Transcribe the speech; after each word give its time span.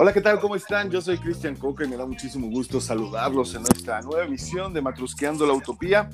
Hola, 0.00 0.12
¿qué 0.12 0.20
tal? 0.20 0.38
¿Cómo 0.38 0.54
están? 0.54 0.90
Yo 0.90 1.00
soy 1.00 1.18
Cristian 1.18 1.56
Coca 1.56 1.84
y 1.84 1.88
me 1.88 1.96
da 1.96 2.06
muchísimo 2.06 2.48
gusto 2.48 2.80
saludarlos 2.80 3.52
en 3.56 3.62
nuestra 3.62 4.00
nueva 4.00 4.24
emisión 4.24 4.72
de 4.72 4.80
Matrusqueando 4.80 5.44
la 5.44 5.54
Utopía, 5.54 6.08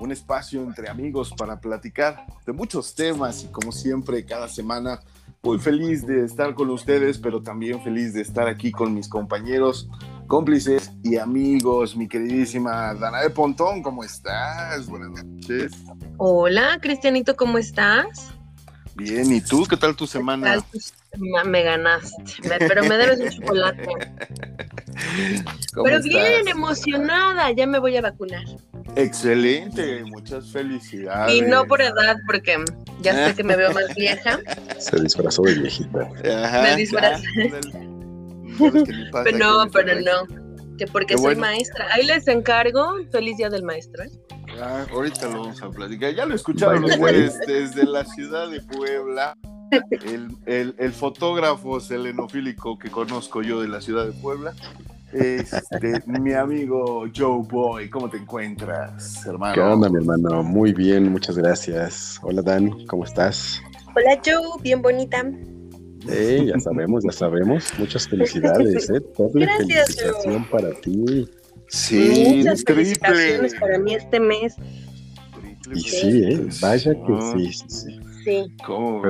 un 0.00 0.10
espacio 0.10 0.62
entre 0.64 0.90
amigos 0.90 1.32
para 1.36 1.60
platicar 1.60 2.26
de 2.44 2.52
muchos 2.52 2.92
temas 2.92 3.44
y 3.44 3.46
como 3.46 3.70
siempre 3.70 4.24
cada 4.24 4.48
semana 4.48 5.00
muy 5.42 5.60
feliz 5.60 6.04
de 6.04 6.24
estar 6.24 6.54
con 6.54 6.70
ustedes, 6.70 7.18
pero 7.18 7.40
también 7.40 7.80
feliz 7.82 8.14
de 8.14 8.22
estar 8.22 8.48
aquí 8.48 8.72
con 8.72 8.92
mis 8.92 9.08
compañeros, 9.08 9.88
cómplices 10.30 10.92
y 11.02 11.16
amigos. 11.16 11.96
Mi 11.96 12.08
queridísima 12.08 12.94
Dana 12.94 13.20
de 13.20 13.30
Pontón, 13.30 13.82
¿cómo 13.82 14.04
estás? 14.04 14.86
Buenas 14.86 15.24
noches. 15.24 15.72
Hola, 16.18 16.78
Cristianito, 16.80 17.34
¿cómo 17.34 17.58
estás? 17.58 18.30
Bien, 18.94 19.32
¿y 19.32 19.40
tú? 19.40 19.66
¿Qué 19.68 19.76
tal 19.76 19.96
tu 19.96 20.06
semana? 20.06 20.64
Me 21.44 21.64
ganaste, 21.64 22.14
pero 22.58 22.84
me 22.84 22.96
debes 22.96 23.18
un 23.18 23.30
chocolate. 23.30 23.88
Pero 25.82 26.02
bien, 26.02 26.46
emocionada, 26.48 27.50
ya 27.52 27.66
me 27.66 27.78
voy 27.78 27.96
a 27.96 28.02
vacunar. 28.02 28.44
Excelente, 28.96 30.04
muchas 30.04 30.50
felicidades. 30.50 31.34
Y 31.34 31.42
no 31.42 31.64
por 31.64 31.80
edad, 31.80 32.16
porque 32.26 32.62
ya 33.00 33.28
sé 33.28 33.34
que 33.34 33.44
me 33.44 33.56
veo 33.56 33.72
más 33.72 33.94
vieja. 33.94 34.40
Se 34.78 35.00
disfrazó 35.00 35.42
de 35.42 35.54
viejita. 35.54 36.10
me 36.62 36.76
disfrazé. 36.76 37.52
Pero 39.24 39.38
no, 39.38 39.70
pero 39.72 40.00
no. 40.00 40.76
Que 40.76 40.86
porque 40.86 41.18
soy 41.18 41.36
maestra. 41.36 41.86
Ahí 41.92 42.06
les 42.06 42.26
encargo. 42.26 42.94
Feliz 43.10 43.36
día 43.36 43.50
del 43.50 43.62
maestro. 43.62 44.04
¿eh? 44.04 44.10
ahorita 44.92 45.28
lo 45.28 45.40
vamos 45.40 45.62
a 45.62 45.70
platicar. 45.70 46.14
Ya 46.14 46.26
lo 46.26 46.34
escucharon 46.34 46.84
ustedes 46.84 47.38
desde 47.46 47.84
la 47.84 48.04
ciudad 48.04 48.50
de 48.50 48.60
Puebla. 48.60 49.36
El, 50.46 50.74
el, 50.76 50.92
fotógrafo 50.92 51.78
selenofílico 51.78 52.76
que 52.76 52.90
conozco 52.90 53.40
yo 53.40 53.62
de 53.62 53.68
la 53.68 53.80
ciudad 53.80 54.04
de 54.04 54.12
Puebla, 54.12 54.52
este, 55.12 56.02
mi 56.06 56.32
amigo 56.32 57.04
Joe 57.14 57.42
Boy. 57.48 57.88
¿Cómo 57.88 58.08
te 58.10 58.16
encuentras, 58.16 59.24
hermano? 59.26 59.54
¿Qué 59.54 59.60
onda, 59.60 59.88
mi 59.88 59.98
hermano? 59.98 60.42
Muy 60.42 60.72
bien, 60.72 61.10
muchas 61.12 61.38
gracias. 61.38 62.18
Hola, 62.22 62.42
Dan, 62.42 62.84
¿cómo 62.86 63.04
estás? 63.04 63.62
Hola, 63.94 64.20
Joe, 64.24 64.60
bien 64.60 64.82
bonita. 64.82 65.24
Ya 66.06 66.58
sabemos, 66.60 67.04
ya 67.04 67.12
sabemos. 67.12 67.72
Muchas 67.78 68.08
felicidades, 68.08 68.90
¿eh? 68.90 69.00
Doble 69.16 69.48
felicitación 69.58 70.44
para 70.50 70.72
ti. 70.80 71.28
Sí, 71.68 72.34
Muchas 72.38 72.64
felicitaciones 72.64 73.54
para 73.54 73.78
mí 73.78 73.94
este 73.94 74.18
mes. 74.18 74.56
Y 75.74 75.80
sí, 75.80 76.24
¿eh? 76.24 76.48
Vaya 76.60 76.94
que 76.94 77.20
sí, 77.32 77.52
sí, 77.52 77.64
sí. 77.68 78.00
Sí. 78.24 78.52
¿Cómo, 78.66 79.02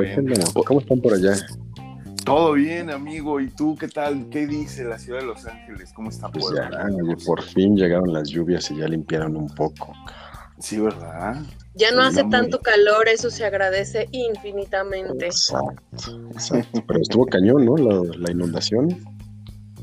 ¿Cómo 0.65 0.81
están 0.81 1.01
por 1.01 1.15
allá? 1.15 1.35
Todo 2.25 2.53
bien, 2.53 2.91
amigo. 2.91 3.41
¿Y 3.41 3.49
tú 3.49 3.77
qué 3.79 3.89
tal? 3.89 4.29
¿Qué 4.31 4.47
dice 4.47 4.85
la 4.85 4.99
ciudad 4.99 5.21
de 5.21 5.27
Los 5.27 5.47
Ángeles? 5.47 5.93
¿Cómo 5.93 6.11
está 6.11 6.29
pues 6.29 6.45
ya, 6.55 6.71
por 7.25 7.43
fin 7.43 7.77
llegaron 7.77 8.13
las 8.13 8.29
lluvias 8.29 8.71
y 8.71 8.77
ya 8.77 8.87
limpiaron 8.87 9.37
un 9.37 9.49
poco. 9.49 9.93
Sí, 10.59 10.79
¿verdad? 10.79 11.43
Ya 11.75 11.93
no 11.93 12.03
hace 12.03 12.25
tanto 12.25 12.61
calor, 12.61 13.09
eso 13.09 13.31
se 13.31 13.45
agradece 13.45 14.09
infinitamente. 14.11 15.27
Exacto, 15.27 16.21
exacto. 16.33 16.83
Pero 16.87 17.01
estuvo 17.01 17.27
cañón, 17.27 17.65
¿no? 17.65 17.77
La, 17.77 18.31
inundación. 18.31 18.97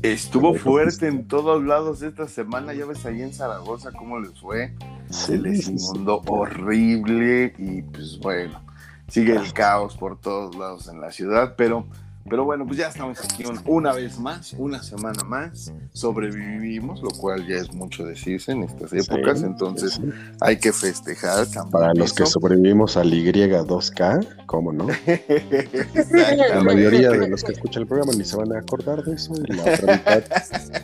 Estuvo 0.02 0.54
fuerte 0.54 1.08
en 1.08 1.26
todos 1.26 1.64
lados 1.64 2.02
esta 2.02 2.28
semana. 2.28 2.74
Ya 2.74 2.84
ves 2.84 3.04
ahí 3.06 3.22
en 3.22 3.32
Zaragoza 3.32 3.90
cómo 3.92 4.20
les 4.20 4.38
fue. 4.38 4.74
se 5.08 5.38
les 5.38 5.66
inundó 5.68 6.22
horrible 6.26 7.54
y 7.58 7.82
pues 7.82 8.18
bueno, 8.20 8.62
sigue 9.08 9.34
el 9.34 9.52
caos 9.54 9.96
por 9.96 10.20
todos 10.20 10.54
lados 10.56 10.88
en 10.88 11.00
la 11.00 11.10
ciudad, 11.10 11.54
pero 11.56 11.86
pero 12.28 12.44
bueno, 12.44 12.66
pues 12.66 12.78
ya 12.78 12.88
estamos 12.88 13.18
aquí 13.24 13.44
una 13.66 13.92
vez 13.92 14.18
más, 14.18 14.52
una 14.54 14.82
semana 14.82 15.24
más. 15.24 15.72
Sobrevivimos, 15.92 17.02
lo 17.02 17.10
cual 17.10 17.46
ya 17.46 17.56
es 17.56 17.72
mucho 17.72 18.04
decirse 18.04 18.52
en 18.52 18.62
estas 18.62 18.92
épocas, 18.92 19.42
entonces 19.42 20.00
hay 20.40 20.58
que 20.58 20.72
festejar. 20.72 21.46
Para 21.70 21.94
los 21.94 22.12
que 22.12 22.26
sobrevivimos 22.26 22.96
al 22.96 23.10
Y2K, 23.10 24.46
¿cómo 24.46 24.72
no? 24.72 24.86
la 26.54 26.62
mayoría 26.62 27.10
de 27.10 27.28
los 27.28 27.42
que 27.44 27.52
escuchan 27.52 27.82
el 27.82 27.88
programa 27.88 28.12
ni 28.12 28.24
se 28.24 28.36
van 28.36 28.52
a 28.52 28.58
acordar 28.58 29.02
de 29.02 29.14
eso, 29.14 29.34
y 29.46 29.52
la 29.52 29.62
otra 29.62 29.96
mitad 29.96 30.24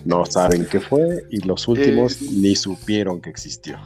no 0.05 0.25
saben 0.27 0.67
qué 0.67 0.81
fue, 0.81 1.25
y 1.31 1.41
los 1.41 1.69
últimos 1.69 2.21
ni 2.23 2.55
supieron 2.57 3.21
que 3.21 3.31
existió. 3.31 3.79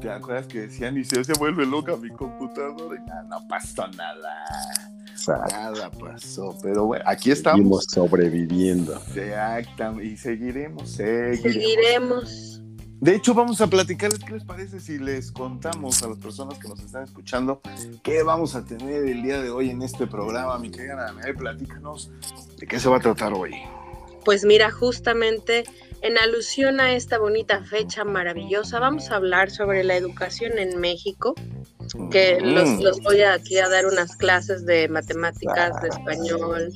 ¿Te 0.00 0.10
acuerdas 0.10 0.48
que 0.48 0.62
decían 0.62 0.98
y 0.98 1.04
se, 1.04 1.22
se 1.22 1.32
vuelve 1.34 1.64
loca 1.64 1.96
mi 1.96 2.10
computadora? 2.10 2.96
Y 2.96 3.28
no 3.28 3.46
pasó 3.48 3.86
nada. 3.88 4.92
Nada 5.28 5.90
pasó, 5.90 6.56
pero 6.62 6.86
bueno, 6.86 7.04
aquí 7.06 7.30
estamos. 7.30 7.58
Seguimos 7.58 7.84
sobreviviendo. 7.88 9.00
Exactamente, 9.14 10.04
y 10.04 10.16
seguiremos, 10.16 10.90
seguiremos. 10.90 11.42
Seguiremos. 11.42 12.62
De 13.02 13.16
hecho, 13.16 13.34
vamos 13.34 13.60
a 13.60 13.66
platicarles 13.66 14.20
qué 14.20 14.34
les 14.34 14.44
parece 14.44 14.78
si 14.78 14.96
les 14.96 15.32
contamos 15.32 16.00
a 16.04 16.08
las 16.08 16.18
personas 16.18 16.56
que 16.60 16.68
nos 16.68 16.78
están 16.78 17.02
escuchando 17.02 17.60
qué 18.04 18.22
vamos 18.22 18.54
a 18.54 18.64
tener 18.64 19.08
el 19.08 19.24
día 19.24 19.42
de 19.42 19.50
hoy 19.50 19.70
en 19.70 19.82
este 19.82 20.06
programa. 20.06 20.56
Mi 20.60 20.70
querida 20.70 21.08
Ana, 21.08 21.20
platícanos 21.36 22.12
de 22.58 22.66
qué 22.68 22.78
se 22.78 22.88
va 22.88 22.98
a 22.98 23.00
tratar 23.00 23.32
hoy. 23.32 23.54
Pues 24.24 24.44
mira, 24.44 24.70
justamente 24.70 25.64
en 26.02 26.16
alusión 26.16 26.78
a 26.78 26.92
esta 26.92 27.18
bonita 27.18 27.64
fecha 27.64 28.04
maravillosa, 28.04 28.78
vamos 28.78 29.10
a 29.10 29.16
hablar 29.16 29.50
sobre 29.50 29.82
la 29.82 29.96
educación 29.96 30.58
en 30.58 30.78
México, 30.80 31.34
que 32.10 32.38
los, 32.40 32.68
mm. 32.68 32.82
los, 32.82 33.00
voy 33.00 33.22
aquí 33.22 33.58
a 33.58 33.68
dar 33.68 33.86
unas 33.86 34.16
clases 34.16 34.64
de 34.66 34.88
matemáticas, 34.88 35.80
de 35.82 35.88
español. 35.88 36.72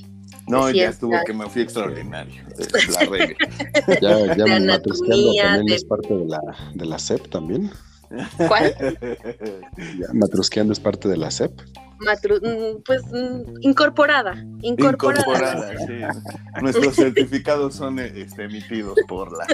No, 0.48 0.70
ya 0.70 0.90
estuvo 0.90 1.12
que 1.24 1.32
me 1.32 1.48
fui 1.48 1.62
extraordinario. 1.62 2.42
La 2.58 3.98
ya, 4.00 4.36
ya 4.36 4.44
también 4.44 5.68
es 5.68 5.84
parte 5.84 6.14
de 6.14 6.26
la, 6.26 6.40
de 6.74 6.86
la 6.86 6.98
CEP 6.98 7.28
también. 7.30 7.70
¿Cuál? 8.48 8.74
Ya, 9.98 10.06
matrusqueando 10.12 10.72
es 10.72 10.80
parte 10.80 11.08
de 11.08 11.16
la 11.16 11.30
CEP. 11.30 11.52
Mm, 11.98 12.82
pues 12.84 13.02
mm, 13.10 13.62
incorporada, 13.62 14.44
incorporada. 14.60 15.72
Nuestros 16.62 16.94
certificados 16.94 17.74
son 17.74 17.98
este, 17.98 18.44
emitidos 18.44 18.98
por 19.08 19.32
la. 19.32 19.46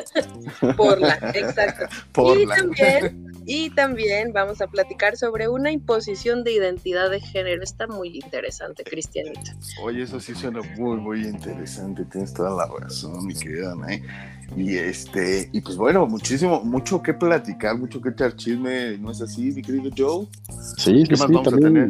Por 0.75 1.01
la, 1.01 1.15
exacto. 1.35 1.87
y, 2.37 2.47
También, 2.47 3.33
y 3.47 3.71
también 3.71 4.33
vamos 4.33 4.61
a 4.61 4.67
platicar 4.67 5.17
sobre 5.17 5.49
una 5.49 5.71
imposición 5.71 6.43
de 6.43 6.53
identidad 6.53 7.11
de 7.11 7.21
género. 7.21 7.63
Está 7.63 7.87
muy 7.87 8.09
interesante, 8.09 8.83
Cristianita. 8.83 9.57
Oye, 9.83 10.03
eso 10.03 10.19
sí 10.19 10.35
suena 10.35 10.61
muy, 10.77 10.97
muy 10.97 11.25
interesante. 11.25 12.05
Tienes 12.07 12.35
toda 12.35 12.51
la 12.51 12.67
razón, 12.81 13.25
mi 13.25 13.35
querida 13.35 13.73
Ana. 13.73 14.01
Y 14.57 14.77
este, 14.77 15.49
y 15.53 15.61
pues 15.61 15.77
bueno, 15.77 16.07
muchísimo, 16.07 16.63
mucho 16.63 17.03
que 17.03 17.15
platicar, 17.15 17.79
mucho 17.79 18.01
que 18.01 18.11
echar 18.11 18.37
chisme, 18.37 18.99
¿no 18.99 19.11
es 19.11 19.21
así, 19.23 19.51
mi 19.53 19.63
querido 19.63 19.91
Joe? 19.97 20.27
Sí, 20.77 21.05
sí, 21.07 21.15
también, 21.17 21.89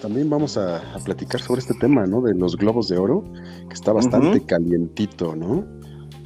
también 0.00 0.30
vamos 0.30 0.56
a, 0.56 0.82
platicar 1.04 1.40
sobre 1.40 1.60
este 1.60 1.74
tema, 1.74 2.06
¿no? 2.06 2.20
De 2.20 2.34
los 2.34 2.56
globos 2.56 2.88
de 2.88 2.98
oro, 2.98 3.24
que 3.68 3.74
está 3.74 3.92
bastante 3.92 4.44
calientito, 4.44 5.34
¿no? 5.34 5.64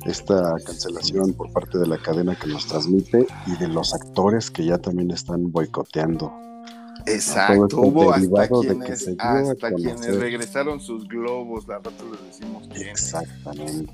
Esta 0.05 0.55
cancelación 0.65 1.35
por 1.35 1.53
parte 1.53 1.79
de 1.79 1.87
la 1.87 1.99
cadena 1.99 2.35
que 2.35 2.49
nos 2.49 2.67
transmite 2.67 3.27
y 3.47 3.57
de 3.57 3.69
los 3.69 3.95
actores 3.95 4.51
que 4.51 4.65
ya 4.65 4.79
también 4.79 5.11
están 5.11 5.53
boicoteando 5.53 6.33
Exacto, 7.07 7.81
hubo 7.81 8.13
hasta 8.13 8.49
quienes, 8.49 9.09
hasta 9.19 9.73
quienes 9.73 10.17
regresaron 10.17 10.81
sus 10.81 11.07
globos, 11.09 11.67
la 11.67 11.77
rato 11.77 12.05
les 12.11 12.25
decimos 12.27 12.69
Exactamente. 12.75 13.93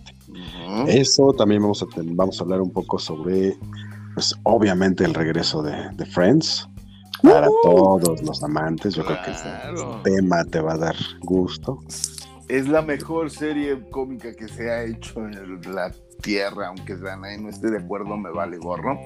Eso 0.89 1.33
también 1.33 1.63
vamos 1.63 1.83
a, 1.83 1.87
vamos 1.97 2.41
a 2.41 2.45
hablar 2.45 2.61
un 2.61 2.71
poco 2.71 2.99
sobre, 2.99 3.57
pues 4.15 4.35
obviamente 4.43 5.05
el 5.05 5.15
regreso 5.15 5.63
de, 5.63 5.91
de 5.95 6.07
Friends. 6.07 6.69
Para 7.23 7.49
todos 7.63 8.23
los 8.23 8.43
amantes, 8.43 8.95
yo 8.95 9.05
creo 9.05 9.19
que 9.25 9.31
ese 9.31 9.49
tema 10.05 10.45
te 10.45 10.61
va 10.61 10.75
a 10.75 10.79
dar 10.79 10.97
gusto. 11.21 11.83
Es 12.49 12.69
la 12.69 12.83
mejor 12.83 13.31
serie 13.31 13.81
cómica 13.91 14.33
que 14.33 14.49
se 14.49 14.71
ha 14.71 14.85
hecho 14.85 15.21
en 15.21 15.75
la 15.75 15.93
tierra, 16.23 16.69
aunque 16.69 16.97
Danae 16.97 17.39
no 17.39 17.49
esté 17.49 17.71
de 17.71 17.79
acuerdo, 17.79 18.17
me 18.17 18.31
vale 18.31 18.59
gorro. 18.59 18.99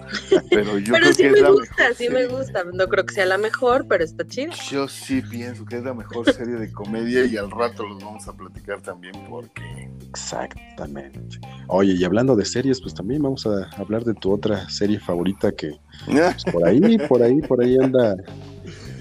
Pero 0.50 0.78
yo 0.78 0.94
creo 0.94 1.12
sí 1.12 1.22
que 1.22 1.30
me 1.30 1.38
es 1.38 1.42
la 1.42 1.50
gusta, 1.50 1.94
sí 1.94 2.08
me 2.08 2.26
gusta. 2.26 2.64
No 2.64 2.86
creo 2.88 3.06
que 3.06 3.14
sea 3.14 3.26
la 3.26 3.38
mejor, 3.38 3.86
pero 3.88 4.04
está 4.04 4.26
chido. 4.26 4.52
Yo 4.70 4.88
sí 4.88 5.22
pienso 5.22 5.64
que 5.64 5.78
es 5.78 5.84
la 5.84 5.94
mejor 5.94 6.30
serie 6.32 6.56
de 6.56 6.72
comedia 6.72 7.24
y 7.24 7.36
al 7.36 7.50
rato 7.50 7.86
los 7.86 8.02
vamos 8.02 8.26
a 8.28 8.32
platicar 8.32 8.80
también 8.82 9.14
porque. 9.28 9.90
Exactamente. 10.08 11.40
Oye, 11.68 11.94
y 11.94 12.04
hablando 12.04 12.36
de 12.36 12.44
series, 12.44 12.80
pues 12.80 12.94
también 12.94 13.22
vamos 13.22 13.46
a 13.46 13.70
hablar 13.76 14.04
de 14.04 14.14
tu 14.14 14.32
otra 14.32 14.68
serie 14.68 14.98
favorita 14.98 15.52
que 15.52 15.78
pues, 16.06 16.44
por 16.52 16.66
ahí, 16.66 16.98
por 17.08 17.22
ahí, 17.22 17.40
por 17.40 17.62
ahí 17.62 17.76
anda 17.80 18.16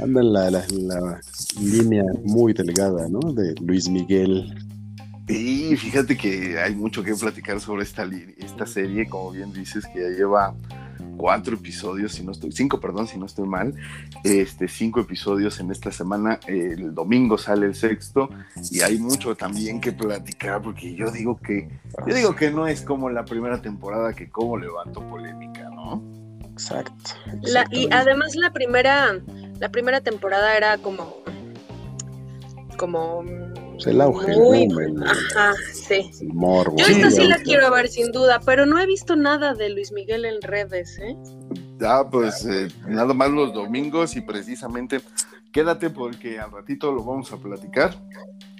anda 0.02 0.24
la, 0.24 0.50
la, 0.50 1.22
línea 1.60 2.04
muy 2.24 2.54
delgada, 2.54 3.08
¿no? 3.10 3.20
De 3.34 3.56
Luis 3.62 3.90
Miguel. 3.90 4.54
Y 5.28 5.76
fíjate 5.76 6.18
que 6.18 6.60
hay 6.60 6.74
mucho 6.74 7.04
que 7.04 7.14
platicar 7.14 7.60
sobre 7.60 7.84
esta, 7.84 8.08
esta 8.38 8.66
serie, 8.66 9.08
como 9.08 9.32
bien 9.32 9.54
dices, 9.54 9.86
que 9.94 10.02
ya 10.02 10.10
lleva 10.10 10.56
cuatro 11.18 11.56
episodios, 11.56 12.14
si 12.14 12.24
no 12.24 12.32
estoy, 12.32 12.52
cinco, 12.52 12.80
perdón, 12.80 13.08
si 13.08 13.18
no 13.18 13.26
estoy 13.26 13.48
mal, 13.48 13.76
este, 14.24 14.68
cinco 14.68 15.02
episodios 15.02 15.60
en 15.60 15.70
esta 15.70 15.92
semana, 15.92 16.40
el 16.48 16.96
domingo 16.96 17.38
sale 17.38 17.68
el 17.68 17.76
sexto. 17.76 18.30
Y 18.72 18.82
hay 18.82 18.98
mucho 18.98 19.36
también 19.36 19.82
que 19.82 19.92
platicar 19.92 20.62
porque 20.62 20.96
yo 20.96 21.12
digo 21.12 21.38
que, 21.38 21.70
yo 22.08 22.16
digo 22.16 22.36
que 22.36 22.52
no 22.52 22.68
es 22.68 22.82
como 22.82 23.10
la 23.10 23.26
primera 23.26 23.62
temporada 23.62 24.14
que 24.14 24.30
como 24.30 24.58
levanto 24.58 25.08
polémica, 25.08 25.70
¿no? 25.70 26.29
Exacto. 26.60 27.12
y 27.72 27.88
además 27.92 28.36
la 28.36 28.52
primera, 28.52 29.18
la 29.60 29.70
primera 29.70 30.02
temporada 30.02 30.58
era 30.58 30.78
como, 30.78 31.24
como 32.78 33.24
pues, 33.72 33.88
el 33.88 34.02
auge, 34.02 34.34
ajá, 35.06 35.54
sí. 35.72 36.12
Yo 36.22 36.86
esta 36.86 37.12
sí 37.12 37.28
la 37.28 37.38
quiero 37.38 37.72
ver 37.72 37.88
sin 37.88 38.12
duda, 38.12 38.42
pero 38.46 38.66
no 38.66 38.78
he 38.78 38.86
visto 38.86 39.16
nada 39.16 39.54
de 39.54 39.70
Luis 39.70 39.94
Miguel 39.94 40.26
en 40.26 40.42
redes, 40.42 41.00
¿eh? 41.00 41.16
Ah, 41.82 42.06
pues 42.12 42.46
eh, 42.46 42.68
nada 42.88 43.14
más 43.14 43.30
los 43.30 43.54
domingos 43.54 44.18
y 44.18 44.22
precisamente 44.22 45.00
quédate 45.54 45.90
porque 45.90 46.40
al 46.40 46.52
ratito 46.52 46.92
lo 46.92 47.06
vamos 47.06 47.32
a 47.32 47.38
platicar 47.38 47.96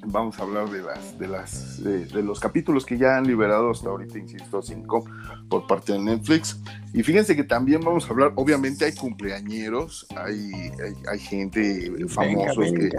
vamos 0.06 0.40
a 0.40 0.44
hablar 0.44 0.70
de 0.70 0.82
las 0.82 1.20
de 1.20 1.28
las 1.28 1.84
de, 1.84 2.24
los 2.24 2.40
capítulos 2.40 2.86
que 2.86 2.98
ya 2.98 3.18
han 3.18 3.28
liberado 3.28 3.72
hasta 3.72 3.90
ahorita 3.90 4.18
insisto 4.18 4.62
cinco 4.62 5.06
por 5.50 5.68
parte 5.68 5.94
de 5.94 6.00
Netflix. 6.00 6.60
Y 6.94 7.04
fíjense 7.04 7.36
que 7.36 7.44
también 7.44 7.82
vamos 7.82 8.06
a 8.06 8.10
hablar 8.10 8.34
obviamente 8.36 8.86
hay 8.86 8.94
cumpleañeros 8.94 10.08
hay 10.16 10.52
hay, 11.10 11.20
gente 11.20 11.92
famosos 12.08 12.72
Que, 12.72 12.90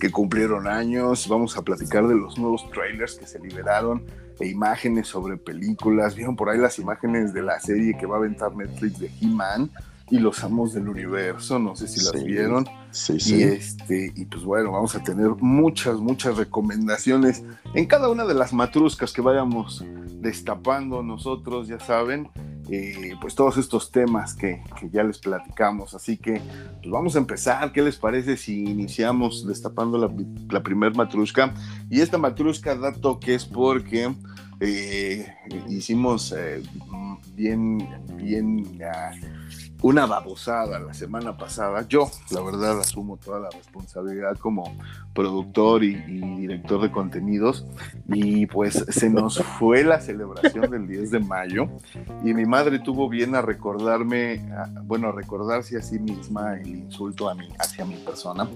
que, 0.00 0.10
cumplieron 0.10 0.66
años. 0.66 1.28
Vamos 1.28 1.56
a 1.56 1.62
platicar 1.62 2.06
de 2.06 2.14
los 2.14 2.38
nuevos 2.38 2.68
trailers 2.70 3.16
que 3.16 3.26
se 3.26 3.38
liberaron 3.38 4.04
e 4.40 4.48
imágenes 4.48 5.08
sobre 5.08 5.36
películas. 5.36 6.14
Vieron 6.14 6.36
por 6.36 6.50
ahí 6.50 6.58
las 6.58 6.78
imágenes 6.78 7.32
de 7.32 7.42
la 7.42 7.58
serie 7.60 7.96
que 7.98 8.06
va 8.06 8.16
a 8.16 8.18
aventar 8.18 8.54
Netflix 8.54 8.98
de 8.98 9.10
He-Man 9.20 9.70
y 10.14 10.20
los 10.20 10.44
amos 10.44 10.72
del 10.72 10.88
universo, 10.88 11.58
no 11.58 11.74
sé 11.74 11.88
si 11.88 12.00
las 12.04 12.22
vieron. 12.22 12.64
Sí, 12.92 13.18
sí. 13.18 13.34
Y 13.34 13.42
este, 13.42 14.12
y 14.14 14.24
pues 14.26 14.44
bueno, 14.44 14.70
vamos 14.70 14.94
a 14.94 15.02
tener 15.02 15.30
muchas, 15.40 15.96
muchas 15.98 16.36
recomendaciones 16.36 17.42
en 17.74 17.86
cada 17.86 18.08
una 18.08 18.24
de 18.24 18.34
las 18.34 18.52
matruscas 18.52 19.12
que 19.12 19.22
vayamos 19.22 19.84
destapando 20.20 21.02
nosotros, 21.02 21.66
ya 21.66 21.80
saben, 21.80 22.30
eh, 22.70 23.14
pues 23.20 23.34
todos 23.34 23.56
estos 23.56 23.90
temas 23.90 24.34
que, 24.34 24.62
ya 24.92 25.02
les 25.02 25.18
platicamos. 25.18 25.94
Así 25.94 26.16
que 26.16 26.40
pues 26.78 26.92
vamos 26.92 27.16
a 27.16 27.18
empezar. 27.18 27.72
¿Qué 27.72 27.82
les 27.82 27.96
parece 27.96 28.36
si 28.36 28.62
iniciamos 28.62 29.44
destapando 29.44 29.98
la, 29.98 30.08
la 30.48 30.62
primer 30.62 30.94
matrusca? 30.94 31.52
Y 31.90 32.00
esta 32.00 32.18
matrusca 32.18 32.76
da 32.76 32.92
toques 32.92 33.46
porque 33.46 34.14
eh, 34.60 35.26
hicimos 35.68 36.32
eh, 36.38 36.62
bien, 37.34 37.78
bien 38.16 38.78
una 39.84 40.06
babosada 40.06 40.78
la 40.78 40.94
semana 40.94 41.36
pasada. 41.36 41.86
Yo, 41.86 42.10
la 42.30 42.40
verdad, 42.40 42.80
asumo 42.80 43.18
toda 43.18 43.38
la 43.38 43.50
responsabilidad 43.50 44.38
como 44.38 44.74
productor 45.12 45.84
y, 45.84 45.94
director 45.94 46.80
de 46.80 46.90
contenidos. 46.90 47.66
Y 48.08 48.46
pues 48.46 48.82
se 48.88 49.10
nos 49.10 49.42
fue 49.58 49.84
la 49.84 50.00
celebración 50.00 50.70
del 50.70 50.86
10 50.86 51.10
de 51.10 51.20
mayo 51.20 51.68
y 52.24 52.32
mi 52.32 52.46
madre 52.46 52.78
tuvo 52.78 53.10
bien 53.10 53.34
a 53.34 53.42
recordarme, 53.42 54.42
bueno, 54.84 55.08
a 55.08 55.12
recordarse 55.12 55.76
a 55.76 55.82
sí 55.82 55.98
misma 55.98 56.58
el 56.58 56.68
insulto 56.68 57.28
a 57.28 57.34
mí, 57.34 57.46
hacia 57.58 57.84
mi 57.84 57.96
persona. 57.96 58.48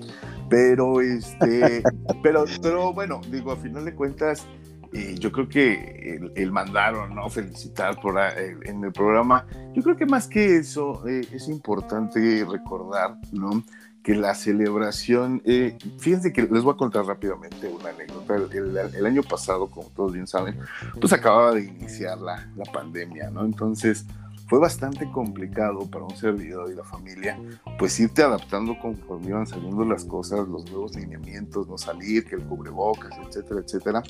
Pero 0.49 1.03
este, 1.03 1.83
pero, 2.23 2.47
pero 2.63 2.95
bueno, 2.95 3.21
digo, 3.31 3.53
a 3.53 3.57
final 3.57 3.85
de 3.85 3.95
cuentas, 3.95 4.47
yo 4.93 5.33
creo 5.33 5.49
que 5.49 6.21
el, 6.35 6.53
mandaron, 6.53 7.15
¿no? 7.15 7.29
Felicitar 7.29 8.01
por 8.01 8.19
en 8.19 8.85
el 8.85 8.93
programa. 8.93 9.47
Yo 9.75 9.83
creo 9.83 9.97
que 9.97 10.07
más 10.07 10.27
que 10.27 10.57
eso, 10.57 11.07
eh, 11.07 11.27
es 11.33 11.49
importante 11.49 12.45
recordar, 12.49 13.19
¿no? 13.33 13.63
Que 14.03 14.15
la 14.15 14.35
celebración, 14.35 15.43
eh, 15.45 15.77
fíjense 15.99 16.33
que 16.33 16.43
les 16.43 16.63
voy 16.63 16.73
a 16.73 16.77
contar 16.77 17.05
rápidamente 17.05 17.69
una 17.69 17.91
anécdota. 17.91 18.37
El, 18.37 19.07
año 19.07 19.23
pasado, 19.23 19.69
como 19.69 19.89
todos 19.91 20.13
bien 20.13 20.27
saben, 20.27 20.59
pues 21.01 21.13
acababa 21.13 21.53
de 21.53 21.65
iniciar 21.65 22.19
la, 22.19 22.49
la 22.57 22.65
pandemia, 22.73 23.31
¿no? 23.31 23.45
Entonces, 23.45 24.07
fue 24.49 24.59
bastante 24.59 25.11
complicado 25.11 25.81
para 25.91 26.05
un 26.05 26.17
servidor 26.17 26.73
y 26.73 26.75
la 26.75 26.83
familia, 26.83 27.39
pues 27.79 28.01
irte 28.01 28.23
adaptando 28.23 28.79
conforme 28.81 29.29
iban 29.29 29.47
saliendo 29.47 29.85
las 29.85 30.05
cosas, 30.05 30.49
los 30.49 30.65
nuevos 30.71 30.97
lineamientos, 30.97 31.69
no 31.69 31.77
salir, 31.77 32.25
que 32.25 32.37
el 32.37 32.43
cubrebocas, 32.45 33.13
etcétera, 33.27 33.61
etcétera. 33.61 34.03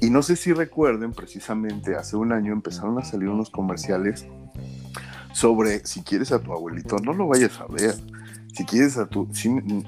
Y 0.00 0.10
no 0.10 0.22
sé 0.22 0.36
si 0.36 0.52
recuerden, 0.52 1.12
precisamente 1.12 1.96
hace 1.96 2.16
un 2.16 2.32
año 2.32 2.52
empezaron 2.52 2.98
a 2.98 3.04
salir 3.04 3.28
unos 3.28 3.48
comerciales 3.48 4.26
sobre 5.32 5.84
si 5.86 6.02
quieres 6.02 6.30
a 6.32 6.40
tu 6.40 6.52
abuelito, 6.52 6.96
no 6.98 7.14
lo 7.14 7.26
vayas 7.26 7.58
a 7.60 7.66
ver. 7.66 7.94
Si 8.52 8.64
quieres 8.64 8.98
a 8.98 9.06
tu, 9.06 9.28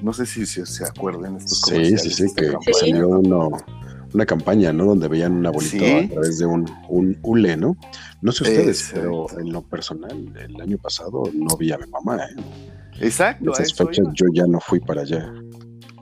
no 0.01 0.13
sé 0.13 0.25
si, 0.25 0.47
se 0.47 0.85
acuerdan 0.85 1.37
estos 1.37 1.61
comerciales. 1.61 2.03
Sí, 2.03 2.11
sí, 2.11 2.29
sí, 2.29 2.35
que 2.35 2.73
salió 2.73 3.09
uno 3.09 3.51
una 4.15 4.27
campaña, 4.27 4.73
¿no? 4.73 4.87
Donde 4.87 5.09
veían 5.09 5.33
un 5.33 5.47
abuelito 5.47 5.85
a 5.85 6.09
través 6.09 6.39
de 6.39 6.47
un, 6.47 6.71
un 6.89 7.19
hule, 7.23 7.57
¿no? 7.57 7.77
No 8.21 8.33
sé 8.33 8.45
ustedes, 8.45 8.91
pero 8.95 9.27
en 9.39 9.53
lo 9.53 9.63
personal, 9.63 10.33
el 10.39 10.61
año 10.61 10.79
pasado 10.79 11.25
no 11.33 11.57
vi 11.57 11.73
a 11.73 11.79
mi 11.79 11.87
mamá, 11.87 12.25
¿eh? 12.25 12.37
Exacto. 13.01 13.45
En 13.47 13.53
esas 13.53 13.75
fechas 13.75 14.07
yo 14.15 14.27
ya 14.33 14.47
no 14.47 14.61
fui 14.61 14.81
para 14.81 15.03
allá. 15.03 15.33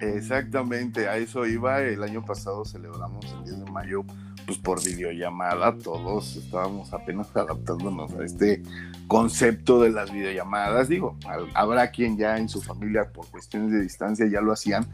Exactamente, 0.00 1.08
a 1.08 1.16
eso 1.16 1.46
iba. 1.46 1.82
El 1.82 2.02
año 2.02 2.24
pasado 2.24 2.64
celebramos 2.64 3.24
el 3.32 3.44
10 3.44 3.64
de 3.64 3.70
mayo 3.70 4.04
pues 4.50 4.58
por 4.58 4.82
videollamada, 4.82 5.76
todos 5.76 6.35
estábamos 6.35 6.93
apenas 6.93 7.29
adaptándonos 7.37 8.12
a 8.14 8.25
este 8.25 8.64
concepto 9.06 9.81
de 9.81 9.91
las 9.91 10.12
videollamadas. 10.12 10.88
Digo, 10.88 11.17
habrá 11.55 11.93
quien 11.93 12.17
ya 12.17 12.37
en 12.37 12.49
su 12.49 12.61
familia 12.61 13.12
por 13.12 13.29
cuestiones 13.29 13.70
de 13.70 13.81
distancia 13.81 14.26
ya 14.26 14.41
lo 14.41 14.52
hacían, 14.52 14.88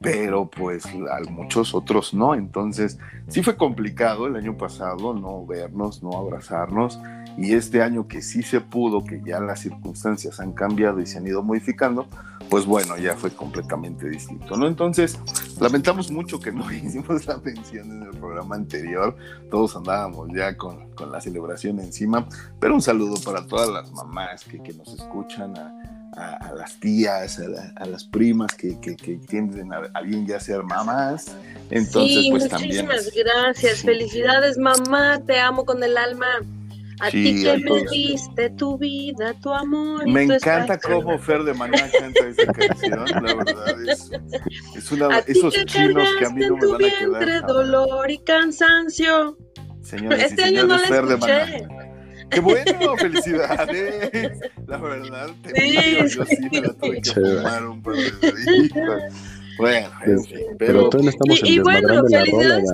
pero 0.00 0.48
pues 0.48 0.86
a 0.86 1.30
muchos 1.30 1.74
otros 1.74 2.14
no. 2.14 2.34
Entonces, 2.34 2.98
sí 3.28 3.42
fue 3.42 3.54
complicado 3.54 4.26
el 4.26 4.36
año 4.36 4.56
pasado 4.56 5.12
no 5.12 5.44
vernos, 5.44 6.02
no 6.02 6.16
abrazarnos. 6.16 6.98
Y 7.36 7.54
este 7.54 7.82
año 7.82 8.06
que 8.06 8.22
sí 8.22 8.42
se 8.42 8.60
pudo, 8.60 9.04
que 9.04 9.20
ya 9.24 9.40
las 9.40 9.60
circunstancias 9.60 10.40
han 10.40 10.52
cambiado 10.52 11.00
y 11.00 11.06
se 11.06 11.18
han 11.18 11.26
ido 11.26 11.42
modificando, 11.42 12.06
pues 12.50 12.66
bueno, 12.66 12.98
ya 12.98 13.14
fue 13.14 13.30
completamente 13.30 14.08
distinto, 14.08 14.56
¿no? 14.56 14.66
Entonces, 14.66 15.18
lamentamos 15.58 16.10
mucho 16.10 16.38
que 16.38 16.52
no 16.52 16.70
hicimos 16.72 17.26
la 17.26 17.38
mención 17.38 17.90
en 17.90 18.02
el 18.02 18.10
programa 18.10 18.56
anterior, 18.56 19.16
todos 19.50 19.74
andábamos 19.76 20.28
ya 20.34 20.56
con, 20.56 20.90
con 20.90 21.10
la 21.10 21.20
celebración 21.20 21.80
encima, 21.80 22.28
pero 22.60 22.74
un 22.74 22.82
saludo 22.82 23.14
para 23.24 23.46
todas 23.46 23.70
las 23.70 23.90
mamás 23.92 24.44
que, 24.44 24.62
que 24.62 24.74
nos 24.74 24.92
escuchan, 24.92 25.56
a, 25.56 25.92
a, 26.14 26.52
las 26.54 26.78
tías, 26.78 27.40
a, 27.76 27.86
las 27.86 28.04
primas 28.04 28.54
que, 28.54 28.78
que, 28.80 28.96
que 28.96 29.16
tienden 29.16 29.72
a, 29.72 29.88
alguien 29.94 30.26
ya 30.26 30.38
ser 30.38 30.62
mamás. 30.62 31.34
Entonces, 31.70 32.24
sí, 32.24 32.30
pues 32.30 32.52
muchísimas 32.52 33.06
también. 33.06 33.24
gracias. 33.24 33.82
Felicidades, 33.82 34.58
mamá. 34.58 35.20
Te 35.26 35.40
amo 35.40 35.64
con 35.64 35.82
el 35.82 35.96
alma. 35.96 36.26
A 37.02 37.10
ti 37.10 37.42
que 37.42 37.58
me 37.58 37.82
diste 37.90 38.50
tu 38.50 38.78
vida, 38.78 39.34
tu 39.42 39.52
amor. 39.52 40.06
Me 40.06 40.22
encanta 40.22 40.78
cómo 40.78 41.18
Fer 41.18 41.42
de 41.42 41.52
Maná 41.52 41.90
canta 41.98 42.28
esa 42.28 42.46
canción, 42.52 43.04
la 43.24 43.34
verdad. 43.34 43.88
Es, 43.88 44.10
es 44.76 44.92
una, 44.92 45.18
esos 45.26 45.52
chinos 45.64 46.08
que 46.20 46.26
a 46.26 46.30
mí 46.30 46.46
no 46.46 46.56
me 46.56 46.66
van 46.66 46.84
a 46.84 46.98
quedar. 46.98 47.22
Entre 47.22 47.40
dolor 47.40 48.08
y 48.08 48.18
cansancio. 48.18 49.36
Señores 49.80 50.30
este 50.30 50.44
año 50.44 50.64
no 50.64 50.78
Fer 50.78 51.06
de 51.06 51.16
Maná. 51.16 51.46
Qué 52.30 52.40
bueno, 52.40 52.96
felicidades. 52.96 54.38
La 54.68 54.78
verdad, 54.78 55.30
te 55.42 55.60
sí, 55.60 55.76
digo, 55.76 56.06
yo 56.06 56.24
sí 56.24 56.36
me 56.52 56.60
la 56.60 56.72
tuve 56.72 57.00
que 57.02 57.10
fumar 57.10 57.66
un 57.66 57.82
par 57.82 57.94
de 57.96 58.52
días. 58.52 59.14
Bueno, 59.58 59.90
en 60.06 60.24
fin, 60.24 60.38
pero, 60.56 60.88
pero 60.88 61.08
estamos 61.08 61.40
y, 61.42 61.54
y 61.54 61.58
bueno, 61.58 62.04
felicidades. 62.08 62.70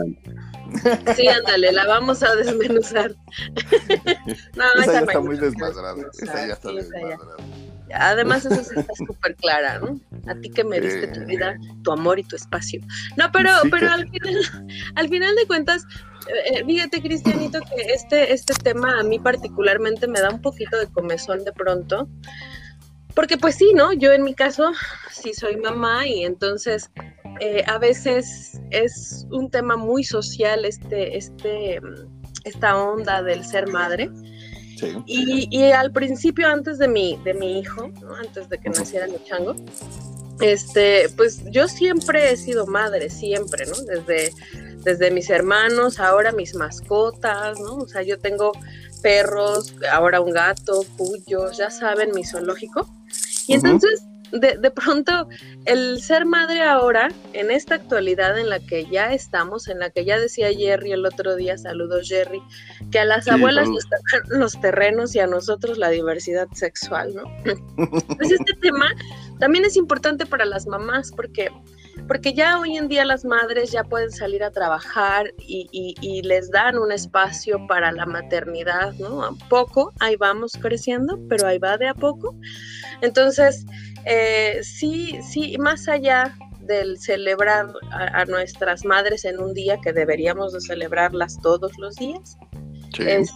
Sí, 1.16 1.26
ándale, 1.26 1.72
la 1.72 1.86
vamos 1.86 2.22
a 2.22 2.34
desmenuzar. 2.36 3.10
no, 4.56 4.64
esa, 4.80 4.82
esa 4.82 4.92
ya 4.92 5.00
está 5.00 5.20
muy 5.20 5.36
desmadrada. 5.36 6.04
Esa 6.20 6.46
ya 6.46 6.52
está 6.52 6.72
desmadrada. 6.72 7.36
Además, 7.94 8.44
eso 8.44 8.62
sí 8.62 8.74
está 8.78 8.94
súper 8.94 9.34
clara, 9.36 9.78
¿no? 9.78 9.98
A 10.26 10.34
ti 10.34 10.50
que 10.50 10.64
me 10.64 10.80
diste 10.80 11.08
tu 11.08 11.24
vida, 11.24 11.56
tu 11.82 11.92
amor 11.92 12.18
y 12.18 12.24
tu 12.24 12.36
espacio. 12.36 12.80
No, 13.16 13.30
pero, 13.32 13.50
pero 13.70 13.90
al, 13.90 14.08
final, 14.10 14.68
al 14.94 15.08
final 15.08 15.34
de 15.36 15.46
cuentas, 15.46 15.84
eh, 16.28 16.64
fíjate, 16.64 17.00
Cristianito, 17.00 17.60
que 17.60 17.92
este, 17.92 18.32
este 18.32 18.54
tema 18.62 19.00
a 19.00 19.02
mí 19.02 19.18
particularmente 19.18 20.06
me 20.06 20.20
da 20.20 20.30
un 20.30 20.42
poquito 20.42 20.78
de 20.78 20.86
comezón 20.88 21.44
de 21.44 21.52
pronto. 21.52 22.08
Porque 23.14 23.38
pues 23.38 23.56
sí, 23.56 23.72
¿no? 23.74 23.92
Yo 23.92 24.12
en 24.12 24.22
mi 24.22 24.34
caso 24.34 24.70
sí 25.10 25.32
soy 25.34 25.56
mamá 25.56 26.06
y 26.06 26.24
entonces 26.24 26.90
eh, 27.40 27.62
a 27.66 27.78
veces 27.78 28.60
es 28.70 29.26
un 29.30 29.50
tema 29.50 29.76
muy 29.76 30.04
social 30.04 30.64
este, 30.64 31.16
este, 31.16 31.80
esta 32.44 32.76
onda 32.76 33.22
del 33.22 33.44
ser 33.44 33.68
madre. 33.68 34.10
Y, 35.06 35.62
al 35.72 35.90
principio, 35.90 36.46
antes 36.46 36.78
de 36.78 36.86
mi, 36.86 37.18
de 37.24 37.34
mi 37.34 37.58
hijo, 37.58 37.90
antes 38.24 38.48
de 38.48 38.58
que 38.58 38.70
naciera 38.70 39.08
mi 39.08 39.16
chango, 39.24 39.56
este, 40.40 41.08
pues 41.16 41.42
yo 41.50 41.66
siempre 41.66 42.30
he 42.30 42.36
sido 42.36 42.64
madre, 42.66 43.10
siempre, 43.10 43.66
¿no? 43.66 43.74
Desde, 43.82 44.32
desde 44.84 45.10
mis 45.10 45.30
hermanos, 45.30 45.98
ahora 45.98 46.30
mis 46.30 46.54
mascotas, 46.54 47.58
¿no? 47.58 47.78
O 47.78 47.88
sea, 47.88 48.02
yo 48.02 48.20
tengo 48.20 48.52
perros, 49.02 49.74
ahora 49.92 50.20
un 50.20 50.30
gato, 50.30 50.84
cuyos, 50.96 51.56
ya 51.58 51.70
saben, 51.70 52.12
mi 52.14 52.24
zoológico. 52.24 52.88
Y 53.48 53.54
entonces, 53.54 54.04
de, 54.32 54.56
de, 54.56 54.70
pronto, 54.70 55.28
el 55.64 56.00
ser 56.00 56.24
madre 56.24 56.62
ahora, 56.62 57.08
en 57.32 57.50
esta 57.50 57.76
actualidad 57.76 58.38
en 58.38 58.48
la 58.48 58.60
que 58.60 58.86
ya 58.86 59.12
estamos, 59.12 59.68
en 59.68 59.78
la 59.78 59.90
que 59.90 60.04
ya 60.04 60.18
decía 60.18 60.52
Jerry 60.52 60.92
el 60.92 61.06
otro 61.06 61.36
día, 61.36 61.56
saludos 61.58 62.08
Jerry, 62.08 62.42
que 62.90 62.98
a 62.98 63.04
las 63.04 63.28
abuelas 63.28 63.68
tocan 63.68 64.38
los 64.38 64.60
terrenos 64.60 65.14
y 65.14 65.20
a 65.20 65.26
nosotros 65.26 65.78
la 65.78 65.90
diversidad 65.90 66.48
sexual, 66.52 67.14
¿no? 67.14 67.24
pues 68.16 68.30
este 68.30 68.54
tema 68.60 68.94
también 69.38 69.64
es 69.64 69.76
importante 69.76 70.26
para 70.26 70.44
las 70.44 70.66
mamás 70.66 71.12
porque 71.14 71.50
porque 72.06 72.32
ya 72.32 72.58
hoy 72.58 72.76
en 72.76 72.88
día 72.88 73.04
las 73.04 73.24
madres 73.24 73.72
ya 73.72 73.84
pueden 73.84 74.10
salir 74.10 74.44
a 74.44 74.50
trabajar 74.50 75.32
y, 75.38 76.22
les 76.22 76.50
dan 76.50 76.78
un 76.78 76.92
espacio 76.92 77.66
para 77.66 77.92
la 77.92 78.06
maternidad, 78.06 78.92
¿no? 78.94 79.22
A 79.22 79.34
poco, 79.48 79.92
ahí 80.00 80.16
vamos 80.16 80.52
creciendo, 80.60 81.18
pero 81.28 81.46
ahí 81.46 81.58
va 81.58 81.78
de 81.78 81.88
a 81.88 81.94
poco. 81.94 82.34
Entonces, 83.00 83.64
eh, 84.04 84.60
sí, 84.62 85.18
sí, 85.22 85.56
más 85.58 85.88
allá 85.88 86.34
del 86.60 86.98
celebrar 86.98 87.72
a, 87.90 88.24
nuestras 88.26 88.84
madres 88.84 89.24
en 89.24 89.40
un 89.40 89.54
día 89.54 89.78
que 89.82 89.92
deberíamos 89.92 90.52
de 90.52 90.60
celebrarlas 90.60 91.38
todos 91.40 91.72
los 91.78 91.96
días, 91.96 92.36
es, 92.98 93.32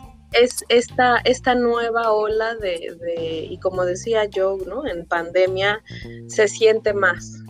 esta, 0.68 1.18
esta 1.24 1.54
nueva 1.54 2.12
ola 2.12 2.54
de, 2.56 2.96
de, 3.00 3.46
y 3.50 3.58
como 3.58 3.84
decía 3.84 4.24
yo, 4.26 4.58
¿no? 4.66 4.86
En 4.86 5.06
pandemia 5.06 5.82
se 6.26 6.48
siente 6.48 6.94
más, 6.94 7.42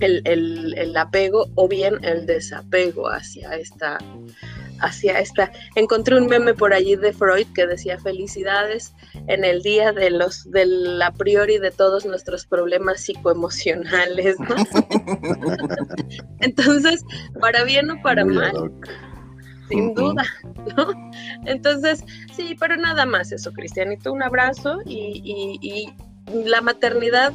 el, 0.00 0.96
apego 0.96 1.46
o 1.54 1.68
bien 1.68 2.02
el 2.02 2.26
desapego 2.26 3.08
hacia 3.08 3.54
esta, 3.56 3.98
hacia 4.80 5.18
esta. 5.18 5.50
Encontré 5.74 6.16
un 6.16 6.26
meme 6.26 6.54
por 6.54 6.72
allí 6.72 6.96
de 6.96 7.12
Freud 7.12 7.46
que 7.54 7.66
decía 7.66 7.98
felicidades 7.98 8.94
en 9.26 9.44
el 9.44 9.62
día 9.62 9.92
de 9.92 10.10
los 10.10 10.50
del 10.50 11.00
a 11.02 11.12
priori 11.12 11.58
de 11.58 11.70
todos 11.70 12.06
nuestros 12.06 12.46
problemas 12.46 13.00
psicoemocionales, 13.00 14.36
Entonces, 16.40 17.04
para 17.40 17.64
bien 17.64 17.90
o 17.90 18.00
para 18.02 18.24
mal. 18.24 18.72
Sin 19.68 19.94
duda, 19.94 20.24
¿no? 20.76 20.88
Entonces, 21.46 22.04
sí, 22.34 22.56
pero 22.58 22.76
nada 22.76 23.06
más 23.06 23.30
eso, 23.30 23.52
Cristianito, 23.52 24.12
un 24.12 24.22
abrazo 24.22 24.78
y, 24.84 25.58
y 25.62 25.94
la 26.44 26.60
maternidad 26.60 27.32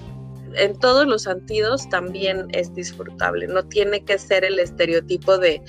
en 0.58 0.78
todos 0.80 1.06
los 1.06 1.24
sentidos 1.24 1.90
también 1.90 2.48
es 2.52 2.74
disfrutable. 2.74 3.48
No 3.48 3.68
tiene 3.68 4.04
que 4.04 4.18
ser 4.18 4.44
el 4.46 4.60
estereotipo 4.60 5.38
de, 5.38 5.62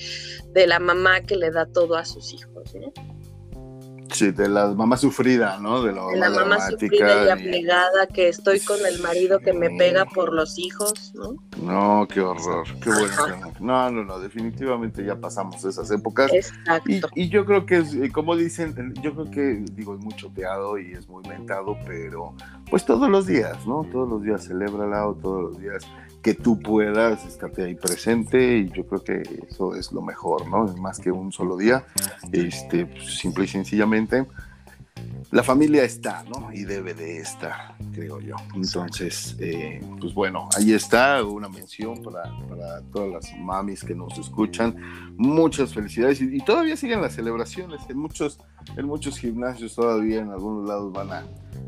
de 0.53 0.67
la 0.67 0.79
mamá 0.79 1.21
que 1.23 1.37
le 1.37 1.51
da 1.51 1.67
todo 1.67 1.97
a 1.97 2.05
sus 2.05 2.33
hijos. 2.33 2.75
Sí, 4.13 4.31
de 4.31 4.49
la 4.49 4.69
mamá 4.69 4.97
sufrida, 4.97 5.59
¿no? 5.61 5.83
De, 5.83 5.93
la 5.93 6.31
mamá 6.31 6.71
sufrida 6.71 7.27
y 7.27 7.29
aplegada, 7.29 8.07
que 8.07 8.29
estoy 8.29 8.61
con 8.61 8.79
el 8.87 9.01
marido 9.01 9.41
que 9.41 9.53
me 9.53 9.71
pega 9.71 10.05
por 10.05 10.33
los 10.33 10.59
hijos, 10.59 11.13
¿no? 11.15 11.37
No, 11.63 12.07
qué 12.09 12.21
horror, 12.21 12.67
qué 12.81 12.91
bueno. 12.91 13.53
No, 13.61 13.91
no, 13.91 14.05
no, 14.05 14.19
definitivamente 14.19 15.05
ya 15.05 15.17
pasamos 15.17 15.65
esas 15.65 15.91
épocas. 15.91 16.33
Exacto. 16.33 17.09
Y, 17.15 17.29
yo 17.29 17.45
creo 17.45 17.67
que, 17.67 17.79
es, 17.79 17.95
eh, 17.95 18.11
como 18.13 18.37
dicen, 18.37 18.95
yo 19.03 19.15
creo 19.15 19.31
que, 19.31 19.65
digo, 19.73 19.95
es 19.95 20.01
muy 20.01 20.15
choteado 20.15 20.79
y 20.79 20.93
es 20.93 21.09
muy 21.09 21.27
mentado, 21.29 21.77
pero 21.87 22.35
pues 22.71 22.85
todos 22.85 23.09
los 23.09 23.27
días, 23.27 23.67
¿no? 23.67 23.87
Todos 23.93 24.09
los 24.09 24.23
días 24.23 24.47
celébrala 24.47 25.09
o 25.09 25.15
todos 25.15 25.43
los 25.43 25.61
días 25.61 25.85
que 26.27 26.35
tú 26.35 26.59
puedas 26.59 27.25
estarte 27.25 27.63
ahí 27.63 27.77
presente 27.77 28.59
y 28.59 28.69
yo 28.71 28.85
creo 28.85 29.05
que 29.05 29.23
eso 29.49 29.77
es 29.77 29.93
lo 29.93 30.03
mejor, 30.03 30.49
¿no? 30.49 30.67
Más 30.77 30.99
que 30.99 31.13
un 31.13 31.31
solo 31.31 31.57
día, 31.57 31.85
este, 32.33 32.85
pues, 32.85 33.17
simple 33.17 33.45
y 33.45 33.47
sencillamente, 33.47 34.27
la 35.31 35.43
familia 35.43 35.85
está, 35.85 36.25
¿no? 36.25 36.53
Y 36.53 36.65
debe 36.65 36.95
de 36.95 37.19
estar, 37.19 37.77
creo 37.93 38.21
yo. 38.21 38.37
Entonces, 38.55 39.37
eh, 39.41 39.81
pues 40.01 40.15
bueno, 40.15 40.49
ahí 40.57 40.73
está 40.73 41.25
una 41.25 41.49
mención 41.49 42.03
para, 42.03 42.23
para, 42.49 42.81
todas 42.93 43.11
las 43.13 43.39
mamis 43.39 43.83
que 43.83 43.95
nos 43.95 44.17
escuchan. 44.19 44.77
Muchas 45.17 45.75
felicidades 45.75 46.21
y, 46.21 46.39
todavía 46.39 46.77
siguen 46.77 47.01
las 47.01 47.15
celebraciones 47.15 47.81
en 47.89 47.99
muchos, 47.99 48.39
en 48.77 48.87
muchos 48.87 49.19
gimnasios 49.19 49.75
todavía 49.75 50.21
en 50.21 50.31
algunos 50.31 50.69
lados 50.69 50.93
van 50.93 51.13
a 51.13 51.25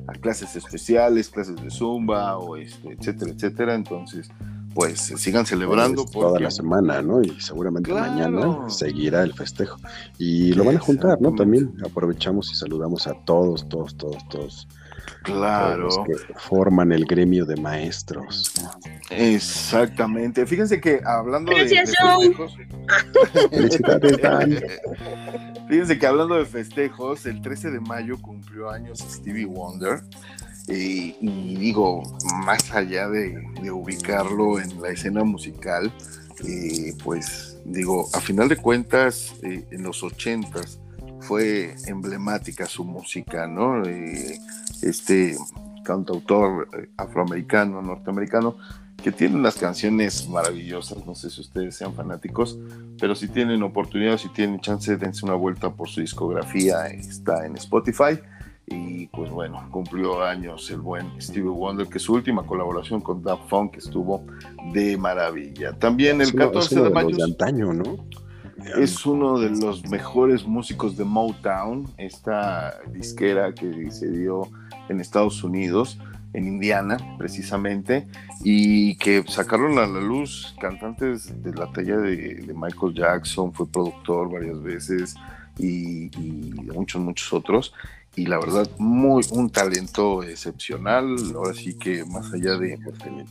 a 0.09 0.13
clases 0.13 0.57
especiales, 0.57 1.29
clases 1.29 1.57
de 1.57 1.71
zumba, 1.71 2.39
o 2.39 2.57
este, 2.57 2.93
etcétera, 2.93 3.31
etcétera. 3.31 3.75
Entonces, 3.75 4.31
pues 4.79 5.13
sigan 5.17 5.45
celebrando. 5.45 6.05
Pues, 6.05 6.13
toda 6.13 6.39
la 6.39 6.53
semana, 6.53 7.03
¿no? 7.03 7.21
Y 7.21 7.41
seguramente 7.41 7.93
mañana 7.93 8.71
seguirá 8.71 9.25
el 9.25 9.35
festejo. 9.35 9.81
Y 10.19 10.53
lo 10.53 10.63
van 10.63 10.77
a 10.77 10.79
juntar, 10.79 11.21
¿no? 11.21 11.35
También 11.35 11.75
aprovechamos 11.85 12.53
y 12.53 12.55
saludamos 12.55 13.09
a 13.09 13.15
todos, 13.25 13.69
todos, 13.69 13.97
todos, 13.97 14.29
todos. 14.29 14.69
Claro. 15.25 15.87
Los 15.87 15.99
que 16.07 16.15
forman 16.37 16.93
el 16.93 17.07
gremio 17.07 17.45
de 17.45 17.57
maestros. 17.57 18.53
Exactamente. 19.11 20.47
Fíjense 20.47 20.81
que 20.81 21.01
hablando 21.05 21.51
de, 21.51 21.65
Fíjense 25.69 25.99
que 25.99 26.07
hablando 26.07 26.37
de 26.37 26.47
festejos, 26.47 27.27
el 27.27 27.43
13 27.43 27.73
de 27.73 27.81
mayo 27.81 28.17
cumplió 28.23 28.71
años 28.71 29.01
Stevie 29.01 29.47
Wonder. 29.47 30.05
Y 30.69 31.57
digo, 31.57 32.03
más 32.45 32.71
allá 32.73 33.09
de, 33.09 33.71
ubicarlo 33.71 34.61
en 34.61 34.81
la 34.81 34.91
escena 34.91 35.25
musical, 35.25 35.93
eh, 36.47 36.95
pues 37.03 37.59
digo, 37.65 38.09
a 38.13 38.21
final 38.21 38.49
de 38.49 38.57
cuentas, 38.57 39.35
eh, 39.43 39.67
en 39.71 39.83
los 39.83 40.03
ochentas 40.03 40.79
fue 41.21 41.75
emblemática 41.87 42.67
su 42.67 42.85
música, 42.85 43.47
¿no? 43.47 43.85
Eh, 43.85 44.39
este 44.83 45.37
cantautor 45.85 46.69
afroamericano, 46.97 47.83
norteamericano, 47.83 48.57
que 49.03 49.11
tiene 49.11 49.37
unas 49.37 49.57
canciones 49.57 50.29
maravillosas, 50.29 51.07
no 51.07 51.15
sé 51.15 51.31
si 51.31 51.41
ustedes 51.41 51.77
sean 51.77 51.95
fanáticos, 51.95 52.59
pero 53.01 53.15
si 53.15 53.29
tienen 53.29 53.63
oportunidad, 53.63 54.19
si 54.19 54.29
tienen 54.29 54.61
chance, 54.61 54.97
dense 54.97 55.25
una 55.25 55.35
vuelta 55.35 55.71
por 55.71 55.89
su 55.89 56.01
discografía, 56.01 56.87
está 56.89 57.47
en 57.47 57.57
Spotify. 57.57 58.19
Y 58.71 59.07
pues 59.09 59.31
bueno, 59.31 59.67
cumplió 59.71 60.23
años 60.23 60.71
el 60.71 60.81
buen 60.81 61.21
Stevie 61.21 61.51
Wonder, 61.51 61.87
que 61.87 61.99
su 61.99 62.15
última 62.15 62.45
colaboración 62.45 63.01
con 63.01 63.23
Daft 63.23 63.49
Funk 63.49 63.77
estuvo 63.77 64.25
de 64.73 64.97
maravilla. 64.97 65.73
También 65.73 66.21
el 66.21 66.35
14 66.35 66.83
de 66.83 66.91
mayo. 66.91 67.25
antaño, 67.25 67.73
¿no? 67.73 68.05
Es 68.77 69.07
uno 69.07 69.39
de 69.39 69.51
los 69.51 69.89
mejores 69.89 70.47
músicos 70.47 70.97
de 70.97 71.05
Motown, 71.05 71.89
esta 71.97 72.79
disquera 72.93 73.53
que 73.53 73.91
se 73.91 74.11
dio 74.11 74.49
en 74.89 75.01
Estados 75.01 75.43
Unidos 75.45 75.99
en 76.35 76.47
Indiana, 76.47 76.99
precisamente, 77.17 78.07
y 78.43 78.97
que 78.97 79.25
sacaron 79.27 79.79
a 79.79 79.87
la 79.87 80.01
luz 80.01 80.55
cantantes 80.61 81.43
de 81.43 81.53
la 81.55 81.71
talla 81.73 81.97
de, 81.97 82.53
Michael 82.55 82.95
Jackson, 82.95 83.53
fue 83.53 83.67
productor 83.67 84.31
varias 84.31 84.63
veces 84.63 85.15
y, 85.59 86.11
muchos, 86.75 87.01
muchos 87.01 87.33
otros. 87.33 87.73
Y 88.17 88.27
la 88.27 88.39
verdad, 88.39 88.69
muy 88.79 89.25
un 89.31 89.49
talento 89.49 90.23
excepcional. 90.25 91.17
Ahora 91.37 91.55
sí 91.55 91.75
que 91.75 92.05
más 92.05 92.33
allá 92.33 92.57
de, 92.57 92.79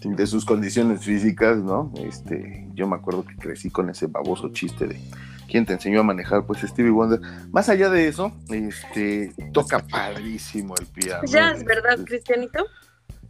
de 0.03 0.27
sus 0.27 0.45
condiciones 0.45 1.03
físicas, 1.03 1.57
¿no? 1.57 1.91
Este, 1.97 2.67
yo 2.73 2.87
me 2.87 2.95
acuerdo 2.95 3.25
que 3.25 3.35
crecí 3.35 3.69
con 3.69 3.89
ese 3.89 4.07
baboso 4.07 4.49
chiste 4.49 4.87
de 4.87 5.01
quién 5.47 5.65
te 5.65 5.73
enseñó 5.73 6.01
a 6.01 6.03
manejar, 6.03 6.45
pues 6.45 6.61
Stevie 6.61 6.91
Wonder. 6.91 7.19
Más 7.51 7.69
allá 7.69 7.89
de 7.89 8.07
eso, 8.07 8.31
este, 8.49 9.33
toca 9.51 9.79
padrísimo 9.79 10.75
el 10.79 10.85
piano. 10.87 11.23
Ya, 11.25 11.51
es 11.51 11.63
verdad, 11.63 11.99
Cristianito. 12.05 12.65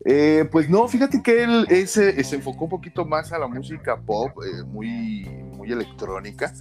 Eh, 0.05 0.47
pues 0.51 0.69
no, 0.69 0.87
fíjate 0.87 1.21
que 1.21 1.43
él 1.43 1.65
ese, 1.69 2.23
se 2.23 2.35
enfocó 2.35 2.65
un 2.65 2.69
poquito 2.69 3.05
más 3.05 3.31
a 3.31 3.39
la 3.39 3.47
música 3.47 3.97
pop, 3.97 4.31
eh, 4.43 4.63
muy, 4.63 5.25
muy 5.55 5.71
electrónica. 5.71 6.53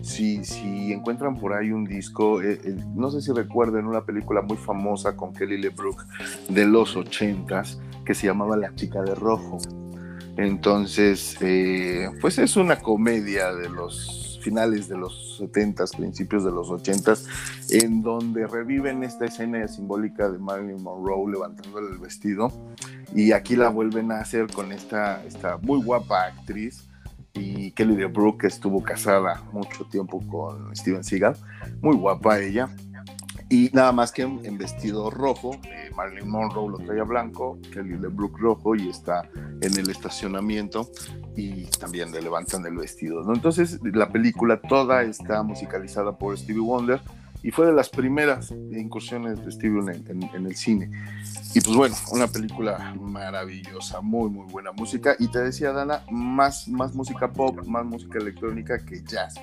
Si, 0.00 0.44
si 0.44 0.92
encuentran 0.92 1.36
por 1.38 1.52
ahí 1.52 1.70
un 1.70 1.84
disco, 1.84 2.40
eh, 2.42 2.60
no 2.94 3.10
sé 3.10 3.20
si 3.20 3.32
recuerden 3.32 3.86
una 3.86 4.04
película 4.04 4.42
muy 4.42 4.56
famosa 4.56 5.16
con 5.16 5.32
Kelly 5.34 5.60
LeBrook 5.60 6.06
de 6.48 6.66
los 6.66 6.96
ochentas 6.96 7.80
que 8.04 8.14
se 8.14 8.26
llamaba 8.26 8.56
La 8.56 8.74
chica 8.74 9.02
de 9.02 9.14
rojo. 9.14 9.58
Entonces, 10.36 11.36
pues 12.20 12.38
es 12.38 12.56
una 12.56 12.76
comedia 12.80 13.54
de 13.54 13.68
los 13.68 14.23
finales 14.44 14.88
de 14.88 14.98
los 14.98 15.40
70s, 15.40 15.96
principios 15.96 16.44
de 16.44 16.50
los 16.50 16.68
80s, 16.68 17.26
en 17.82 18.02
donde 18.02 18.46
reviven 18.46 19.02
esta 19.02 19.24
escena 19.24 19.66
simbólica 19.66 20.30
de 20.30 20.38
Marilyn 20.38 20.82
Monroe 20.82 21.32
levantándole 21.32 21.90
el 21.90 21.98
vestido 21.98 22.52
y 23.14 23.32
aquí 23.32 23.56
la 23.56 23.70
vuelven 23.70 24.12
a 24.12 24.20
hacer 24.20 24.46
con 24.52 24.70
esta, 24.70 25.24
esta 25.24 25.56
muy 25.56 25.82
guapa 25.82 26.26
actriz 26.26 26.86
y 27.32 27.72
Kelly 27.72 27.96
DeBrook 27.96 28.42
que 28.42 28.46
estuvo 28.48 28.82
casada 28.82 29.42
mucho 29.52 29.86
tiempo 29.86 30.22
con 30.28 30.76
Steven 30.76 31.02
Seagal, 31.02 31.36
muy 31.80 31.96
guapa 31.96 32.38
ella 32.40 32.68
y 33.54 33.70
nada 33.72 33.92
más 33.92 34.10
que 34.10 34.22
en, 34.22 34.58
vestido 34.58 35.10
rojo, 35.10 35.52
eh, 35.62 35.88
Marilyn 35.94 36.28
Monroe 36.28 36.68
lo 36.68 36.78
traía 36.78 37.04
blanco, 37.04 37.56
Kelly 37.72 37.96
LeBrook 37.98 38.36
rojo 38.36 38.74
y 38.74 38.88
está 38.88 39.30
en 39.60 39.78
el 39.78 39.88
estacionamiento 39.90 40.90
y 41.36 41.66
también 41.66 42.10
le 42.10 42.20
levantan 42.20 42.66
el 42.66 42.76
vestido, 42.76 43.22
¿no? 43.22 43.32
Entonces 43.32 43.78
la 43.84 44.10
película 44.10 44.60
toda 44.60 45.04
está 45.04 45.44
musicalizada 45.44 46.18
por 46.18 46.36
Stevie 46.36 46.62
Wonder 46.62 47.00
y 47.44 47.50
fue 47.50 47.66
de 47.66 47.74
las 47.74 47.90
primeras 47.90 48.50
incursiones 48.72 49.44
de 49.44 49.52
Steven 49.52 50.02
en, 50.08 50.46
el 50.46 50.56
cine. 50.56 50.90
Y 51.54 51.60
pues 51.60 51.76
bueno, 51.76 51.94
una 52.10 52.26
película 52.26 52.94
maravillosa, 52.98 54.00
muy, 54.00 54.30
muy 54.30 54.50
buena 54.50 54.72
música. 54.72 55.14
Y 55.18 55.28
te 55.28 55.40
decía, 55.40 55.70
Dana, 55.72 56.04
más, 56.10 56.66
más 56.68 56.94
música 56.94 57.30
pop, 57.30 57.62
más 57.66 57.84
música 57.84 58.18
electrónica 58.18 58.78
que 58.78 59.04
jazz, 59.04 59.34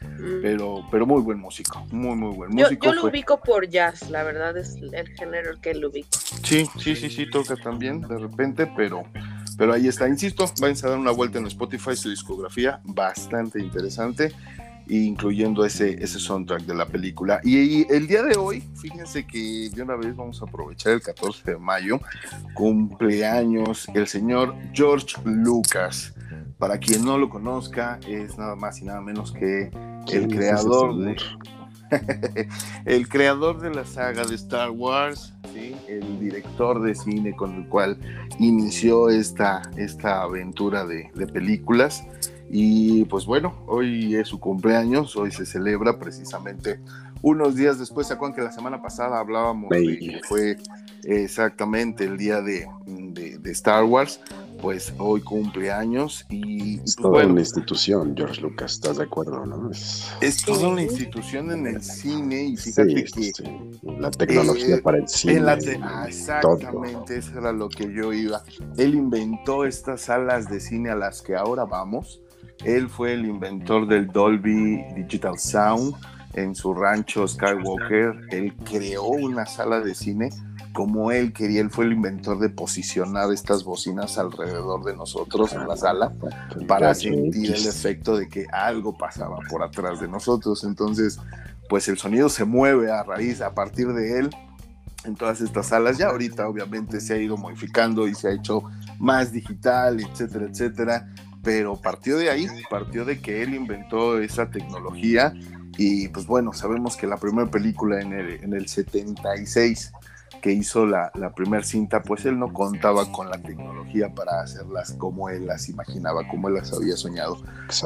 mm. 0.00 0.42
Pero, 0.42 0.84
pero 0.90 1.06
muy 1.06 1.22
buen 1.22 1.38
músico, 1.38 1.86
muy, 1.92 2.16
muy 2.16 2.34
buen 2.34 2.50
músico. 2.50 2.86
Yo, 2.86 2.92
lo 2.92 3.06
ubico 3.06 3.40
por 3.40 3.68
jazz, 3.68 4.10
la 4.10 4.24
verdad 4.24 4.56
es 4.58 4.74
el 4.74 5.06
género 5.10 5.60
que 5.60 5.74
lo 5.74 5.90
ubico. 5.90 6.08
Sí, 6.42 6.66
sí, 6.80 6.96
sí, 6.96 7.08
sí, 7.08 7.30
toca 7.30 7.54
también 7.54 8.00
de 8.00 8.18
repente, 8.18 8.68
pero, 8.76 9.04
pero 9.56 9.74
ahí 9.74 9.86
está. 9.86 10.08
Insisto, 10.08 10.50
váyanse 10.60 10.88
a 10.88 10.90
dar 10.90 10.98
una 10.98 11.12
vuelta 11.12 11.38
en 11.38 11.46
Spotify, 11.46 11.94
su 11.94 12.10
discografía, 12.10 12.80
bastante 12.82 13.60
interesante 13.60 14.32
incluyendo 14.88 15.64
ese, 15.64 16.02
ese 16.02 16.18
soundtrack 16.18 16.62
de 16.62 16.74
la 16.74 16.86
película. 16.86 17.40
Y, 17.42 17.90
el 17.92 18.06
día 18.06 18.22
de 18.22 18.36
hoy, 18.36 18.62
fíjense 18.80 19.26
que 19.26 19.70
de 19.74 19.82
una 19.82 19.96
vez 19.96 20.14
vamos 20.14 20.40
a 20.42 20.44
aprovechar 20.44 20.92
el 20.92 21.02
14 21.02 21.52
de 21.52 21.56
mayo, 21.56 22.00
cumpleaños 22.54 23.86
el 23.94 24.06
señor 24.06 24.54
George 24.72 25.16
Lucas. 25.24 26.14
Para 26.58 26.78
quien 26.78 27.04
no 27.04 27.18
lo 27.18 27.28
conozca, 27.28 27.98
es 28.06 28.38
nada 28.38 28.56
más 28.56 28.80
y 28.80 28.84
nada 28.84 29.00
menos 29.00 29.32
que 29.32 29.70
el 30.12 30.28
creador 30.28 30.96
de... 30.98 31.16
el 32.86 33.08
creador 33.08 33.60
de 33.60 33.70
la 33.70 33.84
saga 33.84 34.24
de 34.24 34.34
Star 34.34 34.70
Wars, 34.70 35.34
el 35.88 36.18
director 36.18 36.82
de 36.82 36.94
cine 36.94 37.34
con 37.34 37.54
el 37.54 37.68
cual 37.68 37.98
inició 38.38 39.08
esta, 39.08 39.62
esta 39.76 40.22
aventura 40.22 40.84
de, 40.84 41.10
de 41.14 41.26
películas. 41.26 42.04
Y 42.50 43.04
pues 43.06 43.26
bueno, 43.26 43.64
hoy 43.66 44.14
es 44.14 44.28
su 44.28 44.38
cumpleaños, 44.38 45.16
hoy 45.16 45.32
se 45.32 45.46
celebra 45.46 45.98
precisamente 45.98 46.80
unos 47.24 47.56
días 47.56 47.78
después. 47.78 48.06
¿Se 48.06 48.14
acuerdan 48.14 48.36
que 48.36 48.42
la 48.42 48.52
semana 48.52 48.82
pasada 48.82 49.18
hablábamos 49.18 49.70
de 49.70 49.98
que 49.98 50.20
fue 50.28 50.58
exactamente 51.04 52.04
el 52.04 52.18
día 52.18 52.42
de, 52.42 52.68
Star 53.46 53.84
Wars? 53.84 54.20
Pues 54.60 54.92
hoy 54.98 55.20
cumpleaños 55.22 56.26
y. 56.30 56.76
Es 56.76 56.80
pues 56.82 56.96
toda 56.96 57.26
una 57.26 57.40
institución, 57.40 58.14
George 58.16 58.40
Lucas, 58.40 58.74
¿estás 58.74 58.98
de 58.98 59.04
acuerdo, 59.04 59.44
no? 59.44 59.70
Es, 59.70 60.44
toda 60.44 60.68
una 60.68 60.82
institución 60.82 61.50
en 61.50 61.66
el 61.66 61.82
cine 61.82 62.44
y 62.44 62.56
fíjate 62.56 63.04
que. 63.04 63.32
La 63.98 64.10
tecnología 64.10 64.76
eh, 64.76 64.82
para 64.82 64.98
el 64.98 65.08
cine. 65.08 65.42
Ah, 65.82 66.04
exactamente, 66.06 67.18
eso 67.18 67.38
era 67.38 67.52
lo 67.52 67.68
que 67.68 67.92
yo 67.92 68.12
iba. 68.12 68.42
Él 68.76 68.94
inventó 68.94 69.64
estas 69.64 70.02
salas 70.02 70.48
de 70.48 70.60
cine 70.60 70.90
a 70.90 70.94
las 70.94 71.20
que 71.20 71.34
ahora 71.34 71.64
vamos 71.64 72.20
él 72.62 72.88
fue 72.88 73.14
el 73.14 73.26
inventor 73.26 73.86
del 73.86 74.08
Dolby 74.08 74.84
Digital 74.94 75.38
Sound 75.38 75.94
en 76.34 76.54
su 76.54 76.74
rancho 76.74 77.26
Skywalker. 77.26 78.14
Él 78.30 78.54
creó 78.64 79.04
una 79.04 79.46
sala 79.46 79.80
de 79.80 79.94
cine 79.94 80.30
como 80.72 81.10
él 81.10 81.32
quería. 81.32 81.60
Él 81.60 81.70
fue 81.70 81.84
el 81.84 81.92
inventor 81.92 82.38
de 82.38 82.48
posicionar 82.48 83.32
estas 83.32 83.64
bocinas 83.64 84.18
alrededor 84.18 84.84
de 84.84 84.96
nosotros 84.96 85.52
en 85.52 85.66
la 85.66 85.76
sala 85.76 86.12
para 86.66 86.94
sentir 86.94 87.54
el 87.54 87.66
efecto 87.66 88.16
de 88.16 88.28
que 88.28 88.46
algo 88.52 88.96
pasaba 88.96 89.38
por 89.50 89.62
atrás 89.62 90.00
de 90.00 90.08
nosotros. 90.08 90.64
Entonces, 90.64 91.18
pues 91.68 91.88
el 91.88 91.98
sonido 91.98 92.28
se 92.28 92.44
mueve 92.44 92.90
a 92.90 93.02
raíz, 93.02 93.40
a 93.40 93.54
partir 93.54 93.92
de 93.92 94.20
él 94.20 94.30
en 95.04 95.16
todas 95.16 95.42
estas 95.42 95.66
salas. 95.66 95.98
Ya 95.98 96.08
ahorita 96.08 96.48
obviamente 96.48 97.00
se 97.00 97.14
ha 97.14 97.18
ido 97.18 97.36
modificando 97.36 98.08
y 98.08 98.14
se 98.14 98.28
ha 98.28 98.32
hecho 98.32 98.62
más 98.98 99.32
digital, 99.32 100.00
etcétera, 100.00 100.46
etcétera 100.46 101.08
pero 101.44 101.76
partió 101.76 102.16
de 102.16 102.30
ahí, 102.30 102.48
partió 102.70 103.04
de 103.04 103.20
que 103.20 103.42
él 103.42 103.54
inventó 103.54 104.18
esa 104.18 104.50
tecnología 104.50 105.34
y 105.76 106.08
pues 106.08 106.26
bueno, 106.26 106.52
sabemos 106.52 106.96
que 106.96 107.06
la 107.06 107.18
primera 107.18 107.50
película 107.50 108.00
en 108.00 108.12
el, 108.12 108.42
en 108.42 108.54
el 108.54 108.66
76 108.66 109.92
que 110.40 110.52
hizo 110.52 110.86
la, 110.86 111.10
la 111.14 111.34
primera 111.34 111.62
cinta, 111.62 112.02
pues 112.02 112.24
él 112.26 112.38
no 112.38 112.52
contaba 112.52 113.10
con 113.12 113.30
la 113.30 113.38
tecnología 113.38 114.12
para 114.14 114.42
hacerlas 114.42 114.92
como 114.98 115.28
él 115.28 115.46
las 115.46 115.68
imaginaba, 115.68 116.26
como 116.28 116.48
él 116.48 116.54
las 116.54 116.72
había 116.72 116.96
soñado. 116.96 117.38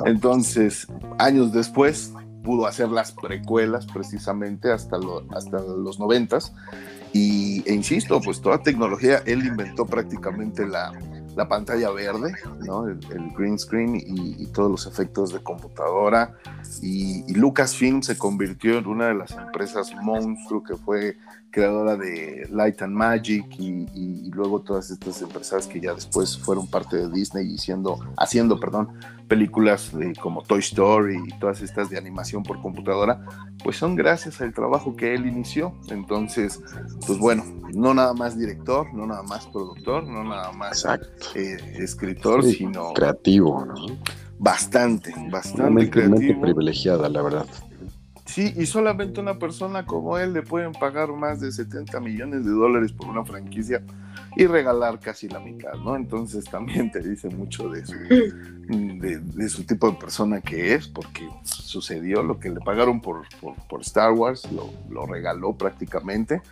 Entonces, 0.04 0.88
años 1.18 1.52
después, 1.52 2.12
pudo 2.42 2.66
hacer 2.66 2.88
las 2.88 3.12
precuelas 3.12 3.86
precisamente 3.86 4.72
hasta, 4.72 4.98
hasta 5.36 5.58
los 5.60 6.00
noventas. 6.00 6.52
Y, 7.12 7.62
e 7.68 7.74
insisto, 7.74 8.20
pues 8.20 8.40
toda 8.40 8.62
tecnología, 8.62 9.22
él 9.24 9.46
inventó 9.46 9.86
prácticamente 9.86 10.66
la, 10.66 10.92
la 11.38 11.48
pantalla 11.48 11.90
verde, 11.92 12.34
¿no? 12.66 12.88
el, 12.88 12.98
green 13.36 13.60
screen 13.60 13.94
y, 13.94 14.44
todos 14.48 14.68
los 14.68 14.86
efectos 14.88 15.32
de 15.32 15.38
computadora. 15.38 16.36
Y, 16.82 17.32
Lucasfilm 17.32 18.02
se 18.02 18.18
convirtió 18.18 18.78
en 18.78 18.88
una 18.88 19.06
de 19.06 19.14
las 19.14 19.30
empresas 19.30 19.94
monstruo 20.02 20.64
que 20.64 20.74
fue 20.74 21.16
creadora 21.50 21.96
de 21.96 22.46
Light 22.50 22.82
and 22.82 22.94
Magic 22.94 23.46
y, 23.58 24.30
luego 24.30 24.60
todas 24.60 24.88
estas 24.90 25.20
empresas 25.20 25.66
que 25.66 25.80
ya 25.80 25.92
después 25.94 26.38
fueron 26.38 26.68
parte 26.68 26.96
de 26.96 27.08
Disney 27.10 27.54
y 27.54 27.58
siendo, 27.58 27.98
haciendo 28.16 28.60
perdón, 28.60 28.88
películas 29.26 29.90
como 30.22 30.42
Toy 30.42 30.60
Story 30.60 31.18
y 31.26 31.38
todas 31.40 31.60
estas 31.60 31.90
de 31.90 31.98
animación 31.98 32.44
por 32.44 32.62
computadora, 32.62 33.26
pues 33.64 33.76
son 33.76 33.96
gracias 33.96 34.40
al 34.40 34.54
trabajo 34.54 34.94
que 34.94 35.14
él 35.14 35.26
inició. 35.26 35.74
Entonces, 35.88 36.60
pues 37.04 37.18
bueno, 37.18 37.42
no 37.74 37.94
nada 37.94 38.14
más 38.14 38.38
director, 38.38 38.94
no 38.94 39.06
nada 39.06 39.24
más 39.24 39.46
productor, 39.46 40.04
no 40.04 40.22
nada 40.22 40.52
más 40.52 40.86
eh, 41.34 41.56
escritor, 41.78 42.44
sino... 42.44 42.92
Creativo, 42.92 43.64
¿no? 43.64 43.74
Bastante, 44.38 45.12
bastante 45.32 45.90
creativo. 45.90 46.42
privilegiada, 46.42 47.08
la 47.08 47.22
verdad. 47.22 47.46
Sí, 48.28 48.52
y 48.58 48.66
solamente 48.66 49.20
una 49.20 49.38
persona 49.38 49.86
como 49.86 50.18
él 50.18 50.34
le 50.34 50.42
pueden 50.42 50.72
pagar 50.72 51.08
más 51.14 51.40
de 51.40 51.50
70 51.50 51.98
millones 51.98 52.44
de 52.44 52.50
dólares 52.50 52.92
por 52.92 53.08
una 53.08 53.24
franquicia 53.24 53.82
y 54.36 54.46
regalar 54.46 55.00
casi 55.00 55.28
la 55.28 55.40
mitad, 55.40 55.74
¿no? 55.74 55.96
Entonces 55.96 56.44
también 56.44 56.90
te 56.90 57.00
dice 57.00 57.28
mucho 57.28 57.68
de 57.68 57.84
su, 57.84 57.96
de, 57.98 59.48
su 59.48 59.64
tipo 59.64 59.90
de 59.90 59.96
persona 59.96 60.40
que 60.40 60.74
es, 60.74 60.88
porque 60.88 61.28
sucedió 61.42 62.22
lo 62.22 62.38
que 62.38 62.50
le 62.50 62.60
pagaron 62.60 63.00
por, 63.00 63.22
por, 63.68 63.80
Star 63.80 64.12
Wars, 64.12 64.50
lo, 64.52 64.70
lo, 64.90 65.06
regaló 65.06 65.56
prácticamente 65.56 66.42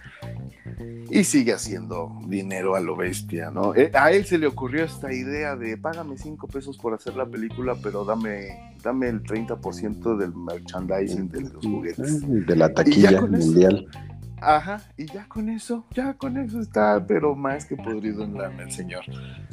y 1.10 1.24
sigue 1.24 1.52
haciendo 1.52 2.18
dinero 2.26 2.74
a 2.74 2.80
lo 2.80 2.96
bestia, 2.96 3.50
¿no? 3.50 3.74
Eh, 3.74 3.90
a 3.94 4.10
él 4.10 4.24
se 4.24 4.38
le 4.38 4.46
ocurrió 4.46 4.84
esta 4.84 5.12
idea 5.12 5.56
de 5.56 5.76
págame 5.76 6.16
5 6.16 6.48
pesos 6.48 6.78
por 6.78 6.94
hacer 6.94 7.16
la 7.16 7.26
película, 7.26 7.76
pero 7.82 8.04
dame, 8.04 8.74
dame 8.82 9.08
el 9.08 9.22
30% 9.22 10.16
del 10.16 10.34
merchandising 10.34 11.28
de 11.28 11.40
los 11.42 11.64
juguetes. 11.64 12.46
De 12.46 12.56
la 12.56 12.72
taquilla 12.72 13.20
mundial. 13.20 13.86
Ajá, 14.40 14.82
y 14.98 15.06
ya 15.06 15.26
con 15.28 15.48
eso, 15.48 15.86
ya 15.92 16.14
con 16.14 16.36
eso 16.36 16.60
está, 16.60 17.04
pero 17.06 17.34
más 17.34 17.64
que 17.64 17.76
podrido 17.76 18.22
en 18.22 18.34
la 18.34 18.46
el 18.46 18.70
señor. 18.70 19.02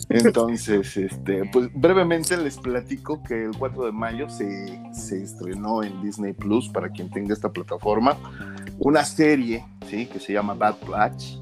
Entonces, 0.10 0.98
este, 0.98 1.46
pues 1.52 1.69
brevemente 1.74 2.36
les 2.36 2.58
platico 2.58 3.24
que 3.24 3.46
el 3.46 3.52
4 3.58 3.86
de 3.86 3.91
mayo 3.93 4.30
se, 4.30 4.82
se 4.93 5.24
estrenó 5.24 5.84
en 5.84 6.02
Disney 6.02 6.34
Plus, 6.34 6.67
para 6.67 6.89
quien 6.89 7.10
tenga 7.10 7.34
esta 7.34 7.50
plataforma, 7.50 8.17
una 8.80 9.06
serie, 9.06 9.65
¿sí? 9.88 10.06
Que 10.06 10.19
se 10.19 10.34
llama 10.34 10.54
Bad 10.54 10.76
Batch, 10.86 11.38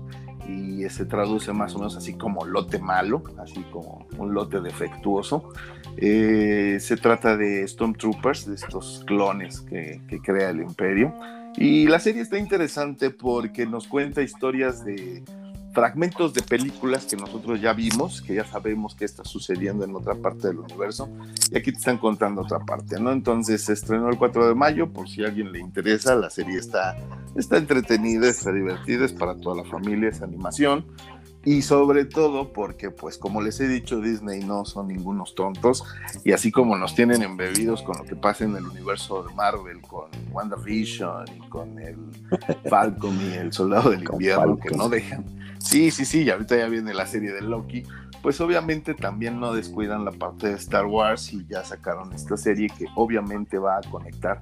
y 0.47 0.87
se 0.89 1.05
traduce 1.05 1.51
más 1.53 1.73
o 1.75 1.79
menos 1.79 1.95
así 1.95 2.13
como 2.13 2.45
lote 2.45 2.77
malo, 2.77 3.23
así 3.39 3.63
como 3.71 4.05
un 4.17 4.33
lote 4.33 4.59
defectuoso. 4.59 5.51
Eh, 5.97 6.77
se 6.79 6.95
trata 6.97 7.37
de 7.37 7.67
Stormtroopers, 7.67 8.47
de 8.47 8.55
estos 8.55 9.03
clones 9.07 9.61
que, 9.61 10.01
que 10.07 10.19
crea 10.19 10.49
el 10.49 10.61
imperio 10.61 11.13
y 11.57 11.87
la 11.87 11.99
serie 11.99 12.21
está 12.21 12.37
interesante 12.37 13.09
porque 13.09 13.65
nos 13.65 13.87
cuenta 13.87 14.21
historias 14.21 14.83
de 14.85 15.23
fragmentos 15.73 16.33
de 16.33 16.41
películas 16.41 17.05
que 17.05 17.15
nosotros 17.15 17.61
ya 17.61 17.73
vimos, 17.73 18.21
que 18.21 18.35
ya 18.35 18.45
sabemos 18.45 18.93
que 18.93 19.05
está 19.05 19.23
sucediendo 19.23 19.85
en 19.85 19.95
otra 19.95 20.15
parte 20.15 20.47
del 20.47 20.59
universo, 20.59 21.09
y 21.49 21.57
aquí 21.57 21.71
te 21.71 21.77
están 21.77 21.97
contando 21.97 22.41
otra 22.41 22.59
parte, 22.59 22.99
¿no? 22.99 23.11
Entonces 23.11 23.63
se 23.63 23.73
estrenó 23.73 24.09
el 24.09 24.17
4 24.17 24.49
de 24.49 24.55
mayo, 24.55 24.91
por 24.91 25.07
si 25.07 25.23
a 25.23 25.27
alguien 25.27 25.51
le 25.51 25.59
interesa, 25.59 26.15
la 26.15 26.29
serie 26.29 26.57
está, 26.57 26.97
está 27.35 27.57
entretenida, 27.57 28.27
está 28.27 28.51
divertida, 28.51 29.05
es 29.05 29.13
para 29.13 29.35
toda 29.37 29.63
la 29.63 29.69
familia, 29.69 30.09
es 30.09 30.21
animación, 30.21 30.85
y 31.43 31.63
sobre 31.63 32.05
todo 32.05 32.53
porque, 32.53 32.91
pues 32.91 33.17
como 33.17 33.41
les 33.41 33.59
he 33.59 33.67
dicho, 33.67 33.99
Disney 33.99 34.43
no 34.43 34.63
son 34.65 34.87
ningunos 34.89 35.33
tontos 35.33 35.83
y 36.23 36.33
así 36.33 36.51
como 36.51 36.77
nos 36.77 36.93
tienen 36.93 37.23
embebidos 37.23 37.81
con 37.81 37.97
lo 37.97 38.03
que 38.03 38.15
pasa 38.15 38.43
en 38.43 38.55
el 38.55 38.65
universo 38.65 39.23
de 39.23 39.33
Marvel, 39.33 39.81
con 39.81 40.09
WandaVision 40.31 41.25
y 41.35 41.49
con 41.49 41.79
el 41.79 41.97
Falcon 42.69 43.17
y 43.21 43.33
el 43.33 43.51
Soldado 43.51 43.89
del 43.89 44.03
Invierno, 44.03 44.57
que 44.59 44.75
no 44.75 44.87
dejan. 44.87 45.25
Sí, 45.57 45.91
sí, 45.91 46.05
sí, 46.05 46.23
y 46.23 46.29
ahorita 46.29 46.57
ya 46.57 46.67
viene 46.67 46.93
la 46.93 47.05
serie 47.05 47.31
de 47.31 47.41
Loki, 47.41 47.83
pues 48.21 48.39
obviamente 48.41 48.93
también 48.93 49.39
no 49.39 49.53
descuidan 49.53 50.05
la 50.05 50.11
parte 50.11 50.47
de 50.47 50.55
Star 50.55 50.85
Wars 50.85 51.33
y 51.33 51.45
ya 51.47 51.63
sacaron 51.65 52.13
esta 52.13 52.37
serie 52.37 52.69
que 52.77 52.85
obviamente 52.95 53.57
va 53.57 53.77
a 53.77 53.81
conectar 53.89 54.39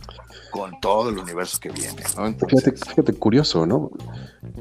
con 0.52 0.80
todo 0.82 1.10
el 1.10 1.18
universo 1.18 1.58
que 1.60 1.70
viene. 1.70 2.04
¿no? 2.18 2.34
fíjate, 2.48 3.14
curioso, 3.14 3.66
¿no? 3.66 3.92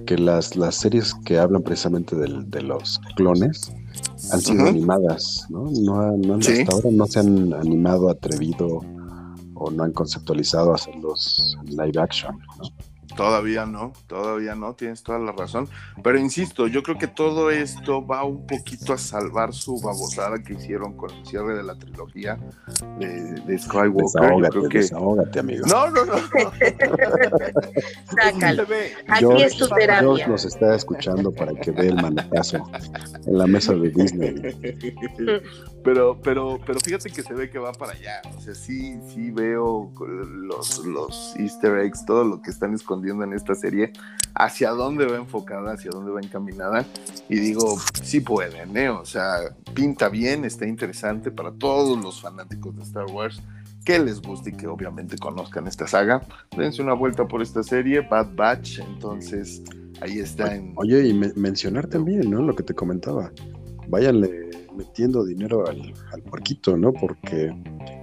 Que 0.07 0.17
las, 0.19 0.57
las 0.57 0.77
series 0.77 1.15
que 1.25 1.39
hablan 1.39 1.63
precisamente 1.63 2.17
de 2.17 2.63
los 2.63 3.01
clones 3.17 3.73
han 4.33 4.41
sido 4.41 4.67
animadas, 4.67 5.47
¿no? 5.49 5.71
no, 5.71 6.35
Hasta 6.37 6.73
ahora 6.73 6.91
no 6.93 7.07
se 7.07 7.21
han 7.21 7.53
animado, 7.55 8.11
atrevido 8.11 8.81
o 9.55 9.71
no 9.71 9.83
han 9.83 9.93
conceptualizado 9.93 10.75
hacerlos 10.75 11.57
live 11.65 12.01
action, 12.01 12.39
¿no? 12.59 12.71
Todavía 13.19 13.67
no, 13.67 13.93
todavía 14.07 14.55
no, 14.55 14.75
tienes 14.75 15.03
toda 15.03 15.19
la 15.19 15.33
razón. 15.33 15.69
Pero 16.05 16.21
insisto, 16.21 16.69
yo 16.69 16.85
creo 16.85 16.99
que 16.99 17.09
todo 17.09 17.51
esto 17.51 18.07
va 18.07 18.23
un 18.23 18.47
poquito 18.47 18.93
a 18.93 18.97
salvar 18.97 19.53
su 19.53 19.81
babosada 19.81 20.41
que 20.41 20.55
hicieron 20.55 20.97
con 20.97 21.11
el 21.11 21.27
cierre 21.27 21.57
de 21.57 21.65
la 21.65 21.77
trilogía 21.77 22.39
de, 23.01 23.59
Skywalker. 23.59 24.69
Desahógate, 24.71 25.41
amigo. 25.41 25.67
No, 25.67 25.91
no, 25.91 26.05
no. 26.05 26.15
Sácalo. 28.23 28.63
Aquí 29.09 29.43
es 29.43 29.57
tu 29.57 29.67
terapia. 29.67 30.15
Dios 30.15 30.29
nos 30.29 30.45
está 30.45 30.77
escuchando 30.77 31.33
para 31.33 31.53
que 31.55 31.73
vea 31.73 31.91
el 31.91 31.97
manotazo 31.97 32.71
en 33.27 33.37
la 33.37 33.49
mesa 33.49 33.75
de 33.75 33.91
Disney. 33.91 34.35
Pero, 35.83 36.21
pero, 36.23 36.61
pero 36.67 36.81
fíjate 36.81 37.11
que 37.11 37.23
se 37.23 37.35
ve 37.35 37.51
que 37.51 37.59
va 37.59 37.73
para 37.73 37.93
allá. 37.93 38.21
O 38.37 38.41
sea, 38.41 38.55
sí, 38.55 38.99
sí 39.09 39.31
veo 39.31 39.91
los, 39.99 40.85
los 40.85 41.35
easter 41.37 41.79
eggs, 41.79 42.05
todo 42.05 42.25
lo 42.25 42.43
que 42.43 42.51
están 42.51 42.75
escondiendo 42.75 43.08
en 43.09 43.33
esta 43.33 43.55
serie, 43.55 43.93
hacia 44.35 44.71
dónde 44.71 45.07
va 45.07 45.17
enfocada, 45.17 45.73
hacia 45.73 45.91
dónde 45.91 46.11
va 46.11 46.21
encaminada. 46.21 46.87
Y 47.29 47.39
digo, 47.39 47.79
sí 48.03 48.21
pueden, 48.21 48.77
¿eh? 48.77 48.91
O 48.91 49.05
sea, 49.05 49.55
pinta 49.75 50.09
bien, 50.09 50.45
está 50.45 50.67
interesante 50.67 51.31
para 51.31 51.53
todos 51.53 51.99
los 52.03 52.21
fanáticos 52.21 52.77
de 52.77 52.83
Star 52.83 53.07
Wars 53.07 53.43
que 53.85 53.99
les 53.99 54.21
guste 54.21 54.51
y 54.51 54.53
que 54.53 54.67
obviamente 54.67 55.17
conozcan 55.17 55.67
esta 55.67 55.87
saga. 55.87 56.21
Dense 56.57 56.83
una 56.83 56.93
vuelta 56.93 57.27
por 57.27 57.41
esta 57.41 57.63
serie, 57.63 58.01
Bad 58.01 58.35
Batch, 58.35 58.81
entonces 58.81 59.63
ahí 60.03 60.19
está 60.19 60.55
en... 60.55 60.75
Oye, 60.77 61.09
y 61.09 61.15
mencionar 61.15 61.87
también, 61.87 62.31
¿no? 62.31 62.43
Lo 62.43 62.55
que 62.55 62.63
te 62.63 62.75
comentaba. 62.75 63.33
Váyanle 63.89 64.68
metiendo 64.79 65.25
dinero 65.25 65.69
al, 65.69 65.93
al 66.13 66.23
porquito, 66.23 66.77
¿no? 66.77 66.93
Porque 66.93 67.53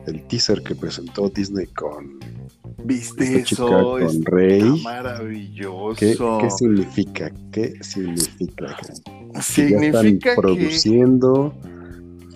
el 0.06 0.28
teaser 0.28 0.62
que 0.62 0.76
presentó 0.76 1.30
Disney 1.30 1.68
con 1.68 2.20
¿Viste 2.84 3.40
eso? 3.40 3.68
Con 3.68 4.24
Rey. 4.26 4.82
Maravilloso. 4.84 5.96
¿Qué, 5.98 6.50
significa? 6.52 7.32
¿Qué 7.52 7.74
significa? 7.82 8.78
Significa 9.42 10.20
que 10.20 10.36
produciendo 10.36 11.54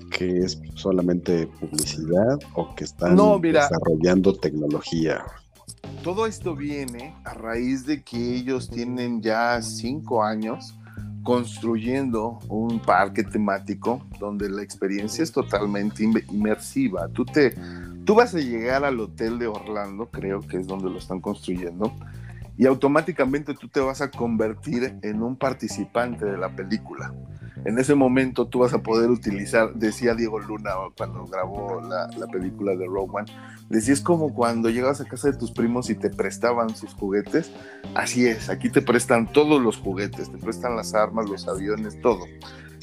que 0.10 0.40
es 0.40 0.60
solamente 0.74 1.48
publicidad 1.60 2.40
o 2.56 2.74
que 2.74 2.86
están 2.86 3.16
desarrollando 3.42 4.34
tecnología. 4.34 5.24
Todo 6.04 6.26
esto 6.26 6.56
viene 6.56 7.14
a 7.26 7.34
raíz 7.36 7.86
de 7.86 8.04
que 8.04 8.36
ellos 8.36 8.70
tienen 8.70 9.22
ya 9.22 9.62
cinco 9.62 10.24
años 10.24 10.74
construyendo 11.24 12.40
un 12.48 12.80
parque 12.80 13.24
temático 13.24 14.06
donde 14.20 14.50
la 14.50 14.64
experiencia 14.64 15.24
es 15.24 15.32
totalmente 15.32 16.04
inmersiva. 16.04 17.08
Tú 17.10 17.26
te, 17.26 17.56
tú 18.06 18.16
vas 18.16 18.34
a 18.36 18.40
llegar 18.40 18.84
al 18.84 19.00
hotel 19.00 19.40
de 19.40 19.48
Orlando, 19.48 20.10
creo 20.10 20.42
que 20.42 20.58
es 20.58 20.68
donde 20.68 20.90
lo 20.90 20.98
están 20.98 21.22
construyendo, 21.22 21.94
y 22.58 22.66
automáticamente 22.66 23.54
tú 23.54 23.68
te 23.70 23.80
vas 23.80 24.02
a 24.02 24.12
convertir 24.12 24.98
en 25.02 25.22
un 25.22 25.38
participante 25.38 26.26
de 26.26 26.38
la 26.38 26.56
película 26.56 27.14
en 27.66 27.78
ese 27.78 27.96
momento 27.96 28.48
tú 28.48 28.60
vas 28.60 28.74
a 28.74 28.82
poder 28.82 29.10
utilizar, 29.10 29.74
decía 29.74 30.16
Diego 30.16 30.40
Luna 30.40 30.72
cuando 30.98 31.26
grabó 31.26 31.82
la, 31.82 32.08
película 32.32 32.76
de 32.76 32.86
Rogue 32.86 33.12
One, 33.14 33.32
decía 33.70 33.94
es 33.94 34.02
como 34.02 34.34
cuando 34.34 34.70
llegabas 34.70 35.02
a 35.02 35.06
casa 35.06 35.32
de 35.32 35.38
tus 35.38 35.52
primos 35.52 35.90
y 35.90 35.96
te 35.96 36.10
prestaban 36.10 36.76
sus 36.76 36.94
juguetes, 36.94 37.52
así 37.96 38.28
es, 38.28 38.50
aquí 38.50 38.70
te 38.70 38.82
prestan 38.82 39.32
todos 39.32 39.62
los 39.62 39.78
juguetes, 39.78 40.32
te 40.32 40.38
prestan 40.38 40.76
las 40.76 40.94
armas, 40.94 41.30
los 41.30 41.48
aviones, 41.48 42.00
todo. 42.02 42.26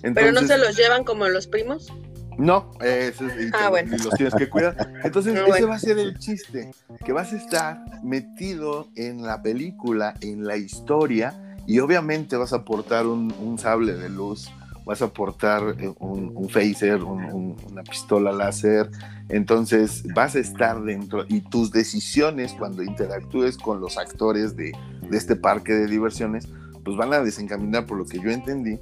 ¿Pero 0.02 0.32
no 0.32 0.42
se 0.42 0.58
los 0.58 0.76
llevan 0.76 1.04
como 1.04 1.26
los 1.28 1.46
primos? 1.46 1.92
No, 2.38 2.70
y, 2.82 3.48
ah, 3.54 3.70
los 3.88 4.10
tienes 4.10 4.34
que 4.34 4.50
cuidar. 4.50 4.92
Entonces, 5.02 5.34
ese 5.34 5.64
va 5.64 5.76
a 5.76 5.78
ser 5.78 5.98
el 5.98 6.18
chiste, 6.18 6.70
que 7.02 7.12
vas 7.14 7.32
a 7.32 7.36
estar 7.36 7.78
metido 8.04 8.88
en 8.94 9.22
la 9.22 9.40
película, 9.40 10.14
en 10.20 10.44
la 10.46 10.58
historia, 10.58 11.56
y 11.66 11.78
obviamente 11.78 12.36
vas 12.36 12.52
a 12.52 12.56
aportar 12.56 13.06
un 13.06 13.58
sable 13.58 13.94
de 13.94 14.10
luz 14.10 14.50
vas 14.86 15.02
a 15.02 15.08
portar 15.08 15.76
eh, 15.80 15.92
un, 15.98 16.48
phaser, 16.48 17.02
una 17.02 17.82
pistola 17.82 18.32
láser, 18.32 18.88
entonces 19.28 20.04
vas 20.14 20.36
a 20.36 20.38
estar 20.38 20.80
dentro 20.82 21.24
y 21.28 21.40
tus 21.40 21.72
decisiones 21.72 22.54
cuando 22.54 22.84
interactúes 22.84 23.58
con 23.58 23.80
los 23.80 23.98
actores 23.98 24.56
de, 24.56 24.72
este 25.10 25.34
parque 25.34 25.72
de 25.72 25.86
diversiones, 25.88 26.48
pues 26.84 26.96
van 26.96 27.12
a 27.12 27.20
desencaminar, 27.20 27.84
por 27.86 27.98
lo 27.98 28.06
que 28.06 28.20
yo 28.20 28.30
entendí, 28.30 28.78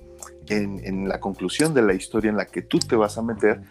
en, 0.49 1.09
la 1.09 1.21
conclusión 1.21 1.75
de 1.75 1.83
la 1.83 1.95
historia 1.95 2.31
en 2.31 2.37
la 2.37 2.47
que 2.47 2.63
tú 2.63 2.79
te 2.79 2.97
vas 2.97 3.19
a 3.19 3.23
meter, 3.23 3.63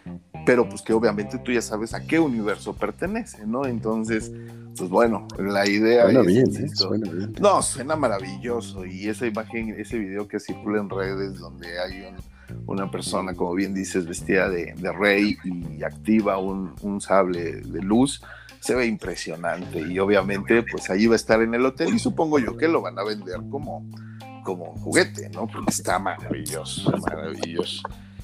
pero 0.45 0.67
pues 0.67 0.81
que 0.81 0.93
obviamente 0.93 1.37
tú 1.39 1.51
ya 1.51 1.61
sabes 1.61 1.93
a 1.93 2.05
qué 2.05 2.19
universo 2.19 2.75
pertenece, 2.75 3.45
¿no? 3.45 3.65
Entonces, 3.65 4.31
pues 4.77 4.89
bueno, 4.89 5.27
la 5.37 5.67
idea 5.67 6.03
suena 6.03 6.21
bien, 6.21 6.55
¿eh? 6.55 6.69
suena 6.73 7.11
bien. 7.11 7.33
No, 7.39 7.61
suena 7.61 7.95
maravilloso 7.95 8.85
y 8.85 9.07
esa 9.07 9.25
imagen, 9.25 9.75
ese 9.77 9.97
video 9.97 10.27
que 10.27 10.39
circula 10.39 10.81
en 10.81 10.89
redes 10.89 11.37
donde 11.39 11.79
hay 11.79 12.13
una 12.65 12.89
persona, 12.89 13.33
como 13.33 13.53
bien 13.53 13.73
dices, 13.73 14.05
vestida 14.05 14.49
de, 14.49 14.73
rey 14.97 15.37
y 15.43 15.83
activa 15.83 16.37
un, 16.37 16.73
un, 16.81 17.01
sable 17.01 17.61
de 17.61 17.81
luz, 17.81 18.21
se 18.59 18.75
ve 18.75 18.85
impresionante 18.85 19.81
y 19.81 19.99
obviamente 19.99 20.63
pues 20.63 20.89
ahí 20.89 21.05
va 21.05 21.13
a 21.13 21.15
estar 21.17 21.41
en 21.41 21.53
el 21.53 21.65
hotel 21.65 21.93
y 21.93 21.99
supongo 21.99 22.39
yo 22.39 22.55
que 22.55 22.69
lo 22.69 22.81
van 22.81 22.97
a 22.97 23.03
vender 23.03 23.41
como 23.49 23.85
como 24.43 24.65
juguete, 24.77 25.29
¿no? 25.29 25.47
Porque 25.47 25.71
está 25.71 25.99
maravilloso, 25.99 26.91
maravilloso. 26.91 27.81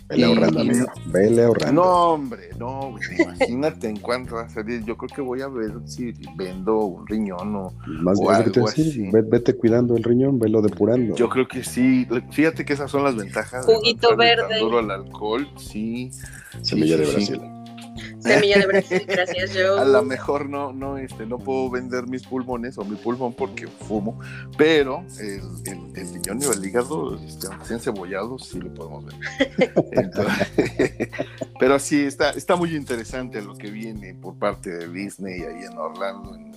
Vele 0.10 0.25
ahorrando, 0.25 0.62
amigo. 0.62 0.88
Vele 1.05 1.43
ahorrando. 1.43 1.84
No, 1.84 2.13
hombre, 2.13 2.49
no, 2.58 2.95
imagínate 3.19 3.88
en 3.89 3.97
cuánto 3.97 4.36
va 4.36 4.41
a 4.41 4.49
salir. 4.49 4.84
Yo 4.84 4.97
creo 4.97 5.10
que 5.15 5.21
voy 5.21 5.41
a 5.41 5.47
ver 5.47 5.71
si 5.86 6.13
vendo 6.36 6.77
un 6.79 7.05
riñón 7.05 7.55
o, 7.55 7.73
Más 7.86 8.17
o 8.19 8.32
algo 8.32 8.67
así. 8.67 9.08
Vete 9.12 9.55
cuidando 9.55 9.95
el 9.95 10.03
riñón, 10.03 10.39
velo 10.39 10.63
depurando. 10.63 11.15
Yo 11.15 11.29
creo 11.29 11.47
que 11.47 11.63
sí. 11.63 12.08
Fíjate 12.32 12.65
que 12.65 12.73
esas 12.73 12.89
son 12.89 13.03
las 13.03 13.15
ventajas. 13.15 13.65
Juguito 13.65 14.15
verde. 14.17 14.60
Duro 14.60 14.79
al 14.79 14.89
alcohol, 14.89 15.47
sí. 15.58 16.10
Semilla 16.63 16.97
de 16.97 17.05
Brasil. 17.05 17.41
Semilla 18.19 18.60
de 18.60 18.67
Brasil, 18.67 19.05
gracias 19.08 19.53
yo. 19.53 19.79
A 19.79 19.86
lo 19.86 20.03
mejor 20.03 20.49
no, 20.49 20.73
no, 20.73 20.97
este, 20.97 21.25
no 21.25 21.38
puedo 21.38 21.69
vender 21.69 22.08
mis 22.08 22.23
pulmones 22.23 22.77
o 22.77 22.84
mi 22.84 22.95
pulmón 22.95 23.34
porque 23.34 23.67
fumo, 23.67 24.19
pero 24.58 25.03
el, 25.19 25.41
el, 25.65 25.97
el 25.97 26.13
riñón 26.13 26.41
y 26.41 26.45
el 26.45 26.65
hígado, 26.65 27.15
este, 27.17 27.47
aunque 27.47 27.65
sean 27.65 27.79
cebollados, 27.79 28.47
sí 28.47 28.60
lo 28.60 28.73
podemos 28.73 29.05
vender. 29.05 30.27
pero 31.60 31.79
sí, 31.79 32.03
está, 32.03 32.32
está 32.32 32.55
muy 32.55 32.75
interesante 32.75 33.41
lo 33.41 33.55
que 33.55 33.69
viene 33.69 34.13
por 34.13 34.38
parte 34.38 34.69
de 34.69 34.89
Disney 34.89 35.41
ahí 35.41 35.63
en 35.63 35.77
Orlando, 35.77 36.36
en, 36.36 36.49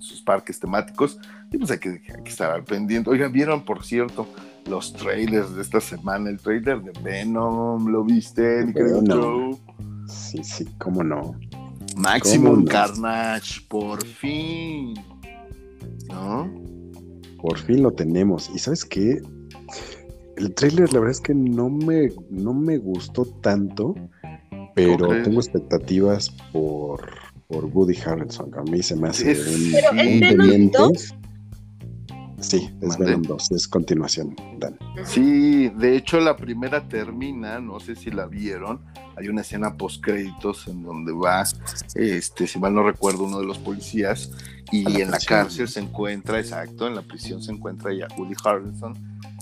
sus 0.00 0.22
parques 0.22 0.60
temáticos, 0.60 1.18
y 1.50 1.58
pues 1.58 1.72
hay 1.72 1.78
que, 1.78 1.88
hay 1.88 2.22
que 2.22 2.30
estar 2.30 2.52
al 2.52 2.62
pendiente. 2.62 3.10
Oigan, 3.10 3.32
vieron, 3.32 3.64
por 3.64 3.84
cierto, 3.84 4.28
los 4.66 4.92
trailers 4.92 5.56
de 5.56 5.62
esta 5.62 5.80
semana, 5.80 6.30
el 6.30 6.38
trailer 6.38 6.80
de 6.82 6.92
Venom, 7.02 7.88
¿lo 7.88 8.04
viste, 8.04 8.64
mi 8.64 8.72
querido 8.72 9.02
Joe? 9.04 9.58
Sí, 10.08 10.42
sí, 10.42 10.64
cómo 10.78 11.02
no. 11.02 11.38
Maximum 11.96 12.64
Carnage, 12.64 13.60
por 13.68 14.04
fin. 14.04 14.94
¿No? 16.08 16.50
Por 17.40 17.58
fin 17.58 17.82
lo 17.82 17.90
tenemos. 17.92 18.50
¿Y 18.54 18.58
sabes 18.58 18.84
qué? 18.84 19.20
El 20.36 20.54
trailer, 20.54 20.92
la 20.92 21.00
verdad 21.00 21.12
es 21.12 21.20
que 21.20 21.34
no 21.34 21.68
me, 21.68 22.12
no 22.30 22.54
me 22.54 22.78
gustó 22.78 23.24
tanto, 23.24 23.94
pero 24.74 25.08
tengo 25.22 25.40
expectativas 25.40 26.30
por, 26.52 27.10
por 27.48 27.64
Woody 27.64 27.98
Harrelson. 27.98 28.54
A 28.54 28.62
mí 28.62 28.82
se 28.82 28.94
me 28.94 29.08
hace 29.08 29.32
un, 29.32 30.70
Sí, 32.40 32.70
es 32.80 32.96
Venom 32.98 33.22
2, 33.22 33.52
es 33.52 33.66
continuación, 33.66 34.36
Dan. 34.58 34.78
Sí, 35.04 35.68
de 35.70 35.96
hecho 35.96 36.20
la 36.20 36.36
primera 36.36 36.88
termina, 36.88 37.60
no 37.60 37.80
sé 37.80 37.96
si 37.96 38.10
la 38.10 38.26
vieron, 38.26 38.80
hay 39.16 39.28
una 39.28 39.40
escena 39.40 39.76
post 39.76 40.02
créditos 40.02 40.68
en 40.68 40.82
donde 40.82 41.12
va, 41.12 41.44
este, 41.94 42.46
si 42.46 42.58
mal 42.58 42.74
no 42.74 42.84
recuerdo, 42.84 43.24
uno 43.24 43.40
de 43.40 43.46
los 43.46 43.58
policías 43.58 44.30
y 44.70 45.00
en 45.00 45.10
la 45.10 45.18
cárcel 45.18 45.68
se 45.68 45.80
encuentra, 45.80 46.38
exacto, 46.38 46.86
en 46.86 46.94
la 46.94 47.02
prisión 47.02 47.42
se 47.42 47.52
encuentra 47.52 47.92
ya 47.92 48.06
Woody 48.16 48.34
Harrelson 48.44 48.94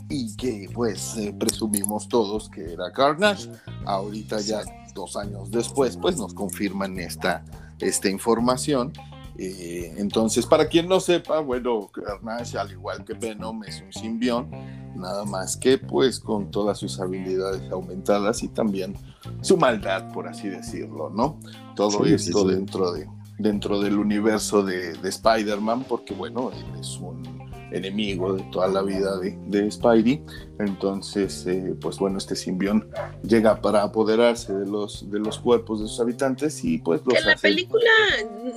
y 0.09 0.35
que 0.37 0.69
pues 0.73 1.17
eh, 1.17 1.35
presumimos 1.39 2.09
todos 2.09 2.49
que 2.49 2.73
era 2.73 2.93
Carnage. 2.93 3.51
Ahorita 3.85 4.41
ya 4.41 4.63
dos 4.95 5.17
años 5.17 5.51
después 5.51 5.97
pues 5.97 6.17
nos 6.17 6.33
confirman 6.33 6.99
esta, 6.99 7.45
esta 7.81 8.09
información 8.09 8.93
eh, 9.39 9.95
entonces, 9.99 10.47
para 10.47 10.69
quien 10.69 10.89
no 10.89 11.01
sepa, 11.01 11.41
bueno, 11.41 11.89
Carnage, 11.93 12.59
al 12.59 12.73
igual 12.73 13.05
que 13.05 13.15
Venom, 13.15 13.63
es 13.65 13.83
un 13.83 13.93
simbión, 13.93 14.51
nada 14.95 15.25
más 15.25 15.57
que 15.57 15.79
pues 15.79 16.19
con 16.21 16.51
todas 16.51 16.79
sus 16.79 16.99
habilidades 17.01 17.71
aumentadas 17.71 18.43
y 18.43 18.49
también 18.49 18.95
su 19.43 19.57
maldad, 19.57 20.13
por 20.13 20.29
así 20.29 20.49
decirlo, 20.49 21.11
¿no? 21.11 21.39
Todo 21.75 22.05
esto 22.07 22.45
dentro 22.45 22.93
de 22.93 23.09
dentro 23.39 23.81
del 23.81 23.99
universo 23.99 24.63
de, 24.63 24.95
de 24.95 25.09
Spider-Man, 25.09 25.85
porque 25.89 26.15
bueno, 26.15 26.51
él 26.53 26.81
es 26.81 26.97
un 26.99 27.36
enemigo 27.71 28.35
de 28.35 28.43
toda 28.45 28.69
la 28.69 28.83
vida 28.83 29.19
de, 29.19 29.37
de 29.47 29.71
Spidey. 29.71 30.23
Entonces, 30.59 31.47
eh, 31.47 31.75
pues 31.81 31.99
bueno, 31.99 32.19
este 32.19 32.37
simbión 32.37 32.91
llega 33.23 33.61
para 33.61 33.83
apoderarse 33.83 34.55
de 34.55 34.67
los, 34.67 35.11
de 35.11 35.19
los 35.19 35.39
cuerpos 35.39 35.81
de 35.81 35.89
sus 35.89 36.01
habitantes 36.01 36.65
y 36.65 36.79
pues 36.79 37.03
los 37.05 37.19
En 37.19 37.27
la 37.27 37.37
película, 37.37 37.91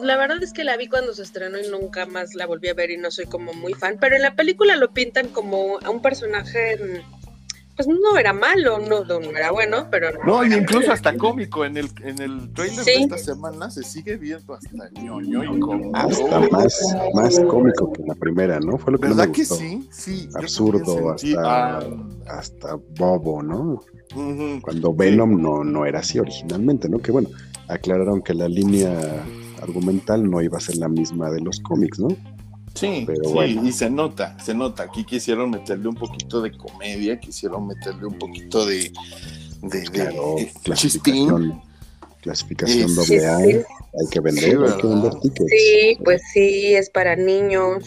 la 0.01 0.17
verdad 0.17 0.41
es 0.41 0.53
que 0.53 0.63
la 0.63 0.77
vi 0.77 0.87
cuando 0.87 1.13
se 1.13 1.23
estrenó 1.23 1.59
y 1.59 1.67
nunca 1.69 2.05
más 2.05 2.35
la 2.35 2.45
volví 2.45 2.69
a 2.69 2.73
ver 2.73 2.91
y 2.91 2.97
no 2.97 3.11
soy 3.11 3.25
como 3.25 3.53
muy 3.53 3.73
fan, 3.73 3.97
pero 3.99 4.15
en 4.15 4.21
la 4.21 4.35
película 4.35 4.75
lo 4.75 4.91
pintan 4.91 5.27
como 5.29 5.79
a 5.83 5.89
un 5.89 6.01
personaje 6.01 7.03
pues 7.79 7.97
no 7.97 8.17
era 8.17 8.33
malo, 8.33 8.77
no, 8.77 9.05
no 9.05 9.29
era 9.37 9.51
bueno, 9.51 9.87
pero 9.89 10.11
no. 10.11 10.43
No, 10.43 10.43
incluso 10.43 10.91
hasta 10.91 11.15
cómico. 11.15 11.63
En 11.63 11.77
el, 11.77 11.89
en 12.03 12.21
el 12.21 12.51
trailer 12.53 12.83
de 12.83 12.93
esta 12.95 13.17
semana 13.17 13.69
se 13.69 13.83
sigue 13.83 14.17
viendo 14.17 14.53
hasta 14.53 14.89
ñoño 15.01 15.45
y 15.45 15.59
cómico. 15.61 15.95
Hasta 15.95 16.41
más, 16.49 16.77
más 17.13 17.39
cómico 17.39 17.93
que 17.93 18.03
la 18.05 18.15
primera, 18.15 18.59
¿no? 18.59 18.77
Fue 18.77 18.91
lo 18.91 18.99
que 18.99 19.07
¿Verdad 19.07 19.27
me 19.27 19.31
que 19.31 19.41
gustó. 19.43 19.55
sí? 19.55 19.87
Sí. 19.91 20.29
Absurdo, 20.35 21.11
hasta, 21.11 21.77
ah, 21.77 21.83
hasta 22.27 22.75
bobo, 22.97 23.41
¿no? 23.41 23.81
Cuando 24.61 24.93
Venom 24.93 25.41
no, 25.41 25.63
no 25.63 25.85
era 25.85 25.99
así 25.99 26.19
originalmente, 26.19 26.89
¿no? 26.89 26.99
Que 26.99 27.13
bueno, 27.13 27.29
aclararon 27.69 28.21
que 28.21 28.33
la 28.33 28.49
línea 28.49 28.93
argumental 29.61 30.29
no 30.29 30.41
iba 30.41 30.57
a 30.57 30.61
ser 30.61 30.75
la 30.75 30.89
misma 30.89 31.31
de 31.31 31.39
los 31.39 31.61
cómics, 31.61 31.97
¿no? 31.97 32.09
Sí, 32.75 33.03
Pero 33.05 33.23
sí, 33.25 33.34
bueno. 33.34 33.67
y 33.67 33.71
se 33.71 33.89
nota, 33.89 34.38
se 34.39 34.53
nota. 34.53 34.84
Aquí 34.84 35.03
quisieron 35.03 35.49
meterle 35.49 35.88
un 35.89 35.95
poquito 35.95 36.41
de 36.41 36.55
comedia, 36.55 37.19
quisieron 37.19 37.67
meterle 37.67 38.05
un 38.05 38.17
poquito 38.17 38.65
de, 38.65 38.91
de, 39.62 39.79
de- 39.82 39.84
Claro, 39.89 40.36
de 40.38 40.45
chispín. 40.75 41.27
clasificación, 41.27 41.62
clasificación 42.21 42.95
doble 42.95 43.25
A, 43.27 43.38
Sí, 43.38 43.43
hay 43.99 44.08
que 44.12 44.19
vender, 44.19 44.43
Sí, 44.43 44.49
hay 44.51 44.82
que 44.82 44.88
vender 44.88 45.13
tickets. 45.15 45.49
Sí, 45.51 45.97
pues 46.03 46.21
sí, 46.34 46.73
es 46.75 46.89
para 46.89 47.15
niños. 47.15 47.84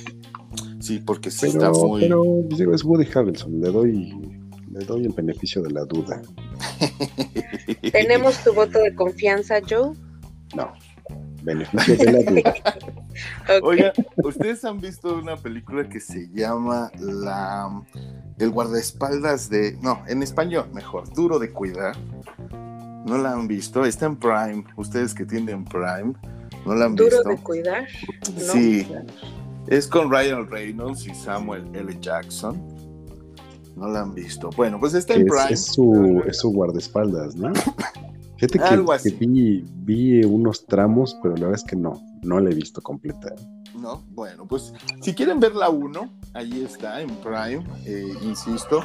Sí, 0.80 0.98
porque 0.98 1.30
sí 1.30 1.46
Pero, 1.52 1.52
está 1.52 1.70
muy. 1.70 2.00
pero 2.02 2.24
pues, 2.48 2.58
digo, 2.58 2.74
es 2.74 2.84
Woody 2.84 3.06
Harrelson, 3.14 3.60
le 3.60 3.70
doy, 3.70 4.14
le 4.72 4.84
doy 4.84 5.04
el 5.06 5.12
beneficio 5.12 5.62
de 5.62 5.70
la 5.70 5.84
duda. 5.84 6.20
¿Tenemos 7.92 8.42
tu 8.42 8.52
voto 8.52 8.78
de 8.80 8.94
confianza, 8.94 9.60
Joe? 9.68 9.92
No, 10.56 10.72
beneficio 11.42 11.96
de 11.98 12.12
la 12.12 12.30
duda. 12.30 12.54
Ok. 13.58 13.64
Oiga, 13.64 13.92
¿ustedes 14.24 14.64
han 14.64 14.80
visto 14.80 15.16
una 15.18 15.36
película 15.36 15.88
que 15.88 16.00
se 16.00 16.28
llama 16.32 16.90
La 16.98 17.82
El 18.38 18.50
guardaespaldas 18.50 19.48
de. 19.50 19.76
No, 19.82 20.02
en 20.08 20.22
español, 20.22 20.66
mejor, 20.72 21.12
Duro 21.14 21.38
de 21.38 21.50
Cuidar. 21.50 21.96
¿No 23.06 23.18
la 23.18 23.32
han 23.32 23.48
visto? 23.48 23.84
Está 23.84 24.06
en 24.06 24.16
Prime. 24.16 24.64
Ustedes 24.76 25.12
que 25.12 25.24
tienen 25.26 25.64
Prime, 25.64 26.14
¿no 26.64 26.74
la 26.74 26.84
han 26.86 26.94
Duro 26.94 27.10
visto? 27.16 27.28
de 27.30 27.36
cuidar. 27.38 27.86
¿no? 28.34 28.40
Sí. 28.52 28.86
Es 29.66 29.86
con 29.88 30.10
Ryan 30.10 30.48
Reynolds 30.48 31.06
y 31.06 31.14
Samuel 31.14 31.64
L. 31.74 31.96
Jackson. 32.00 32.60
¿No 33.76 33.88
la 33.88 34.02
han 34.02 34.14
visto? 34.14 34.50
Bueno, 34.56 34.78
pues 34.78 34.94
está 34.94 35.14
en 35.14 35.22
Es, 35.22 35.26
Prime. 35.28 35.50
es 35.50 35.64
su, 35.66 36.22
es 36.28 36.38
su 36.38 36.50
guardaespaldas, 36.52 37.34
¿no? 37.36 37.52
Fíjate 38.42 38.58
que, 38.58 38.64
Algo 38.74 38.88
que 38.88 38.96
así. 38.96 39.10
vi, 39.12 39.64
vi 39.84 40.24
unos 40.24 40.66
tramos, 40.66 41.16
pero 41.22 41.36
la 41.36 41.42
verdad 41.46 41.60
es 41.64 41.70
que 41.70 41.76
no, 41.76 42.02
no 42.22 42.40
la 42.40 42.50
he 42.50 42.54
visto 42.54 42.82
completa. 42.82 43.32
¿no? 43.78 44.02
Bueno, 44.10 44.46
pues 44.46 44.74
si 45.00 45.14
quieren 45.14 45.38
ver 45.38 45.54
la 45.54 45.70
1, 45.70 46.10
ahí 46.34 46.62
está 46.62 47.00
en 47.00 47.08
Prime, 47.16 47.64
eh, 47.86 48.12
insisto, 48.22 48.82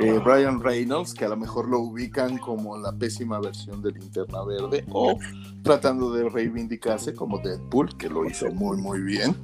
eh, 0.00 0.20
Brian 0.24 0.60
Reynolds, 0.60 1.14
que 1.14 1.24
a 1.24 1.28
lo 1.28 1.36
mejor 1.36 1.68
lo 1.68 1.78
ubican 1.78 2.38
como 2.38 2.76
la 2.76 2.92
pésima 2.92 3.38
versión 3.40 3.80
de 3.80 3.92
Linterna 3.92 4.42
Verde, 4.44 4.84
o 4.90 5.16
tratando 5.62 6.12
de 6.12 6.28
reivindicarse 6.28 7.14
como 7.14 7.38
Deadpool, 7.38 7.96
que 7.96 8.08
lo 8.08 8.26
hizo 8.26 8.50
muy, 8.50 8.76
muy 8.76 9.00
bien. 9.02 9.36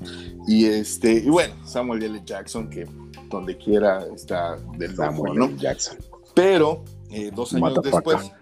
Y 0.48 0.66
este, 0.66 1.12
y 1.14 1.29
bueno, 1.29 1.55
Samuel 1.64 2.03
L. 2.03 2.20
Jackson, 2.25 2.68
que 2.68 2.85
donde 3.31 3.57
quiera 3.57 4.05
está 4.12 4.57
del 4.77 4.96
Samuel 4.96 5.35
¿no? 5.35 5.44
L. 5.44 5.57
Jackson. 5.57 5.98
Pero 6.35 6.85
eh, 7.11 7.31
dos 7.35 7.53
años 7.55 7.79
después, 7.83 8.33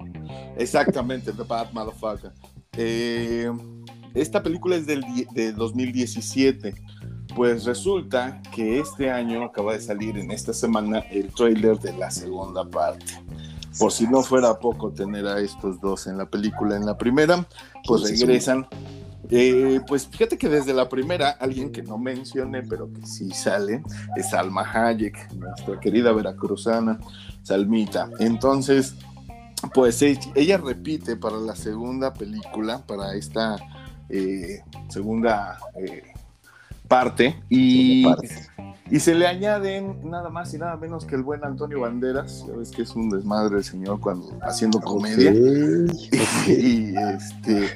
exactamente, 0.57 1.33
The 1.33 1.43
Bad 1.43 1.73
Motherfucker. 1.73 2.33
Eh, 2.77 3.51
esta 4.14 4.43
película 4.43 4.77
es 4.77 4.87
del 4.87 5.05
de 5.33 5.53
2017. 5.53 6.75
Pues 7.35 7.64
resulta 7.64 8.43
que 8.53 8.81
este 8.81 9.11
año 9.11 9.45
acaba 9.45 9.75
de 9.75 9.81
salir 9.81 10.19
en 10.19 10.33
esta 10.33 10.53
semana 10.53 10.99
el 11.11 11.33
trailer 11.33 11.79
de 11.79 11.93
la 11.97 12.11
segunda 12.11 12.69
parte. 12.69 13.23
Por 13.79 13.93
si 13.93 14.07
no 14.09 14.23
fuera 14.23 14.59
poco 14.59 14.90
tener 14.90 15.27
a 15.27 15.38
estos 15.38 15.81
dos 15.81 16.09
en 16.09 16.19
la 16.19 16.29
película 16.29 16.77
en 16.77 16.85
la 16.85 16.99
primera, 16.99 17.47
pues 17.87 18.03
regresan. 18.03 18.66
Eh, 19.33 19.81
pues 19.87 20.09
fíjate 20.09 20.37
que 20.37 20.49
desde 20.49 20.75
la 20.75 20.88
primera, 20.88 21.31
alguien 21.31 21.71
que 21.71 21.85
no 21.85 21.99
mencioné, 21.99 22.64
pero 22.64 22.93
que 22.93 23.07
sí 23.07 23.31
sale, 23.31 23.81
es 24.16 24.35
Alma 24.35 24.62
Hayek, 24.62 25.33
nuestra 25.35 25.79
querida 25.79 26.12
veracruzana, 26.12 26.99
Salmita. 27.45 28.11
Entonces, 28.19 28.97
pues 29.75 30.01
e- 30.03 30.18
ella 30.35 30.59
repite 30.59 31.16
para 31.16 31.37
la 31.37 31.55
segunda 31.57 32.12
película, 32.12 32.85
para 32.87 33.14
esta 33.14 33.57
eh, 34.09 34.61
segunda 34.88 35.59
eh, 35.77 36.03
parte, 36.88 37.37
y, 37.49 38.03
Segunda 38.03 38.16
parte. 38.16 38.85
y 38.90 38.99
se 39.01 39.14
le 39.14 39.27
añaden 39.27 40.11
nada 40.11 40.29
más 40.31 40.53
y 40.55 40.59
nada 40.59 40.77
menos 40.77 41.05
que 41.05 41.14
el 41.14 41.23
buen 41.23 41.44
Antonio 41.44 41.81
Banderas, 41.81 42.44
ya 42.49 42.57
ves 42.57 42.70
que 42.70 42.83
es 42.83 42.96
un 42.96 43.09
desmadre 43.11 43.59
el 43.59 43.64
señor 43.64 44.01
cuando 44.01 44.37
haciendo 44.42 44.81
comedia, 44.81 45.31
y, 46.49 46.94
este, 46.96 47.70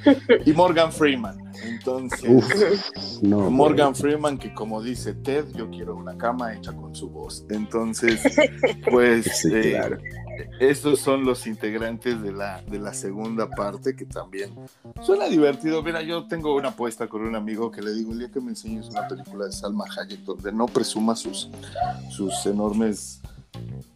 y 0.44 0.52
Morgan 0.52 0.90
Freeman. 0.90 1.38
Entonces, 1.62 2.28
Uf, 2.28 3.22
no, 3.22 3.48
Morgan 3.48 3.94
Freeman, 3.94 4.36
que 4.38 4.52
como 4.52 4.82
dice 4.82 5.14
Ted, 5.14 5.44
yo 5.54 5.70
quiero 5.70 5.94
una 5.94 6.18
cama 6.18 6.52
hecha 6.52 6.72
con 6.72 6.94
su 6.96 7.08
voz. 7.08 7.46
Entonces, 7.48 8.20
pues 8.90 9.24
Sí, 9.40 9.50
eh, 9.52 9.70
claro. 9.70 9.98
Estos 10.60 11.00
son 11.00 11.24
los 11.24 11.46
integrantes 11.46 12.20
de 12.22 12.32
la, 12.32 12.62
de 12.62 12.78
la 12.78 12.94
segunda 12.94 13.48
parte 13.48 13.96
que 13.96 14.06
también 14.06 14.54
suena 15.02 15.26
divertido. 15.26 15.82
Mira, 15.82 16.02
yo 16.02 16.26
tengo 16.26 16.54
una 16.54 16.68
apuesta 16.70 17.08
con 17.08 17.22
un 17.22 17.34
amigo 17.34 17.70
que 17.70 17.82
le 17.82 17.92
digo, 17.92 18.12
el 18.12 18.18
día 18.18 18.30
que 18.30 18.40
me 18.40 18.50
enseñes 18.50 18.88
una 18.88 19.06
película 19.08 19.46
de 19.46 19.52
Salma 19.52 19.84
Hayek 19.96 20.20
donde 20.20 20.52
no 20.52 20.66
presuma 20.66 21.16
sus, 21.16 21.50
sus 22.10 22.46
enormes 22.46 23.20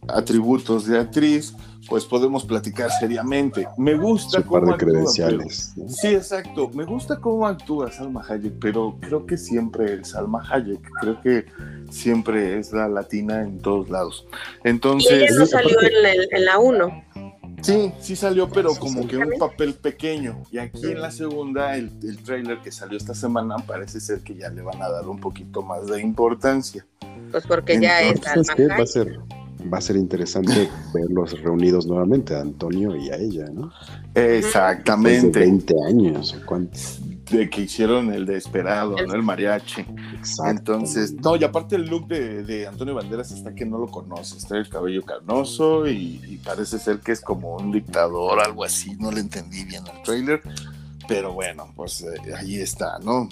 atributos 0.07 0.85
de 0.85 0.99
actriz, 0.99 1.53
pues 1.87 2.05
podemos 2.05 2.45
platicar 2.45 2.91
seriamente. 2.91 3.67
Me 3.77 3.95
gusta 3.95 4.41
Su 4.41 4.49
par 4.49 4.63
de 4.63 4.71
actúa, 4.71 4.77
pero- 4.77 4.91
credenciales. 4.91 5.73
¿no? 5.75 5.89
Sí, 5.89 6.07
exacto. 6.07 6.69
Me 6.73 6.85
gusta 6.85 7.17
cómo 7.19 7.47
actúa 7.47 7.91
Salma 7.91 8.23
Hayek, 8.27 8.53
pero 8.59 8.97
creo 8.99 9.25
que 9.25 9.37
siempre 9.37 9.93
es 9.95 10.09
Salma 10.09 10.43
Hayek. 10.51 10.81
Creo 11.01 11.21
que 11.21 11.45
siempre 11.89 12.59
es 12.59 12.71
la 12.73 12.87
latina 12.87 13.41
en 13.41 13.59
todos 13.59 13.89
lados. 13.89 14.25
Y 14.63 14.69
Entonces, 14.69 15.11
ella 15.11 15.27
no 15.39 15.45
sí, 15.45 15.51
salió 15.51 15.77
aparte- 15.79 15.95
en 15.95 16.03
la, 16.03 16.09
en 16.37 16.45
la 16.45 16.59
1. 16.59 17.03
sí, 17.61 17.91
sí 17.99 18.15
salió, 18.15 18.49
pero 18.49 18.75
como 18.75 19.07
que 19.07 19.17
un 19.17 19.33
papel 19.39 19.73
pequeño. 19.73 20.43
Y 20.51 20.59
aquí 20.59 20.85
en 20.85 21.01
la 21.01 21.09
segunda, 21.11 21.75
el, 21.75 21.91
el 22.03 22.21
trailer 22.23 22.59
que 22.59 22.71
salió 22.71 22.97
esta 22.97 23.15
semana, 23.15 23.57
parece 23.65 23.99
ser 23.99 24.21
que 24.21 24.35
ya 24.35 24.49
le 24.49 24.61
van 24.61 24.81
a 24.81 24.89
dar 24.89 25.07
un 25.07 25.19
poquito 25.19 25.61
más 25.63 25.87
de 25.87 26.01
importancia. 26.01 26.85
Pues 27.31 27.45
porque 27.47 27.79
ya 27.79 28.01
es 28.01 28.15
Entonces, 28.17 28.47
¿Sabes 28.47 28.49
qué? 28.55 28.63
Alma 28.63 28.75
Va 28.75 28.79
a 28.79 28.83
Hayek. 28.83 28.87
ser, 28.87 29.19
va 29.71 29.77
a 29.79 29.81
ser 29.81 29.95
interesante 29.97 30.69
verlos 30.93 31.39
reunidos 31.41 31.85
nuevamente, 31.87 32.35
a 32.35 32.41
Antonio 32.41 32.95
y 32.95 33.09
a 33.09 33.15
ella, 33.17 33.45
¿no? 33.53 33.71
Exactamente. 34.15 35.39
20 35.39 35.73
años, 35.87 36.33
¿o 36.41 36.45
cuántos? 36.45 36.99
De 37.29 37.47
que 37.49 37.61
hicieron 37.61 38.11
el 38.11 38.25
de 38.25 38.37
esperado, 38.37 38.95
¿no? 39.05 39.13
El 39.13 39.21
mariachi. 39.21 39.81
Exacto. 40.17 40.49
Entonces, 40.73 41.13
no, 41.13 41.35
y 41.35 41.43
aparte 41.43 41.75
el 41.75 41.85
look 41.85 42.07
de, 42.07 42.43
de 42.43 42.65
Antonio 42.65 42.95
Banderas 42.95 43.31
está 43.31 43.53
que 43.53 43.65
no 43.65 43.77
lo 43.77 43.87
conoces, 43.87 44.45
trae 44.47 44.61
el 44.61 44.69
cabello 44.69 45.03
carnoso 45.03 45.87
y, 45.87 46.19
y 46.27 46.37
parece 46.37 46.79
ser 46.79 46.99
que 46.99 47.11
es 47.11 47.21
como 47.21 47.57
un 47.57 47.71
dictador, 47.71 48.39
algo 48.39 48.63
así, 48.63 48.95
no 48.97 49.11
le 49.11 49.19
entendí 49.19 49.63
bien 49.63 49.83
el 49.95 50.01
trailer, 50.03 50.41
pero 51.07 51.33
bueno, 51.33 51.71
pues 51.75 52.01
eh, 52.01 52.33
ahí 52.35 52.55
está, 52.55 52.97
¿no? 52.99 53.29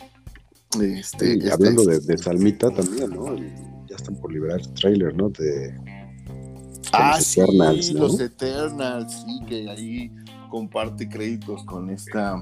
Este, 0.79 1.33
Y 1.35 1.37
este- 1.39 1.51
hablando 1.51 1.83
de, 1.85 1.99
de 1.99 2.17
Salmita 2.19 2.69
también, 2.69 3.09
¿no? 3.09 3.33
Y 3.35 3.51
ya 3.89 3.95
están 3.95 4.15
por 4.17 4.31
liberar 4.31 4.59
el 4.59 4.73
trailer, 4.73 5.15
¿no? 5.15 5.29
De, 5.29 5.73
ah, 6.93 7.15
los 7.15 7.25
sí, 7.25 7.41
Eternals, 7.41 7.93
¿no? 7.93 7.99
los 7.99 8.19
Eternals, 8.19 9.13
sí, 9.25 9.39
que 9.47 9.69
ahí 9.69 10.11
comparte 10.49 11.09
créditos 11.09 11.63
con 11.65 11.89
esta 11.89 12.41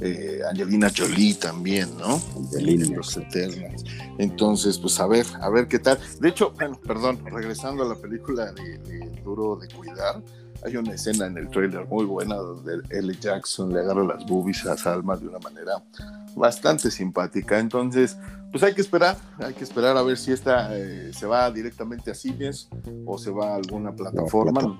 eh, 0.00 0.40
Angelina 0.48 0.90
Jolie 0.94 1.34
también, 1.34 1.88
¿no? 1.98 2.20
Angelina. 2.36 2.86
En 2.86 2.96
los 2.96 3.16
Eternals. 3.16 3.84
Entonces, 4.18 4.78
pues 4.78 4.98
a 5.00 5.06
ver, 5.06 5.26
a 5.40 5.48
ver 5.48 5.66
qué 5.68 5.78
tal. 5.78 5.98
De 6.20 6.28
hecho, 6.28 6.52
bueno, 6.52 6.78
perdón, 6.86 7.20
regresando 7.24 7.84
a 7.84 7.88
la 7.88 7.96
película 7.96 8.52
de, 8.52 8.78
de 8.78 9.10
Duro 9.22 9.56
de 9.56 9.68
Cuidar, 9.68 10.22
Hay 10.64 10.76
una 10.76 10.94
escena 10.94 11.26
en 11.26 11.36
el 11.36 11.48
trailer 11.50 11.84
muy 11.86 12.06
buena 12.06 12.36
donde 12.36 12.80
Ellie 12.90 13.18
Jackson 13.20 13.72
le 13.72 13.80
agarra 13.80 14.04
las 14.04 14.24
boobies 14.26 14.64
a 14.66 14.76
Salma 14.76 15.16
de 15.16 15.28
una 15.28 15.38
manera 15.38 15.82
bastante 16.34 16.90
simpática. 16.90 17.58
Entonces, 17.58 18.16
pues 18.54 18.62
hay 18.62 18.72
que 18.72 18.82
esperar, 18.82 19.16
hay 19.38 19.52
que 19.52 19.64
esperar 19.64 19.96
a 19.96 20.02
ver 20.02 20.16
si 20.16 20.30
esta 20.30 20.68
eh, 20.78 21.10
se 21.12 21.26
va 21.26 21.50
directamente 21.50 22.12
a 22.12 22.14
cines 22.14 22.68
o 23.04 23.18
se 23.18 23.32
va 23.32 23.48
a 23.48 23.56
alguna 23.56 23.96
plataforma 23.96 24.78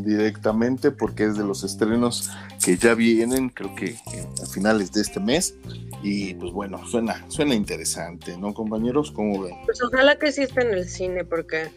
directamente, 0.00 0.90
porque 0.90 1.24
es 1.24 1.36
de 1.36 1.44
los 1.44 1.64
estrenos 1.64 2.30
que 2.64 2.78
ya 2.78 2.94
vienen, 2.94 3.50
creo 3.50 3.74
que 3.74 3.98
a 4.42 4.46
finales 4.46 4.90
de 4.92 5.02
este 5.02 5.20
mes. 5.20 5.54
Y 6.02 6.32
pues 6.34 6.52
bueno, 6.52 6.86
suena, 6.86 7.22
suena 7.28 7.54
interesante, 7.54 8.38
¿no, 8.38 8.54
compañeros? 8.54 9.10
¿Cómo 9.10 9.42
ven? 9.42 9.54
Pues 9.66 9.82
ojalá 9.82 10.18
que 10.18 10.32
sí 10.32 10.40
esté 10.40 10.62
en 10.62 10.72
el 10.72 10.88
cine, 10.88 11.26
porque 11.26 11.70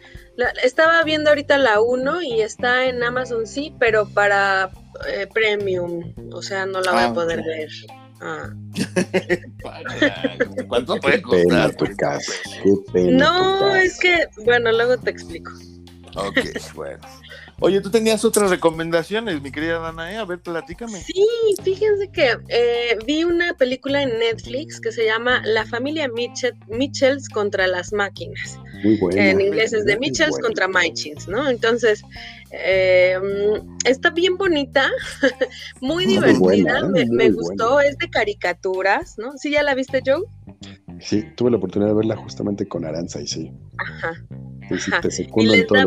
estaba 0.62 1.02
viendo 1.02 1.28
ahorita 1.28 1.58
la 1.58 1.82
1 1.82 2.22
y 2.22 2.40
está 2.40 2.86
en 2.86 3.02
Amazon, 3.02 3.46
sí, 3.46 3.74
pero 3.78 4.08
para 4.08 4.70
eh, 5.06 5.26
premium, 5.32 6.14
o 6.32 6.40
sea, 6.40 6.64
no 6.64 6.80
la 6.80 6.92
voy 6.92 7.00
a 7.00 7.06
ah, 7.08 7.12
poder 7.12 7.42
ver. 7.44 7.68
Ah. 8.20 8.50
¿Cuánto 10.68 10.96
puede 11.00 11.22
costar? 11.22 11.74
Tu 11.76 11.86
casa. 11.96 12.32
no, 12.94 13.76
es 13.76 13.98
que, 13.98 14.26
bueno, 14.44 14.72
luego 14.72 14.98
te 14.98 15.10
explico. 15.10 15.52
Ok, 16.16 16.38
bueno. 16.74 17.00
Oye, 17.60 17.80
tú 17.80 17.90
tenías 17.90 18.24
otras 18.24 18.50
recomendaciones, 18.50 19.42
mi 19.42 19.50
querida 19.50 19.80
Danae, 19.80 20.16
a 20.16 20.24
ver, 20.24 20.38
platícame. 20.38 21.00
Sí, 21.02 21.24
fíjense 21.64 22.08
que 22.08 22.38
eh, 22.48 22.96
vi 23.04 23.24
una 23.24 23.54
película 23.54 24.02
en 24.02 24.16
Netflix 24.16 24.80
que 24.80 24.92
se 24.92 25.04
llama 25.04 25.42
La 25.44 25.66
familia 25.66 26.08
Mitchell, 26.08 26.54
Mitchells 26.68 27.28
contra 27.28 27.66
las 27.66 27.92
máquinas. 27.92 28.60
Muy 28.84 28.96
buena. 28.98 29.30
En 29.30 29.40
inglés 29.40 29.72
es 29.72 29.84
de 29.86 29.98
Mitchells 29.98 30.38
contra 30.38 30.68
Machins, 30.68 31.26
¿no? 31.26 31.48
Entonces, 31.48 32.02
eh, 32.50 33.18
está 33.84 34.10
bien 34.10 34.36
bonita, 34.36 34.88
muy 35.80 36.06
divertida, 36.06 36.88
me, 36.88 37.30
gustó, 37.30 37.80
es 37.80 37.96
de 37.98 38.08
caricaturas, 38.08 39.16
¿no? 39.18 39.36
¿Sí 39.36 39.50
ya 39.50 39.62
la 39.62 39.74
viste, 39.74 40.02
Joe? 40.04 40.22
Sí, 41.00 41.24
tuve 41.36 41.50
la 41.50 41.58
oportunidad 41.58 41.90
de 41.90 41.96
verla 41.96 42.16
justamente 42.16 42.66
con 42.66 42.84
Aranza 42.84 43.20
y 43.20 43.26
sí. 43.26 43.52
Ajá. 43.78 44.12
Y, 44.70 45.46
les, 45.46 45.66
da 45.68 45.86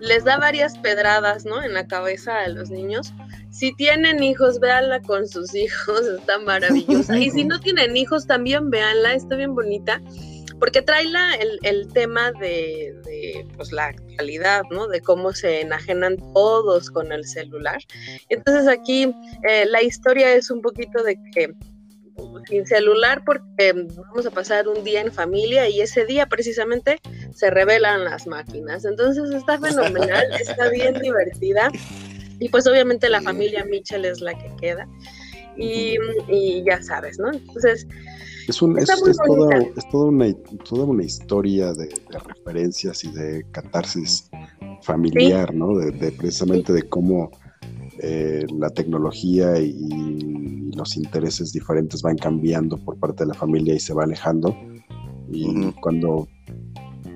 les 0.00 0.24
da 0.24 0.38
varias 0.38 0.76
pedradas, 0.78 1.44
¿no? 1.44 1.62
En 1.62 1.72
la 1.72 1.86
cabeza 1.86 2.40
a 2.40 2.48
los 2.48 2.70
niños. 2.70 3.12
Si 3.50 3.74
tienen 3.76 4.22
hijos, 4.22 4.60
véanla 4.60 5.00
con 5.00 5.26
sus 5.26 5.54
hijos, 5.54 6.00
está 6.18 6.38
maravillosa. 6.38 7.18
y 7.18 7.30
si 7.30 7.44
no 7.46 7.60
tienen 7.60 7.96
hijos, 7.96 8.26
también 8.26 8.70
véanla, 8.70 9.14
está 9.14 9.36
bien 9.36 9.54
bonita 9.54 10.02
porque 10.58 10.82
trae 10.82 11.04
la, 11.06 11.34
el, 11.34 11.88
tema 11.92 12.32
de, 12.32 12.94
pues, 13.56 13.72
la 13.72 13.86
actualidad, 13.86 14.62
¿no? 14.70 14.88
De 14.88 15.00
cómo 15.00 15.32
se 15.32 15.60
enajenan 15.60 16.16
todos 16.32 16.90
con 16.90 17.12
el 17.12 17.26
celular. 17.26 17.78
Entonces 18.28 18.68
aquí 18.68 19.14
eh, 19.48 19.66
la 19.66 19.82
historia 19.82 20.32
es 20.34 20.50
un 20.50 20.62
poquito 20.62 21.02
de 21.02 21.18
que 21.32 21.54
sin 22.48 22.66
celular 22.66 23.22
porque 23.24 23.72
vamos 23.96 24.24
a 24.24 24.30
pasar 24.30 24.68
un 24.68 24.84
día 24.84 25.00
en 25.00 25.12
familia 25.12 25.68
y 25.68 25.80
ese 25.80 26.06
día 26.06 26.26
precisamente 26.26 26.98
se 27.34 27.50
revelan 27.50 28.04
las 28.04 28.26
máquinas. 28.26 28.84
Entonces 28.84 29.30
está 29.34 29.58
fenomenal, 29.58 30.24
está 30.40 30.70
bien 30.70 30.94
divertida 31.00 31.70
y 32.38 32.48
pues 32.48 32.66
obviamente 32.66 33.08
la 33.08 33.20
familia 33.20 33.64
Mitchell 33.64 34.04
es 34.04 34.20
la 34.20 34.34
que 34.34 34.50
queda 34.60 34.88
y, 35.56 35.96
y 36.28 36.64
ya 36.64 36.82
sabes, 36.82 37.18
¿no? 37.18 37.32
Entonces 37.32 37.86
es, 38.48 38.62
un, 38.62 38.78
es, 38.78 38.86
toda, 38.86 39.58
es 39.58 39.88
toda, 39.90 40.06
una, 40.06 40.32
toda 40.68 40.84
una 40.84 41.04
historia 41.04 41.72
de, 41.72 41.88
referencias 42.24 43.04
y 43.04 43.10
de 43.10 43.44
catarsis 43.50 44.30
familiar, 44.82 45.54
¿no? 45.54 45.76
De, 45.76 46.12
precisamente 46.12 46.72
de 46.72 46.82
cómo 46.88 47.30
eh, 48.00 48.46
la 48.58 48.70
tecnología 48.70 49.58
y, 49.58 50.72
los 50.76 50.94
intereses 50.98 51.54
diferentes 51.54 52.02
van 52.02 52.18
cambiando 52.18 52.76
por 52.76 52.98
parte 52.98 53.24
de 53.24 53.28
la 53.28 53.34
familia 53.34 53.74
y 53.74 53.80
se 53.80 53.94
va 53.94 54.04
alejando. 54.04 54.54
Y 55.32 55.72
cuando 55.80 56.28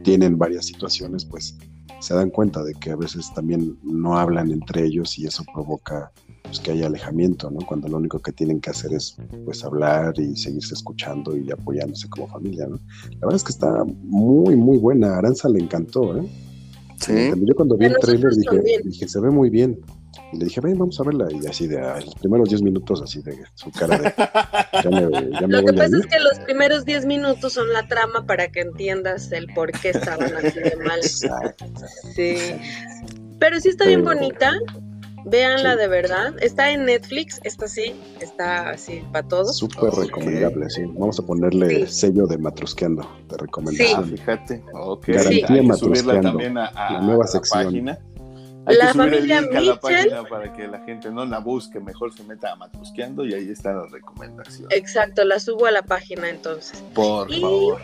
tienen 0.03 0.39
varias 0.39 0.65
situaciones, 0.65 1.27
pues 1.27 1.59
se 2.01 2.15
dan 2.15 2.31
cuenta 2.31 2.63
de 2.63 2.73
que 2.73 2.91
a 2.91 2.97
veces 2.97 3.31
también 3.35 3.79
no 3.83 4.19
hablan 4.19 4.51
entre 4.51 4.87
ellos 4.87 5.19
y 5.19 5.27
eso 5.27 5.45
provoca 5.53 6.11
pues, 6.51 6.59
que 6.59 6.73
haya 6.73 6.87
alejamiento, 6.87 7.49
¿no? 7.49 7.65
Cuando 7.65 7.87
lo 7.87 7.99
único 7.99 8.19
que 8.19 8.33
tienen 8.33 8.61
que 8.61 8.71
hacer 8.71 8.93
es 8.93 9.17
pues 9.45 9.65
hablar 9.65 10.19
y 10.19 10.37
seguirse 10.37 10.75
escuchando 10.75 11.37
y 11.37 11.49
apoyándose 11.53 12.09
como 12.09 12.27
familia, 12.27 12.67
¿no? 12.67 12.81
La 13.21 13.27
verdad 13.27 13.37
es 13.37 13.45
que 13.45 13.53
está 13.53 13.85
muy, 14.03 14.57
muy 14.57 14.77
buena. 14.79 15.17
Aranza 15.17 15.49
le 15.49 15.61
encantó, 15.61 16.17
¿eh? 16.17 16.29
Sí. 16.97 17.31
Yo 17.37 17.55
cuando 17.55 17.77
vi 17.77 17.87
el 17.87 17.97
trailer 17.99 18.33
dije, 18.35 18.83
dije, 18.85 19.09
se 19.09 19.21
ve 19.21 19.31
muy 19.31 19.49
bien. 19.49 19.79
Y 20.33 20.39
le 20.39 20.47
dije, 20.47 20.61
ven, 20.61 20.77
vamos 20.77 20.99
a 20.99 21.05
verla. 21.05 21.29
Y 21.31 21.47
así 21.47 21.69
de 21.69 21.79
ah, 21.79 22.01
los 22.05 22.17
primeros 22.17 22.49
10 22.49 22.63
minutos, 22.63 23.01
así 23.01 23.23
de 23.23 23.39
su 23.55 23.71
cara 23.71 23.97
de. 23.97 24.13
Ya 24.83 24.91
me, 24.91 25.31
ya 25.41 25.47
me 25.47 25.61
Lo 25.61 25.65
que 25.65 25.73
pasa 25.73 25.97
es 25.97 26.07
que 26.07 26.19
los 26.19 26.41
primeros 26.41 26.85
10 26.85 27.07
minutos 27.07 27.53
son 27.53 27.73
la 27.73 27.87
trama 27.87 28.27
para 28.27 28.49
que 28.49 28.61
entiendas 28.61 29.31
el 29.31 29.47
por 29.55 29.71
qué 29.71 29.91
estaban 29.91 30.35
así 30.37 30.59
de 30.59 30.77
mal. 30.85 30.99
Exacto. 30.99 31.65
Sí. 32.15 32.37
Pero 33.39 33.61
sí 33.61 33.69
está 33.69 33.87
bien 33.87 34.05
bonita. 34.05 34.53
Véanla 35.25 35.77
de 35.77 35.89
verdad. 35.89 36.35
Está 36.41 36.71
en 36.71 36.87
Netflix, 36.87 37.41
esta 37.45 37.69
sí, 37.69 37.95
está 38.21 38.71
así 38.71 39.03
para 39.13 39.27
todos. 39.27 39.59
Súper 39.59 39.93
recomendable, 39.93 40.69
sí. 40.71 40.83
Vamos 40.87 41.19
a 41.19 41.23
ponerle 41.23 41.87
sello 41.87 42.27
de 42.27 42.39
Matrusqueando, 42.39 43.09
de 43.29 43.37
recomendación. 43.37 44.05
Sí. 44.05 44.17
Fíjate, 44.17 44.65
ok. 44.73 45.07
Garantía 45.09 45.63
Matrusqueando. 45.63 46.23
también 46.31 46.59
a, 46.59 46.71
la 46.93 47.01
nueva 47.01 47.27
sección. 47.27 47.65
Página. 47.65 47.99
Hay 48.67 48.77
la 48.77 48.87
que 48.89 48.93
subir 48.93 49.15
el 49.15 49.27
link 49.27 49.55
a 49.55 49.61
la 49.61 49.81
página 49.81 50.25
para 50.25 50.53
que 50.53 50.69
la 50.69 50.81
gente 50.81 51.11
no 51.11 51.25
la 51.25 51.39
busque, 51.39 51.81
mejor 51.81 52.13
se 52.15 52.23
meta 52.25 52.53
a 52.53 52.57
Matrusqueando 52.57 53.25
y 53.25 53.33
ahí 53.33 53.49
están 53.49 53.79
las 53.79 53.91
recomendaciones. 53.91 54.77
Exacto, 54.77 55.25
la 55.25 55.41
subo 55.41 55.67
a 55.67 55.71
la 55.71 55.83
página 55.83 56.29
entonces. 56.29 56.83
Por 56.95 57.33
favor. 57.41 57.81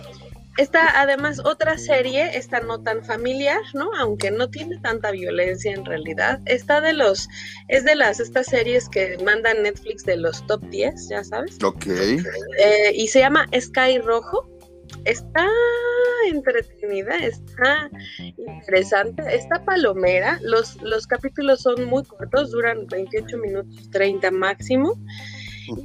Está 0.56 1.00
además 1.00 1.40
otra 1.44 1.76
serie, 1.76 2.36
esta 2.36 2.60
no 2.60 2.82
tan 2.82 3.04
familiar, 3.04 3.60
¿no? 3.74 3.90
Aunque 3.98 4.30
no 4.30 4.48
tiene 4.48 4.78
tanta 4.78 5.10
violencia 5.10 5.72
en 5.72 5.84
realidad. 5.84 6.40
Está 6.46 6.80
de 6.80 6.94
los, 6.94 7.28
es 7.68 7.84
de 7.84 7.94
las, 7.94 8.20
estas 8.20 8.46
series 8.46 8.88
que 8.88 9.18
mandan 9.24 9.62
Netflix 9.62 10.04
de 10.04 10.16
los 10.16 10.46
top 10.46 10.62
10, 10.70 11.08
ya 11.10 11.24
sabes. 11.24 11.62
Ok. 11.62 11.86
Eh, 11.86 12.92
y 12.94 13.08
se 13.08 13.20
llama 13.20 13.46
Sky 13.58 13.98
Rojo. 13.98 14.48
Está 15.04 15.46
entretenida, 16.30 17.16
está 17.16 17.90
interesante, 18.18 19.22
está 19.34 19.64
palomera. 19.64 20.38
Los, 20.42 20.80
los 20.82 21.06
capítulos 21.06 21.60
son 21.60 21.84
muy 21.84 22.04
cortos, 22.04 22.50
duran 22.50 22.86
28 22.86 23.38
minutos 23.38 23.90
30 23.90 24.30
máximo. 24.30 24.98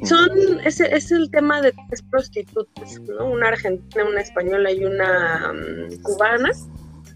Son, 0.03 0.29
es, 0.63 0.79
es 0.79 1.11
el 1.11 1.29
tema 1.31 1.61
de 1.61 1.73
tres 1.89 2.01
prostitutas, 2.03 2.99
¿no? 3.01 3.31
Una 3.31 3.49
argentina, 3.49 4.05
una 4.05 4.21
española 4.21 4.71
y 4.71 4.83
una 4.85 5.53
mm, 5.53 6.01
cubana. 6.03 6.51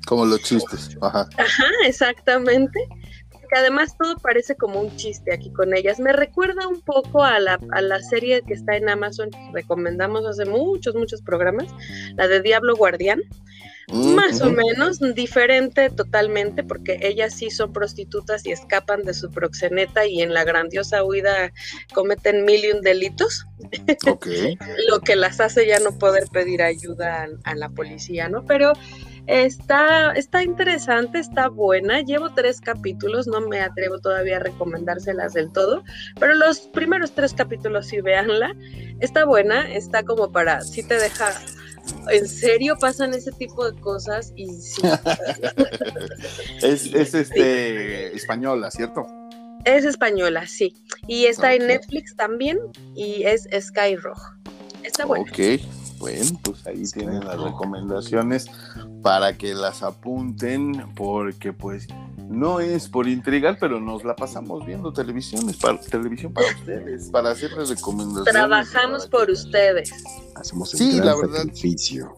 Como 0.05 0.25
los 0.25 0.41
chistes, 0.41 0.97
ajá. 1.01 1.27
Ajá, 1.37 1.65
exactamente. 1.85 2.79
Que 3.49 3.59
además 3.59 3.95
todo 3.97 4.17
parece 4.17 4.55
como 4.55 4.81
un 4.81 4.95
chiste 4.95 5.33
aquí 5.33 5.51
con 5.51 5.75
ellas. 5.75 5.99
Me 5.99 6.13
recuerda 6.13 6.67
un 6.67 6.81
poco 6.81 7.23
a 7.23 7.39
la, 7.39 7.59
a 7.71 7.81
la 7.81 8.01
serie 8.01 8.41
que 8.41 8.53
está 8.53 8.75
en 8.75 8.89
Amazon, 8.89 9.29
que 9.29 9.51
recomendamos 9.53 10.25
hace 10.25 10.45
muchos, 10.45 10.95
muchos 10.95 11.21
programas, 11.21 11.67
la 12.15 12.27
de 12.27 12.41
Diablo 12.41 12.75
Guardián. 12.75 13.21
Más 13.93 14.41
o 14.41 14.51
menos, 14.51 14.99
diferente 15.13 15.89
totalmente, 15.91 16.63
porque 16.63 16.97
ellas 17.01 17.35
sí 17.35 17.51
son 17.51 17.71
prostitutas 17.71 18.45
y 18.45 18.51
escapan 18.51 19.03
de 19.03 19.13
su 19.13 19.29
proxeneta 19.29 20.07
y 20.07 20.21
en 20.21 20.33
la 20.33 20.43
grandiosa 20.43 21.03
huida 21.03 21.51
cometen 21.93 22.45
mil 22.45 22.65
y 22.65 22.71
un 22.71 22.81
delitos. 22.81 23.45
Lo 24.89 24.99
que 25.01 25.15
las 25.15 25.39
hace 25.39 25.67
ya 25.67 25.79
no 25.79 25.97
poder 25.97 26.27
pedir 26.31 26.63
ayuda 26.63 27.23
a, 27.23 27.51
a, 27.51 27.55
la 27.55 27.69
policía, 27.69 28.27
¿no? 28.27 28.43
Pero 28.45 28.73
está, 29.27 30.11
está 30.13 30.43
interesante, 30.43 31.19
está 31.19 31.49
buena. 31.49 32.01
Llevo 32.01 32.33
tres 32.33 32.61
capítulos, 32.61 33.27
no 33.27 33.41
me 33.41 33.61
atrevo 33.61 33.99
todavía 33.99 34.37
a 34.37 34.39
recomendárselas 34.39 35.33
del 35.33 35.51
todo, 35.51 35.83
pero 36.19 36.33
los 36.33 36.59
primeros 36.59 37.13
tres 37.13 37.33
capítulos 37.33 37.87
sí 37.87 38.01
véanla. 38.01 38.55
Está 38.99 39.25
buena, 39.25 39.71
está 39.71 40.03
como 40.03 40.31
para, 40.31 40.61
sí 40.61 40.81
te 40.81 40.97
deja 40.97 41.33
¿En 42.11 42.27
serio 42.27 42.77
pasan 42.79 43.13
ese 43.13 43.31
tipo 43.31 43.69
de 43.69 43.79
cosas? 43.79 44.33
Y 44.35 44.47
sí. 44.47 44.81
es, 46.61 46.93
es 46.93 47.13
este 47.13 48.15
española, 48.15 48.71
¿cierto? 48.71 49.05
Es 49.65 49.83
española, 49.83 50.47
sí. 50.47 50.75
Y 51.07 51.25
está 51.25 51.53
en 51.53 51.67
Netflix 51.67 52.15
también 52.15 52.59
y 52.95 53.23
es 53.23 53.47
Sky 53.59 53.95
Rojo. 53.95 54.33
Está 54.83 55.05
bueno. 55.05 55.25
Ok, 55.27 55.59
bueno, 55.97 56.39
pues 56.43 56.67
ahí 56.67 56.83
tienen 56.83 57.25
las 57.25 57.39
recomendaciones 57.39 58.45
para 59.01 59.35
que 59.37 59.55
las 59.55 59.81
apunten 59.81 60.93
porque 60.95 61.53
pues 61.53 61.87
no 62.29 62.59
es 62.59 62.89
por 62.89 63.07
intrigar, 63.07 63.57
pero 63.59 63.79
nos 63.79 64.03
la 64.03 64.15
pasamos 64.15 64.65
viendo 64.65 64.91
televisión, 64.91 65.45
para, 65.61 65.79
televisión 65.79 66.33
para 66.33 66.47
ustedes, 66.47 67.09
para 67.09 67.31
hacerles 67.31 67.69
recomendaciones. 67.69 68.33
Trabajamos 68.33 69.07
por 69.07 69.29
ustedes. 69.29 69.91
Hacemos 70.35 70.73
el 70.73 70.79
sí, 70.79 70.99
la 70.99 71.15
verdad. 71.15 71.45
sacrificio. 71.45 72.15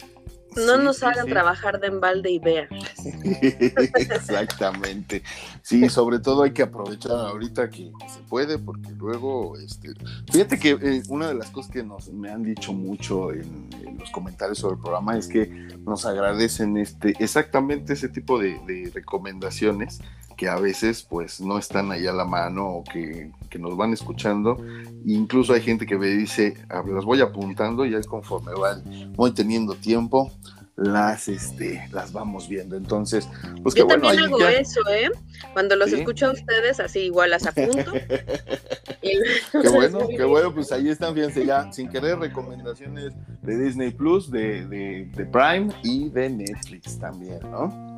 No 0.55 0.77
nos 0.77 1.03
hagan 1.03 1.27
trabajar 1.27 1.80
de 1.80 1.88
embalde 1.88 2.32
y 2.32 2.39
vean. 2.39 2.67
Exactamente. 3.41 5.22
Sí, 5.61 5.88
sobre 5.89 6.19
todo 6.19 6.43
hay 6.43 6.51
que 6.51 6.63
aprovechar 6.63 7.11
ahorita 7.11 7.69
que 7.69 7.91
se 8.07 8.19
puede, 8.28 8.57
porque 8.57 8.89
luego, 8.91 9.57
este, 9.57 9.93
fíjate 10.32 10.57
que 10.57 10.72
eh, 10.72 11.03
una 11.09 11.28
de 11.28 11.36
las 11.36 11.49
cosas 11.51 11.72
que 11.72 11.84
nos 11.84 12.09
me 12.09 12.32
han 12.32 12.43
dicho 12.43 12.74
mucho 12.74 13.32
en, 13.34 13.67
los 13.99 14.09
comentarios 14.11 14.59
sobre 14.59 14.76
el 14.76 14.82
programa 14.82 15.17
es 15.17 15.28
que 15.28 15.47
nos 15.86 16.05
agradecen 16.05 16.78
este, 16.78 17.13
exactamente 17.19 17.93
ese 17.93 18.09
tipo 18.09 18.39
de, 18.39 18.59
de 18.65 18.91
recomendaciones 18.93 19.99
que 20.38 20.47
a 20.47 20.55
veces 20.55 21.03
pues 21.03 21.41
no 21.41 21.57
están 21.57 21.91
ahí 21.91 22.05
a 22.07 22.13
la 22.13 22.23
mano 22.23 22.67
o 22.67 22.83
que, 22.83 23.31
nos 23.59 23.75
van 23.75 23.91
escuchando. 23.91 24.55
incluso 25.03 25.51
hay 25.51 25.61
gente 25.61 25.88
que 25.88 25.97
me 25.97 26.07
dice, 26.07 26.53
ah, 26.69 26.83
las 26.88 27.03
voy 27.03 27.21
apuntando 27.21 27.85
y 27.85 27.91
ya 27.91 28.01
conforme 28.01 28.53
van, 28.53 28.83
voy 29.15 29.31
teniendo 29.31 29.73
tiempo, 29.73 30.31
las, 30.75 31.27
este, 31.27 31.89
las 31.91 32.13
vamos 32.13 32.47
viendo. 32.47 32.77
Entonces, 32.77 33.27
pues 33.63 33.73
Yo 33.73 33.88
también 33.88 34.19
hago 34.19 34.39
eso, 34.47 34.79
¿eh? 34.91 35.09
Cuando 35.53 35.75
los 35.75 35.91
escucho 35.91 36.27
a 36.27 36.33
ustedes, 36.33 36.79
así 36.79 36.99
igual 36.99 37.31
las 37.31 37.47
apunto. 37.47 37.93
qué 39.01 39.69
bueno, 39.73 40.07
qué 40.07 40.23
bueno, 40.23 40.53
pues 40.53 40.71
ahí 40.71 40.89
están, 40.89 41.15
fíjense 41.15 41.47
ya, 41.47 41.71
sin 41.73 41.89
querer, 41.89 42.19
recomendaciones 42.19 43.13
de 43.41 43.57
Disney 43.57 43.89
Plus, 43.89 44.29
de, 44.29 44.67
de, 44.67 45.09
de 45.15 45.25
Prime 45.25 45.69
y 45.83 46.09
de 46.09 46.29
Netflix 46.29 46.99
también, 46.99 47.39
¿no? 47.49 47.97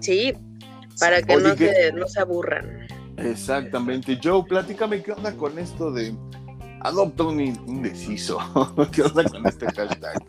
Sí, 0.00 0.32
para 0.98 1.22
que, 1.22 1.36
no, 1.36 1.56
se, 1.56 1.92
no 1.92 2.08
se 2.08 2.20
aburran. 2.20 2.86
Exactamente. 3.16 4.18
Joe, 4.22 4.44
platícame 4.44 5.02
qué 5.02 5.12
onda 5.12 5.32
con 5.32 5.58
esto 5.58 5.92
de 5.92 6.14
adopta 6.80 7.24
un 7.24 7.40
indeciso. 7.40 8.38
¿Qué 8.92 9.02
onda 9.02 9.24
con 9.24 9.46
este 9.46 9.66
hashtag? 9.66 10.24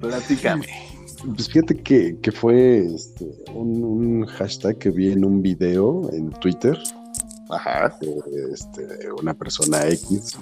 Platícame. 0.00 0.66
Pues 1.34 1.48
fíjate 1.48 1.82
que, 1.82 2.16
que 2.20 2.30
fue 2.30 2.86
este, 2.94 3.26
un, 3.52 4.24
hashtag 4.26 4.78
que 4.78 4.90
vi 4.90 5.10
en 5.12 5.24
un 5.24 5.42
video 5.42 6.08
en 6.12 6.30
Twitter. 6.30 6.78
Ajá. 7.50 7.96
De, 8.00 8.52
este, 8.52 9.10
una 9.20 9.34
persona 9.34 9.88
X 9.88 10.36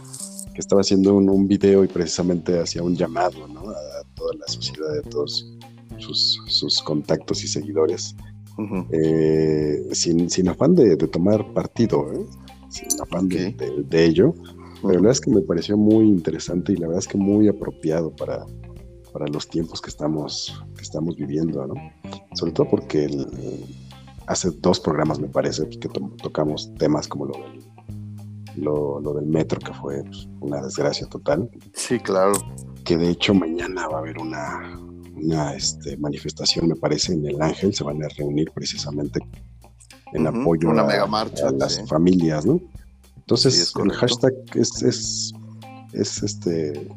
que 0.52 0.60
estaba 0.60 0.82
haciendo 0.82 1.14
un, 1.14 1.30
un, 1.30 1.46
video 1.48 1.84
y 1.84 1.88
precisamente 1.88 2.58
hacía 2.58 2.82
un 2.82 2.96
llamado 2.96 3.46
¿no? 3.48 3.70
a 3.70 4.04
toda 4.14 4.34
la 4.34 4.46
sociedad, 4.48 4.98
a 4.98 5.02
todos 5.02 5.46
sus, 5.98 6.40
sus 6.46 6.82
contactos 6.82 7.42
y 7.44 7.48
seguidores 7.48 8.14
eh, 8.90 9.88
sin, 9.92 10.30
sin, 10.30 10.48
afán 10.48 10.74
de, 10.74 10.96
tomar 10.96 11.52
partido, 11.52 12.12
¿eh? 12.12 12.24
sin 12.68 13.00
afán 13.00 13.28
de, 13.28 14.04
ello. 14.04 14.34
Pero 14.82 14.94
la 14.94 15.00
verdad 15.00 15.12
es 15.12 15.20
que 15.20 15.30
me 15.30 15.40
pareció 15.40 15.76
muy 15.76 16.06
interesante 16.06 16.72
y 16.72 16.76
la 16.76 16.86
verdad 16.86 17.00
es 17.00 17.08
que 17.08 17.18
muy 17.18 17.48
apropiado 17.48 18.14
para, 18.14 18.44
para 19.12 19.26
los 19.26 19.48
tiempos 19.48 19.80
que 19.80 19.90
estamos, 19.90 20.62
que 20.76 20.82
estamos 20.82 21.16
viviendo, 21.16 21.66
¿no? 21.66 21.74
Sobre 22.34 22.52
todo 22.52 22.68
porque 22.68 23.08
hace 24.26 24.50
dos 24.50 24.80
programas, 24.80 25.18
me 25.18 25.28
parece, 25.28 25.64
pues, 25.64 25.78
que 25.78 25.88
tocamos 26.22 26.72
temas 26.74 27.08
como 27.08 27.26
lo 27.26 27.34
del, 27.34 28.62
lo, 28.62 29.00
lo 29.00 29.14
del 29.14 29.26
metro, 29.26 29.58
que 29.60 29.72
fue 29.72 30.02
pues, 30.02 30.28
una 30.40 30.60
desgracia 30.60 31.06
total. 31.08 31.50
Sí, 31.72 31.98
claro. 31.98 32.32
Que 32.84 32.96
de 32.96 33.10
hecho 33.10 33.34
mañana 33.34 33.88
va 33.88 33.96
a 33.96 34.00
haber 34.00 34.18
una, 34.18 34.78
una 35.16 35.54
este, 35.54 35.96
manifestación, 35.96 36.68
me 36.68 36.76
parece, 36.76 37.14
en 37.14 37.26
el 37.26 37.40
Ángel, 37.40 37.74
se 37.74 37.84
van 37.84 38.02
a 38.02 38.08
reunir 38.08 38.50
precisamente 38.54 39.20
en 40.12 40.26
apoyo 40.26 40.70
a, 40.70 41.52
las 41.52 41.88
familias, 41.88 42.46
¿no? 42.46 42.60
Entonces, 43.16 43.72
el 43.82 43.92
hashtag 43.92 44.32
es, 44.54 44.82
es, 44.82 45.32
es, 45.92 46.22
este 46.22 46.88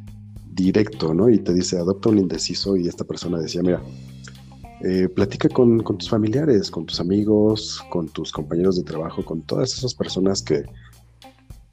directo, 0.52 1.14
¿no? 1.14 1.30
Y 1.30 1.40
te 1.40 1.54
dice, 1.54 1.78
adopta 1.78 2.10
un 2.10 2.20
indeciso, 2.20 2.78
y 2.78 2.88
esta 2.88 3.04
persona 3.04 3.40
decía, 3.40 3.62
mira, 3.64 3.82
eh, 4.82 5.10
platica 5.10 5.50
con, 5.50 5.82
con, 5.82 5.98
tus 5.98 6.10
familiares, 6.10 6.70
con 6.70 6.86
tus 6.86 7.00
amigos, 7.00 7.84
con 7.90 8.08
tus 8.10 8.32
compañeros 8.32 8.78
de 8.78 8.84
trabajo, 8.84 9.26
con 9.26 9.42
todas 9.42 9.74
esas 9.74 9.94
personas 9.94 10.42
que, 10.42 10.64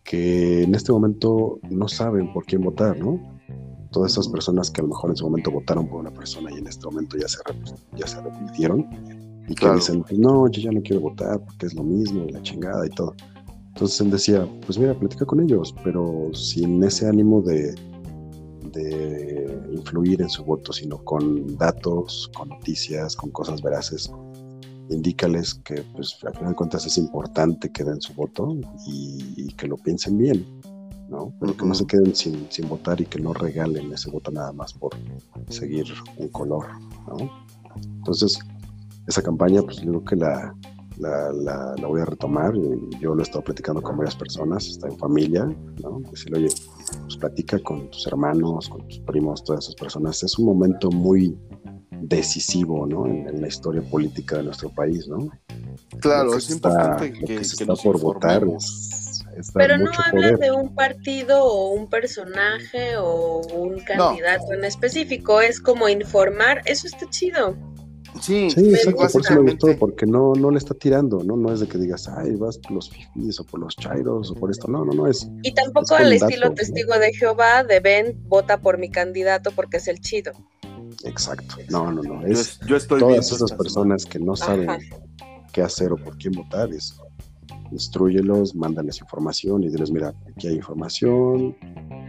que 0.03 0.63
en 0.63 0.75
este 0.75 0.91
momento 0.93 1.59
no 1.69 1.87
saben 1.89 2.33
por 2.33 2.45
quién 2.47 2.63
votar, 2.63 2.99
¿no? 2.99 3.21
Todas 3.97 4.13
esas 4.13 4.29
personas 4.29 4.71
que 4.71 4.83
a 4.83 4.85
lo 4.85 4.91
mejor 4.91 5.09
en 5.09 5.17
su 5.17 5.25
momento 5.25 5.51
votaron 5.51 5.89
por 5.89 6.01
una 6.01 6.11
persona 6.11 6.51
y 6.53 6.59
en 6.59 6.67
este 6.67 6.85
momento 6.85 7.17
ya 7.17 7.27
se, 7.27 7.39
ya 7.97 8.07
se 8.07 8.19
arrepintieron 8.19 8.87
y 9.49 9.55
que 9.55 9.73
dicen, 9.73 10.03
pues 10.03 10.19
no, 10.19 10.51
yo 10.51 10.61
ya 10.61 10.71
no 10.71 10.83
quiero 10.83 11.01
votar 11.01 11.41
porque 11.43 11.65
es 11.65 11.75
lo 11.75 11.83
mismo 11.83 12.25
y 12.25 12.33
la 12.33 12.43
chingada 12.43 12.85
y 12.85 12.91
todo. 12.91 13.15
Entonces 13.69 13.99
él 14.03 14.11
decía, 14.11 14.47
pues 14.67 14.79
mira, 14.79 14.93
platica 14.93 15.25
con 15.25 15.41
ellos, 15.41 15.75
pero 15.83 16.29
sin 16.35 16.85
ese 16.85 17.09
ánimo 17.09 17.41
de, 17.41 17.75
de 18.75 19.67
influir 19.73 20.21
en 20.21 20.29
su 20.29 20.45
voto, 20.45 20.75
sino 20.75 21.03
con 21.03 21.57
datos, 21.57 22.31
con 22.37 22.51
noticias, 22.51 23.17
con 23.17 23.31
cosas 23.31 23.63
veraces. 23.63 24.13
Indícales 24.91 25.55
que, 25.65 25.83
pues, 25.95 26.19
al 26.23 26.35
final 26.35 26.51
de 26.51 26.57
cuentas 26.57 26.85
es 26.85 26.99
importante 26.99 27.73
que 27.73 27.83
den 27.83 28.03
su 28.03 28.13
voto 28.13 28.59
y 28.87 29.55
que 29.55 29.67
lo 29.69 29.79
piensen 29.79 30.19
bien 30.19 30.45
¿no? 31.09 31.33
Pero 31.41 31.57
que 31.57 31.67
no 31.67 31.75
se 31.75 31.87
queden 31.87 32.15
sin, 32.15 32.47
sin, 32.51 32.69
votar 32.69 33.01
y 33.01 33.07
que 33.07 33.21
no 33.21 33.33
regalen 33.33 33.93
ese 33.93 34.11
voto 34.11 34.31
nada 34.31 34.53
más 34.53 34.73
por 34.73 34.95
seguir 35.49 35.87
un 36.17 36.29
color, 36.29 36.67
¿no? 37.07 37.31
Entonces, 37.99 38.39
esa 39.07 39.23
campaña, 39.23 39.63
pues 39.63 39.77
yo 39.79 39.91
creo 39.91 40.05
que 40.05 40.17
la, 40.17 40.55
la, 40.99 41.33
la, 41.79 41.87
voy 41.87 42.01
a 42.01 42.05
retomar. 42.05 42.55
Yo 43.01 43.15
lo 43.15 43.21
he 43.21 43.23
estado 43.23 43.45
platicando 43.45 43.83
con 43.83 43.97
varias 43.97 44.17
personas, 44.17 44.67
está 44.67 44.89
en 44.89 44.99
familia, 44.99 45.45
¿no? 45.83 46.01
Decirle, 46.11 46.39
oye, 46.39 46.55
pues 47.03 47.17
platica 47.17 47.59
con 47.61 47.91
tus 47.91 48.07
hermanos, 48.07 48.69
con 48.69 48.87
tus 48.89 48.99
primos, 49.01 49.45
todas 49.45 49.65
esas 49.65 49.75
personas. 49.75 50.23
Es 50.23 50.39
un 50.39 50.47
momento 50.47 50.91
muy 50.91 51.39
decisivo, 51.91 52.87
¿no? 52.87 53.07
En, 53.07 53.41
la 53.41 53.49
historia 53.49 53.83
política 53.83 54.39
de 54.39 54.45
nuestro 54.45 54.71
país, 54.71 55.07
¿no? 55.09 55.29
Claro, 56.01 56.37
es 56.37 56.51
importante 56.51 57.13
que, 57.13 57.25
que, 57.25 57.37
está 57.37 57.75
por 57.75 58.01
votar 58.01 58.45
pero 59.55 59.79
no 59.79 59.91
hablan 60.05 60.37
de 60.37 60.51
un 60.51 60.75
partido 60.75 61.45
o 61.45 61.71
un 61.71 61.89
personaje 61.89 62.97
o 62.97 63.41
un 63.55 63.79
candidato 63.81 64.53
en 64.53 64.65
específico, 64.65 65.41
es 65.41 65.61
como 65.61 65.89
informar, 65.89 66.63
eso 66.65 66.87
está 66.87 67.09
chido. 67.11 67.57
Sí, 68.21 68.51
sí 68.51 68.71
exacto, 68.71 69.09
por 69.13 69.21
eso 69.21 69.43
me 69.43 69.51
gustó, 69.51 69.79
porque 69.79 70.07
no, 70.07 70.33
no 70.35 70.51
le 70.51 70.59
está 70.59 70.75
tirando, 70.75 71.23
¿no? 71.23 71.37
No 71.37 71.53
es 71.53 71.61
de 71.61 71.69
que 71.69 71.79
digas, 71.79 72.09
ay, 72.09 72.35
vas 72.37 72.59
por 72.59 72.73
los 72.73 72.91
fifis 72.91 73.41
o 73.41 73.45
por 73.45 73.61
los 73.61 73.77
chairos 73.77 74.31
o 74.31 74.35
por 74.35 74.51
esto, 74.51 74.69
no, 74.69 74.85
no, 74.85 74.93
no 74.93 75.07
es. 75.07 75.29
Y 75.43 75.53
tampoco 75.53 75.95
al 75.97 76.13
estilo 76.13 76.53
testigo 76.55 76.99
de 76.99 77.13
Jehová 77.13 77.65
de 77.65 77.81
ven, 77.81 78.19
vota 78.25 78.61
por 78.61 78.79
mi 78.79 78.91
candidato 78.91 79.51
porque 79.53 79.79
es 79.79 79.89
el 79.89 80.01
chido. 80.01 80.33
Exacto, 81.05 81.57
no, 81.69 81.93
no, 81.93 82.03
no, 82.03 82.27
es 82.27 82.59
yo, 82.67 82.77
estoy 82.77 83.01
todas 83.01 83.31
esas 83.31 83.53
personas 83.53 84.07
que 84.07 84.19
no 84.19 84.35
saben 84.35 84.69
qué 85.53 85.63
hacer 85.63 85.93
o 85.93 85.97
por 85.97 86.17
quién 86.17 86.33
votar, 86.33 86.73
es 86.73 86.97
instruyelos, 87.71 88.55
mándales 88.55 89.01
información 89.01 89.65
y 89.65 89.69
diles, 89.69 89.91
mira, 89.91 90.15
aquí 90.29 90.49
hay 90.49 90.57
información, 90.57 91.57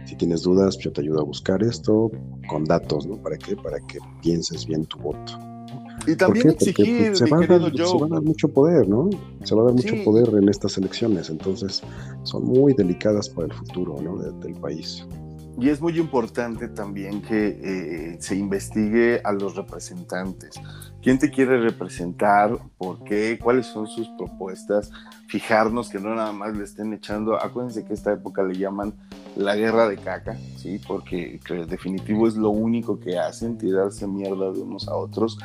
si 0.04 0.16
tienes 0.16 0.42
dudas, 0.42 0.78
yo 0.78 0.92
te 0.92 1.00
ayudo 1.00 1.20
a 1.20 1.24
buscar 1.24 1.62
esto 1.62 2.10
con 2.48 2.64
datos, 2.64 3.06
¿no? 3.06 3.16
¿Para 3.22 3.36
qué? 3.36 3.56
Para 3.56 3.78
que 3.80 3.98
pienses 4.22 4.66
bien 4.66 4.84
tu 4.86 4.98
voto. 4.98 5.38
Y 6.06 6.16
también 6.16 6.50
exigir, 6.50 7.14
se, 7.14 7.26
va 7.26 7.42
a 7.42 7.46
dar, 7.46 8.22
mucho 8.22 8.48
poder, 8.48 8.88
¿no? 8.88 9.10
Se 9.44 9.54
va 9.54 9.62
a 9.62 9.64
dar 9.66 9.74
mucho 9.74 9.94
poder 10.04 10.28
en 10.40 10.48
estas 10.48 10.78
elecciones, 10.78 11.28
entonces 11.28 11.82
son 12.22 12.44
muy 12.44 12.72
delicadas 12.72 13.28
para 13.28 13.48
el 13.48 13.52
futuro, 13.52 13.96
¿no? 14.00 14.16
del 14.16 14.54
país. 14.54 15.04
Y 15.60 15.70
es 15.70 15.80
muy 15.80 15.98
importante 15.98 16.68
también 16.68 17.20
que 17.20 17.48
eh, 17.48 18.16
se 18.20 18.36
investigue 18.36 19.20
a 19.24 19.32
los 19.32 19.56
representantes. 19.56 20.54
¿Quién 21.02 21.18
te 21.18 21.32
quiere 21.32 21.60
representar? 21.60 22.56
¿Por 22.76 23.02
qué? 23.02 23.40
¿Cuáles 23.42 23.66
son 23.66 23.88
sus 23.88 24.08
propuestas? 24.10 24.92
Fijarnos 25.26 25.88
que 25.88 25.98
no 25.98 26.14
nada 26.14 26.32
más 26.32 26.56
le 26.56 26.62
estén 26.62 26.92
echando. 26.92 27.42
Acuérdense 27.42 27.84
que 27.84 27.94
esta 27.94 28.12
época 28.12 28.44
le 28.44 28.54
llaman 28.54 28.94
la 29.34 29.56
guerra 29.56 29.88
de 29.88 29.96
caca, 29.96 30.36
¿sí? 30.56 30.80
Porque 30.86 31.40
en 31.48 31.66
definitivo 31.66 32.28
es 32.28 32.36
lo 32.36 32.50
único 32.50 33.00
que 33.00 33.18
hacen, 33.18 33.58
tirarse 33.58 34.06
mierda 34.06 34.52
de 34.52 34.60
unos 34.60 34.86
a 34.86 34.94
otros. 34.94 35.38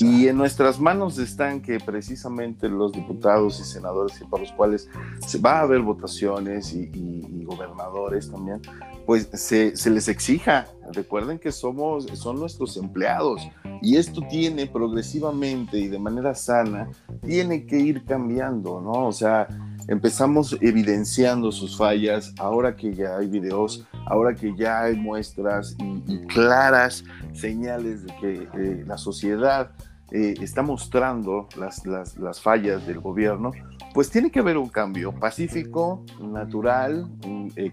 Y 0.00 0.28
en 0.28 0.36
nuestras 0.36 0.78
manos 0.78 1.18
están 1.18 1.60
que 1.60 1.78
precisamente 1.80 2.68
los 2.68 2.92
diputados 2.92 3.58
y 3.60 3.64
senadores 3.64 4.20
y 4.20 4.24
para 4.24 4.42
los 4.44 4.52
cuales 4.52 4.88
se 5.26 5.38
va 5.38 5.58
a 5.58 5.62
haber 5.62 5.80
votaciones 5.80 6.72
y, 6.72 6.90
y 6.94 7.44
gobernadores 7.44 8.30
también, 8.30 8.60
pues 9.06 9.28
se, 9.32 9.72
les 9.90 10.08
exija. 10.08 10.66
Recuerden 10.92 11.38
que 11.38 11.50
somos, 11.50 12.06
son 12.12 12.38
nuestros 12.38 12.76
empleados 12.76 13.40
y 13.80 13.96
esto 13.96 14.20
tiene 14.28 14.66
progresivamente 14.66 15.78
y 15.78 15.88
de 15.88 15.98
manera 15.98 16.34
sana, 16.34 16.90
tiene 17.24 17.66
que 17.66 17.78
ir 17.78 18.04
cambiando, 18.04 18.80
¿no? 18.80 19.06
O 19.06 19.12
sea, 19.12 19.48
empezamos 19.88 20.56
evidenciando 20.60 21.50
sus 21.52 21.76
fallas, 21.76 22.34
ahora 22.38 22.76
que 22.76 22.94
ya 22.94 23.16
hay 23.16 23.28
videos, 23.28 23.86
ahora 24.06 24.34
que 24.34 24.54
ya 24.56 24.82
hay 24.82 24.96
muestras 24.96 25.74
y, 26.06 26.18
claras 26.26 27.04
señales 27.32 28.04
de 28.04 28.16
que 28.20 28.48
eh, 28.54 28.84
la 28.86 28.98
sociedad 28.98 29.70
eh, 30.10 30.34
está 30.40 30.62
mostrando 30.62 31.48
las, 31.58 31.84
las, 31.86 32.40
fallas 32.40 32.86
del 32.86 33.00
gobierno, 33.00 33.52
pues 33.92 34.10
tiene 34.10 34.30
que 34.30 34.40
haber 34.40 34.56
un 34.56 34.68
cambio 34.68 35.12
pacífico, 35.12 36.04
natural, 36.20 37.06
eh, 37.56 37.72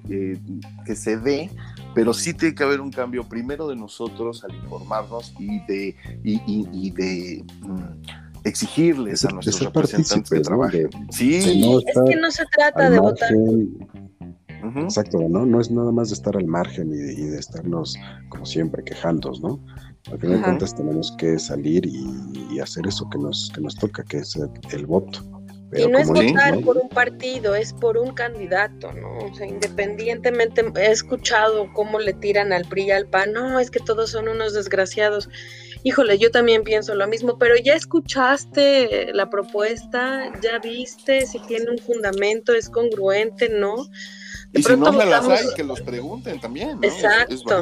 que 0.86 0.96
se 0.96 1.18
dé 1.18 1.50
pero 1.96 2.14
sí 2.14 2.34
tiene 2.34 2.54
que 2.54 2.64
haber 2.64 2.82
un 2.82 2.92
cambio 2.92 3.24
primero 3.24 3.68
de 3.70 3.76
nosotros 3.76 4.44
al 4.44 4.54
informarnos 4.54 5.34
y 5.40 5.60
de, 5.66 5.96
y, 6.24 6.92
de 6.92 7.44
mm, 7.62 8.44
exigirles 8.44 9.24
a 9.24 9.30
nuestros 9.30 9.62
representantes 9.62 10.30
que 10.30 10.42
trabajen. 10.42 10.90
sí, 11.10 11.38
es 11.38 11.46
que 11.46 12.16
no 12.18 12.30
se 12.30 12.44
trata 12.52 12.90
de 12.90 13.00
votar. 13.00 13.32
Exacto, 14.76 15.20
¿no? 15.30 15.46
No 15.46 15.62
es 15.62 15.72
nada 15.72 15.92
más 15.92 16.10
de 16.10 16.16
estar 16.16 16.36
al 16.36 16.46
margen 16.46 16.92
y 16.92 16.98
de, 16.98 17.38
estarnos, 17.38 17.98
como 18.30 18.46
siempre, 18.46 18.84
quejando, 18.84 19.32
¿no? 19.42 19.60
Al 20.12 20.20
final 20.20 20.38
de 20.38 20.44
cuentas 20.44 20.76
tenemos 20.76 21.16
que 21.18 21.40
salir 21.40 21.86
y, 21.86 22.60
hacer 22.60 22.88
eso 22.88 23.10
que 23.10 23.18
nos, 23.18 23.52
que 23.54 23.62
nos 23.62 23.76
toca, 23.76 24.04
que 24.04 24.18
es 24.18 24.38
el 24.72 24.86
voto 24.86 25.20
y 25.74 25.88
no 25.88 25.98
es 25.98 26.08
votar 26.08 26.60
por 26.62 26.78
un 26.78 26.90
partido, 26.90 27.56
es 27.56 27.74
por 27.74 27.98
un 27.98 28.14
candidato, 28.14 28.92
¿no? 28.94 29.18
O 29.20 29.34
sea, 29.34 29.48
independientemente, 29.48 30.64
he 30.78 30.92
escuchado 30.92 31.72
cómo 31.74 32.00
le 32.00 32.14
tiran 32.14 32.54
al 32.54 32.66
PRI 32.66 32.84
y 32.84 32.92
al 32.92 33.08
PAN, 33.08 33.34
no, 33.34 33.60
es 33.60 33.72
que 33.72 33.80
todos 33.80 34.12
son 34.12 34.28
unos 34.28 34.54
desgraciados. 34.54 35.30
Híjole, 35.84 36.18
yo 36.18 36.32
también 36.32 36.64
pienso 36.64 36.96
lo 36.96 37.08
mismo, 37.08 37.38
pero 37.38 37.56
ya 37.58 37.74
escuchaste 37.74 39.14
la 39.14 39.30
propuesta, 39.30 40.32
ya 40.42 40.60
viste 40.60 41.26
si 41.26 41.40
tiene 41.40 41.72
un 41.72 41.78
fundamento, 41.78 42.54
es 42.54 42.70
congruente, 42.70 43.50
¿no? 43.50 43.76
Y 44.56 44.64
si 44.64 44.78
no 44.78 44.92
se 44.94 45.06
las 45.06 45.28
hay, 45.28 45.46
que 45.56 45.64
los 45.64 45.82
pregunten 45.82 46.40
también. 46.40 46.80
Exacto. 46.82 47.62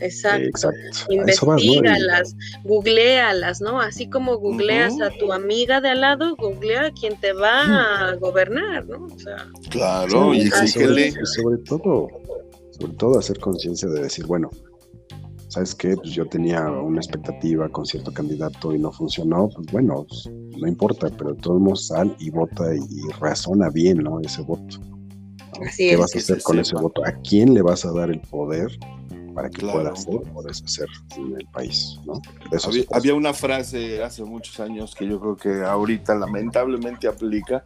exacto. 0.00 0.72
Investígalas, 1.10 2.34
googlealas, 2.64 3.60
¿no? 3.60 3.80
Así 3.80 4.08
como 4.08 4.38
googleas 4.38 4.94
a 5.02 5.10
tu 5.10 5.32
amiga 5.32 5.80
de 5.82 5.90
al 5.90 6.00
lado, 6.00 6.34
googlea 6.36 6.86
a 6.86 6.90
quien 6.92 7.20
te 7.20 7.34
va 7.34 8.08
a 8.08 8.14
gobernar, 8.14 8.86
¿no? 8.86 9.04
O 9.04 9.18
sea, 9.18 9.46
claro, 9.70 10.32
y 10.34 10.46
sobre, 10.48 11.12
sobre 11.26 11.58
todo, 11.58 12.08
sobre 12.78 12.92
todo 12.94 13.18
hacer 13.18 13.38
conciencia 13.38 13.88
de 13.88 14.02
decir, 14.02 14.24
bueno, 14.26 14.50
¿sabes 15.48 15.74
qué? 15.74 15.96
Pues 15.96 16.10
yo 16.12 16.26
tenía 16.26 16.62
una 16.70 17.00
expectativa 17.00 17.68
con 17.68 17.84
cierto 17.84 18.10
candidato 18.10 18.74
y 18.74 18.78
no 18.78 18.90
funcionó, 18.90 19.50
pues 19.54 19.66
bueno, 19.70 20.06
pues, 20.08 20.30
no 20.58 20.66
importa, 20.66 21.08
pero 21.10 21.34
todo 21.34 21.54
el 21.54 21.60
mundo 21.60 21.76
sal 21.76 22.16
y 22.18 22.30
vota 22.30 22.74
y 22.74 23.12
razona 23.20 23.68
bien, 23.68 23.98
¿no? 23.98 24.18
Ese 24.20 24.40
voto. 24.40 24.80
¿Qué 25.76 25.96
vas 25.96 26.14
a 26.14 26.18
hacer 26.18 26.42
con 26.42 26.58
ese 26.58 26.74
voto? 26.74 27.04
¿A 27.04 27.12
quién 27.12 27.54
le 27.54 27.62
vas 27.62 27.84
a 27.84 27.92
dar 27.92 28.10
el 28.10 28.20
poder 28.20 28.78
para 29.34 29.50
que 29.50 29.60
pueda 29.60 29.90
hacer 29.90 30.20
o 30.34 30.42
deshacer 30.42 30.88
en 31.16 31.38
el 31.38 31.46
país? 31.46 31.98
¿no? 32.04 32.20
Había, 32.92 33.14
una 33.14 33.34
frase 33.34 34.02
hace 34.02 34.24
muchos 34.24 34.60
años 34.60 34.94
que 34.94 35.06
yo 35.06 35.20
creo 35.20 35.36
que 35.36 35.64
ahorita 35.64 36.14
lamentablemente 36.14 37.08
aplica, 37.08 37.64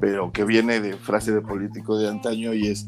pero 0.00 0.32
que 0.32 0.44
viene 0.44 0.80
de 0.80 0.94
frase 0.94 1.32
de 1.32 1.40
político 1.40 1.98
de 1.98 2.08
antaño 2.08 2.54
y 2.54 2.68
es 2.68 2.86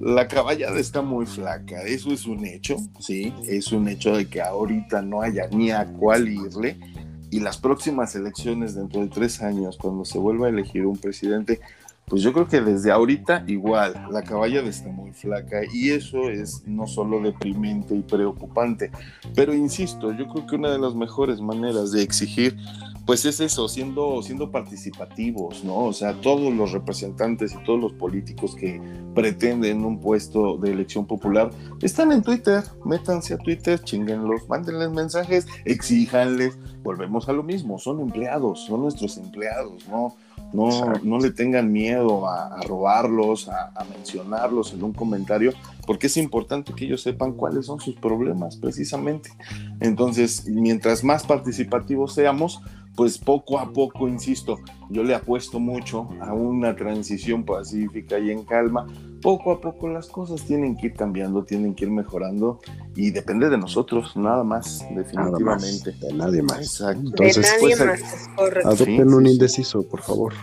la 0.00 0.28
caballada 0.28 0.78
está 0.78 1.02
muy 1.02 1.26
flaca, 1.26 1.82
eso 1.82 2.12
es 2.12 2.26
un 2.26 2.44
hecho, 2.44 2.76
sí, 3.00 3.34
es 3.48 3.72
un 3.72 3.88
hecho 3.88 4.16
de 4.16 4.28
que 4.28 4.40
ahorita 4.40 5.02
no 5.02 5.22
haya 5.22 5.48
ni 5.48 5.72
a 5.72 5.86
cuál 5.86 6.28
irle 6.28 6.78
y 7.30 7.40
las 7.40 7.58
próximas 7.58 8.14
elecciones 8.14 8.74
dentro 8.74 9.00
de 9.00 9.08
tres 9.08 9.42
años, 9.42 9.76
cuando 9.76 10.04
se 10.04 10.18
vuelva 10.18 10.46
a 10.46 10.50
elegir 10.50 10.86
un 10.86 10.96
presidente, 10.96 11.60
pues 12.08 12.22
yo 12.22 12.32
creo 12.32 12.48
que 12.48 12.60
desde 12.60 12.90
ahorita 12.90 13.44
igual, 13.46 13.94
la 14.10 14.22
caballa 14.22 14.60
está 14.62 14.88
muy 14.88 15.12
flaca 15.12 15.60
y 15.72 15.90
eso 15.90 16.28
es 16.28 16.62
no 16.66 16.86
solo 16.86 17.20
deprimente 17.20 17.94
y 17.94 18.02
preocupante, 18.02 18.90
pero 19.34 19.54
insisto, 19.54 20.12
yo 20.12 20.28
creo 20.28 20.46
que 20.46 20.56
una 20.56 20.70
de 20.70 20.78
las 20.78 20.94
mejores 20.94 21.40
maneras 21.40 21.92
de 21.92 22.02
exigir 22.02 22.56
pues 23.08 23.24
es 23.24 23.40
eso, 23.40 23.68
siendo, 23.68 24.20
siendo 24.20 24.50
participativos, 24.50 25.64
¿no? 25.64 25.86
O 25.86 25.92
sea, 25.94 26.12
todos 26.20 26.52
los 26.52 26.72
representantes 26.72 27.54
y 27.54 27.64
todos 27.64 27.80
los 27.80 27.94
políticos 27.94 28.54
que 28.54 28.82
pretenden 29.14 29.82
un 29.82 29.98
puesto 29.98 30.58
de 30.58 30.72
elección 30.72 31.06
popular 31.06 31.50
están 31.80 32.12
en 32.12 32.22
Twitter, 32.22 32.62
métanse 32.84 33.32
a 33.32 33.38
Twitter, 33.38 33.80
chinguenlos, 33.80 34.46
mándenles 34.46 34.90
mensajes, 34.90 35.46
exíjanles, 35.64 36.58
volvemos 36.82 37.30
a 37.30 37.32
lo 37.32 37.42
mismo, 37.42 37.78
son 37.78 38.00
empleados, 38.00 38.66
son 38.66 38.82
nuestros 38.82 39.16
empleados, 39.16 39.88
¿no? 39.88 40.14
No, 40.52 40.94
no 41.02 41.18
le 41.18 41.30
tengan 41.30 41.70
miedo 41.70 42.28
a, 42.28 42.60
robarlos, 42.62 43.48
a, 43.48 43.84
mencionarlos 43.90 44.72
en 44.72 44.82
un 44.82 44.92
comentario, 44.92 45.52
porque 45.88 46.08
es 46.08 46.18
importante 46.18 46.74
que 46.74 46.84
ellos 46.84 47.00
sepan 47.00 47.32
cuáles 47.32 47.64
son 47.64 47.80
sus 47.80 47.94
problemas, 47.94 48.58
precisamente. 48.58 49.30
Entonces, 49.80 50.44
mientras 50.46 51.02
más 51.02 51.24
participativos 51.24 52.12
seamos, 52.12 52.60
pues 52.94 53.16
poco 53.16 53.58
a 53.58 53.72
poco, 53.72 54.06
insisto, 54.06 54.58
yo 54.90 55.02
le 55.02 55.14
apuesto 55.14 55.58
mucho 55.58 56.10
a 56.20 56.34
una 56.34 56.76
transición 56.76 57.42
pacífica 57.42 58.18
y 58.18 58.30
en 58.30 58.44
calma. 58.44 58.86
Poco 59.22 59.50
a 59.50 59.62
poco 59.62 59.88
las 59.88 60.08
cosas 60.08 60.44
tienen 60.44 60.76
que 60.76 60.88
ir 60.88 60.92
cambiando, 60.92 61.42
tienen 61.42 61.74
que 61.74 61.86
ir 61.86 61.90
mejorando 61.90 62.60
y 62.94 63.10
depende 63.10 63.48
de 63.48 63.56
nosotros, 63.56 64.14
nada 64.14 64.44
más, 64.44 64.84
definitivamente. 64.94 65.92
de 65.92 66.12
nadie 66.12 66.42
más. 66.42 66.58
Exacto. 66.58 67.00
Entonces, 67.00 67.36
de 67.36 67.42
nadie 67.42 67.76
pues, 67.78 68.02
más, 68.02 68.62
adopten 68.66 69.14
un 69.14 69.26
indeciso, 69.26 69.82
por 69.88 70.02
favor. 70.02 70.34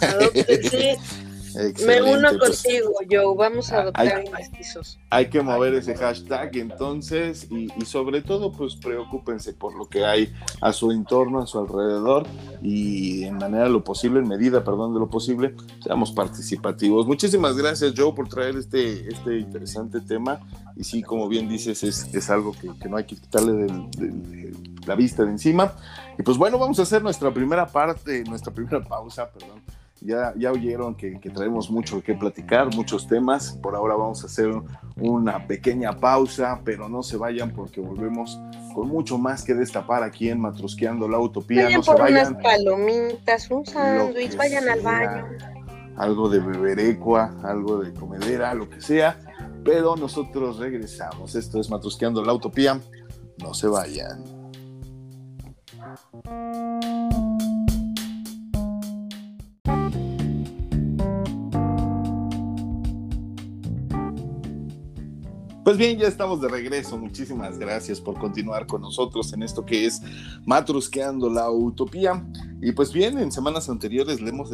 Adopten, 0.00 0.64
sí. 0.64 1.20
Me 1.54 2.02
uno 2.02 2.28
pues, 2.38 2.62
contigo, 2.62 2.92
Joe. 3.10 3.36
Vamos 3.36 3.72
a 3.72 3.78
ah, 3.78 3.80
adoptar 3.82 4.24
mestizos. 4.32 4.98
Hay 5.10 5.28
que 5.28 5.40
mover 5.42 5.74
ese 5.74 5.94
hashtag 5.96 6.56
entonces 6.56 7.48
y, 7.50 7.68
sobre 7.84 8.22
todo 8.22 8.52
pues 8.52 8.76
preocúpense 8.76 9.52
por 9.52 9.74
lo 9.74 9.88
que 9.88 10.04
hay 10.04 10.32
a 10.60 10.72
su 10.72 10.92
entorno, 10.92 11.40
a 11.40 11.46
su 11.46 11.58
alrededor 11.58 12.26
y 12.62 13.24
en 13.24 13.36
manera 13.36 13.64
de 13.64 13.70
lo 13.70 13.82
posible, 13.82 14.20
en 14.20 14.28
medida, 14.28 14.62
perdón, 14.62 14.94
de 14.94 15.00
lo 15.00 15.08
posible, 15.08 15.54
seamos 15.82 16.12
participativos. 16.12 17.06
Muchísimas 17.06 17.56
gracias 17.56 17.94
Joe 17.96 18.12
por 18.12 18.28
traer 18.28 18.56
este, 18.56 19.08
este 19.08 19.38
interesante 19.38 20.00
tema 20.00 20.40
y 20.76 20.84
sí, 20.84 21.02
como 21.02 21.28
bien 21.28 21.48
dices, 21.48 21.82
es, 21.82 22.14
es 22.14 22.30
algo 22.30 22.52
que, 22.52 22.70
que, 22.78 22.88
no 22.88 22.96
hay 22.96 23.04
que 23.04 23.16
quitarle 23.16 23.52
de 23.52 24.52
la 24.86 24.94
vista 24.94 25.24
de 25.24 25.30
encima. 25.30 25.72
Y 26.18 26.22
pues 26.22 26.36
bueno, 26.36 26.58
vamos 26.58 26.78
a 26.78 26.82
hacer 26.82 27.02
nuestra 27.02 27.32
primera 27.32 27.66
parte, 27.66 28.24
nuestra 28.24 28.52
primera 28.52 28.82
pausa, 28.82 29.30
perdón 29.30 29.60
ya, 30.00 30.32
ya 30.36 30.50
oyeron 30.52 30.94
que, 30.94 31.18
traemos 31.32 31.70
mucho 31.70 32.02
que 32.02 32.14
platicar, 32.14 32.74
muchos 32.74 33.06
temas. 33.06 33.52
Por 33.62 33.74
ahora 33.74 33.94
vamos 33.94 34.22
a 34.22 34.26
hacer 34.26 34.50
una 34.96 35.46
pequeña 35.46 35.96
pausa, 35.98 36.60
pero 36.64 36.88
no 36.88 37.02
se 37.02 37.16
vayan 37.16 37.50
porque 37.50 37.80
volvemos 37.80 38.38
con 38.74 38.88
mucho 38.88 39.18
más 39.18 39.44
que 39.44 39.54
destapar 39.54 40.02
aquí 40.02 40.28
en 40.28 40.40
Matrusqueando 40.40 41.08
la 41.08 41.18
Utopía. 41.18 41.64
Vayan 41.64 41.80
no 41.80 41.84
por 41.84 41.96
se 41.96 42.02
vayan. 42.02 42.28
unas 42.28 42.42
palomitas, 42.42 43.50
un 43.50 43.66
sándwich, 43.66 44.36
vayan 44.36 44.68
al 44.68 44.80
baño. 44.80 45.26
Algo 45.96 46.28
de 46.30 46.40
beberecua, 46.40 47.34
algo 47.42 47.78
de 47.78 47.92
comedera, 47.92 48.54
lo 48.54 48.70
que 48.70 48.80
sea. 48.80 49.18
Pero 49.64 49.96
nosotros 49.96 50.58
regresamos. 50.58 51.34
Esto 51.34 51.60
es 51.60 51.68
Matrusqueando 51.68 52.24
la 52.24 52.32
Utopía. 52.32 52.80
No 53.38 53.52
se 53.52 53.66
vayan. 53.66 54.40
Pues 65.70 65.78
bien, 65.78 66.00
ya 66.00 66.08
estamos 66.08 66.40
de 66.40 66.48
regreso. 66.48 66.98
Muchísimas 66.98 67.56
gracias 67.56 68.00
por 68.00 68.18
continuar 68.18 68.66
con 68.66 68.80
nosotros 68.80 69.32
en 69.34 69.44
esto 69.44 69.64
que 69.64 69.86
es 69.86 70.02
Matrusqueando 70.44 71.30
la 71.30 71.48
Utopía. 71.48 72.24
Y 72.60 72.72
pues 72.72 72.92
bien, 72.92 73.18
en 73.18 73.30
semanas 73.30 73.68
anteriores 73.68 74.20
les 74.20 74.32
hemos, 74.32 74.50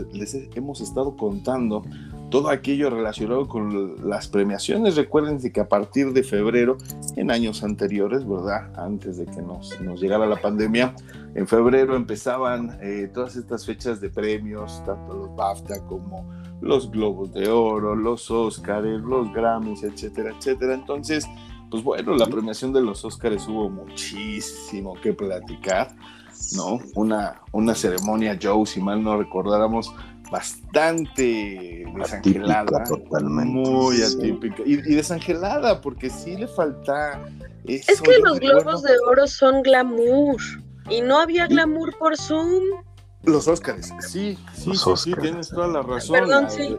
hemos 0.54 0.82
estado 0.82 1.16
contando 1.16 1.86
todo 2.28 2.50
aquello 2.50 2.90
relacionado 2.90 3.48
con 3.48 4.06
las 4.06 4.28
premiaciones. 4.28 4.94
Recuerden 4.96 5.40
que 5.50 5.58
a 5.58 5.70
partir 5.70 6.12
de 6.12 6.22
febrero, 6.22 6.76
en 7.16 7.30
años 7.30 7.62
anteriores, 7.62 8.28
¿verdad? 8.28 8.70
Antes 8.78 9.16
de 9.16 9.24
que 9.24 9.40
nos, 9.40 9.80
nos 9.80 9.98
llegara 9.98 10.26
la 10.26 10.38
pandemia, 10.38 10.94
en 11.34 11.48
febrero 11.48 11.96
empezaban 11.96 12.78
eh, 12.82 13.10
todas 13.14 13.36
estas 13.36 13.64
fechas 13.64 14.02
de 14.02 14.10
premios, 14.10 14.82
tanto 14.84 15.14
los 15.14 15.34
BAFTA 15.34 15.80
como 15.86 16.28
los 16.60 16.90
Globos 16.90 17.32
de 17.32 17.48
Oro, 17.48 17.94
los 17.94 18.30
Oscars, 18.30 18.86
los 19.02 19.32
Grammys, 19.32 19.82
etcétera, 19.82 20.34
etcétera. 20.36 20.74
Entonces, 20.74 21.26
pues 21.70 21.82
bueno, 21.82 22.14
la 22.14 22.26
premiación 22.26 22.72
de 22.72 22.80
los 22.80 23.04
Oscars 23.04 23.46
hubo 23.48 23.68
muchísimo 23.68 24.94
que 25.00 25.12
platicar, 25.12 25.94
¿no? 26.56 26.80
Una, 26.94 27.42
una 27.52 27.74
ceremonia, 27.74 28.38
Joe, 28.40 28.66
si 28.66 28.80
mal 28.80 29.02
no 29.02 29.16
recordáramos, 29.16 29.92
bastante 30.30 31.84
desangelada, 31.96 32.84
muy 33.20 34.02
atípica 34.02 34.62
y, 34.64 34.76
desangelada 34.76 35.80
porque 35.80 36.10
sí 36.10 36.36
le 36.36 36.48
falta 36.48 37.20
Es 37.64 38.00
que 38.00 38.18
los 38.18 38.40
globos 38.40 38.82
de 38.82 38.94
oro 39.08 39.26
son 39.26 39.62
glamour 39.62 40.36
y 40.90 41.00
no 41.00 41.18
había 41.18 41.46
glamour 41.46 41.96
por 41.98 42.16
Zoom. 42.16 42.62
Los 43.26 43.48
Óscares, 43.48 43.92
sí, 44.00 44.38
sí, 44.54 44.70
sí, 44.96 45.12
tienes 45.20 45.48
toda 45.48 45.66
la 45.66 45.82
razón. 45.82 46.20
Perdón, 46.20 46.50
sí. 46.50 46.76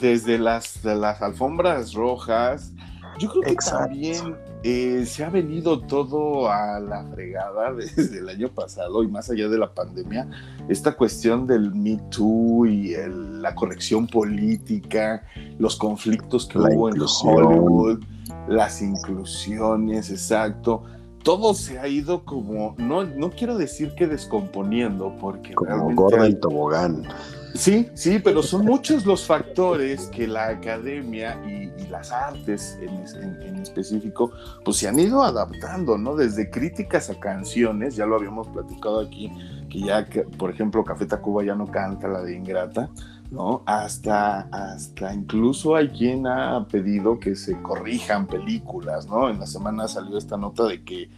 Desde 0.00 0.38
las, 0.38 0.82
las 0.84 1.20
alfombras 1.20 1.92
rojas, 1.92 2.72
Yo 3.18 3.30
creo 3.30 3.42
que 3.42 3.54
también 3.56 4.36
eh, 4.62 5.04
se 5.06 5.24
ha 5.24 5.30
venido 5.30 5.80
todo 5.80 6.50
a 6.50 6.80
la 6.80 7.04
fregada 7.04 7.72
desde 7.96 8.18
el 8.18 8.28
año 8.28 8.48
pasado 8.48 9.02
y 9.02 9.08
más 9.08 9.30
allá 9.30 9.48
de 9.48 9.58
la 9.58 9.72
pandemia, 9.74 10.28
esta 10.68 10.92
cuestión 10.92 11.46
del 11.46 11.74
Me 11.74 11.98
Too 12.10 12.66
y 12.66 12.94
la 13.40 13.54
corrección 13.54 14.06
política, 14.06 15.24
los 15.58 15.76
conflictos 15.76 16.46
que 16.46 16.58
hubo 16.58 16.88
en 16.88 16.96
Hollywood, 17.00 18.00
las 18.48 18.80
inclusiones, 18.80 20.10
exacto. 20.10 20.82
Todo 21.22 21.54
se 21.54 21.78
ha 21.78 21.86
ido 21.86 22.24
como, 22.24 22.74
no, 22.78 23.04
no 23.04 23.30
quiero 23.30 23.58
decir 23.58 23.94
que 23.94 24.06
descomponiendo, 24.06 25.16
porque 25.20 25.54
como 25.54 25.94
gorda 25.94 26.28
y 26.28 26.34
tobogán. 26.34 27.06
Sí, 27.54 27.88
sí, 27.94 28.20
pero 28.22 28.42
son 28.42 28.64
muchos 28.64 29.04
los 29.04 29.26
factores 29.26 30.06
que 30.08 30.26
la 30.26 30.48
academia 30.48 31.40
y, 31.46 31.68
las 31.90 32.12
artes 32.12 32.78
en, 32.80 33.56
específico, 33.56 34.30
pues 34.64 34.76
se 34.76 34.86
han 34.86 34.98
ido 34.98 35.24
adaptando, 35.24 35.98
¿no? 35.98 36.14
Desde 36.14 36.48
críticas 36.48 37.10
a 37.10 37.18
canciones, 37.18 37.96
ya 37.96 38.06
lo 38.06 38.14
habíamos 38.14 38.46
platicado 38.46 39.00
aquí, 39.00 39.32
que 39.68 39.80
ya, 39.80 40.06
por 40.38 40.50
ejemplo, 40.50 40.84
Café 40.84 41.06
Tacuba 41.06 41.42
ya 41.42 41.56
no 41.56 41.66
canta 41.66 42.06
la 42.06 42.22
de 42.22 42.36
Ingrata, 42.36 42.88
¿no? 43.30 43.62
Hasta, 43.66 44.40
hasta 44.50 45.14
incluso 45.14 45.76
hay 45.76 45.88
quien 45.88 46.26
ha 46.26 46.66
pedido 46.68 47.18
que 47.18 47.36
se 47.36 47.60
corrijan 47.62 48.26
películas, 48.26 49.06
¿no? 49.06 49.28
En 49.28 49.38
la 49.38 49.46
semana 49.46 49.88
salió 49.88 50.18
esta 50.18 50.36
nota 50.36 50.64
de 50.64 50.82
que 50.82 51.10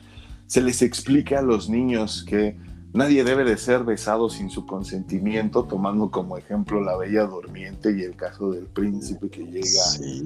se 0.47 0.61
les 0.61 0.83
explica 0.83 1.39
a 1.39 1.43
los 1.43 1.69
niños 1.69 2.25
que 2.29 2.57
Nadie 2.95 3.25
debe 3.25 3.45
de 3.45 3.57
ser 3.57 3.85
besado 3.85 4.29
sin 4.29 4.51
su 4.51 4.67
consentimiento, 4.67 5.65
tomando 5.65 6.11
como 6.11 6.37
ejemplo 6.37 6.79
la 6.83 6.95
Bella 6.95 7.25
Durmiente 7.25 7.91
y 7.97 8.03
el 8.03 8.17
caso 8.17 8.51
del 8.51 8.67
príncipe 8.67 9.31
que 9.31 9.47
llega 9.47 9.83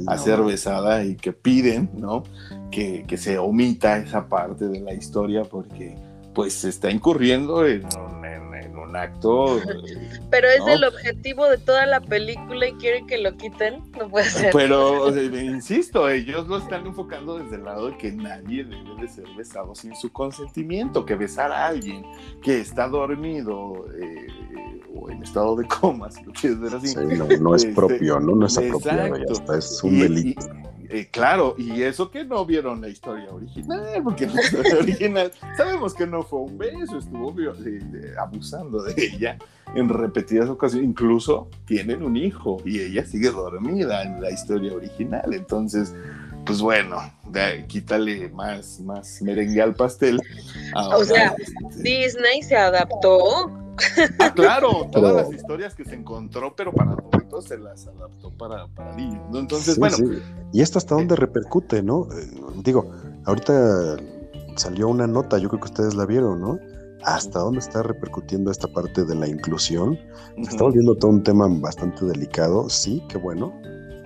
a 0.09 0.18
ser 0.18 0.43
besada 0.43 1.05
y 1.05 1.14
que 1.14 1.32
piden, 1.32 1.91
¿no? 1.97 2.24
Que, 2.72 3.05
que, 3.07 3.18
se 3.18 3.39
omita 3.39 3.99
esa 3.99 4.28
parte 4.28 4.66
de 4.66 4.80
la 4.80 4.95
historia 4.95 5.45
porque 5.45 5.97
pues 6.34 6.55
se 6.55 6.68
está 6.70 6.91
incurriendo 6.91 7.64
en 7.64 7.84
acto. 8.97 9.61
Pero 10.30 10.49
es 10.49 10.66
el 10.66 10.84
objetivo 10.84 11.49
de 11.49 11.59
toda 11.59 11.86
la 11.86 12.01
película 12.01 12.68
y 12.68 12.72
quieren 12.74 13.07
que 13.07 13.18
lo 13.18 13.36
quiten, 13.36 13.82
no 13.99 14.09
puede 14.09 14.26
ser. 14.26 14.53
Pero, 14.53 15.16
insisto, 15.18 16.09
ellos 16.09 16.49
lo 16.49 16.59
están 16.59 16.86
enfocando 16.86 17.38
desde 17.38 17.57
el 17.57 17.64
lado 17.64 17.90
de 17.90 17.99
que 17.99 18.12
nadie 18.12 18.64
debe 18.64 19.01
de 19.01 19.09
ser 19.09 19.26
besado 19.36 19.74
sin 19.74 19.94
su 19.97 20.11
consentimiento, 20.11 21.05
que 21.05 21.14
besar 21.14 21.53
a 21.53 21.66
alguien 21.66 22.05
que 22.42 22.61
está 22.61 22.88
dormido 22.88 23.86
eh, 24.01 24.26
o 24.97 25.11
en 25.11 25.22
estado 25.22 25.57
de 25.57 25.66
coma, 25.66 26.11
si 26.11 26.24
lo 26.24 26.32
quieres 26.32 26.61
ver 26.61 26.74
así. 26.74 26.94
no, 27.40 27.55
es 27.55 27.62
este, 27.62 27.74
propio, 27.74 28.20
¿no? 28.20 28.34
No 28.34 28.47
es 28.47 28.59
apropiado, 28.59 29.16
ya 29.16 29.24
está, 29.32 29.59
es 29.59 29.82
un 29.82 29.99
delito. 29.99 30.47
Eh, 30.88 31.09
claro, 31.11 31.57
y 31.59 31.82
eso 31.82 32.11
que 32.11 32.24
no 32.24 32.44
vieron 32.47 32.80
la 32.80 32.88
historia 32.88 33.28
original, 33.32 34.03
porque 34.05 34.26
la 34.26 34.40
historia 34.40 34.76
original 34.80 35.32
sabemos 35.57 35.94
que 35.94 36.07
no 36.07 36.22
fue 36.22 36.40
un 36.40 36.57
beso, 36.57 36.99
estuvo 36.99 37.34
abusando 38.18 38.82
de 38.82 38.94
ella 38.97 39.36
en 39.74 39.88
repetidas 39.88 40.49
ocasiones, 40.49 40.88
incluso 40.88 41.49
tienen 41.66 42.03
un 42.03 42.16
hijo 42.16 42.59
y 42.64 42.80
ella 42.80 43.05
sigue 43.05 43.30
dormida 43.30 44.05
en 44.05 44.20
la 44.20 44.30
historia 44.30 44.74
original, 44.74 45.34
entonces, 45.34 45.92
pues 46.44 46.61
bueno, 46.61 46.99
quítale 47.66 48.28
más, 48.30 48.80
más 48.80 49.20
merengue 49.22 49.61
al 49.61 49.74
pastel. 49.74 50.20
o 50.74 51.05
sea, 51.05 51.34
este, 51.38 51.82
Disney 51.82 52.42
se 52.42 52.57
adaptó 52.57 53.51
Ah, 54.18 54.33
claro, 54.33 54.89
todas 54.93 55.14
las 55.14 55.33
historias 55.33 55.74
que 55.74 55.85
se 55.85 55.95
encontró, 55.95 56.55
pero 56.57 56.72
para 56.72 56.93
adultos 56.93 57.45
se 57.45 57.59
las 57.59 57.87
adaptó 57.87 58.31
para, 58.31 58.66
niños, 58.97 59.22
Entonces, 59.35 59.79
bueno. 59.79 59.97
Y 60.53 60.62
esto 60.62 60.79
hasta 60.79 60.95
dónde 60.95 61.16
repercute, 61.16 61.83
¿no? 61.83 62.09
Eh, 62.12 62.31
digo, 62.62 62.91
ahorita 63.24 63.97
salió 64.57 64.89
una 64.89 65.07
nota, 65.07 65.39
yo 65.39 65.49
creo 65.49 65.61
que 65.61 65.66
ustedes 65.66 65.95
la 65.95 66.07
vieron, 66.07 66.41
¿no? 66.41 66.59
Hasta 67.05 67.41
dónde 67.41 67.61
está 67.61 67.83
repercutiendo 67.83 68.51
esta 68.51 68.68
parte 68.68 69.05
de 69.05 69.14
la 69.14 69.29
inclusión. 69.29 69.99
Está 70.39 70.64
volviendo 70.64 70.95
todo 70.97 71.11
un 71.11 71.22
tema 71.22 71.47
bastante 71.49 72.05
delicado. 72.05 72.68
Sí, 72.68 73.03
qué 73.09 73.18
bueno. 73.18 73.53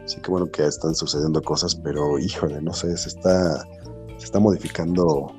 Sí, 0.07 0.21
qué 0.21 0.31
bueno 0.31 0.51
que 0.51 0.67
están 0.67 0.95
sucediendo 0.95 1.41
cosas, 1.41 1.75
pero 1.77 2.19
híjole, 2.19 2.61
no 2.61 2.73
sé, 2.73 2.97
se 2.97 3.09
está, 3.09 3.65
se 4.19 4.25
está 4.25 4.41
modificando 4.41 5.33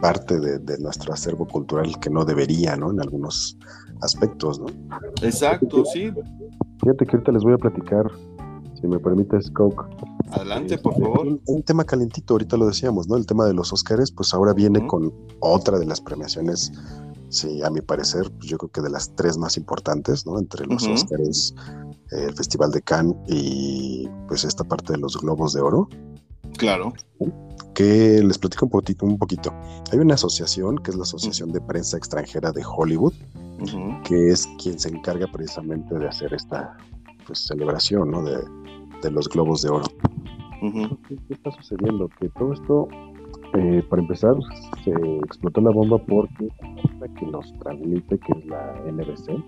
parte 0.00 0.38
de, 0.38 0.78
nuestro 0.78 1.12
acervo 1.12 1.46
cultural 1.46 1.98
que 2.00 2.10
no 2.10 2.24
debería, 2.24 2.76
¿no? 2.76 2.90
En 2.90 3.00
algunos 3.00 3.56
aspectos, 4.00 4.60
¿no? 4.60 4.66
Exacto, 5.22 5.84
sí. 5.84 6.12
Fíjate 6.80 7.06
que 7.06 7.16
ahorita 7.16 7.32
les 7.32 7.42
voy 7.42 7.54
a 7.54 7.58
platicar, 7.58 8.10
si 8.80 8.86
me 8.86 8.98
permites, 8.98 9.50
Coke. 9.50 9.84
Adelante, 10.30 10.78
por 10.78 10.94
favor. 10.94 11.40
Un, 11.46 11.62
tema 11.62 11.84
calentito, 11.84 12.34
ahorita 12.34 12.56
lo 12.56 12.66
decíamos, 12.66 13.08
¿no? 13.08 13.16
El 13.16 13.26
tema 13.26 13.46
de 13.46 13.54
los 13.54 13.72
Óscares, 13.72 14.10
pues 14.10 14.34
ahora 14.34 14.52
viene 14.52 14.86
con 14.86 15.12
otra 15.40 15.78
de 15.78 15.86
las 15.86 16.00
premiaciones, 16.00 16.72
sí, 17.28 17.62
a 17.62 17.70
mi 17.70 17.80
parecer, 17.80 18.30
pues 18.36 18.50
yo 18.50 18.58
creo 18.58 18.70
que 18.70 18.82
de 18.82 18.90
las 18.90 19.14
tres 19.14 19.38
más 19.38 19.56
importantes, 19.56 20.26
¿no? 20.26 20.38
Entre 20.38 20.66
los 20.66 20.86
Óscares, 20.86 21.54
el 22.10 22.34
Festival 22.34 22.70
de 22.70 22.82
Cannes 22.82 23.16
y 23.28 24.08
pues 24.28 24.44
esta 24.44 24.64
parte 24.64 24.92
de 24.92 24.98
los 24.98 25.16
Globos 25.16 25.52
de 25.52 25.60
Oro. 25.60 25.88
Claro 26.58 26.92
que 27.76 28.22
les 28.22 28.38
platico 28.38 28.64
un 28.64 28.70
poquito, 28.70 29.04
un 29.04 29.18
poquito. 29.18 29.52
Hay 29.92 29.98
una 29.98 30.14
asociación 30.14 30.78
que 30.78 30.90
es 30.90 30.96
la 30.96 31.02
Asociación 31.02 31.52
de 31.52 31.60
Prensa 31.60 31.98
Extranjera 31.98 32.50
de 32.50 32.64
Hollywood, 32.64 33.12
que 34.02 34.30
es 34.30 34.48
quien 34.60 34.78
se 34.78 34.88
encarga 34.88 35.26
precisamente 35.30 35.94
de 35.98 36.08
hacer 36.08 36.32
esta 36.32 36.74
pues, 37.26 37.46
celebración 37.46 38.10
¿no? 38.10 38.22
de, 38.22 39.10
los 39.10 39.28
globos 39.28 39.62
de 39.62 39.68
oro. 39.68 39.84
¿Qué 41.06 41.34
está 41.34 41.52
sucediendo? 41.52 42.08
Que 42.18 42.30
todo 42.30 42.54
esto, 42.54 42.88
eh, 43.54 43.84
para 43.90 44.02
empezar, 44.02 44.34
se 44.82 44.90
explotó 45.18 45.60
la 45.60 45.70
bomba 45.70 45.98
porque 45.98 46.48
la 46.98 47.08
que 47.14 47.26
los 47.26 47.52
transmite, 47.58 48.18
que 48.18 48.38
es 48.38 48.46
la 48.46 48.74
NBC, 48.90 49.44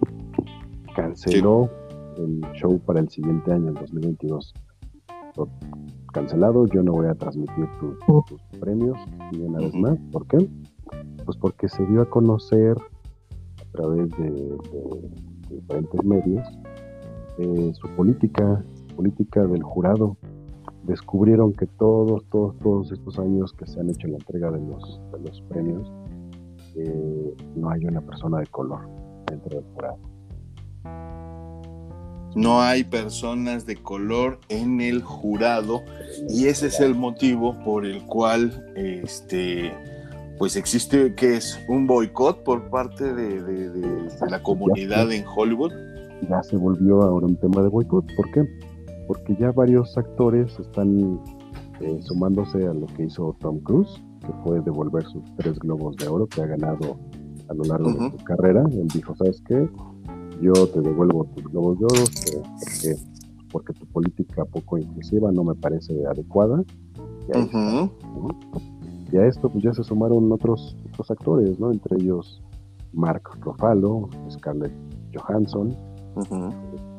canceló 0.94 1.70
el 2.18 2.42
show 2.52 2.78
para 2.80 3.00
el 3.00 3.08
siguiente 3.08 3.52
año, 3.52 3.70
el 3.70 3.74
2022 3.74 4.52
cancelado, 6.12 6.66
yo 6.66 6.82
no 6.82 6.92
voy 6.92 7.06
a 7.06 7.14
transmitir 7.14 7.68
tus, 7.78 8.40
premios 8.58 8.96
ni 9.32 9.42
una 9.42 9.58
vez 9.58 9.74
más. 9.74 9.98
¿Por 10.10 10.26
qué? 10.26 10.48
Pues 11.24 11.36
porque 11.36 11.68
se 11.68 11.84
dio 11.86 12.02
a 12.02 12.10
conocer 12.10 12.76
a 12.76 13.72
través 13.72 14.10
de, 14.18 14.58
diferentes 15.50 16.04
medios 16.04 16.46
eh, 17.38 17.72
su 17.74 17.88
política, 17.90 18.64
política 18.96 19.46
del 19.46 19.62
jurado. 19.62 20.16
Descubrieron 20.84 21.52
que 21.52 21.66
todos, 21.66 22.24
todos, 22.30 22.56
todos 22.58 22.92
estos 22.92 23.18
años 23.18 23.52
que 23.52 23.66
se 23.66 23.78
han 23.78 23.90
hecho 23.90 24.08
la 24.08 24.16
entrega 24.16 24.50
de 24.50 24.60
los, 24.60 25.00
de 25.12 25.20
los 25.20 25.40
premios, 25.42 25.92
eh, 26.74 27.34
no 27.56 27.70
hay 27.70 27.84
una 27.84 28.00
persona 28.00 28.38
de 28.40 28.46
color 28.46 28.80
dentro 29.26 29.60
del 29.60 29.64
jurado 29.74 30.17
no 32.34 32.60
hay 32.60 32.84
personas 32.84 33.66
de 33.66 33.76
color 33.76 34.38
en 34.48 34.80
el 34.80 35.02
jurado 35.02 35.82
y 36.28 36.46
ese 36.46 36.68
es 36.68 36.80
el 36.80 36.94
motivo 36.94 37.58
por 37.64 37.86
el 37.86 38.04
cual 38.04 38.72
este 38.76 39.72
pues 40.38 40.56
existe 40.56 41.14
que 41.14 41.36
es 41.36 41.58
un 41.68 41.86
boicot 41.86 42.44
por 42.44 42.70
parte 42.70 43.12
de, 43.12 44.08
la 44.30 44.42
comunidad 44.42 45.10
en 45.10 45.24
Hollywood. 45.26 45.72
Ya 46.28 46.42
se 46.42 46.56
volvió 46.56 47.02
ahora 47.02 47.26
un 47.26 47.36
tema 47.36 47.62
de 47.62 47.68
boicot. 47.68 48.06
¿Por 48.16 48.30
qué? 48.30 48.44
Porque 49.08 49.36
ya 49.38 49.50
varios 49.50 49.96
actores 49.98 50.56
están 50.60 51.20
eh, 51.80 51.98
sumándose 52.02 52.66
a 52.66 52.72
lo 52.72 52.86
que 52.86 53.04
hizo 53.04 53.36
Tom 53.40 53.58
Cruise, 53.60 54.00
que 54.20 54.32
fue 54.44 54.60
devolver 54.60 55.04
sus 55.04 55.24
tres 55.36 55.58
globos 55.58 55.96
de 55.96 56.06
oro 56.06 56.26
que 56.26 56.42
ha 56.42 56.46
ganado 56.46 56.98
a 57.48 57.54
lo 57.54 57.64
largo 57.64 57.92
de 57.92 58.10
su 58.10 58.24
carrera. 58.24 58.64
Él 58.70 58.88
dijo, 58.94 59.16
¿sabes 59.16 59.42
qué? 59.46 59.68
Yo 60.40 60.52
te 60.68 60.80
devuelvo 60.80 61.24
tus 61.34 61.44
globos 61.44 61.78
de 61.78 61.84
oro 61.86 62.04
porque, 62.60 62.96
porque 63.50 63.72
tu 63.72 63.86
política 63.86 64.44
poco 64.44 64.78
inclusiva 64.78 65.32
no 65.32 65.44
me 65.44 65.54
parece 65.54 65.94
adecuada. 66.06 66.62
Y, 69.10 69.16
a 69.16 69.26
esto 69.26 69.48
pues 69.48 69.64
ya 69.64 69.72
se 69.72 69.82
sumaron 69.82 70.30
otros, 70.30 70.76
otros 70.92 71.10
actores, 71.10 71.58
¿no? 71.58 71.72
Entre 71.72 71.96
ellos 71.96 72.42
Mark 72.92 73.22
Ruffalo, 73.40 74.08
Scarlett 74.30 74.72
Johansson 75.14 75.74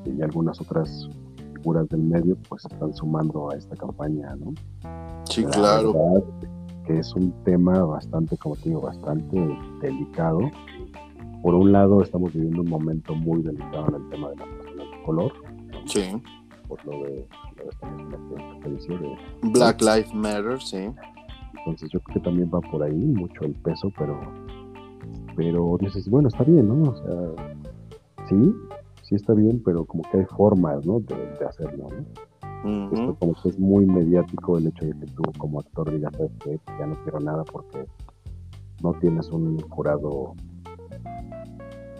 y 0.06 0.22
algunas 0.22 0.60
otras 0.60 1.10
figuras 1.54 1.88
del 1.90 2.02
medio 2.02 2.38
pues 2.48 2.66
están 2.66 2.94
sumando 2.94 3.52
a 3.52 3.56
esta 3.56 3.76
campaña, 3.76 4.36
¿no? 4.36 4.54
Sí, 5.26 5.44
claro. 5.46 5.94
que 6.86 7.00
es 7.00 7.14
un 7.14 7.32
tema 7.44 7.84
bastante, 7.84 8.38
como 8.38 8.56
te 8.56 8.70
digo, 8.70 8.82
bastante 8.82 9.38
delicado 9.82 10.40
por 11.42 11.56
un 11.56 11.72
lado 11.72 12.02
estamos 12.02 12.34
viviendo 12.34 12.62
un 12.62 12.70
momento 12.70 13.16
muy 13.16 13.42
delicado 13.42 13.88
en 13.90 13.96
el 13.96 14.10
tema 14.10 14.30
de 14.30 14.36
las 14.38 14.48
personas 14.48 14.92
de 14.92 15.04
color. 15.04 15.34
Sí. 15.86 16.22
Por 16.68 16.86
lo 16.86 17.04
de, 17.04 17.28
Black 19.42 19.82
Lives 19.82 20.14
Matter, 20.14 20.62
sí. 20.62 20.90
Entonces 21.58 21.90
yo 21.92 22.00
creo 22.02 22.16
que 22.16 22.20
también 22.22 22.50
va 22.54 22.62
por 22.62 22.84
ahí 22.84 22.94
mucho 22.94 23.44
el 23.44 23.54
peso, 23.54 23.92
pero 23.98 24.20
pero 25.36 25.78
dices, 25.80 26.10
bueno, 26.10 26.28
está 26.28 26.44
bien, 26.44 26.68
¿no? 26.68 26.90
O 26.90 26.96
sea, 26.96 28.26
sí, 28.28 28.54
sí 29.04 29.16
está 29.16 29.34
bien, 29.34 29.62
pero 29.64 29.86
como 29.86 30.04
que 30.12 30.18
hay 30.18 30.26
formas, 30.26 30.86
¿no? 30.86 31.00
De, 31.00 31.16
hacerlo, 31.48 31.88
¿no? 31.90 33.16
como 33.16 33.34
que 33.42 33.48
es 33.48 33.58
muy 33.58 33.86
mediático 33.86 34.58
el 34.58 34.68
hecho 34.68 34.86
de 34.86 34.92
que 34.92 35.06
tú 35.06 35.24
como 35.38 35.62
actor 35.62 35.90
digas, 35.94 36.12
que 36.44 36.60
ya 36.78 36.86
no 36.86 37.02
quiero 37.04 37.22
nada 37.22 37.46
porque 37.46 37.86
no 38.84 38.94
tienes 38.96 39.30
un 39.30 39.58
jurado 39.62 40.36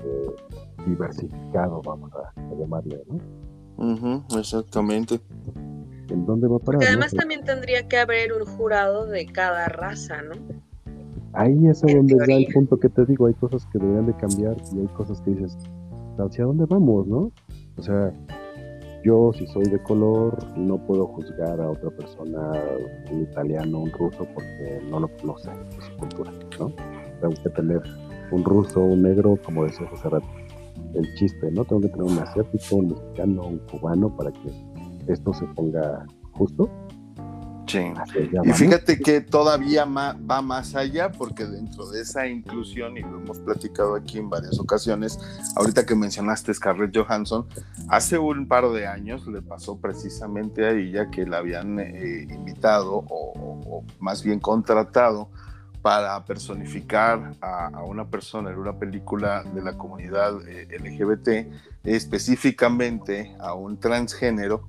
eh, 0.04 0.36
diversificado, 0.86 1.82
vamos 1.82 2.12
a, 2.14 2.34
llamarle, 2.58 3.04
¿no? 3.08 4.26
exactamente. 4.38 5.20
¿En 6.10 6.26
dónde 6.26 6.48
va 6.48 6.58
a 6.58 6.60
parar? 6.60 6.80
Porque 6.80 6.88
además 6.88 7.14
también 7.14 7.44
tendría 7.44 7.88
que 7.88 7.98
haber 7.98 8.34
un 8.34 8.46
jurado 8.46 9.06
de 9.06 9.26
cada 9.28 9.68
raza, 9.68 10.22
¿no? 10.24 10.36
Ahí 11.34 11.68
es 11.68 11.82
donde 11.82 12.16
da 12.16 12.26
el 12.36 12.48
punto 12.48 12.80
que 12.80 12.90
te 12.90 13.06
digo, 13.06 13.28
hay 13.28 13.36
cosas 13.36 13.66
que 13.68 13.78
deberían 13.78 14.08
de 14.08 14.16
cambiar 14.16 14.58
y 14.74 14.80
hay 14.80 14.88
cosas 14.88 15.22
que 15.22 15.32
dices, 15.32 15.56
¿hacia 16.18 16.46
dónde 16.46 16.66
vamos, 16.66 17.06
no? 17.08 17.32
O 17.78 17.82
sea, 17.82 18.12
yo 19.04 19.32
si 19.34 19.46
soy 19.48 19.66
de 19.66 19.82
color 19.84 20.38
no 20.58 20.78
puedo 20.86 21.08
juzgar 21.08 21.62
a 21.62 21.70
otra 21.70 21.90
persona, 21.92 22.52
un 23.12 23.22
italiano, 23.22 23.82
un 23.82 23.92
ruso, 23.92 24.28
porque 24.34 24.82
no 24.90 25.00
lo 25.00 25.38
sé 25.38 25.52
de 25.52 25.82
su 25.82 25.98
cultura, 25.98 26.32
¿no? 26.60 26.74
Tengo 27.22 27.34
que 27.44 27.50
tener 27.52 27.82
un 28.32 28.44
ruso, 28.44 28.82
un 28.82 29.02
negro, 29.04 29.38
como 29.44 29.66
decía 29.66 29.88
hace 29.94 30.10
rato, 30.10 30.28
el 30.96 31.14
chiste, 31.16 31.52
¿no? 31.52 31.66
Tengo 31.66 31.82
que 31.82 31.90
tener 31.90 32.04
un 32.04 32.20
asiático, 32.20 32.76
un 32.76 32.88
mexicano, 32.90 33.48
un 33.48 33.60
cubano 33.60 34.16
para 34.16 34.32
que 34.32 34.52
esto 35.08 35.34
se 35.34 35.46
ponga 35.48 36.06
justo. 36.32 36.70
Y 38.44 38.54
fíjate 38.54 39.00
que 39.00 39.22
todavía 39.22 39.86
va 39.86 40.42
más 40.42 40.74
allá 40.76 41.12
porque 41.12 41.46
dentro 41.46 41.88
de 41.90 42.02
esa 42.02 42.28
inclusión, 42.28 42.98
y 42.98 43.02
lo 43.02 43.20
hemos 43.20 43.40
platicado 43.40 43.96
aquí 43.96 44.18
en 44.18 44.30
varias 44.30 44.60
ocasiones, 44.60 45.20
ahorita 45.56 45.86
que 45.86 45.94
mencionaste 45.94 46.54
Scarlett 46.54 46.98
Johansson, 46.98 47.46
hace 47.88 48.18
un 48.18 48.48
par 48.48 48.68
de 48.70 48.88
años 48.88 49.28
le 49.28 49.44
pasó 49.44 49.78
precisamente 49.78 50.66
a 50.66 50.72
ella 50.72 51.12
que 51.12 51.28
la 51.28 51.38
habían 51.38 51.80
eh, 51.80 52.28
invitado 52.30 53.06
o, 53.08 53.84
más 54.00 54.24
bien 54.24 54.40
contratado 54.40 55.30
para 55.82 56.24
personificar 56.26 57.36
a, 57.42 57.84
una 57.84 58.06
persona 58.06 58.52
en 58.52 58.60
una 58.60 58.74
película 58.74 59.44
de 59.44 59.62
la 59.62 59.78
comunidad 59.78 60.48
eh, 60.48 60.68
LGBT, 60.78 61.48
específicamente 61.84 63.36
a 63.40 63.54
un 63.54 63.80
transgénero, 63.80 64.68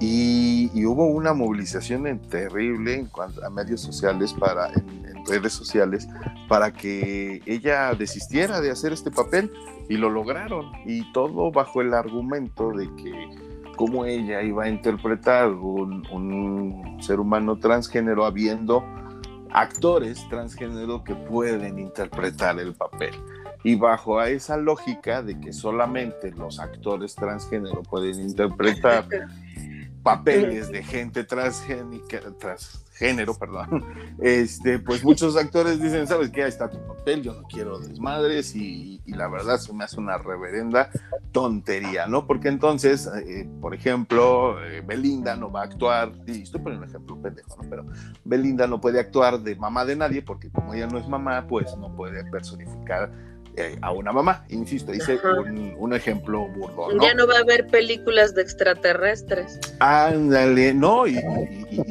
y, 0.00 0.70
hubo 0.86 1.06
una 1.06 1.34
movilización 1.34 2.20
terrible 2.20 2.94
en 2.94 3.06
cuanto 3.06 3.44
a 3.44 3.50
medios 3.50 3.80
sociales, 3.80 4.32
para, 4.32 4.68
en, 4.72 5.00
redes 5.26 5.52
sociales, 5.52 6.08
para 6.48 6.72
que 6.72 7.42
ella 7.44 7.94
desistiera 7.94 8.60
de 8.60 8.70
hacer 8.70 8.92
este 8.92 9.10
papel, 9.10 9.52
y 9.88 9.96
lo 9.96 10.08
lograron, 10.08 10.72
y 10.86 11.10
todo 11.12 11.50
bajo 11.50 11.80
el 11.82 11.94
argumento 11.94 12.70
de 12.70 12.86
que 12.96 13.28
cómo 13.76 14.04
ella 14.04 14.42
iba 14.42 14.64
a 14.64 14.68
interpretar 14.68 15.48
un, 15.50 16.06
un 16.10 17.02
ser 17.02 17.20
humano 17.20 17.58
transgénero 17.58 18.24
habiendo 18.24 18.84
actores 19.52 20.28
transgénero 20.28 21.04
que 21.04 21.14
pueden 21.14 21.78
interpretar 21.78 22.58
el 22.58 22.74
papel. 22.74 23.14
Y 23.62 23.74
bajo 23.74 24.18
a 24.18 24.30
esa 24.30 24.56
lógica 24.56 25.22
de 25.22 25.38
que 25.38 25.52
solamente 25.52 26.30
los 26.32 26.60
actores 26.60 27.14
transgénero 27.14 27.82
pueden 27.82 28.20
interpretar 28.20 29.06
papeles 30.02 30.70
de 30.72 30.82
gente 30.82 31.24
transgénica, 31.24 32.20
transgénero, 33.00 33.34
perdón, 33.34 33.84
este, 34.20 34.78
pues 34.78 35.02
muchos 35.02 35.36
actores 35.36 35.80
dicen, 35.80 36.06
¿sabes 36.06 36.30
qué? 36.30 36.42
Ahí 36.44 36.48
está 36.48 36.68
tu 36.68 36.78
papel, 36.86 37.22
yo 37.22 37.34
no 37.34 37.42
quiero 37.42 37.78
desmadres 37.78 38.54
y, 38.54 39.00
la 39.06 39.28
verdad 39.28 39.58
se 39.58 39.72
me 39.72 39.82
hace 39.82 39.98
una 39.98 40.18
reverenda 40.18 40.88
tontería, 41.32 42.06
¿no? 42.06 42.28
Porque 42.28 42.46
entonces, 42.46 43.10
eh, 43.26 43.48
por 43.60 43.74
ejemplo, 43.74 44.64
eh, 44.64 44.82
Belinda 44.86 45.34
no 45.34 45.50
va 45.50 45.62
a 45.62 45.64
actuar, 45.64 46.12
y 46.28 46.42
estoy 46.42 46.60
poniendo 46.60 46.84
un 46.84 46.90
ejemplo 46.90 47.20
pendejo, 47.20 47.56
¿no? 47.60 47.68
Pero 47.68 47.86
Belinda 48.24 48.68
no 48.68 48.80
puede 48.80 49.00
actuar 49.00 49.40
de 49.40 49.56
mamá 49.56 49.84
de 49.84 49.96
nadie 49.96 50.22
porque 50.22 50.48
como 50.50 50.74
ella 50.74 50.86
no 50.86 50.96
es 50.98 51.08
mamá, 51.08 51.44
pues 51.48 51.76
no 51.76 51.94
puede 51.96 52.22
personificar 52.30 53.10
eh, 53.60 53.78
a 53.82 53.92
una 53.92 54.12
mamá, 54.12 54.44
insisto, 54.48 54.94
hice 54.94 55.18
un, 55.76 55.92
ejemplo 55.92 56.46
burdo. 56.48 56.88
Ya 57.00 57.14
no 57.14 57.26
va 57.26 57.38
a 57.38 57.40
haber 57.40 57.66
películas 57.66 58.34
de 58.34 58.42
extraterrestres. 58.42 59.58
Ándale, 59.80 60.72
no, 60.72 61.06
y, 61.06 61.20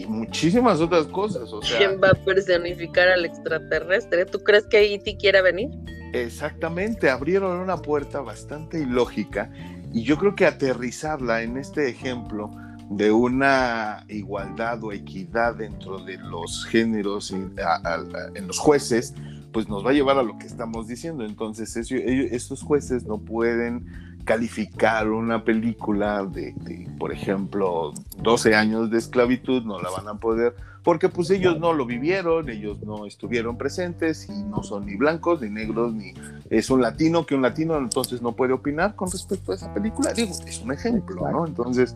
muchísimas 0.08 0.80
otras 0.80 1.06
cosas. 1.08 1.52
O 1.52 1.60
¿Quién 1.60 2.00
va 2.02 2.10
a 2.10 2.14
personificar 2.14 3.10
al 3.10 3.26
extraterrestre? 3.26 4.26
¿Tú 4.26 4.40
crees 4.40 4.66
que 4.68 4.94
E.T. 4.94 5.18
quiera 5.18 5.42
venir? 5.42 5.70
Exactamente, 6.14 7.10
abrieron 7.10 7.58
una 7.58 7.78
puerta 7.78 8.22
bastante 8.22 8.80
ilógica 8.80 9.52
y 9.94 10.04
yo 10.04 10.18
creo 10.18 10.36
que 10.36 10.46
aterrizarla 10.46 11.44
en 11.44 11.58
este 11.58 11.88
ejemplo 11.88 12.52
de 12.90 13.12
una 13.12 14.04
igualdad 14.08 14.84
o 14.84 14.92
equidad 14.92 15.56
dentro 15.56 16.00
de 16.00 16.18
los 16.18 16.66
géneros 16.66 17.32
en 17.32 18.48
los 18.48 18.58
jueces, 18.58 19.14
pues 19.52 19.68
nos 19.68 19.86
va 19.86 19.92
a 19.92 19.94
llevar 19.94 20.18
a 20.18 20.24
lo 20.24 20.38
que 20.38 20.48
estamos 20.48 20.88
diciendo. 20.88 21.26
Entonces, 21.26 21.76
estos 21.76 22.64
jueces 22.64 23.06
no 23.06 23.18
pueden 23.18 23.86
calificar 24.26 25.10
una 25.10 25.44
película 25.44 26.26
de, 26.26 26.54
por 27.00 27.12
ejemplo, 27.12 27.94
12 28.22 28.56
años 28.56 28.92
de 28.92 28.98
esclavitud, 28.98 29.64
no 29.64 29.82
la 29.82 29.90
van 29.90 30.08
a 30.08 30.16
poder, 30.16 30.56
porque 30.90 31.08
pues 31.08 31.30
ellos 31.30 31.60
no 31.60 31.72
lo 31.72 31.86
vivieron, 31.86 32.50
ellos 32.50 32.82
no 32.82 33.06
estuvieron 33.06 33.60
presentes 33.60 34.28
y 34.28 34.42
no 34.42 34.64
son 34.64 34.88
ni 34.88 34.96
blancos, 34.96 35.40
ni 35.40 35.48
negros, 35.48 35.94
ni 35.94 36.16
es 36.50 36.72
un 36.72 36.82
latino, 36.82 37.28
que 37.28 37.36
un 37.36 37.44
latino 37.44 37.78
entonces 37.78 38.24
no 38.24 38.32
puede 38.32 38.54
opinar 38.54 38.96
con 38.96 39.12
respecto 39.12 39.52
a 39.52 39.56
esa 39.56 39.72
película. 39.72 40.14
Digo, 40.14 40.32
es 40.48 40.60
un 40.62 40.72
ejemplo, 40.72 41.30
¿no? 41.30 41.46
Entonces, 41.46 41.96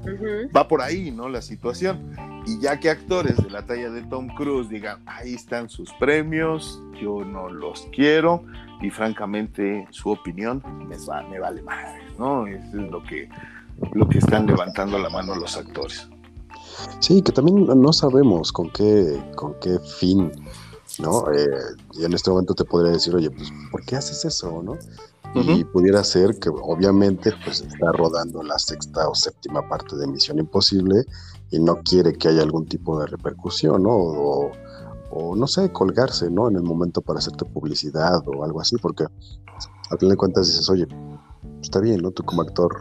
va 0.56 0.68
por 0.68 0.84
ahí, 0.84 1.10
¿no? 1.10 1.28
La 1.28 1.42
situación. 1.42 2.16
Y 2.46 2.60
ya 2.60 2.80
que 2.80 2.92
actores 2.92 3.36
de 3.38 3.50
la 3.50 3.66
talla 3.66 3.90
de 3.90 4.04
Tom 4.04 4.28
Cruise 4.36 4.70
digan, 4.70 5.00
ahí 5.08 5.34
están 5.34 5.70
sus 5.70 5.92
premios, 5.94 6.80
yo 7.02 7.26
no 7.26 7.50
los 7.50 7.88
quiero, 7.92 8.44
y 8.80 8.92
francamente 8.92 9.88
su 9.90 10.12
opinión 10.12 10.62
me, 10.88 10.98
me 11.32 11.40
vale 11.40 11.64
madre, 11.64 12.00
¿no? 12.20 12.46
Eso 12.46 12.78
es 12.78 12.92
lo 12.92 13.02
que, 13.02 13.28
lo 13.94 14.08
que 14.08 14.20
están 14.20 14.46
levantando 14.46 15.00
la 15.00 15.10
mano 15.10 15.34
los 15.34 15.58
actores. 15.58 16.08
Sí, 17.00 17.22
que 17.22 17.32
también 17.32 17.66
no 17.66 17.94
sabemos 17.94 18.52
con 18.52 18.70
qué, 18.72 19.22
con 19.36 19.56
qué 19.60 19.80
fin, 19.80 20.32
¿no? 21.00 21.32
Eh, 21.32 21.48
y 21.94 22.06
en 22.06 22.14
este 22.14 22.30
momento 22.30 22.54
te 22.54 22.66
podría 22.66 22.92
decir, 22.94 23.16
oye, 23.16 23.30
pues, 23.30 23.50
¿por 23.72 23.84
qué 23.86 23.96
haces 23.96 24.24
eso, 24.26 24.62
no? 24.64 24.78
Y 25.36 25.64
pudiera 25.64 26.04
ser 26.04 26.38
que 26.38 26.50
obviamente 26.50 27.32
pues 27.44 27.62
está 27.62 27.92
rodando 27.92 28.44
la 28.44 28.60
sexta 28.60 29.10
o 29.10 29.16
séptima 29.16 29.68
parte 29.68 29.96
de 29.96 30.06
Misión 30.06 30.38
Imposible 30.38 31.06
y 31.50 31.60
no 31.60 31.82
quiere 31.82 32.14
que 32.14 32.28
haya 32.28 32.44
algún 32.44 32.68
tipo 32.68 33.00
de 33.00 33.08
repercusión, 33.08 33.82
¿no? 33.82 33.96
O, 33.96 34.52
o 35.10 35.36
no 35.36 35.48
sé, 35.48 35.72
colgarse, 35.72 36.30
¿no? 36.30 36.50
En 36.50 36.58
el 36.58 36.62
momento 36.62 37.02
para 37.02 37.18
hacerte 37.18 37.46
publicidad 37.46 38.22
o 38.28 38.44
algo 38.44 38.62
así, 38.62 38.78
porque 38.78 39.06
al 39.90 39.98
final 39.98 40.12
de 40.12 40.18
cuentas 40.18 40.48
dices, 40.48 40.70
oye, 40.70 40.88
está 41.62 41.80
bien, 41.80 42.02
¿no? 42.02 42.12
Tú 42.12 42.24
como 42.24 42.44
actor, 42.44 42.78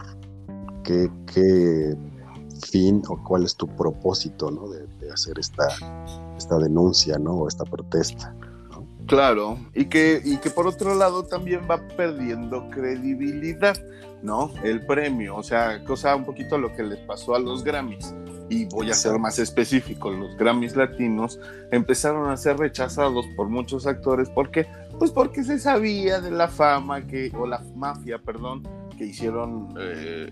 ¿qué, 0.83 1.11
qué 1.33 1.97
fin 2.63 3.01
o 3.07 3.21
cuál 3.23 3.43
es 3.43 3.55
tu 3.55 3.67
propósito, 3.67 4.51
¿no? 4.51 4.67
De, 4.67 5.11
hacer 5.11 5.37
esta, 5.37 5.67
esta 6.37 6.57
denuncia, 6.57 7.19
¿no? 7.19 7.33
O 7.33 7.47
esta 7.47 7.65
protesta. 7.65 8.33
Claro, 9.05 9.59
y 9.73 9.85
que, 9.85 10.21
y 10.23 10.37
que 10.37 10.49
por 10.49 10.65
otro 10.65 10.95
lado 10.95 11.23
también 11.23 11.61
va 11.69 11.77
perdiendo 11.97 12.69
credibilidad, 12.69 13.77
¿no? 14.21 14.51
El 14.63 14.85
premio, 14.85 15.35
o 15.35 15.43
sea, 15.43 15.83
cosa 15.83 16.15
un 16.15 16.25
poquito 16.25 16.57
lo 16.57 16.73
que 16.73 16.83
les 16.83 16.99
pasó 16.99 17.35
a 17.35 17.39
los 17.39 17.63
Grammys 17.63 18.13
y 18.49 18.65
voy 18.65 18.91
a 18.91 18.93
ser 18.93 19.19
más 19.19 19.39
específico, 19.39 20.11
los 20.11 20.35
Grammys 20.37 20.75
latinos 20.75 21.39
empezaron 21.71 22.29
a 22.29 22.37
ser 22.37 22.57
rechazados 22.57 23.25
por 23.35 23.49
muchos 23.49 23.87
actores. 23.87 24.29
¿Por 24.29 24.51
qué? 24.51 24.67
Pues 24.99 25.11
porque 25.11 25.43
se 25.43 25.59
sabía 25.59 26.21
de 26.21 26.31
la 26.31 26.47
fama 26.47 27.05
que, 27.05 27.31
o 27.37 27.47
la 27.47 27.63
mafia, 27.75 28.19
perdón, 28.19 28.63
que 28.97 29.05
hicieron 29.05 29.73
eh, 29.79 30.29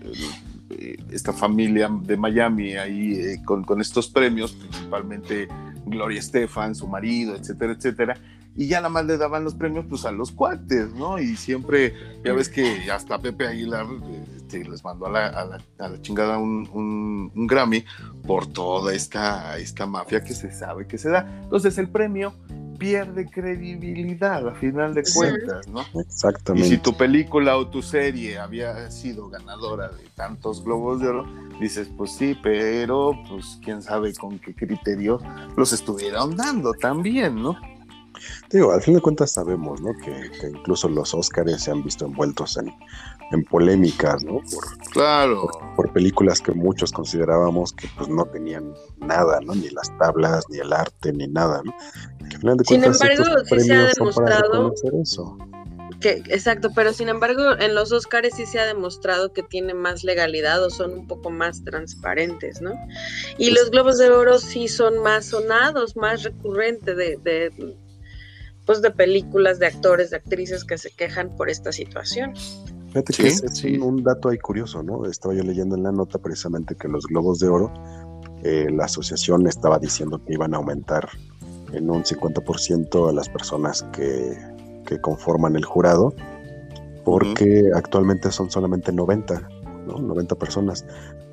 esta 1.10 1.32
familia 1.32 1.90
de 2.02 2.16
Miami 2.16 2.74
ahí 2.74 3.14
eh, 3.14 3.42
con, 3.44 3.80
estos 3.80 4.08
premios, 4.08 4.52
principalmente 4.52 5.48
Gloria 5.86 6.20
Estefan, 6.20 6.74
su 6.74 6.86
marido, 6.86 7.36
etcétera, 7.36 7.72
etcétera 7.72 8.16
y 8.54 8.66
ya 8.66 8.78
nada 8.78 8.90
más 8.90 9.06
le 9.06 9.16
daban 9.16 9.44
los 9.44 9.54
premios 9.54 9.86
pues 9.88 10.04
a 10.04 10.12
los 10.12 10.30
cuates, 10.30 10.92
¿no? 10.92 11.18
Y 11.18 11.36
siempre, 11.36 11.94
ya 12.22 12.34
ves 12.34 12.48
que 12.48 12.90
hasta 12.90 13.18
Pepe 13.18 13.46
Aguilar 13.46 13.86
este, 14.36 14.64
les 14.64 14.84
mandó 14.84 15.06
a 15.06 15.10
la, 15.10 15.26
a 15.78 15.88
la, 15.88 16.02
chingada 16.02 16.36
un, 16.38 16.68
un, 17.34 17.46
Grammy 17.46 17.84
por 18.26 18.46
toda 18.46 18.94
esta, 18.94 19.56
esta 19.58 19.86
mafia 19.86 20.22
que 20.22 20.34
se 20.34 20.52
sabe 20.52 20.86
que 20.86 20.98
se 20.98 21.08
da. 21.08 21.26
Entonces 21.44 21.78
el 21.78 21.88
premio 21.88 22.34
pierde 22.82 23.30
credibilidad 23.30 24.48
a 24.48 24.54
final 24.56 24.92
de 24.92 25.04
cuentas, 25.14 25.68
¿no? 25.68 25.84
Exactamente. 26.00 26.66
Y 26.66 26.70
si 26.70 26.78
tu 26.78 26.96
película 26.96 27.56
o 27.56 27.68
tu 27.68 27.80
serie 27.80 28.38
había 28.38 28.90
sido 28.90 29.28
ganadora 29.28 29.88
de 29.88 30.04
tantos 30.16 30.64
globos 30.64 31.00
de 31.00 31.08
oro, 31.08 31.26
dices, 31.60 31.88
pues 31.96 32.10
sí, 32.10 32.36
pero 32.42 33.12
pues 33.28 33.60
quién 33.64 33.82
sabe 33.82 34.12
con 34.14 34.40
qué 34.40 34.52
criterios 34.52 35.22
los 35.56 35.72
estuvieron 35.72 36.36
dando 36.36 36.72
también, 36.72 37.40
¿no? 37.40 37.56
Digo, 38.50 38.72
al 38.72 38.82
fin 38.82 38.94
de 38.94 39.00
cuentas 39.00 39.32
sabemos, 39.32 39.80
¿no? 39.80 39.92
Que, 39.94 40.48
incluso 40.48 40.88
los 40.88 41.14
Óscares 41.14 41.62
se 41.62 41.70
han 41.70 41.82
visto 41.82 42.04
envueltos 42.04 42.56
en, 42.56 42.72
en 43.30 43.44
polémicas, 43.44 44.22
¿no? 44.24 44.34
Por, 44.34 44.78
claro. 44.92 45.48
Por, 45.76 45.92
películas 45.92 46.40
que 46.40 46.52
muchos 46.52 46.92
considerábamos 46.92 47.72
que 47.72 47.88
pues 47.96 48.08
no 48.08 48.24
tenían 48.26 48.74
nada, 48.98 49.40
¿no? 49.40 49.54
Ni 49.54 49.70
las 49.70 49.96
tablas, 49.98 50.44
ni 50.50 50.58
el 50.58 50.72
arte, 50.72 51.12
ni 51.12 51.26
nada, 51.26 51.62
¿no? 51.64 51.72
Sin 52.66 52.84
embargo, 52.84 53.24
sí 53.48 53.60
se 53.60 53.72
ha 53.72 53.86
demostrado 53.86 54.74
que, 56.00 56.22
exacto, 56.28 56.70
pero 56.74 56.92
sin 56.92 57.08
embargo 57.08 57.56
en 57.60 57.76
los 57.76 57.92
Oscars 57.92 58.34
sí 58.34 58.44
se 58.44 58.58
ha 58.58 58.66
demostrado 58.66 59.32
que 59.32 59.44
tiene 59.44 59.72
más 59.72 60.02
legalidad 60.02 60.62
o 60.64 60.68
son 60.68 60.92
un 60.92 61.06
poco 61.06 61.30
más 61.30 61.62
transparentes, 61.62 62.60
¿no? 62.60 62.72
Y 63.38 63.52
los 63.52 63.70
Globos 63.70 63.98
de 63.98 64.10
Oro 64.10 64.38
sí 64.40 64.66
son 64.66 64.98
más 64.98 65.26
sonados, 65.26 65.96
más 65.96 66.24
recurrentes 66.24 66.96
de, 66.96 67.18
de, 67.22 67.76
pues 68.66 68.82
de 68.82 68.90
películas, 68.90 69.60
de 69.60 69.66
actores, 69.66 70.10
de 70.10 70.16
actrices 70.16 70.64
que 70.64 70.76
se 70.76 70.90
quejan 70.90 71.34
por 71.36 71.48
esta 71.48 71.70
situación. 71.70 72.34
Fíjate 72.88 73.12
que 73.12 73.28
es, 73.28 73.64
un 73.80 74.02
dato 74.02 74.28
ahí 74.28 74.38
curioso, 74.38 74.82
¿no? 74.82 75.06
Estaba 75.06 75.34
yo 75.34 75.42
leyendo 75.42 75.76
en 75.76 75.84
la 75.84 75.92
nota 75.92 76.18
precisamente 76.18 76.74
que 76.74 76.88
los 76.88 77.06
Globos 77.06 77.38
de 77.38 77.48
Oro, 77.48 77.72
eh, 78.42 78.66
la 78.70 78.84
asociación 78.84 79.46
estaba 79.46 79.78
diciendo 79.78 80.22
que 80.24 80.34
iban 80.34 80.52
a 80.52 80.58
aumentar 80.58 81.08
en 81.72 81.90
un 81.90 82.04
50% 82.04 83.08
a 83.08 83.12
las 83.12 83.28
personas 83.28 83.82
que, 83.92 84.36
que, 84.86 85.00
conforman 85.00 85.56
el 85.56 85.64
jurado, 85.64 86.14
porque 87.04 87.70
actualmente 87.74 88.30
son 88.30 88.50
solamente 88.50 88.92
90, 88.92 89.48
¿no? 89.86 89.98
90 89.98 90.34
personas, 90.36 90.84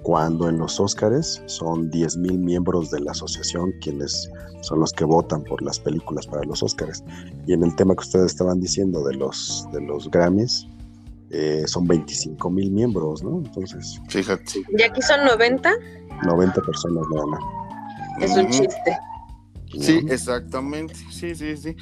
cuando 0.04 0.50
en 0.50 0.58
los 0.58 0.80
Óscares 0.80 1.42
son 1.46 1.92
10.000 1.92 2.38
miembros 2.38 2.90
de 2.90 3.02
la 3.02 3.12
asociación 3.12 3.74
quienes 3.82 4.32
son 4.62 4.80
los 4.80 4.92
que 4.94 5.04
votan 5.04 5.44
por 5.44 5.62
las 5.62 5.80
películas 5.80 6.26
para 6.26 6.44
los 6.44 6.64
Óscares. 6.64 7.04
Y 7.46 7.54
en 7.54 7.64
el 7.64 7.76
tema 7.76 7.96
que 7.96 8.02
ustedes 8.02 8.28
estaban 8.28 8.60
diciendo 8.60 9.04
de 9.04 9.16
los, 9.16 9.68
de 9.72 9.82
los 9.82 10.10
Grammys, 10.10 10.68
eh, 11.32 11.64
son 11.68 11.86
25 11.86 12.50
mil 12.50 12.72
miembros, 12.72 13.24
¿no? 13.24 13.38
Entonces. 13.46 14.00
Fíjate. 14.10 14.64
¿Y 14.76 14.82
aquí 14.82 15.02
son 15.02 15.26
90? 15.26 15.72
90 16.24 16.62
personas 16.62 17.06
nada 17.14 17.26
más. 17.28 17.42
Es 18.22 18.36
un 18.36 18.50
chiste. 18.50 18.98
Sí, 19.80 20.06
exactamente. 20.10 20.96
Sí, 21.12 21.36
sí, 21.36 21.58
sí. 21.58 21.76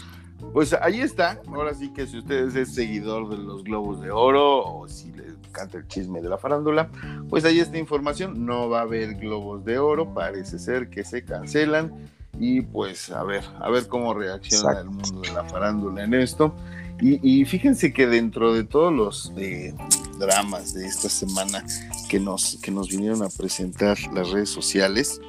Pues 0.54 0.74
ahí 0.74 1.02
está. 1.02 1.42
Ahora 1.48 1.74
sí 1.74 1.92
que 1.94 2.06
si 2.06 2.20
usted 2.20 2.56
es 2.56 2.74
seguidor 2.74 3.30
de 3.30 3.38
los 3.38 3.64
Globos 3.64 4.02
de 4.02 4.12
Oro 4.12 4.64
o 4.66 4.88
si 4.88 5.12
le 5.12 5.26
encanta 5.48 5.78
el 5.78 5.88
chisme 5.88 6.22
de 6.22 6.30
la 6.30 6.38
farándula, 6.38 6.90
pues 7.30 7.46
ahí 7.46 7.60
está 7.60 7.78
información. 7.78 8.46
No 8.46 8.70
va 8.70 8.80
a 8.80 8.84
haber 8.84 9.16
Globos 9.16 9.66
de 9.66 9.80
Oro. 9.80 10.14
Parece 10.14 10.60
ser 10.60 10.90
que 10.90 11.04
se 11.04 11.24
cancelan. 11.24 11.92
Y 12.40 12.62
pues 12.62 13.10
a 13.10 13.24
ver, 13.24 13.44
a 13.60 13.70
ver 13.70 13.88
cómo 13.88 14.14
reacciona 14.14 14.80
el 14.80 14.90
mundo 14.90 15.22
de 15.22 15.34
la 15.34 15.44
farándula 15.44 16.04
en 16.04 16.14
esto. 16.14 16.54
Y, 17.00 17.46
fíjense 17.46 17.94
que 17.94 18.08
dentro 18.08 18.56
de 18.56 18.64
todos 18.64 18.92
los 18.92 19.32
eh, 19.38 19.72
dramas 20.18 20.74
de 20.74 20.88
esta 20.88 21.10
semana 21.10 21.64
que 22.10 22.20
nos, 22.20 22.58
que 22.64 22.72
nos 22.72 22.90
vinieron 22.90 23.22
a 23.22 23.30
presentar 23.30 23.98
las 24.14 24.32
redes 24.32 24.50
sociales, 24.50 25.22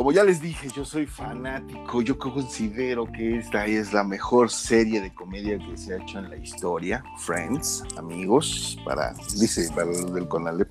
como 0.00 0.12
ya 0.12 0.24
les 0.24 0.40
dije, 0.40 0.66
yo 0.74 0.82
soy 0.82 1.04
fanático, 1.04 2.00
yo 2.00 2.16
considero 2.18 3.04
que 3.04 3.36
esta 3.36 3.66
es 3.66 3.92
la 3.92 4.02
mejor 4.02 4.50
serie 4.50 5.02
de 5.02 5.12
comedia 5.12 5.58
que 5.58 5.76
se 5.76 5.92
ha 5.92 5.98
hecho 5.98 6.20
en 6.20 6.30
la 6.30 6.36
historia. 6.38 7.04
Friends, 7.18 7.84
amigos, 7.98 8.78
para, 8.82 9.12
dice, 9.38 9.68
para 9.74 9.88
los 9.88 10.14
del 10.14 10.26
Conalep, 10.26 10.70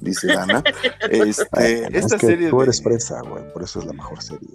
dice 0.00 0.32
Ana. 0.32 0.62
Este, 1.10 1.98
esta 1.98 2.20
serie. 2.20 2.50
Tú 2.50 2.62
eres 2.62 2.80
fresa, 2.80 3.20
güey, 3.22 3.52
por 3.52 3.64
eso 3.64 3.80
es 3.80 3.86
la 3.86 3.94
mejor 3.94 4.22
serie. 4.22 4.48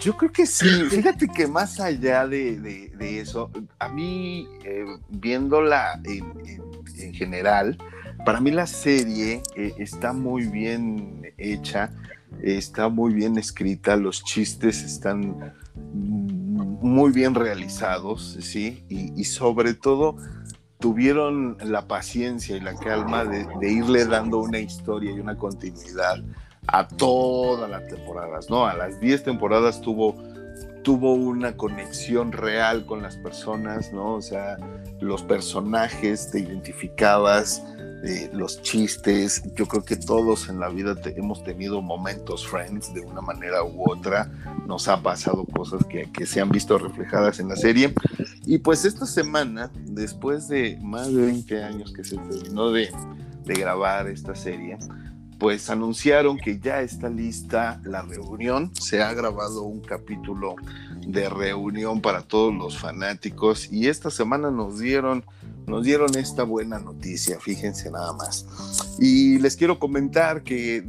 Yo 0.00 0.16
creo 0.16 0.32
que 0.32 0.44
sí. 0.44 0.66
Fíjate 0.90 1.28
que 1.28 1.46
más 1.46 1.78
allá 1.78 2.26
de, 2.26 2.90
eso, 2.98 3.48
a 3.78 3.88
mí, 3.88 4.48
eh, 4.64 4.86
viéndola 5.08 6.00
en, 6.02 7.14
general, 7.14 7.78
para 8.24 8.40
mí 8.40 8.50
la 8.50 8.66
serie 8.66 9.40
eh, 9.54 9.72
está 9.78 10.12
muy 10.12 10.46
bien 10.46 11.32
hecha 11.38 11.92
está 12.42 12.88
muy 12.88 13.14
bien 13.14 13.38
escrita, 13.38 13.96
los 13.96 14.22
chistes 14.24 14.82
están 14.82 15.54
muy 16.80 17.12
bien 17.12 17.34
realizados, 17.34 18.36
¿sí? 18.40 18.84
Y, 18.88 19.24
sobre 19.24 19.74
todo 19.74 20.16
tuvieron 20.78 21.56
la 21.64 21.88
paciencia 21.88 22.56
y 22.56 22.60
la 22.60 22.74
calma 22.74 23.24
de, 23.24 23.46
irle 23.72 24.04
dando 24.04 24.38
una 24.38 24.60
historia 24.60 25.10
y 25.10 25.18
una 25.18 25.36
continuidad 25.36 26.22
a 26.68 26.86
todas 26.86 27.68
las 27.68 27.86
temporadas, 27.88 28.48
¿no? 28.48 28.66
A 28.66 28.74
las 28.74 29.00
10 29.00 29.24
temporadas 29.24 29.80
tuvo, 29.80 30.14
tuvo 30.84 31.14
una 31.14 31.56
conexión 31.56 32.30
real 32.30 32.86
con 32.86 33.02
las 33.02 33.16
personas, 33.16 33.92
¿no? 33.92 34.14
O 34.14 34.22
sea, 34.22 34.56
los 35.00 35.22
personajes 35.22 36.30
te 36.30 36.40
identificabas, 36.40 37.64
los 38.32 38.62
chistes. 38.62 39.42
Yo 39.54 39.66
creo 39.66 39.84
que 39.84 39.96
todos 39.96 40.48
en 40.48 40.60
la 40.60 40.68
vida 40.68 40.96
hemos 41.16 41.42
tenido 41.44 41.82
momentos 41.82 42.46
friends 42.46 42.92
de 42.94 43.00
una 43.00 43.20
manera 43.20 43.62
u 43.64 43.90
otra. 43.90 44.30
Nos 44.66 44.88
ha 44.88 45.02
pasado 45.02 45.44
cosas 45.44 45.84
que, 45.86 46.08
se 46.26 46.40
han 46.40 46.50
visto 46.50 46.78
reflejadas 46.78 47.40
en 47.40 47.48
la 47.48 47.56
serie. 47.56 47.94
Y 48.46 48.58
pues 48.58 48.84
esta 48.84 49.06
semana, 49.06 49.70
después 49.84 50.48
de 50.48 50.78
más 50.82 51.12
de 51.12 51.22
20 51.22 51.64
años 51.64 51.92
que 51.92 52.04
se 52.04 52.16
terminó 52.16 52.70
de, 52.70 52.90
de 53.44 53.54
grabar 53.54 54.08
esta 54.08 54.34
serie, 54.34 54.78
pues 55.38 55.70
anunciaron 55.70 56.36
que 56.36 56.58
ya 56.58 56.80
está 56.80 57.08
lista 57.08 57.80
la 57.84 58.02
reunión. 58.02 58.72
Se 58.74 59.02
ha 59.02 59.12
grabado 59.14 59.62
un 59.62 59.80
capítulo 59.80 60.56
de 61.06 61.28
reunión 61.28 62.00
para 62.00 62.22
todos 62.22 62.52
los 62.54 62.78
fanáticos 62.78 63.72
y 63.72 63.88
esta 63.88 64.10
semana 64.10 64.50
nos 64.50 64.78
dieron 64.78 65.24
nos 65.68 65.84
dieron 65.84 66.16
esta 66.16 66.42
buena 66.42 66.78
noticia, 66.78 67.38
fíjense 67.40 67.90
nada 67.90 68.12
más. 68.12 68.46
Y 68.98 69.38
les 69.38 69.56
quiero 69.56 69.78
comentar 69.78 70.42
que 70.42 70.82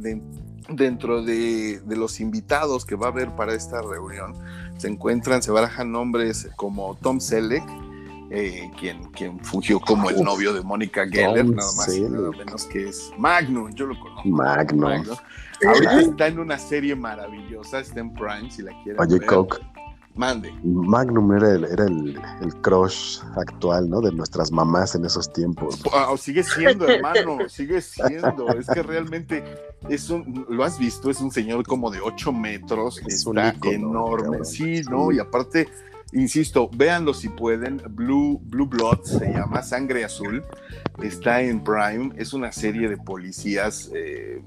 dentro 0.68 1.22
de, 1.22 1.80
los 1.86 2.20
invitados 2.20 2.84
que 2.84 2.96
va 2.96 3.06
a 3.06 3.10
haber 3.10 3.30
para 3.36 3.54
esta 3.54 3.82
reunión 3.82 4.34
se 4.78 4.88
encuentran, 4.88 5.42
se 5.42 5.50
barajan 5.50 5.92
nombres 5.92 6.48
como 6.56 6.96
Tom 6.96 7.20
Selleck, 7.20 7.64
eh, 8.30 8.70
quien, 8.78 9.04
quien 9.10 9.40
fungió 9.40 9.80
como 9.80 10.08
el 10.08 10.22
novio 10.22 10.54
de 10.54 10.62
Mónica 10.62 11.06
Geller, 11.06 11.44
nada 11.44 11.72
más 11.76 11.94
y 11.94 12.00
nada 12.02 12.30
menos 12.30 12.64
que 12.64 12.88
es 12.88 13.10
Magnum, 13.18 13.74
yo 13.74 13.86
lo 13.86 13.98
conozco. 13.98 14.28
Magnum. 14.28 15.04
Ahorita 15.66 16.00
está 16.00 16.26
en 16.28 16.38
una 16.38 16.58
serie 16.58 16.94
maravillosa, 16.94 17.80
está 17.80 18.00
en 18.00 18.14
Prime, 18.14 18.50
si 18.50 18.62
la 18.62 18.72
quieren 18.82 19.00
Oye, 19.00 19.20
Coke. 19.20 19.58
Mande. 20.16 20.52
Magnum 20.64 21.32
era 21.36 21.52
el, 21.52 21.64
era 21.64 21.84
el, 21.84 22.54
crush 22.62 23.20
actual, 23.36 23.88
¿no? 23.88 24.00
De 24.00 24.10
nuestras 24.12 24.50
mamás 24.50 24.94
en 24.94 25.04
esos 25.04 25.32
tiempos. 25.32 25.80
Sigue 26.18 26.42
siendo, 26.42 26.88
hermano, 26.88 27.48
sigue 27.48 27.80
siendo. 27.80 28.48
Es 28.48 28.66
que 28.66 28.82
realmente 28.82 29.44
es 29.88 30.10
un, 30.10 30.46
lo 30.48 30.64
has 30.64 30.78
visto, 30.78 31.10
es 31.10 31.20
un 31.20 31.30
señor 31.30 31.64
como 31.66 31.90
de 31.90 32.00
8 32.00 32.32
metros, 32.32 33.00
está 33.06 33.54
enorme. 33.62 34.44
Sí, 34.44 34.82
¿no? 34.90 35.12
Y 35.12 35.20
aparte, 35.20 35.68
insisto, 36.12 36.68
véanlo 36.74 37.14
si 37.14 37.28
pueden. 37.28 37.80
Blue, 37.90 38.40
Blue 38.42 38.66
Blood 38.66 39.04
se 39.04 39.32
llama, 39.32 39.62
Sangre 39.62 40.04
Azul. 40.04 40.44
Está 41.00 41.40
en 41.40 41.62
Prime, 41.62 42.12
es 42.16 42.32
una 42.32 42.50
serie 42.52 42.88
de 42.88 42.96
policías. 42.96 43.90
Eh, 43.94 44.42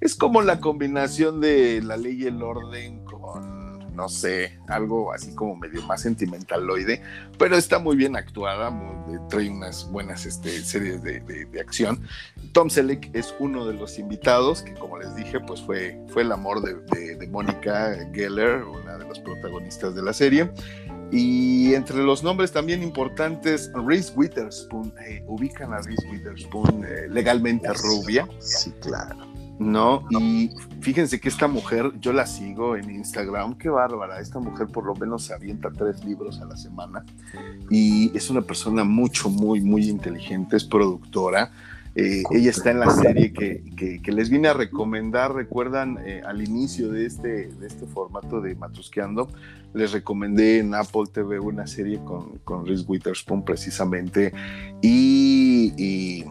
es 0.00 0.14
como 0.14 0.40
la 0.42 0.60
combinación 0.60 1.40
de 1.40 1.82
la 1.82 1.96
ley 1.96 2.22
y 2.22 2.26
el 2.26 2.42
orden 2.42 3.04
con 3.04 3.57
no 3.98 4.08
sé, 4.08 4.56
algo 4.68 5.12
así 5.12 5.34
como 5.34 5.56
medio 5.56 5.82
más 5.82 6.02
sentimentaloide, 6.02 7.02
pero 7.36 7.56
está 7.56 7.80
muy 7.80 7.96
bien 7.96 8.14
actuada, 8.14 8.72
trae 9.28 9.50
unas 9.50 9.90
buenas 9.90 10.24
este, 10.24 10.50
series 10.62 11.02
de, 11.02 11.20
acción. 11.60 12.06
Tom 12.52 12.70
Selleck 12.70 13.10
es 13.12 13.34
uno 13.40 13.66
de 13.66 13.74
los 13.74 13.98
invitados, 13.98 14.62
que 14.62 14.72
como 14.74 14.98
les 14.98 15.16
dije, 15.16 15.40
pues 15.40 15.60
fue, 15.60 16.00
fue 16.10 16.22
el 16.22 16.30
amor 16.30 16.62
de, 16.62 17.16
de 17.16 17.26
Mónica 17.26 17.98
Geller, 18.14 18.62
una 18.62 18.98
de 18.98 19.04
las 19.04 19.18
protagonistas 19.18 19.96
de 19.96 20.02
la 20.02 20.12
serie. 20.12 20.48
Y 21.10 21.74
entre 21.74 21.96
los 21.96 22.22
nombres 22.22 22.52
también 22.52 22.82
importantes, 22.82 23.70
Reese 23.74 24.12
Witherspoon, 24.14 24.94
eh, 25.08 25.24
ubican 25.26 25.72
a 25.72 25.80
Reese 25.80 26.06
Witherspoon 26.08 26.84
eh, 26.84 27.08
legalmente 27.08 27.68
rubia. 27.72 28.28
Sí, 28.38 28.72
claro. 28.80 29.27
¿No? 29.58 30.06
Y 30.10 30.50
fíjense 30.80 31.20
que 31.20 31.28
esta 31.28 31.48
mujer, 31.48 31.92
yo 32.00 32.12
la 32.12 32.26
sigo 32.26 32.76
en 32.76 32.90
Instagram, 32.90 33.56
qué 33.58 33.68
bárbara, 33.68 34.20
esta 34.20 34.38
mujer 34.38 34.68
por 34.68 34.84
lo 34.84 34.94
menos 34.94 35.24
se 35.24 35.34
avienta 35.34 35.70
tres 35.70 36.04
libros 36.04 36.40
a 36.40 36.44
la 36.44 36.56
semana 36.56 37.04
y 37.70 38.16
es 38.16 38.30
una 38.30 38.42
persona 38.42 38.84
mucho, 38.84 39.28
muy, 39.28 39.60
muy 39.60 39.88
inteligente, 39.88 40.56
es 40.56 40.64
productora. 40.64 41.50
Eh, 41.94 42.22
ella 42.30 42.50
está 42.50 42.70
en 42.70 42.78
la 42.78 42.90
serie 42.90 43.32
que, 43.32 44.00
les 44.12 44.30
vine 44.30 44.48
a 44.48 44.52
recomendar, 44.52 45.34
recuerdan 45.34 45.98
eh, 46.04 46.22
al 46.24 46.46
inicio 46.46 46.92
de 46.92 47.06
este, 47.06 47.48
de 47.48 47.66
este 47.66 47.86
formato 47.86 48.40
de 48.40 48.54
Matusqueando, 48.54 49.28
les 49.74 49.92
recomendé 49.92 50.58
en 50.60 50.74
Apple 50.74 51.04
TV 51.12 51.40
una 51.40 51.66
serie 51.66 51.98
con, 52.04 52.38
con 52.44 52.66
Reese 52.66 52.84
Witherspoon 52.86 53.44
precisamente 53.44 54.32
y, 54.80 55.72
y 55.76 56.24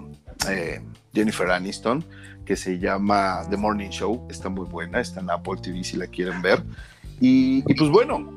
eh, 0.50 0.82
Jennifer 1.14 1.52
Aniston 1.52 2.06
que 2.48 2.56
se 2.56 2.80
llama 2.80 3.42
The 3.50 3.58
Morning 3.58 3.90
Show. 3.90 4.26
Está 4.30 4.48
muy 4.48 4.66
buena, 4.66 5.02
está 5.02 5.20
en 5.20 5.30
Apple 5.30 5.58
TV 5.62 5.84
si 5.84 5.98
la 5.98 6.08
quieren 6.08 6.42
ver. 6.42 6.64
Y, 7.20 7.62
pues 7.74 7.90
bueno, 7.90 8.34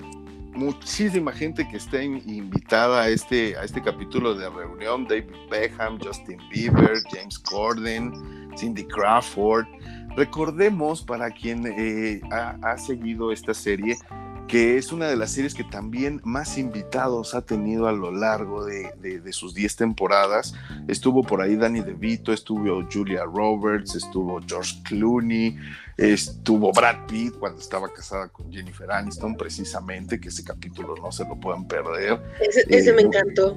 muchísima 0.54 1.32
gente 1.32 1.66
que 1.68 1.76
está 1.76 2.02
invitada 2.02 3.02
a 3.02 3.08
este, 3.08 3.56
a 3.56 3.62
este 3.62 3.80
capítulo 3.80 4.34
de 4.34 4.50
reunión. 4.50 5.06
David 5.06 5.30
Beckham, 5.48 5.98
Justin 6.02 6.38
Bieber, 6.50 6.98
James 7.12 7.38
Corden, 7.38 8.12
Cindy 8.58 8.84
Crawford. 8.84 9.66
Recordemos 10.16 11.02
para 11.02 11.30
quien 11.30 11.64
eh, 11.66 12.20
ha, 12.32 12.76
seguido 12.78 13.30
esta 13.30 13.54
serie 13.54 13.96
que 14.50 14.76
es 14.76 14.90
una 14.90 15.06
de 15.06 15.14
las 15.14 15.30
series 15.30 15.54
que 15.54 15.62
también 15.62 16.20
más 16.24 16.58
invitados 16.58 17.36
ha 17.36 17.42
tenido 17.42 17.86
a 17.86 17.92
lo 17.92 18.10
largo 18.10 18.64
de, 18.64 19.22
sus 19.30 19.54
10 19.54 19.76
temporadas. 19.76 20.54
Estuvo 20.88 21.22
por 21.22 21.40
ahí 21.40 21.54
Danny 21.54 21.82
DeVito, 21.82 22.32
estuvo 22.32 22.84
Julia 22.92 23.22
Roberts, 23.24 23.94
estuvo 23.94 24.40
George 24.44 24.74
Clooney, 24.82 25.56
estuvo 25.96 26.72
Brad 26.72 27.06
Pitt 27.06 27.34
cuando 27.38 27.60
estaba 27.60 27.92
casada 27.92 28.26
con 28.28 28.50
Jennifer 28.50 28.90
Aniston, 28.90 29.36
precisamente, 29.36 30.18
que 30.18 30.30
ese 30.30 30.42
capítulo 30.42 30.96
no 31.00 31.12
se 31.12 31.24
lo 31.24 31.38
puedan 31.38 31.68
perder. 31.68 32.20
Ese, 32.68 32.92
me 32.92 33.02
eh, 33.02 33.04
encantó. 33.04 33.56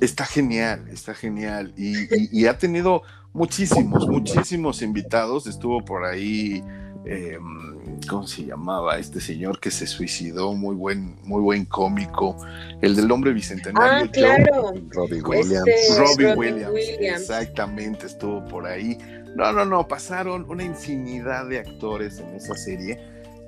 Está 0.00 0.26
genial, 0.26 0.88
está 0.90 1.14
genial. 1.14 1.72
y 1.76 2.46
ha 2.46 2.58
tenido 2.58 3.02
muchísimos, 3.32 4.08
muchísimos 4.08 4.82
invitados. 4.82 5.46
Estuvo 5.46 5.84
por 5.84 6.04
ahí, 6.04 6.62
em, 7.04 7.71
¿cómo 8.08 8.26
se 8.26 8.44
llamaba? 8.44 8.98
Este 8.98 9.20
señor 9.20 9.60
que 9.60 9.70
se 9.70 9.86
suicidó, 9.86 10.54
muy 10.54 10.74
buen, 10.74 11.16
muy 11.22 11.40
buen 11.40 11.64
cómico, 11.64 12.36
el 12.80 12.96
del 12.96 13.10
hombre 13.10 13.32
bicentenario. 13.32 14.08
Ah, 14.08 14.10
claro. 14.12 14.72
Robbie 14.90 15.18
este, 15.18 15.28
Williams. 15.28 15.98
Robbie, 15.98 16.34
Williams. 16.34 17.20
Exactamente, 17.20 18.06
estuvo 18.06 18.44
por 18.46 18.66
ahí. 18.66 18.98
No, 19.36 19.52
no, 19.52 19.64
no, 19.64 19.88
pasaron 19.88 20.48
una 20.48 20.64
infinidad 20.64 21.48
de 21.48 21.60
actores 21.60 22.18
en 22.18 22.34
esa 22.34 22.54
serie. 22.54 22.98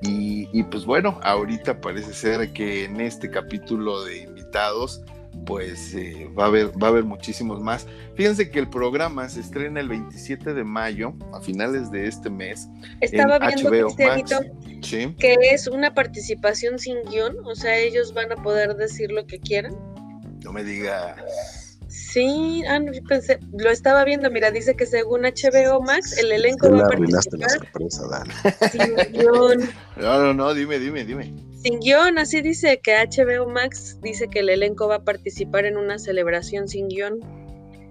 Y, 0.02 0.48
y 0.52 0.62
pues 0.64 0.84
bueno, 0.84 1.18
ahorita 1.22 1.80
parece 1.80 2.12
ser 2.12 2.52
que 2.52 2.84
en 2.84 3.00
este 3.00 3.30
capítulo 3.30 4.04
de 4.04 4.18
invitados 4.18 5.02
pues 5.46 5.94
eh, 5.94 6.28
va, 6.38 6.44
a 6.44 6.46
haber, 6.46 6.70
va 6.82 6.88
a 6.88 6.90
haber 6.90 7.04
muchísimos 7.04 7.60
más. 7.60 7.86
Fíjense 8.14 8.50
que 8.50 8.58
el 8.58 8.68
programa 8.68 9.28
se 9.28 9.40
estrena 9.40 9.80
el 9.80 9.88
27 9.88 10.54
de 10.54 10.64
mayo, 10.64 11.14
a 11.32 11.40
finales 11.40 11.90
de 11.90 12.06
este 12.06 12.30
mes. 12.30 12.68
Estaba 13.00 13.38
viendo 13.38 13.70
que 15.18 15.36
es 15.52 15.66
una 15.66 15.94
participación 15.94 16.78
sin 16.78 17.02
guion, 17.04 17.36
o 17.44 17.54
sea, 17.54 17.76
ellos 17.76 18.14
van 18.14 18.32
a 18.32 18.36
poder 18.36 18.76
decir 18.76 19.10
lo 19.10 19.26
que 19.26 19.38
quieran. 19.38 19.74
No 20.42 20.52
me 20.52 20.62
diga. 20.62 21.16
Sí, 21.88 22.62
ah, 22.68 22.78
no, 22.78 22.92
pensé, 23.08 23.38
lo 23.56 23.70
estaba 23.70 24.04
viendo, 24.04 24.30
mira, 24.30 24.50
dice 24.50 24.74
que 24.74 24.86
según 24.86 25.22
HBO 25.22 25.80
Max, 25.80 26.18
el 26.18 26.32
elenco 26.32 26.70
va 26.70 26.86
a 26.86 26.88
participar. 26.88 27.40
La 27.40 27.48
sorpresa, 27.48 28.24
Sin 28.70 28.94
guion. 29.12 29.68
No, 29.96 30.22
no, 30.22 30.34
no, 30.34 30.54
dime, 30.54 30.78
dime, 30.78 31.04
dime. 31.04 31.32
Sin 31.64 31.80
guion, 31.80 32.18
así 32.18 32.42
dice 32.42 32.78
que 32.78 32.94
HBO 32.94 33.48
Max 33.48 33.98
dice 34.02 34.28
que 34.28 34.40
el 34.40 34.50
elenco 34.50 34.86
va 34.86 34.96
a 34.96 35.02
participar 35.02 35.64
en 35.64 35.78
una 35.78 35.98
celebración 35.98 36.68
sin 36.68 36.88
guion. 36.88 37.20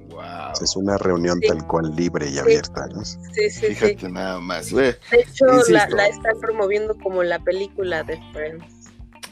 Wow. 0.10 0.54
Es 0.62 0.76
una 0.76 0.96
reunión 1.00 1.42
tal 1.42 1.66
cual 1.66 1.92
libre 1.96 2.30
y 2.30 2.38
abierta, 2.38 2.86
¿no? 2.94 3.04
Sí, 3.04 3.50
sí, 3.50 3.66
Fíjate 3.74 4.10
nada 4.10 4.40
más. 4.40 4.72
de 4.72 4.96
hecho, 5.12 5.46
la, 5.70 5.90
la, 5.90 6.06
están 6.06 6.40
promoviendo 6.40 6.96
como 7.00 7.24
la 7.24 7.40
película 7.40 8.04
de 8.04 8.20
Friends. 8.32 8.73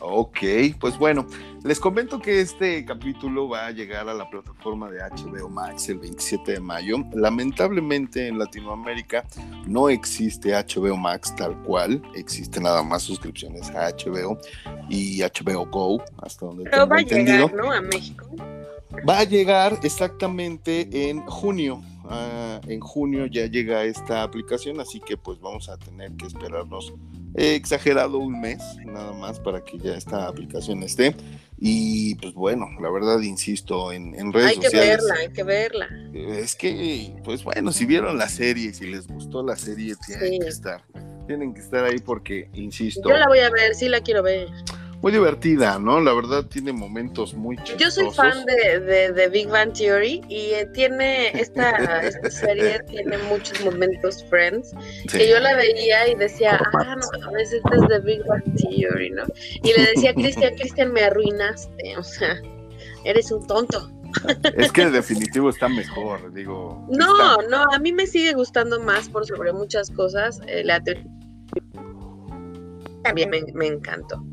Ok, 0.01 0.39
pues 0.79 0.97
bueno, 0.97 1.27
les 1.63 1.79
comento 1.79 2.19
que 2.19 2.41
este 2.41 2.83
capítulo 2.83 3.47
va 3.47 3.67
a 3.67 3.71
llegar 3.71 4.09
a 4.09 4.13
la 4.15 4.27
plataforma 4.29 4.89
de 4.89 4.99
HBO 4.99 5.47
Max 5.47 5.89
el 5.89 5.99
27 5.99 6.53
de 6.53 6.59
mayo. 6.59 6.97
Lamentablemente 7.13 8.27
en 8.27 8.39
Latinoamérica 8.39 9.25
no 9.67 9.89
existe 9.89 10.53
HBO 10.53 10.97
Max 10.97 11.35
tal 11.35 11.55
cual, 11.63 12.01
existe 12.15 12.59
nada 12.59 12.81
más 12.81 13.03
suscripciones 13.03 13.69
a 13.69 13.89
HBO 13.91 14.39
y 14.89 15.21
HBO 15.21 15.65
Go, 15.67 16.03
hasta 16.23 16.47
donde 16.47 16.63
Pero 16.63 16.87
va 16.87 16.97
a 16.97 17.01
llegar, 17.01 17.53
¿no? 17.53 17.71
A 17.71 17.81
México. 17.81 18.25
Va 19.07 19.19
a 19.19 19.23
llegar 19.23 19.79
exactamente 19.83 21.09
en 21.09 21.21
junio. 21.27 21.81
Ah, 22.05 22.59
en 22.67 22.79
junio 22.79 23.25
ya 23.27 23.45
llega 23.45 23.83
esta 23.83 24.23
aplicación, 24.23 24.79
así 24.79 24.99
que 24.99 25.17
pues 25.17 25.39
vamos 25.39 25.69
a 25.69 25.77
tener 25.77 26.11
que 26.13 26.27
esperarnos 26.27 26.93
He 27.33 27.55
exagerado 27.55 28.17
un 28.17 28.41
mes 28.41 28.61
nada 28.85 29.13
más 29.13 29.39
para 29.39 29.63
que 29.63 29.77
ya 29.77 29.95
esta 29.95 30.27
aplicación 30.27 30.83
esté. 30.83 31.15
Y 31.57 32.15
pues 32.15 32.33
bueno, 32.33 32.67
la 32.81 32.89
verdad, 32.89 33.21
insisto, 33.21 33.93
en, 33.93 34.15
en 34.15 34.33
redes 34.33 34.55
sociales. 34.55 34.99
Hay 35.11 35.29
que 35.29 35.43
verla, 35.43 35.85
hay 35.85 35.89
que 36.13 36.23
verla. 36.23 36.41
Es 36.41 36.55
que, 36.55 37.15
pues 37.23 37.43
bueno, 37.43 37.71
si 37.71 37.85
vieron 37.85 38.17
la 38.17 38.27
serie, 38.27 38.73
si 38.73 38.87
les 38.87 39.07
gustó 39.07 39.43
la 39.43 39.55
serie, 39.55 39.95
tienen 40.05 40.41
que 40.41 40.47
estar. 40.47 40.83
Tienen 41.27 41.53
que 41.53 41.61
estar 41.61 41.85
ahí 41.85 41.99
porque, 41.99 42.49
insisto. 42.53 43.07
Yo 43.07 43.15
la 43.15 43.27
voy 43.27 43.39
a 43.39 43.49
ver, 43.49 43.75
sí 43.75 43.87
la 43.87 44.01
quiero 44.01 44.23
ver 44.23 44.49
muy 45.01 45.11
divertida, 45.11 45.79
¿no? 45.79 45.99
La 45.99 46.13
verdad 46.13 46.45
tiene 46.45 46.71
momentos 46.71 47.33
muy 47.33 47.57
chistosos. 47.57 47.79
Yo 47.79 47.91
soy 47.91 48.11
fan 48.11 48.45
de, 48.45 49.11
de, 49.11 49.29
Big 49.29 49.47
Bang 49.47 49.73
Theory 49.73 50.21
y 50.29 50.51
eh, 50.51 50.69
tiene 50.73 51.29
esta, 51.39 52.11
serie 52.29 52.79
tiene 52.87 53.17
muchos 53.17 53.63
momentos 53.65 54.23
Friends 54.29 54.71
que 55.11 55.27
yo 55.27 55.39
la 55.39 55.55
veía 55.55 56.07
y 56.07 56.15
decía, 56.15 56.59
ah, 56.73 56.95
no, 56.95 57.27
a 57.27 57.31
veces 57.31 57.61
es 57.73 57.87
de 57.87 57.99
Big 57.99 58.23
Bang 58.25 58.43
Theory, 58.55 59.09
¿no? 59.09 59.23
Y 59.63 59.73
le 59.73 59.87
decía, 59.87 60.13
Cristian, 60.13 60.55
Cristian, 60.55 60.93
me 60.93 61.01
arruinaste, 61.01 61.97
o 61.97 62.03
sea, 62.03 62.39
eres 63.03 63.31
un 63.31 63.45
tonto. 63.47 63.91
Es 64.55 64.71
que 64.71 64.89
definitivo 64.89 65.49
está 65.49 65.67
mejor, 65.67 66.31
digo. 66.33 66.85
No, 66.89 67.37
no, 67.43 67.63
a 67.71 67.79
mí 67.79 67.91
me 67.91 68.05
sigue 68.05 68.33
gustando 68.33 68.79
más 68.79 69.09
por 69.09 69.25
sobre 69.25 69.53
muchas 69.53 69.89
cosas. 69.89 70.41
Eh, 70.47 70.63
la 70.63 70.83
también 73.03 73.29
me, 73.31 73.41
me 73.53 73.67
encantó 73.67 74.23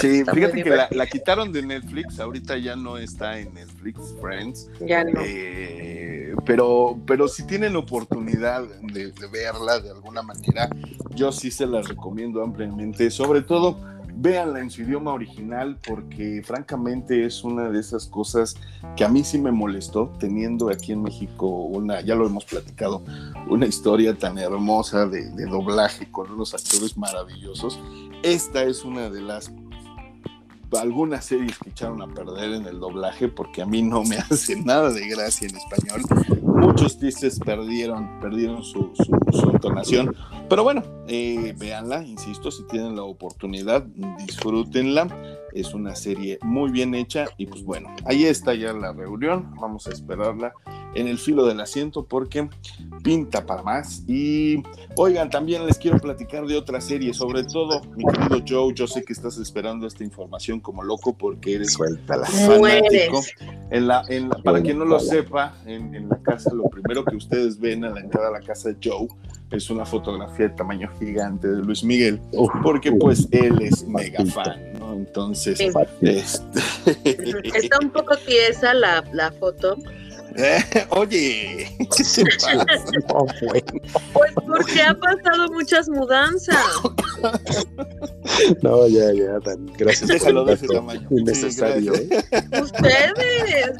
sí, 0.00 0.24
fíjate 0.24 0.62
que 0.62 0.70
la, 0.90 1.06
quitaron 1.06 1.52
de 1.52 1.62
Netflix, 1.62 2.18
ahorita 2.20 2.56
ya 2.58 2.76
no 2.76 2.98
está 2.98 3.38
en 3.38 3.54
Netflix, 3.54 4.14
Friends. 4.20 4.70
Ya 4.80 5.04
no. 5.04 5.20
Eh, 5.24 6.34
pero, 6.44 6.98
pero 7.06 7.28
si 7.28 7.46
tienen 7.46 7.76
oportunidad 7.76 8.64
de, 8.80 9.12
verla 9.30 9.80
de 9.80 9.90
alguna 9.90 10.22
manera, 10.22 10.68
yo 11.14 11.32
sí 11.32 11.50
se 11.50 11.66
la 11.66 11.82
recomiendo 11.82 12.42
ampliamente, 12.42 13.10
sobre 13.10 13.42
todo 13.42 13.78
véanla 14.20 14.58
en 14.58 14.70
su 14.70 14.82
idioma 14.82 15.12
original 15.12 15.78
porque 15.86 16.42
francamente 16.44 17.24
es 17.24 17.44
una 17.44 17.70
de 17.70 17.78
esas 17.78 18.06
cosas 18.06 18.56
que 18.96 19.04
a 19.04 19.08
mí 19.08 19.22
sí 19.22 19.38
me 19.38 19.52
molestó 19.52 20.12
teniendo 20.18 20.70
aquí 20.70 20.92
en 20.92 21.02
México 21.02 21.46
una, 21.46 22.00
ya 22.00 22.16
lo 22.16 22.26
hemos 22.26 22.44
platicado, 22.44 23.02
una 23.48 23.66
historia 23.66 24.18
tan 24.18 24.36
hermosa 24.38 25.06
de, 25.06 25.30
doblaje 25.46 26.10
con 26.10 26.30
unos 26.32 26.52
actores 26.52 26.98
maravillosos. 26.98 27.78
Esta 28.22 28.64
es 28.64 28.84
una 28.84 29.08
de 29.08 29.22
las 29.22 29.52
algunas 30.76 31.24
series 31.24 31.58
que 31.58 31.70
echaron 31.70 32.02
a 32.02 32.06
perder 32.08 32.54
en 32.54 32.66
el 32.66 32.78
doblaje 32.80 33.28
porque 33.28 33.62
a 33.62 33.66
mí 33.66 33.82
no 33.82 34.02
me 34.04 34.16
hace 34.30 34.60
nada 34.60 34.90
de 34.90 35.08
gracia 35.08 35.48
en 35.48 35.56
español. 35.56 36.02
Muchos 36.42 36.98
dices 36.98 37.38
perdieron, 37.38 38.20
perdieron 38.20 38.62
su, 38.62 38.92
entonación. 39.52 40.14
Pero 40.48 40.64
bueno, 40.64 40.82
eh, 41.06 41.54
véanla, 41.58 42.04
insisto, 42.04 42.50
si 42.50 42.64
tienen 42.64 42.96
la 42.96 43.02
oportunidad, 43.02 43.82
disfrútenla. 44.26 45.08
Es 45.58 45.74
una 45.74 45.96
serie 45.96 46.38
muy 46.42 46.70
bien 46.70 46.94
hecha 46.94 47.26
y 47.36 47.46
pues 47.46 47.64
bueno, 47.64 47.88
ahí 48.04 48.24
está 48.24 48.54
ya 48.54 48.72
la 48.72 48.92
reunión. 48.92 49.54
Vamos 49.60 49.88
a 49.88 49.90
esperarla 49.90 50.52
en 50.94 51.08
el 51.08 51.18
filo 51.18 51.44
del 51.46 51.60
asiento 51.60 52.04
porque 52.04 52.48
pinta 53.02 53.44
para 53.44 53.64
más. 53.64 54.04
Y 54.06 54.62
oigan, 54.96 55.30
también 55.30 55.66
les 55.66 55.76
quiero 55.76 55.98
platicar 55.98 56.46
de 56.46 56.56
otra 56.56 56.80
serie, 56.80 57.12
sobre 57.12 57.42
todo, 57.42 57.82
mi 57.96 58.04
querido 58.04 58.40
Joe, 58.46 58.72
yo 58.72 58.86
sé 58.86 59.02
que 59.02 59.12
estás 59.12 59.36
esperando 59.38 59.88
esta 59.88 60.04
información 60.04 60.60
como 60.60 60.84
loco 60.84 61.12
porque 61.12 61.56
eres 61.56 61.76
fanático. 61.76 63.20
En 63.70 63.88
la, 63.88 64.04
en 64.08 64.30
para 64.44 64.62
quien 64.62 64.78
no 64.78 64.84
lo 64.84 65.00
sepa, 65.00 65.54
en, 65.66 65.92
en, 65.94 66.08
la 66.08 66.18
casa, 66.22 66.54
lo 66.54 66.68
primero 66.70 67.04
que 67.04 67.16
ustedes 67.16 67.58
ven 67.58 67.84
a 67.84 67.90
la 67.90 68.00
entrada 68.00 68.28
de 68.28 68.40
la 68.40 68.46
casa 68.46 68.68
de 68.68 68.76
Joe 68.82 69.08
es 69.50 69.70
una 69.70 69.84
fotografía 69.86 70.48
de 70.48 70.54
tamaño 70.54 70.90
gigante 70.98 71.48
de 71.48 71.62
Luis 71.62 71.82
Miguel, 71.82 72.20
porque 72.62 72.92
pues 72.92 73.28
él 73.30 73.60
es 73.62 73.86
mega 73.86 74.24
fan, 74.26 74.72
¿no? 74.78 74.92
Entonces, 74.92 75.60
este... 76.00 76.18
está 77.56 77.78
un 77.80 77.90
poco 77.90 78.16
tiesa 78.16 78.74
la, 78.74 79.04
la 79.12 79.32
foto 79.32 79.76
oye, 80.90 81.68
Pues 84.12 84.32
porque 84.46 84.82
ha 84.82 84.94
pasado 84.94 85.48
muchas 85.52 85.88
mudanzas. 85.88 86.64
No, 88.62 88.86
ya, 88.86 89.12
ya, 89.12 89.38
gracias. 89.76 90.08
Déjalo 90.08 90.44
de 90.44 90.54
ese 90.54 90.68
tamaño. 90.68 91.06
Innecesario. 91.10 91.94
¿eh? 91.94 92.08
Ustedes. 92.60 93.72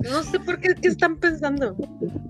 No 0.00 0.22
sé 0.22 0.38
por 0.38 0.60
qué, 0.60 0.74
¿qué 0.80 0.88
están 0.88 1.16
pensando? 1.16 1.76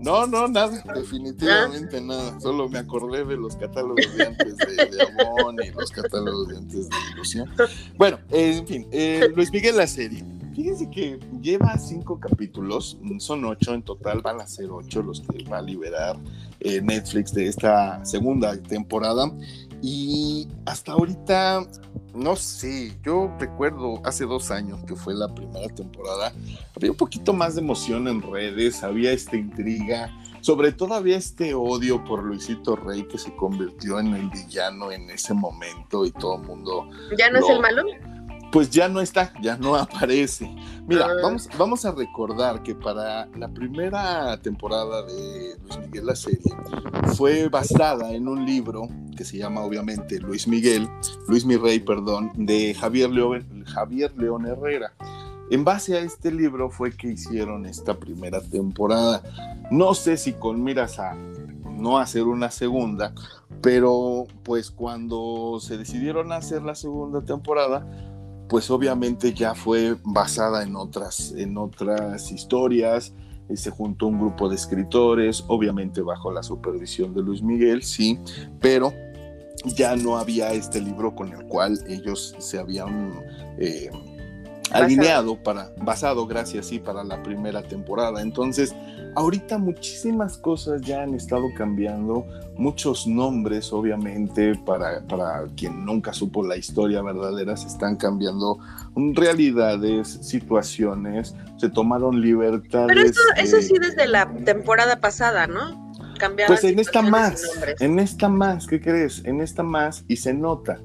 No, 0.00 0.26
no, 0.26 0.48
nada, 0.48 0.82
definitivamente 0.94 2.00
nada. 2.00 2.40
Solo 2.40 2.68
me 2.68 2.78
acordé 2.78 3.24
de 3.24 3.36
los 3.36 3.56
catálogos 3.56 4.16
de 4.16 4.26
antes 4.26 4.56
de, 4.56 4.74
de 4.74 5.02
Amón 5.02 5.56
y 5.62 5.70
los 5.70 5.90
catálogos 5.90 6.48
de 6.48 6.56
antes 6.56 6.88
de 6.88 6.96
Ilusión. 7.12 7.50
Bueno, 7.96 8.18
en 8.30 8.66
fin, 8.66 8.86
eh, 8.90 9.28
Luis 9.34 9.52
Miguel 9.52 9.76
la 9.76 9.86
serie. 9.86 10.24
Fíjense 10.54 10.90
que 10.90 11.20
lleva 11.40 11.78
cinco 11.78 12.18
capítulos, 12.18 12.98
son 13.18 13.44
ocho 13.44 13.74
en 13.74 13.82
total, 13.82 14.22
van 14.22 14.40
a 14.40 14.46
ser 14.48 14.70
ocho 14.72 15.02
los 15.02 15.20
que 15.20 15.44
va 15.44 15.58
a 15.58 15.62
liberar 15.62 16.16
eh, 16.58 16.80
Netflix 16.80 17.32
de 17.32 17.46
esta 17.46 18.04
segunda 18.04 18.60
temporada. 18.60 19.30
Y 19.80 20.48
hasta 20.66 20.92
ahorita, 20.92 21.66
no 22.14 22.36
sé, 22.36 22.98
yo 23.04 23.32
recuerdo 23.38 24.00
hace 24.04 24.24
dos 24.24 24.50
años 24.50 24.80
que 24.86 24.96
fue 24.96 25.14
la 25.14 25.32
primera 25.32 25.68
temporada, 25.68 26.32
había 26.74 26.90
un 26.90 26.96
poquito 26.96 27.32
más 27.32 27.54
de 27.54 27.60
emoción 27.60 28.08
en 28.08 28.20
redes, 28.20 28.82
había 28.82 29.12
esta 29.12 29.36
intriga, 29.36 30.10
sobre 30.40 30.72
todo 30.72 30.94
había 30.94 31.16
este 31.16 31.54
odio 31.54 32.02
por 32.04 32.24
Luisito 32.24 32.74
Rey 32.76 33.04
que 33.04 33.18
se 33.18 33.34
convirtió 33.36 34.00
en 34.00 34.14
el 34.14 34.30
villano 34.30 34.90
en 34.90 35.10
ese 35.10 35.34
momento 35.34 36.04
y 36.04 36.10
todo 36.10 36.36
el 36.36 36.42
mundo... 36.42 36.88
¿Ya 37.16 37.30
no 37.30 37.38
es 37.38 37.48
el 37.48 37.60
malo? 37.60 37.84
Pues 38.50 38.70
ya 38.70 38.88
no 38.88 39.00
está, 39.00 39.32
ya 39.40 39.56
no 39.56 39.76
aparece. 39.76 40.50
Mira, 40.86 41.06
ah. 41.06 41.14
vamos, 41.22 41.48
vamos 41.58 41.84
a 41.84 41.92
recordar 41.92 42.62
que 42.62 42.74
para 42.74 43.26
la 43.36 43.48
primera 43.48 44.40
temporada 44.40 45.02
de 45.02 45.56
Luis 45.62 45.78
Miguel 45.80 46.06
la 46.06 46.16
serie 46.16 46.54
fue 47.14 47.48
basada 47.48 48.12
en 48.12 48.28
un 48.28 48.44
libro 48.44 48.88
que 49.16 49.24
se 49.24 49.36
llama 49.36 49.62
obviamente 49.62 50.20
Luis 50.20 50.46
Miguel, 50.46 50.88
Luis 51.26 51.44
Mi 51.44 51.56
Rey, 51.56 51.80
perdón, 51.80 52.30
de 52.36 52.72
Javier 52.74 53.10
León, 53.10 53.64
Javier 53.66 54.12
León 54.16 54.46
Herrera. 54.46 54.92
En 55.50 55.64
base 55.64 55.96
a 55.96 56.00
este 56.00 56.30
libro 56.30 56.70
fue 56.70 56.92
que 56.92 57.08
hicieron 57.08 57.66
esta 57.66 57.94
primera 57.94 58.40
temporada. 58.40 59.22
No 59.70 59.94
sé 59.94 60.16
si 60.16 60.34
con 60.34 60.62
miras 60.62 60.98
a 60.98 61.14
no 61.14 61.98
hacer 61.98 62.24
una 62.24 62.50
segunda, 62.50 63.12
pero 63.62 64.26
pues 64.42 64.70
cuando 64.70 65.58
se 65.60 65.78
decidieron 65.78 66.32
hacer 66.32 66.62
la 66.62 66.74
segunda 66.74 67.22
temporada, 67.22 67.86
pues 68.48 68.70
obviamente 68.70 69.32
ya 69.34 69.54
fue 69.54 69.96
basada 70.04 70.62
en 70.62 70.76
otras, 70.76 71.32
en 71.36 71.56
otras 71.58 72.32
historias, 72.32 73.12
eh, 73.48 73.56
se 73.56 73.70
juntó 73.70 74.06
un 74.06 74.18
grupo 74.18 74.48
de 74.48 74.56
escritores, 74.56 75.44
obviamente 75.48 76.00
bajo 76.00 76.32
la 76.32 76.42
supervisión 76.42 77.14
de 77.14 77.22
Luis 77.22 77.42
Miguel, 77.42 77.82
sí, 77.82 78.18
pero 78.60 78.92
ya 79.76 79.96
no 79.96 80.16
había 80.16 80.52
este 80.52 80.80
libro 80.80 81.14
con 81.14 81.32
el 81.32 81.44
cual 81.46 81.78
ellos 81.88 82.34
se 82.38 82.58
habían 82.58 83.20
eh, 83.58 83.90
alineado 84.70 85.42
para, 85.42 85.72
basado, 85.82 86.26
gracias, 86.26 86.66
sí, 86.66 86.78
para 86.78 87.04
la 87.04 87.22
primera 87.22 87.62
temporada. 87.62 88.22
Entonces, 88.22 88.74
ahorita 89.14 89.58
muchísimas 89.58 90.38
cosas 90.38 90.80
ya 90.82 91.02
han 91.02 91.14
estado 91.14 91.46
cambiando, 91.56 92.26
muchos 92.56 93.06
nombres, 93.06 93.72
obviamente, 93.72 94.54
para, 94.54 95.00
para 95.02 95.44
quien 95.56 95.84
nunca 95.84 96.12
supo 96.12 96.44
la 96.44 96.56
historia 96.56 97.02
verdadera, 97.02 97.56
se 97.56 97.68
están 97.68 97.96
cambiando 97.96 98.58
realidades, 99.14 100.08
situaciones, 100.22 101.34
se 101.56 101.68
tomaron 101.68 102.20
libertades. 102.20 102.88
Pero 102.88 103.00
eso, 103.02 103.20
eso 103.36 103.62
sí 103.62 103.74
desde 103.80 104.06
la 104.08 104.30
temporada 104.44 105.00
pasada, 105.00 105.46
¿no? 105.46 105.92
Cambiaron 106.18 106.56
pues 106.56 106.64
en 106.64 106.78
esta 106.78 107.02
más, 107.02 107.42
en 107.78 107.98
esta 107.98 108.28
más, 108.28 108.66
¿qué 108.66 108.80
crees? 108.80 109.24
En 109.24 109.40
esta 109.40 109.62
más, 109.62 110.04
y 110.08 110.16
se 110.16 110.34
nota 110.34 110.80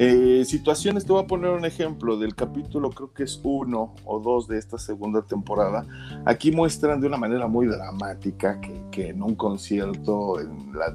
eh, 0.00 0.44
situaciones, 0.44 1.04
te 1.04 1.12
voy 1.12 1.24
a 1.24 1.26
poner 1.26 1.50
un 1.50 1.64
ejemplo 1.64 2.16
del 2.16 2.36
capítulo, 2.36 2.90
creo 2.90 3.12
que 3.12 3.24
es 3.24 3.40
uno 3.42 3.96
o 4.04 4.20
dos 4.20 4.46
de 4.46 4.56
esta 4.56 4.78
segunda 4.78 5.22
temporada. 5.22 5.84
Aquí 6.24 6.52
muestran 6.52 7.00
de 7.00 7.08
una 7.08 7.16
manera 7.16 7.48
muy 7.48 7.66
dramática 7.66 8.60
que, 8.60 9.08
en 9.08 9.24
un 9.24 9.34
concierto 9.34 10.38
en, 10.38 10.72
la 10.72 10.94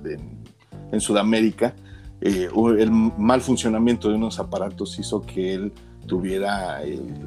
en, 0.90 1.02
Sudamérica, 1.02 1.76
eh, 2.22 2.48
el 2.80 2.92
mal 2.92 3.42
funcionamiento 3.42 4.08
de 4.08 4.16
unos 4.16 4.40
aparatos 4.40 4.98
hizo 4.98 5.20
que 5.20 5.54
él 5.54 5.74
tuviera 6.08 6.80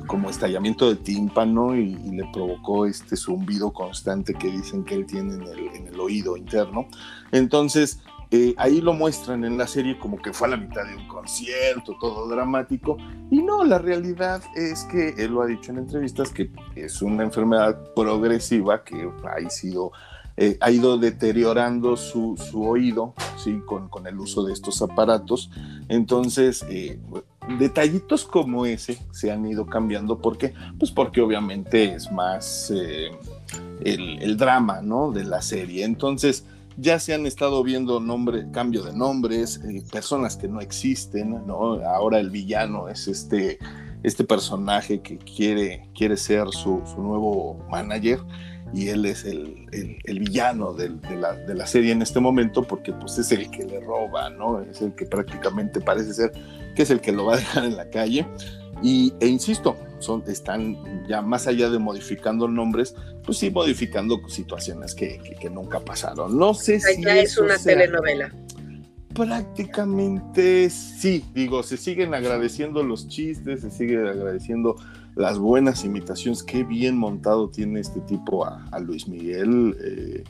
como 0.06 0.30
estallamiento 0.30 0.88
de 0.88 0.96
tímpano 0.96 1.76
y, 1.76 1.94
le 1.94 2.24
provocó 2.32 2.86
este 2.86 3.16
zumbido 3.16 3.70
constante 3.74 4.32
que 4.32 4.50
dicen 4.50 4.82
que 4.82 4.94
él 4.94 5.04
tiene 5.04 5.34
en 5.34 5.42
el, 5.42 5.58
en 5.74 5.86
el 5.88 6.00
oído 6.00 6.38
interno. 6.38 6.86
Entonces, 7.32 8.00
eh, 8.32 8.54
ahí 8.58 8.80
lo 8.80 8.92
muestran 8.92 9.44
en 9.44 9.56
la 9.56 9.68
serie 9.68 9.98
como 9.98 10.18
que 10.18 10.32
fue 10.32 10.48
a 10.48 10.50
la 10.50 10.56
mitad 10.56 10.84
de 10.84 10.96
un 10.96 11.06
concierto, 11.06 11.96
todo 12.00 12.28
dramático. 12.28 12.96
Y 13.30 13.42
no, 13.42 13.64
la 13.64 13.78
realidad 13.78 14.42
es 14.56 14.84
que 14.84 15.10
él 15.16 15.32
lo 15.32 15.42
ha 15.42 15.46
dicho 15.46 15.70
en 15.70 15.78
entrevistas 15.78 16.30
que 16.30 16.50
es 16.74 17.02
una 17.02 17.22
enfermedad 17.22 17.78
progresiva 17.94 18.82
que 18.82 19.08
ha, 19.24 19.36
eh, 20.38 20.58
ido 20.72 20.98
deteriorando 20.98 21.96
su, 21.96 22.36
oído 22.54 23.14
¿sí? 23.36 23.60
Con, 23.64 24.06
el 24.06 24.18
uso 24.18 24.42
de 24.42 24.52
estos 24.52 24.82
aparatos. 24.82 25.50
Entonces, 25.88 26.66
eh, 26.68 26.98
detallitos 27.60 28.24
como 28.24 28.66
ese 28.66 28.98
se 29.12 29.30
han 29.30 29.46
ido 29.46 29.66
cambiando. 29.66 30.18
¿Por 30.18 30.36
qué? 30.36 30.52
Pues 30.80 30.90
porque 30.90 31.20
obviamente 31.20 31.94
es 31.94 32.10
más 32.10 32.72
el, 32.72 34.20
el 34.20 34.36
drama 34.36 34.80
¿no? 34.82 35.12
de 35.12 35.22
la 35.22 35.40
serie. 35.42 35.84
Entonces, 35.84 36.44
ya 36.76 36.98
se 36.98 37.14
han 37.14 37.26
estado 37.26 37.62
viendo 37.62 38.00
nombre, 38.00 38.46
cambio 38.52 38.82
de 38.82 38.92
nombres, 38.92 39.60
eh, 39.64 39.82
personas 39.90 40.36
que 40.36 40.48
no 40.48 40.60
existen, 40.60 41.46
¿no? 41.46 41.74
Ahora 41.86 42.18
el 42.18 42.30
villano 42.30 42.88
es 42.88 43.08
este, 43.08 43.58
este 44.02 44.24
personaje 44.24 45.00
que 45.00 45.18
quiere, 45.18 45.88
quiere 45.96 46.16
ser 46.16 46.48
su, 46.50 46.82
nuevo 46.98 47.58
manager 47.70 48.20
y 48.74 48.88
él 48.88 49.06
es 49.06 49.24
el, 49.24 49.66
villano 50.04 50.74
de, 50.74 50.90
la, 51.18 51.34
de, 51.34 51.54
la, 51.54 51.66
serie 51.66 51.92
en 51.92 52.02
este 52.02 52.20
momento 52.20 52.62
porque 52.62 52.92
pues 52.92 53.16
es 53.18 53.32
el 53.32 53.50
que 53.50 53.64
le 53.64 53.80
roba, 53.80 54.28
¿no? 54.30 54.60
Es 54.60 54.82
el 54.82 54.94
que 54.94 55.06
prácticamente 55.06 55.80
parece 55.80 56.12
ser 56.12 56.32
que 56.74 56.82
es 56.82 56.90
el 56.90 57.00
que 57.00 57.12
lo 57.12 57.24
va 57.24 57.34
a 57.34 57.36
dejar 57.38 57.64
en 57.64 57.76
la 57.76 57.88
calle. 57.88 58.26
Y, 58.82 59.12
e 59.20 59.26
insisto, 59.26 59.76
son, 59.98 60.22
están 60.26 60.76
ya 61.08 61.22
más 61.22 61.46
allá 61.46 61.70
de 61.70 61.78
modificando 61.78 62.48
nombres, 62.48 62.94
pues 63.24 63.38
sí 63.38 63.50
modificando 63.50 64.20
situaciones 64.28 64.94
que, 64.94 65.18
nunca 65.50 65.80
pasaron. 65.80 66.36
No 66.38 66.54
sé 66.54 66.80
si. 66.80 67.02
Ya 67.02 67.16
es 67.18 67.38
una 67.38 67.58
telenovela. 67.58 68.34
Prácticamente 69.14 70.68
sí, 70.68 71.24
digo, 71.32 71.62
se 71.62 71.78
siguen 71.78 72.12
agradeciendo 72.12 72.82
los 72.82 73.08
chistes, 73.08 73.62
se 73.62 73.70
siguen 73.70 74.06
agradeciendo 74.06 74.76
las 75.14 75.38
buenas 75.38 75.84
imitaciones. 75.84 76.42
Qué 76.42 76.64
bien 76.64 76.98
montado 76.98 77.48
tiene 77.48 77.80
este 77.80 78.00
tipo 78.00 78.44
a, 78.44 78.78
Luis 78.80 79.08
Miguel. 79.08 79.74
Eh, 79.82 80.24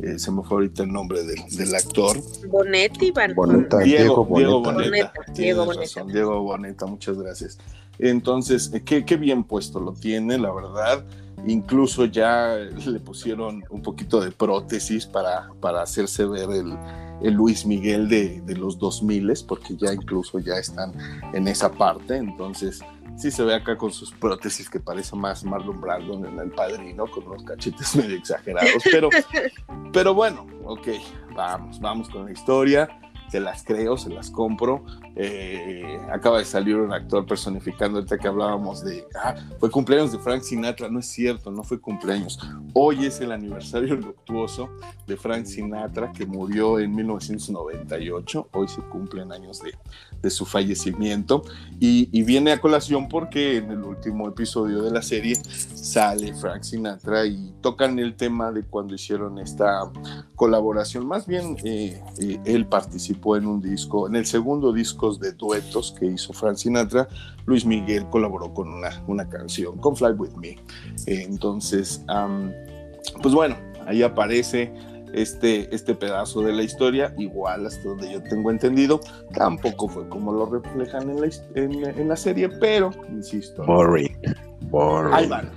eh, 0.00 0.18
se 0.18 0.32
me 0.32 0.42
fue 0.42 0.56
ahorita 0.56 0.82
el 0.82 0.92
nombre 0.92 1.20
del 1.22 1.74
actor. 1.76 2.18
Bonetti, 2.48 3.12
Boneta, 3.36 3.78
Diego, 3.78 4.26
Diego, 4.34 4.60
Boneta. 4.60 5.12
Diego 5.32 5.64
Boneta. 5.64 6.04
Diego 6.04 6.42
Boneta, 6.42 6.86
muchas 6.86 7.16
gracias. 7.16 7.58
Entonces, 7.98 8.72
eh, 8.74 8.82
qué, 8.82 9.16
bien 9.16 9.44
puesto 9.44 9.80
lo 9.80 9.92
tiene, 9.92 10.38
la 10.38 10.52
verdad. 10.52 11.04
Incluso 11.46 12.06
ya 12.06 12.56
le 12.56 13.00
pusieron 13.00 13.62
un 13.68 13.82
poquito 13.82 14.20
de 14.20 14.30
prótesis 14.30 15.06
para, 15.06 15.50
para 15.60 15.82
hacerse 15.82 16.24
ver 16.24 16.48
el, 16.50 17.34
Luis 17.34 17.64
Miguel 17.64 18.08
de, 18.08 18.40
de 18.40 18.56
los 18.56 18.78
2000, 18.78 19.32
porque 19.46 19.76
ya 19.76 19.92
incluso 19.92 20.38
ya 20.38 20.54
están 20.54 20.92
en 21.32 21.48
esa 21.48 21.70
parte. 21.70 22.16
Entonces, 22.16 22.80
sí 23.16 23.30
se 23.30 23.42
ve 23.44 23.54
acá 23.54 23.76
con 23.76 23.92
sus 23.92 24.10
prótesis 24.12 24.68
que 24.68 24.80
parece 24.80 25.14
más 25.16 25.44
Marlon 25.44 25.80
Brando 25.80 26.14
en 26.26 26.38
El 26.38 26.50
Padrino, 26.50 27.06
con 27.06 27.26
unos 27.26 27.44
cachetes 27.44 27.94
medio 27.96 28.16
exagerados. 28.16 28.82
Pero, 28.90 29.08
pero 29.92 30.14
bueno, 30.14 30.46
ok, 30.64 30.88
vamos, 31.34 31.80
vamos 31.80 32.08
con 32.08 32.26
la 32.26 32.32
historia 32.32 32.88
se 33.34 33.40
las 33.40 33.64
creo, 33.64 33.96
se 33.96 34.10
las 34.10 34.30
compro. 34.30 34.84
Eh, 35.16 35.98
acaba 36.12 36.38
de 36.38 36.44
salir 36.44 36.76
un 36.76 36.92
actor 36.92 37.26
personificando, 37.26 37.98
ahorita 37.98 38.16
que 38.16 38.28
hablábamos 38.28 38.84
de, 38.84 39.04
ah, 39.20 39.34
fue 39.58 39.72
cumpleaños 39.72 40.12
de 40.12 40.20
Frank 40.20 40.42
Sinatra, 40.42 40.88
no 40.88 41.00
es 41.00 41.06
cierto, 41.06 41.50
no 41.50 41.64
fue 41.64 41.80
cumpleaños. 41.80 42.38
Hoy 42.74 43.06
es 43.06 43.20
el 43.20 43.32
aniversario 43.32 43.96
luctuoso 43.96 44.68
de 45.08 45.16
Frank 45.16 45.46
Sinatra, 45.46 46.12
que 46.12 46.26
murió 46.26 46.78
en 46.78 46.94
1998, 46.94 48.50
hoy 48.52 48.68
se 48.68 48.82
cumplen 48.82 49.32
años 49.32 49.60
de, 49.60 49.74
de 50.22 50.30
su 50.30 50.46
fallecimiento, 50.46 51.42
y, 51.80 52.08
y, 52.12 52.22
viene 52.22 52.52
a 52.52 52.60
colación 52.60 53.08
porque 53.08 53.56
en 53.56 53.72
el 53.72 53.82
último 53.82 54.28
episodio 54.28 54.80
de 54.82 54.92
la 54.92 55.02
serie 55.02 55.34
sale 55.34 56.34
Frank 56.34 56.62
Sinatra 56.62 57.26
y 57.26 57.52
tocan 57.60 57.98
el 57.98 58.14
tema 58.14 58.52
de 58.52 58.62
cuando 58.62 58.94
hicieron 58.94 59.40
esta 59.40 59.90
colaboración, 60.36 61.06
más 61.06 61.26
bien 61.26 61.56
eh, 61.64 62.00
eh, 62.18 62.40
él 62.44 62.66
participó 62.66 63.23
en 63.36 63.46
un 63.46 63.60
disco, 63.60 64.06
en 64.06 64.16
el 64.16 64.26
segundo 64.26 64.72
disco 64.72 65.14
de 65.14 65.32
duetos 65.32 65.94
que 65.98 66.06
hizo 66.06 66.32
Frank 66.32 66.56
Sinatra, 66.56 67.08
Luis 67.46 67.64
Miguel 67.64 68.06
colaboró 68.10 68.52
con 68.52 68.68
una, 68.68 69.02
una 69.06 69.28
canción, 69.28 69.78
con 69.78 69.96
Fly 69.96 70.12
With 70.12 70.34
Me. 70.36 70.58
entonces, 71.06 72.04
pues 73.22 73.34
bueno, 73.34 73.56
ahí 73.86 74.02
aparece 74.02 74.72
este, 75.14 75.74
este 75.74 75.94
pedazo 75.94 76.42
de 76.42 76.52
la 76.52 76.62
historia, 76.62 77.14
igual 77.16 77.66
hasta 77.66 77.88
donde 77.88 78.12
yo 78.12 78.22
tengo 78.22 78.50
entendido, 78.50 79.00
tampoco 79.32 79.88
fue 79.88 80.08
como 80.08 80.32
lo 80.32 80.46
reflejan 80.46 81.10
en 81.10 81.20
la, 81.20 81.90
en, 81.90 82.08
la 82.08 82.16
serie, 82.16 82.48
pero, 82.48 82.90
insisto. 83.10 83.64
Boring. 83.64 84.16
Boring. 84.70 85.14
Ahí 85.14 85.28
van. 85.28 85.50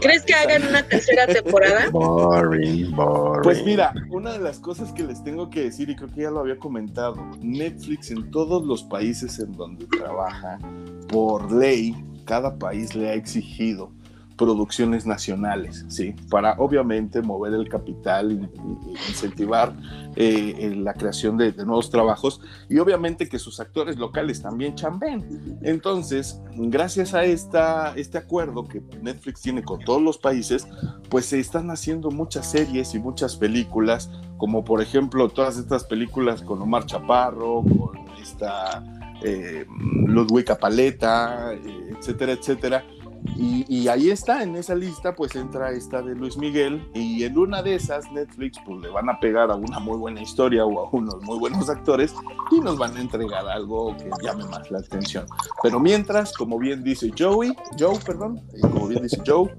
¿Crees 0.00 0.22
que 0.24 0.34
hagan 0.34 0.66
una 0.66 0.82
tercera 0.82 1.26
temporada? 1.42 1.90
Boring, 1.90 2.94
boring. 2.94 3.42
Pues 3.42 3.64
mira, 3.64 3.92
una 4.10 4.32
de 4.32 4.40
las 4.40 4.58
cosas 4.58 4.92
que 4.92 5.02
les 5.02 5.22
tengo 5.22 5.50
que 5.50 5.62
decir, 5.64 5.90
y 5.90 5.96
creo 5.96 6.08
que 6.08 6.22
ya 6.22 6.30
lo 6.30 6.40
había 6.40 6.58
comentado, 6.58 7.16
Netflix 7.40 8.10
en 8.10 8.30
todos 8.30 8.64
los 8.64 8.82
países 8.84 9.38
en 9.38 9.52
donde 9.52 9.86
trabaja, 9.86 10.58
por 11.08 11.52
ley, 11.52 11.94
cada 12.24 12.58
país 12.58 12.94
le 12.94 13.08
ha 13.10 13.14
exigido 13.14 13.90
producciones 14.38 15.04
nacionales, 15.04 15.84
¿sí? 15.88 16.14
Para 16.30 16.54
obviamente 16.58 17.20
mover 17.20 17.52
el 17.52 17.68
capital 17.68 18.50
incentivar 19.08 19.74
eh, 20.16 20.74
la 20.76 20.94
creación 20.94 21.36
de, 21.36 21.52
nuevos 21.52 21.90
trabajos 21.90 22.40
y 22.70 22.78
obviamente 22.78 23.28
que 23.28 23.38
sus 23.38 23.60
actores 23.60 23.98
locales 23.98 24.40
también 24.40 24.76
chamben. 24.76 25.58
Entonces, 25.62 26.40
gracias 26.56 27.12
a 27.12 27.24
este 27.24 28.16
acuerdo 28.16 28.66
que 28.66 28.80
Netflix 29.02 29.42
tiene 29.42 29.62
con 29.62 29.80
todos 29.80 30.00
los 30.00 30.16
países, 30.16 30.66
pues 31.10 31.26
se 31.26 31.40
están 31.40 31.70
haciendo 31.70 32.10
muchas 32.10 32.50
series 32.50 32.94
y 32.94 33.00
muchas 33.00 33.36
películas, 33.36 34.08
como 34.38 34.64
por 34.64 34.80
ejemplo 34.80 35.28
todas 35.28 35.58
estas 35.58 35.84
películas 35.84 36.42
con 36.42 36.62
Omar 36.62 36.86
Chaparro, 36.86 37.64
con 37.64 37.98
esta 38.22 38.84
eh, 39.24 39.66
Ludwig 40.06 40.46
Paleta, 40.60 41.52
eh, 41.54 41.94
etcétera, 41.98 42.32
etcétera 42.32 42.84
y, 43.36 43.88
ahí 43.88 44.10
está, 44.10 44.42
en 44.42 44.56
esa 44.56 44.74
lista, 44.74 45.14
pues 45.14 45.34
entra 45.36 45.70
esta 45.70 46.02
de 46.02 46.14
Luis 46.14 46.36
Miguel. 46.36 46.88
Y 46.94 47.24
en 47.24 47.38
una 47.38 47.62
de 47.62 47.74
esas, 47.74 48.10
Netflix, 48.12 48.58
pues 48.64 48.80
le 48.80 48.88
van 48.88 49.08
a 49.08 49.18
pegar 49.20 49.50
a 49.50 49.54
una 49.54 49.78
muy 49.78 49.96
buena 49.96 50.20
historia 50.20 50.64
o 50.64 50.86
a 50.86 50.90
unos 50.90 51.22
muy 51.22 51.38
buenos 51.38 51.68
actores 51.68 52.14
y 52.50 52.60
nos 52.60 52.78
van 52.78 52.96
a 52.96 53.00
entregar 53.00 53.46
algo 53.48 53.96
que 53.96 54.10
llame 54.22 54.44
más 54.44 54.70
la 54.70 54.78
atención. 54.78 55.26
Pero 55.62 55.80
mientras, 55.80 56.32
como 56.32 56.58
bien 56.58 56.82
dice 56.82 57.10
Joey, 57.16 57.54
Joe, 57.78 57.98
perdón, 58.04 58.42
como 58.60 58.88
bien 58.88 59.02
dice 59.02 59.22
Joe, 59.26 59.50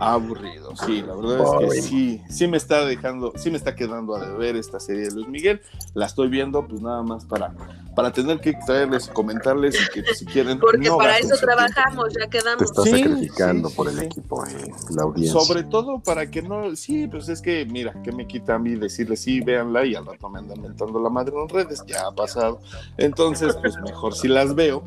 aburrido. 0.00 0.74
Sí, 0.86 1.02
la 1.02 1.14
verdad 1.14 1.62
es 1.62 1.70
que 1.70 1.82
sí, 1.82 2.22
sí 2.28 2.46
me 2.46 2.56
está 2.56 2.84
dejando, 2.84 3.32
sí 3.36 3.50
me 3.50 3.56
está 3.56 3.74
quedando 3.74 4.16
a 4.16 4.26
deber 4.26 4.56
esta 4.56 4.80
serie 4.80 5.04
de 5.04 5.12
Luis 5.12 5.28
Miguel. 5.28 5.60
La 5.94 6.06
estoy 6.06 6.28
viendo, 6.28 6.66
pues 6.66 6.80
nada 6.80 7.02
más 7.02 7.24
para, 7.24 7.54
para 7.94 8.12
tener 8.12 8.40
que 8.40 8.54
traerles, 8.66 9.08
comentarles 9.08 9.76
y 9.80 10.02
que 10.02 10.14
si 10.14 10.24
quieren. 10.26 10.58
Porque 10.58 10.90
para 10.90 11.18
eso 11.18 11.36
trabajamos, 11.36 12.12
ya 12.18 12.28
quedamos. 12.28 12.72
Te 12.72 12.90
sacrificando 13.02 13.70
por 13.70 13.88
el 13.88 13.98
equipo, 14.00 14.44
eh, 14.46 14.70
la 14.90 15.02
audiencia. 15.02 15.40
Sobre 15.40 15.64
todo 15.64 16.00
para 16.00 16.30
que 16.30 16.42
no, 16.42 16.74
sí, 16.76 17.06
pues 17.06 17.28
es 17.28 17.40
que, 17.40 17.64
mira, 17.64 17.94
¿qué 18.02 18.12
me 18.12 18.26
quita 18.26 18.54
a 18.54 18.58
mí 18.58 18.74
decirles 18.74 19.20
sí, 19.20 19.40
véanla 19.40 19.84
y 19.84 19.94
al 19.94 20.06
rato 20.06 20.28
me 20.28 20.38
andan 20.38 20.62
mentando 20.62 21.00
la 21.00 21.10
madre 21.10 21.34
en 21.40 21.48
redes? 21.48 21.82
Ya 21.86 22.06
ha 22.06 22.12
pasado. 22.12 22.60
Entonces, 22.96 23.56
pues 23.60 23.76
mejor 23.82 24.14
si 24.14 24.28
las 24.28 24.54
veo 24.54 24.82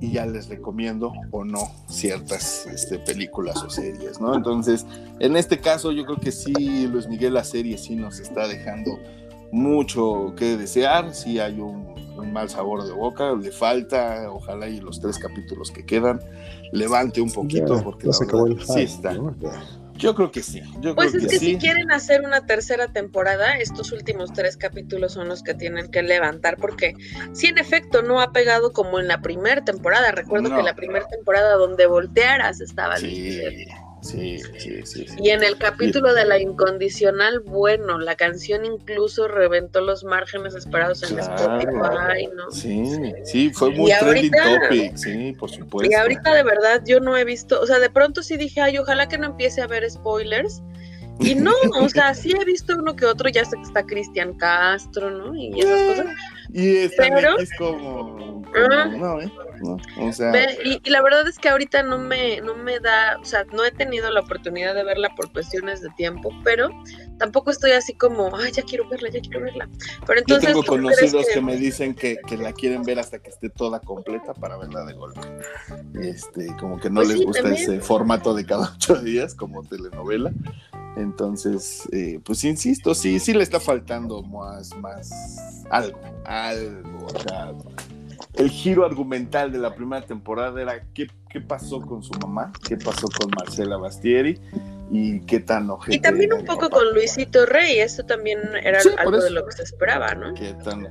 y 0.00 0.12
ya 0.12 0.26
les 0.26 0.48
recomiendo 0.48 1.12
o 1.30 1.44
no 1.44 1.70
ciertas 1.88 2.66
este, 2.66 2.98
películas 2.98 3.62
o 3.62 3.70
series, 3.70 4.20
¿no? 4.20 4.34
Entonces, 4.34 4.86
en 5.18 5.36
este 5.36 5.60
caso, 5.60 5.92
yo 5.92 6.04
creo 6.04 6.18
que 6.18 6.32
sí, 6.32 6.86
Luis 6.86 7.08
Miguel, 7.08 7.34
la 7.34 7.44
serie 7.44 7.78
sí 7.78 7.96
nos 7.96 8.20
está 8.20 8.46
dejando 8.46 8.98
mucho 9.52 10.34
que 10.36 10.56
desear, 10.56 11.14
sí 11.14 11.38
hay 11.38 11.60
un 11.60 11.94
un 12.16 12.32
mal 12.32 12.48
sabor 12.48 12.84
de 12.84 12.92
boca, 12.92 13.34
le 13.34 13.50
falta, 13.50 14.30
ojalá 14.30 14.68
y 14.68 14.80
los 14.80 15.00
tres 15.00 15.18
capítulos 15.18 15.70
que 15.70 15.84
quedan 15.84 16.20
levante 16.72 17.20
un 17.20 17.30
poquito, 17.30 17.82
porque 17.82 18.12
sí 18.12 18.82
está. 18.82 19.16
Yo 19.98 20.14
creo 20.14 20.30
que 20.30 20.42
sí. 20.42 20.60
pues 20.94 21.14
es 21.14 21.26
que, 21.26 21.38
si 21.38 21.56
quieren 21.56 21.90
hacer 21.90 22.22
una 22.22 22.44
tercera 22.44 22.88
temporada, 22.88 23.56
estos 23.56 23.92
últimos 23.92 24.32
tres 24.32 24.56
capítulos 24.56 25.12
son 25.14 25.28
los 25.28 25.42
que 25.42 25.54
tienen 25.54 25.90
que 25.90 26.02
levantar, 26.02 26.58
porque 26.58 26.94
sí, 27.32 27.46
en 27.46 27.58
efecto, 27.58 28.02
no 28.02 28.20
ha 28.20 28.32
pegado 28.32 28.72
como 28.72 28.98
en 29.00 29.08
la 29.08 29.22
primera 29.22 29.64
temporada. 29.64 30.12
Recuerdo 30.12 30.54
que 30.54 30.62
la 30.62 30.74
primera 30.74 31.06
temporada 31.08 31.56
donde 31.56 31.86
voltearas 31.86 32.60
estaba 32.60 32.96
sí. 32.98 33.40
Sí, 34.06 34.38
sí, 34.58 34.82
sí, 34.84 35.06
Y 35.18 35.30
en 35.30 35.42
el 35.42 35.58
capítulo 35.58 36.14
de 36.14 36.24
la 36.24 36.38
incondicional, 36.38 37.40
bueno, 37.40 37.98
la 37.98 38.14
canción 38.14 38.64
incluso 38.64 39.26
reventó 39.26 39.80
los 39.80 40.04
márgenes 40.04 40.54
esperados 40.54 41.02
en 41.02 41.18
Spotify, 41.18 42.28
¿no? 42.34 42.50
Sí, 42.50 42.84
sí, 43.24 43.50
fue 43.52 43.70
muy 43.70 43.90
trending 43.90 44.30
topic, 44.30 44.96
sí, 44.96 45.34
por 45.38 45.50
supuesto. 45.50 45.90
Y 45.90 45.94
ahorita 45.94 46.34
de 46.34 46.42
verdad 46.44 46.82
yo 46.86 47.00
no 47.00 47.16
he 47.16 47.24
visto, 47.24 47.60
o 47.60 47.66
sea, 47.66 47.78
de 47.78 47.90
pronto 47.90 48.22
sí 48.22 48.36
dije, 48.36 48.60
ay, 48.60 48.78
ojalá 48.78 49.08
que 49.08 49.18
no 49.18 49.26
empiece 49.26 49.60
a 49.60 49.64
haber 49.64 49.90
spoilers. 49.90 50.62
Y 51.18 51.34
no, 51.34 51.52
o 51.80 51.88
sea, 51.88 52.14
sí 52.14 52.32
he 52.38 52.44
visto 52.44 52.76
uno 52.76 52.94
que 52.94 53.06
otro, 53.06 53.28
ya 53.30 53.44
sé 53.44 53.56
que 53.56 53.62
está 53.62 53.84
Cristian 53.84 54.34
Castro, 54.34 55.10
¿no? 55.10 55.34
Y 55.34 55.58
esas 55.58 55.82
cosas. 55.82 56.06
Y 56.52 56.76
esta 56.76 57.06
es 57.38 57.50
como, 57.58 58.42
no, 58.98 59.20
¿eh? 59.20 59.30
o 60.00 60.12
sea, 60.12 60.32
y, 60.64 60.80
la 60.88 61.02
verdad 61.02 61.26
es 61.28 61.38
que 61.38 61.48
ahorita 61.48 61.82
no 61.82 61.98
me, 61.98 62.40
no 62.40 62.54
me 62.56 62.78
da, 62.80 63.18
o 63.20 63.24
sea, 63.24 63.44
no 63.52 63.64
he 63.64 63.70
tenido 63.70 64.10
la 64.10 64.20
oportunidad 64.20 64.74
de 64.74 64.84
verla 64.84 65.10
por 65.16 65.32
cuestiones 65.32 65.80
de 65.82 65.88
tiempo, 65.90 66.30
pero 66.44 66.70
tampoco 67.18 67.50
estoy 67.50 67.72
así 67.72 67.94
como, 67.94 68.34
ay, 68.36 68.52
ya 68.52 68.62
quiero 68.62 68.88
verla, 68.88 69.10
ya 69.10 69.20
quiero 69.20 69.40
verla. 69.40 69.68
Pero 70.06 70.20
entonces, 70.20 70.48
Yo 70.48 70.60
tengo 70.60 70.66
conocidos 70.66 71.26
que... 71.32 71.40
me 71.40 71.56
dicen 71.56 71.94
que, 71.94 72.18
que, 72.26 72.36
la 72.36 72.52
quieren 72.52 72.82
ver 72.82 72.98
hasta 72.98 73.18
que 73.18 73.30
esté 73.30 73.48
toda 73.48 73.80
completa 73.80 74.34
para 74.34 74.56
verla 74.56 74.84
de 74.84 74.92
golpe. 74.92 75.20
Este, 76.00 76.54
como 76.58 76.78
que 76.78 76.90
no 76.90 77.00
pues 77.00 77.08
les 77.08 77.24
gusta 77.24 77.52
ese 77.52 77.80
formato 77.80 78.34
de 78.34 78.44
cada 78.44 78.72
ocho 78.76 78.96
días 78.96 79.34
como 79.34 79.62
telenovela. 79.62 80.32
Entonces, 80.96 81.86
eh, 81.92 82.20
pues 82.24 82.42
insisto, 82.44 82.94
sí, 82.94 83.18
sí 83.20 83.34
le 83.34 83.42
está 83.42 83.60
faltando 83.60 84.22
más, 84.22 84.74
más 84.76 85.10
algo, 85.68 86.00
el 88.34 88.50
giro 88.50 88.84
argumental 88.84 89.50
de 89.52 89.58
la 89.58 89.74
primera 89.74 90.04
temporada 90.04 90.60
era 90.60 90.82
qué, 90.94 91.06
qué 91.28 91.40
pasó 91.40 91.80
con 91.80 92.02
su 92.02 92.12
mamá, 92.18 92.52
qué 92.66 92.76
pasó 92.76 93.08
con 93.08 93.30
Marcela 93.36 93.76
Bastieri 93.76 94.38
y 94.90 95.20
qué 95.20 95.40
tan 95.40 95.68
Y 95.88 95.98
también 95.98 96.32
un 96.32 96.44
poco 96.44 96.70
con 96.70 96.94
Luisito 96.94 97.44
Rey, 97.44 97.80
eso 97.80 98.04
también 98.04 98.38
era 98.62 98.78
algo 98.98 99.18
de 99.18 99.30
lo 99.30 99.44
que 99.44 99.52
se 99.52 99.62
esperaba, 99.64 100.14
¿no? 100.14 100.34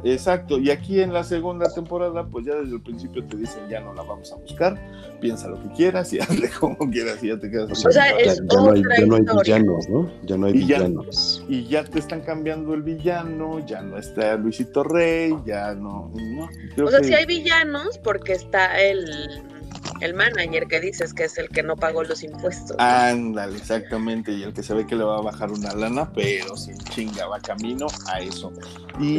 exacto, 0.03 0.59
y 0.59 0.69
aquí 0.69 1.01
en 1.01 1.13
la 1.13 1.23
segunda 1.23 1.73
temporada, 1.73 2.25
pues 2.25 2.45
ya 2.45 2.55
desde 2.55 2.75
el 2.75 2.81
principio 2.81 3.25
te 3.25 3.37
dicen 3.37 3.67
ya 3.69 3.79
no 3.79 3.93
la 3.93 4.03
vamos 4.03 4.31
a 4.33 4.35
buscar, 4.35 4.77
piensa 5.21 5.47
lo 5.47 5.61
que 5.61 5.69
quieras 5.75 6.11
y 6.13 6.19
hazle 6.21 6.49
como 6.49 6.77
quieras 6.91 7.23
y 7.23 7.29
ya 7.29 7.39
te 7.39 7.49
quedas. 7.49 7.85
O 7.85 7.91
sea, 7.91 8.09
es 8.17 8.37
ya, 8.37 8.43
no 8.43 8.71
hay, 8.71 8.81
ya, 8.97 9.05
no 9.05 9.15
hay, 9.15 9.23
villanos, 9.23 9.89
¿no? 9.89 10.11
Ya 10.23 10.37
no 10.37 10.47
hay 10.47 10.53
villanos. 10.53 11.45
y 11.47 11.65
ya 11.67 11.83
te 11.83 11.99
están 11.99 12.21
cambiando 12.21 12.73
el 12.73 12.83
villano, 12.83 13.65
ya 13.65 13.81
no 13.81 13.97
está 13.97 14.35
Luisito 14.35 14.83
Rey, 14.83 15.35
ya 15.45 15.73
no. 15.73 16.11
o 16.83 16.87
sea, 16.89 17.03
si 17.03 17.13
hay 17.13 17.25
villanos 17.25 17.97
porque 17.99 18.33
está 18.33 18.81
el 18.81 19.54
el 20.01 20.13
manager 20.13 20.67
que 20.67 20.79
dices 20.79 21.13
que 21.13 21.25
es 21.25 21.37
el 21.37 21.49
que 21.49 21.63
no 21.63 21.75
pagó 21.75 22.03
los 22.03 22.23
impuestos. 22.23 22.75
Ándale, 22.79 23.57
exactamente, 23.57 24.31
y 24.31 24.43
el 24.43 24.53
que 24.53 24.63
se 24.63 24.73
ve 24.73 24.85
que 24.85 24.95
le 24.95 25.03
va 25.03 25.17
a 25.17 25.21
bajar 25.21 25.51
una 25.51 25.73
lana, 25.73 26.11
pero 26.13 26.55
sin 26.57 26.77
chinga 26.77 27.27
va 27.27 27.39
camino 27.39 27.87
a 28.07 28.19
eso. 28.19 28.51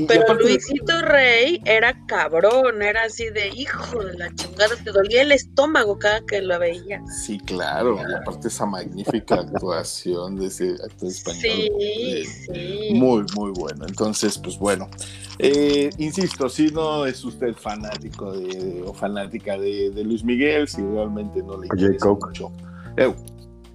pero 0.09 0.35
Luisito 0.35 1.03
Rey 1.03 1.61
era 1.65 1.97
cabrón, 2.07 2.83
era 2.83 3.05
así 3.05 3.29
de 3.31 3.49
hijo 3.49 4.05
de 4.05 4.15
la 4.19 4.35
chingada, 4.35 4.75
te 4.83 4.91
dolía 4.91 5.23
el 5.23 5.33
estómago 5.33 5.99
cada 5.99 6.21
que 6.27 6.43
lo 6.43 6.59
veía. 6.59 7.03
Sí, 7.25 7.39
claro, 7.39 7.99
y 8.09 8.15
aparte 8.15 8.49
esa 8.49 8.67
magnífica 8.67 9.37
actuación 9.37 10.37
de 10.37 10.47
ese 10.47 10.71
actor 10.85 11.09
español. 11.09 11.43
Sí, 11.43 12.25
sí. 12.25 12.89
Muy, 12.93 13.25
muy 13.35 13.51
bueno. 13.53 13.87
Entonces, 13.87 14.39
pues 14.39 14.59
bueno, 14.59 14.89
eh, 15.39 15.91
insisto, 15.99 16.49
si 16.49 16.69
no 16.69 17.07
es 17.07 17.25
usted 17.25 17.55
fanático 17.55 18.33
de, 18.33 18.83
o 18.87 18.95
fanática 18.95 19.59
de, 19.59 19.93
Luis 20.05 20.25
Miguel, 20.25 20.69
si 20.69 20.83
realmente 20.83 21.43
no 21.43 21.61
le 21.61 21.67
interesa 21.67 22.09
mucho. 22.09 22.51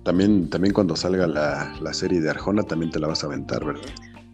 También, 0.03 0.49
también 0.49 0.73
cuando 0.73 0.95
salga 0.95 1.27
la, 1.27 1.93
serie 1.93 2.19
de 2.21 2.29
Arjona, 2.29 2.63
también 2.63 2.91
te 2.91 2.99
la 2.99 3.07
vas 3.07 3.23
a 3.23 3.27
aventar, 3.27 3.63
¿verdad? 3.63 3.81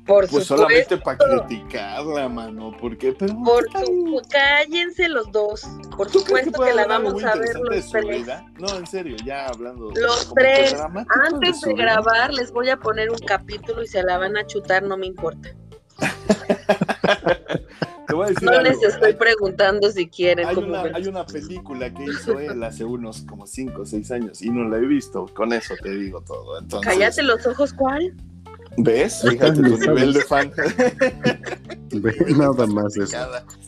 Por 0.06 0.30
pues 0.30 0.46
solamente 0.46 0.96
para 0.96 1.18
criticarla, 1.18 2.30
mano, 2.30 2.72
porque 2.80 3.12
pero 3.12 3.36
por 3.44 3.66
su, 3.86 4.22
cállense 4.30 5.10
los 5.10 5.30
dos. 5.34 5.68
Por 5.98 6.10
supuesto 6.10 6.64
que, 6.64 6.74
la 6.74 6.88
vamos 6.88 7.22
a 7.26 7.36
ver 7.36 7.60
los 7.60 7.90
tres. 7.90 8.28
No, 8.58 8.78
en 8.78 8.88
serio, 8.88 9.18
ya 9.26 9.48
hablando 9.48 9.92
los 9.94 10.34
tres. 10.34 10.78
Antes 11.26 11.60
de 11.60 11.74
grabar 11.74 12.34
les 12.34 12.54
voy 12.54 12.70
a 12.70 12.78
poner 12.78 13.12
un 13.12 13.18
capítulo 13.18 13.84
y 13.84 13.88
se 13.88 14.02
la 14.02 14.18
van 14.18 14.38
a 14.38 14.48
chutar, 14.48 14.82
no 14.84 14.96
me 14.96 15.08
importa. 15.08 15.50
no 18.42 18.62
les 18.62 18.82
estoy 18.84 19.14
preguntando 19.14 19.92
si 19.92 20.08
quieren. 20.08 20.48
Hay 20.48 20.56
una, 20.56 20.82
hay 20.82 21.08
una, 21.08 21.26
película 21.26 21.94
que 21.94 22.06
hizo 22.06 22.40
él 22.40 22.64
hace 22.64 22.84
unos 22.84 23.22
como 23.22 23.46
5 23.46 23.82
o 23.82 23.86
6 23.86 24.12
años 24.12 24.42
y 24.42 24.50
no 24.50 24.68
la 24.70 24.78
he 24.78 24.86
visto. 24.86 25.26
Con 25.34 25.54
eso 25.54 25.76
te 25.82 25.92
digo 25.92 26.22
todo. 26.22 26.60
Entonces, 26.60 26.94
Cállate 26.94 27.24
los 27.24 27.46
ojos, 27.46 27.74
¿cuál? 27.74 28.14
¿Ves? 28.78 29.22
Fíjate 29.28 29.62
tu 29.62 29.78
nivel 29.78 30.14
de 30.14 30.22
fan. 30.22 30.52
Nada 32.38 32.68
más 32.68 32.96
eso. 32.96 33.18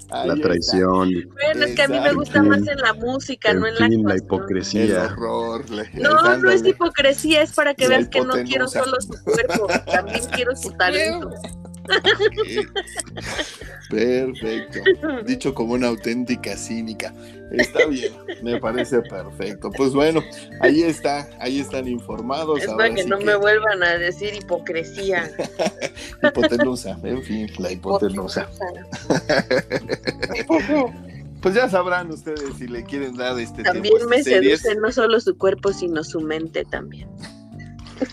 la 0.09 0.35
traición. 0.35 1.09
Bueno, 1.33 1.65
es 1.65 1.75
que 1.75 1.81
a 1.81 1.87
mí 1.87 1.99
me 1.99 2.13
gusta 2.13 2.43
más 2.43 2.59
en 2.67 2.77
la 2.77 2.93
música, 2.93 3.53
no 3.53 3.65
en 3.65 3.75
la 3.75 4.09
la 4.09 4.17
hipocresía. 4.17 4.83
El 4.83 5.13
horror. 5.13 5.65
no, 5.95 6.37
no 6.37 6.51
es 6.51 6.63
hipocresía, 6.63 7.41
es 7.41 7.53
para 7.53 7.73
que 7.73 7.87
veas 7.87 8.07
que 8.07 8.21
no 8.21 8.33
quiero 8.45 8.67
solo 8.67 9.01
su 9.01 9.23
cuerpo, 9.23 9.67
también 9.91 10.23
quiero 10.31 10.55
su 10.55 10.71
talento. 10.73 11.31
Perfecto. 13.89 14.79
Dicho 15.25 15.53
como 15.53 15.73
una 15.73 15.87
auténtica 15.87 16.55
cínica. 16.55 17.13
Está 17.51 17.87
bien, 17.87 18.13
me 18.43 18.59
parece 18.59 19.01
perfecto. 19.01 19.71
Pues 19.71 19.93
bueno, 19.93 20.21
ahí 20.61 20.83
está, 20.83 21.27
ahí 21.39 21.59
están 21.59 21.87
informados. 21.87 22.61
Es 22.61 22.67
para 22.67 22.93
que 22.93 23.03
no 23.05 23.19
me 23.19 23.35
vuelvan 23.35 23.81
a 23.81 23.97
decir 23.97 24.35
hipocresía. 24.35 25.31
hipotenusa, 26.23 26.99
en 27.03 27.23
fin, 27.23 27.49
la 27.57 27.71
hipotenusa. 27.71 28.47
Pues 31.41 31.55
ya 31.55 31.69
sabrán 31.69 32.11
ustedes 32.11 32.57
si 32.57 32.67
le 32.67 32.83
quieren 32.83 33.15
dar 33.15 33.39
este 33.39 33.63
También 33.63 34.07
me 34.09 34.21
seduce 34.21 34.75
no 34.75 34.91
solo 34.91 35.19
su 35.19 35.37
cuerpo, 35.37 35.73
sino 35.73 36.03
su 36.03 36.19
mente 36.19 36.65
también. 36.65 37.09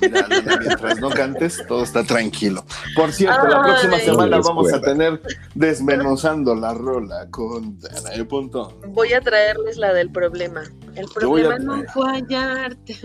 Mientras 0.01 1.01
no 1.01 1.11
cantes, 1.11 1.63
todo 1.67 1.83
está 1.83 2.05
tranquilo. 2.05 2.65
Por 2.95 3.13
cierto, 3.13 3.47
la 3.47 3.63
próxima 3.63 3.99
semana 3.99 4.41
vamos 4.41 4.73
a 4.73 4.81
tener 4.81 5.21
desmenuzando 5.55 6.55
la 6.55 6.75
rola 6.75 7.29
con 7.31 7.79
Danae 7.79 8.25
Pontón. 8.25 8.75
Voy 8.89 9.13
a 9.13 9.21
traerles 9.21 9.77
la 9.77 9.93
del 9.93 10.11
problema. 10.11 10.63
El 10.95 11.07
problema 11.09 11.59
no 11.59 11.83
fue 11.93 12.11
hallarte. 12.11 12.97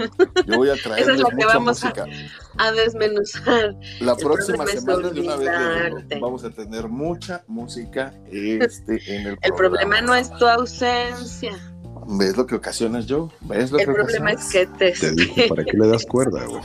Yo 0.45 0.58
voy 0.58 0.70
a 0.70 0.76
traerles 0.76 1.08
Esa 1.08 1.14
es 1.14 1.20
la 1.20 1.30
que 1.30 1.45
vamos 1.45 1.84
A, 1.84 1.94
a, 2.58 2.72
desmenuzar. 2.72 3.76
La 3.99 4.16
próxima 4.16 4.66
semana 4.68 5.10
de 5.10 5.22
una 5.22 5.36
vez 5.36 6.20
vamos 6.20 6.44
a 6.44 6.49
tener 6.49 6.88
mucha 6.88 7.44
música 7.48 8.14
este, 8.32 9.02
en 9.16 9.28
el 9.28 9.38
El 9.41 9.53
problema 9.53 10.02
no 10.02 10.16
es 10.16 10.32
tu 10.38 10.45
ausencia. 10.45 11.70
¿Ves 12.07 12.36
lo 12.38 12.45
que 12.45 12.56
ocasionas 12.56 13.06
yo? 13.06 13.30
¿Ves 13.41 13.72
lo 13.72 13.80
el 13.80 13.86
problema 13.86 14.32
es 14.32 14.49
que 14.49 14.65
te... 14.65 14.91
te 14.91 15.48
¿Para 15.48 15.64
qué 15.64 15.78
le 15.78 15.88
das 15.88 16.06
cuerda, 16.06 16.45
güey? 16.45 16.61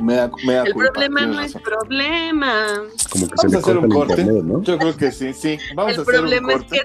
me 0.00 0.14
da, 0.14 0.30
me 0.44 0.54
da 0.54 0.62
el 0.64 0.74
problema 0.74 1.26
no 1.26 1.40
es 1.40 1.54
problema. 1.54 2.82
Como 3.10 3.28
que 3.28 3.34
Vamos 3.36 3.50
se 3.50 3.56
a 3.56 3.60
hacer 3.60 3.78
un 3.78 3.88
corte. 3.90 4.24
¿no? 4.24 4.62
Yo 4.62 4.78
creo 4.78 4.96
que 4.96 5.12
sí, 5.12 5.32
sí. 5.32 5.58
Vamos 5.74 5.94
el 5.94 5.98
a 5.98 6.02
hacer 6.02 6.14
problema 6.14 6.54
un 6.54 6.60
corte. 6.60 6.76
es 6.76 6.82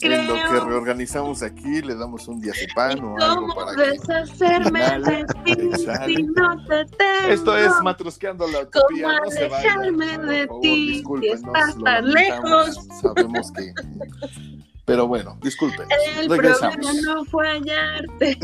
que 0.00 0.08
te 0.08 0.08
creo. 0.08 0.20
En 0.20 0.28
lo 0.28 0.34
que 0.34 0.66
reorganizamos 0.66 1.42
aquí, 1.42 1.82
le 1.82 1.94
damos 1.94 2.28
un 2.28 2.40
diazepam 2.40 3.04
o 3.04 3.18
algo 3.18 3.54
para 3.54 3.72
deshacerme 3.72 4.80
de 5.04 5.26
ti 5.44 5.54
si 5.76 6.22
no 6.22 6.64
te 6.66 6.84
tengo? 6.84 7.28
Esto 7.28 7.56
es 7.56 7.72
Matrusqueando 7.82 8.46
la 8.48 8.60
Utopía. 8.60 9.04
¿Cómo 9.04 9.24
no 9.24 9.30
se 9.30 9.44
alejarme 9.46 10.06
vayan, 10.06 10.26
de 10.26 10.48
ti 10.62 11.04
si 11.20 11.28
estás 11.28 11.76
tan 11.82 12.10
lejos? 12.10 12.86
Sabemos 13.02 13.52
que 13.52 13.72
pero 14.84 15.06
bueno, 15.06 15.38
disculpen. 15.42 15.86
El 16.18 16.28
Regresamos. 16.28 16.76
problema 16.76 17.14
no 17.14 17.24
fue 17.24 17.46
hallarte. 17.48 18.38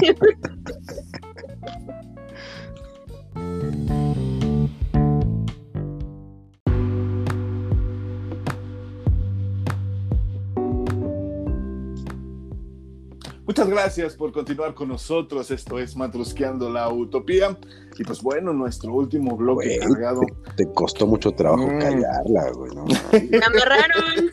Muchas 13.47 13.69
gracias 13.69 14.15
por 14.15 14.31
continuar 14.33 14.75
con 14.75 14.89
nosotros. 14.89 15.51
Esto 15.51 15.79
es 15.81 15.97
Matrusqueando 15.97 16.71
la 16.71 16.89
Utopía. 16.89 17.59
Y 17.99 18.05
pues 18.05 18.23
bueno, 18.23 18.53
nuestro 18.53 18.93
último 18.95 19.37
bloque 19.37 19.79
Güey, 19.79 19.79
cargado. 19.81 20.21
Te, 20.57 20.65
te 20.65 20.73
costó 20.73 21.07
mucho 21.07 21.33
trabajo 21.33 21.67
Mm. 21.67 21.79
callarla, 21.81 22.51
güey. 22.55 22.75
¿no? 22.75 22.85
Me 23.13 23.39
amarraron. 23.45 24.31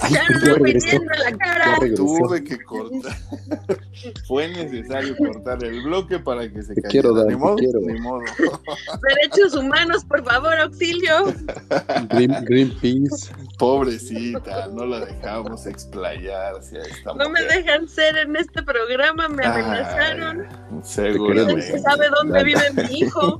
Ay, 0.00 0.12
Ya 0.14 0.24
no 0.28 0.54
regresó. 0.56 0.86
viendo 0.90 1.12
la 1.24 1.36
cara. 1.36 1.78
Tuve 1.96 2.44
que 2.44 2.58
cortar. 2.62 3.16
Fue 4.26 4.48
necesario 4.48 5.16
cortar 5.16 5.62
el 5.64 5.82
bloque 5.82 6.18
para 6.18 6.42
que 6.50 6.62
se 6.62 6.74
cayera. 6.74 6.88
quiero, 6.90 7.14
Dan, 7.14 7.26
ni 7.28 7.32
te 7.32 7.38
modo, 7.38 7.56
quiero. 7.56 7.80
ni 7.80 8.00
modo. 8.00 8.20
Derechos 9.08 9.54
humanos, 9.54 10.04
por 10.04 10.24
favor, 10.24 10.54
auxilio. 10.58 11.32
Green, 12.10 12.34
Greenpeace. 12.44 13.32
Pobrecita, 13.58 14.66
no 14.68 14.84
la 14.84 15.04
dejamos 15.06 15.66
explayarse 15.66 16.78
a 16.78 16.82
esta 16.82 17.14
No 17.14 17.28
me 17.30 17.40
dejan 17.42 17.88
ser 17.88 18.16
en 18.18 18.36
este 18.36 18.62
programa, 18.62 19.28
me 19.28 19.44
amenazaron. 19.44 20.40
Ay, 20.42 20.80
seguramente. 20.82 21.62
se 21.62 21.78
sabe 21.78 22.06
dónde 22.10 22.34
Dan. 22.38 22.44
vive 22.46 22.70
mi 22.88 22.98
hijo. 23.00 23.38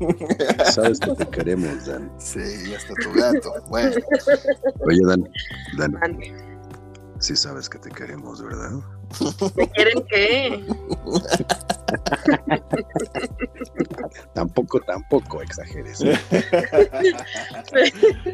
Sabes 0.72 1.00
que 1.00 1.10
te 1.14 1.26
queremos, 1.28 1.86
Dan. 1.86 2.10
Sí, 2.18 2.40
hasta 2.74 2.94
tu 2.94 3.12
gato. 3.12 3.52
Bueno, 3.68 3.90
Oye, 4.86 5.00
Dan, 5.04 5.28
Dan, 5.78 5.92
Mande. 5.92 6.33
Sí 7.24 7.36
sabes 7.36 7.70
que 7.70 7.78
te 7.78 7.90
queremos, 7.90 8.42
¿verdad? 8.42 8.72
¿Me 9.56 9.70
quieren 9.70 10.04
qué? 10.10 10.62
Tampoco, 14.34 14.78
tampoco 14.80 15.40
exageres. 15.40 16.00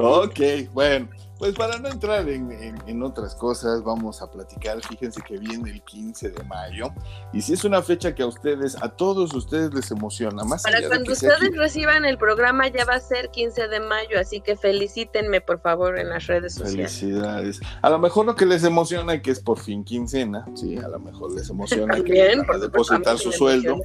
ok, 0.00 0.40
bueno. 0.72 1.08
Pues 1.40 1.54
para 1.54 1.78
no 1.78 1.88
entrar 1.88 2.28
en, 2.28 2.52
en- 2.52 2.76
en 2.86 3.02
otras 3.02 3.34
cosas, 3.34 3.82
vamos 3.82 4.20
a 4.20 4.30
platicar. 4.30 4.78
Fíjense 4.86 5.22
que 5.26 5.38
viene 5.38 5.70
el 5.70 5.82
15 5.82 6.28
de 6.32 6.44
mayo. 6.44 6.92
Y 7.32 7.40
si 7.40 7.54
es 7.54 7.64
una 7.64 7.80
fecha 7.80 8.14
que 8.14 8.22
a 8.22 8.26
ustedes, 8.26 8.76
a 8.82 8.90
todos 8.90 9.32
ustedes 9.34 9.72
les 9.72 9.90
emociona, 9.90 10.44
más 10.44 10.62
Para 10.62 10.86
cuando 10.86 11.06
que 11.06 11.12
ustedes 11.12 11.56
reciban 11.56 12.04
el 12.04 12.18
programa 12.18 12.68
ya 12.68 12.84
va 12.84 12.96
a 12.96 13.00
ser 13.00 13.30
15 13.30 13.68
de 13.68 13.80
mayo, 13.80 14.20
así 14.20 14.42
que 14.42 14.54
felicítenme 14.54 15.40
por 15.40 15.60
favor 15.62 15.98
en 15.98 16.10
las 16.10 16.26
redes 16.26 16.54
sociales. 16.56 16.92
Felicidades. 17.00 17.60
A 17.80 17.88
lo 17.88 17.98
mejor 17.98 18.26
lo 18.26 18.36
que 18.36 18.44
les 18.44 18.62
emociona 18.62 19.14
es 19.14 19.22
que 19.22 19.30
es 19.30 19.40
por 19.40 19.58
fin 19.58 19.82
quincena, 19.82 20.44
sí, 20.54 20.76
a 20.76 20.88
lo 20.88 21.00
mejor 21.00 21.32
les 21.32 21.48
emociona 21.48 21.94
que 21.94 22.02
También, 22.02 22.38
van 22.40 22.50
a 22.50 22.54
mí 22.54 22.60
depositar 22.60 23.16
su 23.18 23.32
sueldo. 23.32 23.78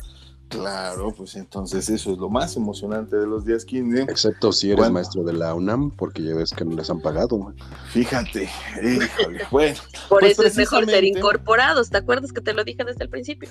Claro, 0.50 1.12
pues 1.12 1.36
entonces 1.36 1.90
eso 1.90 2.12
es 2.14 2.18
lo 2.18 2.30
más 2.30 2.56
emocionante 2.56 3.16
de 3.18 3.26
los 3.26 3.46
días 3.46 3.66
15. 3.66 4.04
Excepto 4.04 4.52
si 4.52 4.68
eres 4.68 4.78
Bueno. 4.78 4.94
maestro 4.94 5.24
de 5.24 5.34
la 5.34 5.54
UNAM, 5.54 5.92
porque 5.92 6.24
ya 6.24 6.36
ves 6.36 6.52
que 6.52 6.64
no 6.64 6.76
les 6.76 6.90
han 6.90 7.02
pagado. 7.02 7.54
Fíjate, 7.92 8.50
híjole, 8.84 9.42
bueno, 9.52 9.78
Por 10.08 10.20
Pues 10.22 10.34
eso 10.34 10.44
es 10.44 10.56
mejor 10.56 10.86
ser 10.86 11.04
incorporados, 11.04 11.90
¿te 11.90 11.98
acuerdas 11.98 12.32
que 12.32 12.42
te 12.42 12.54
lo 12.54 12.64
dije 12.64 12.84
desde 12.84 13.04
el 13.04 13.10
principio? 13.10 13.50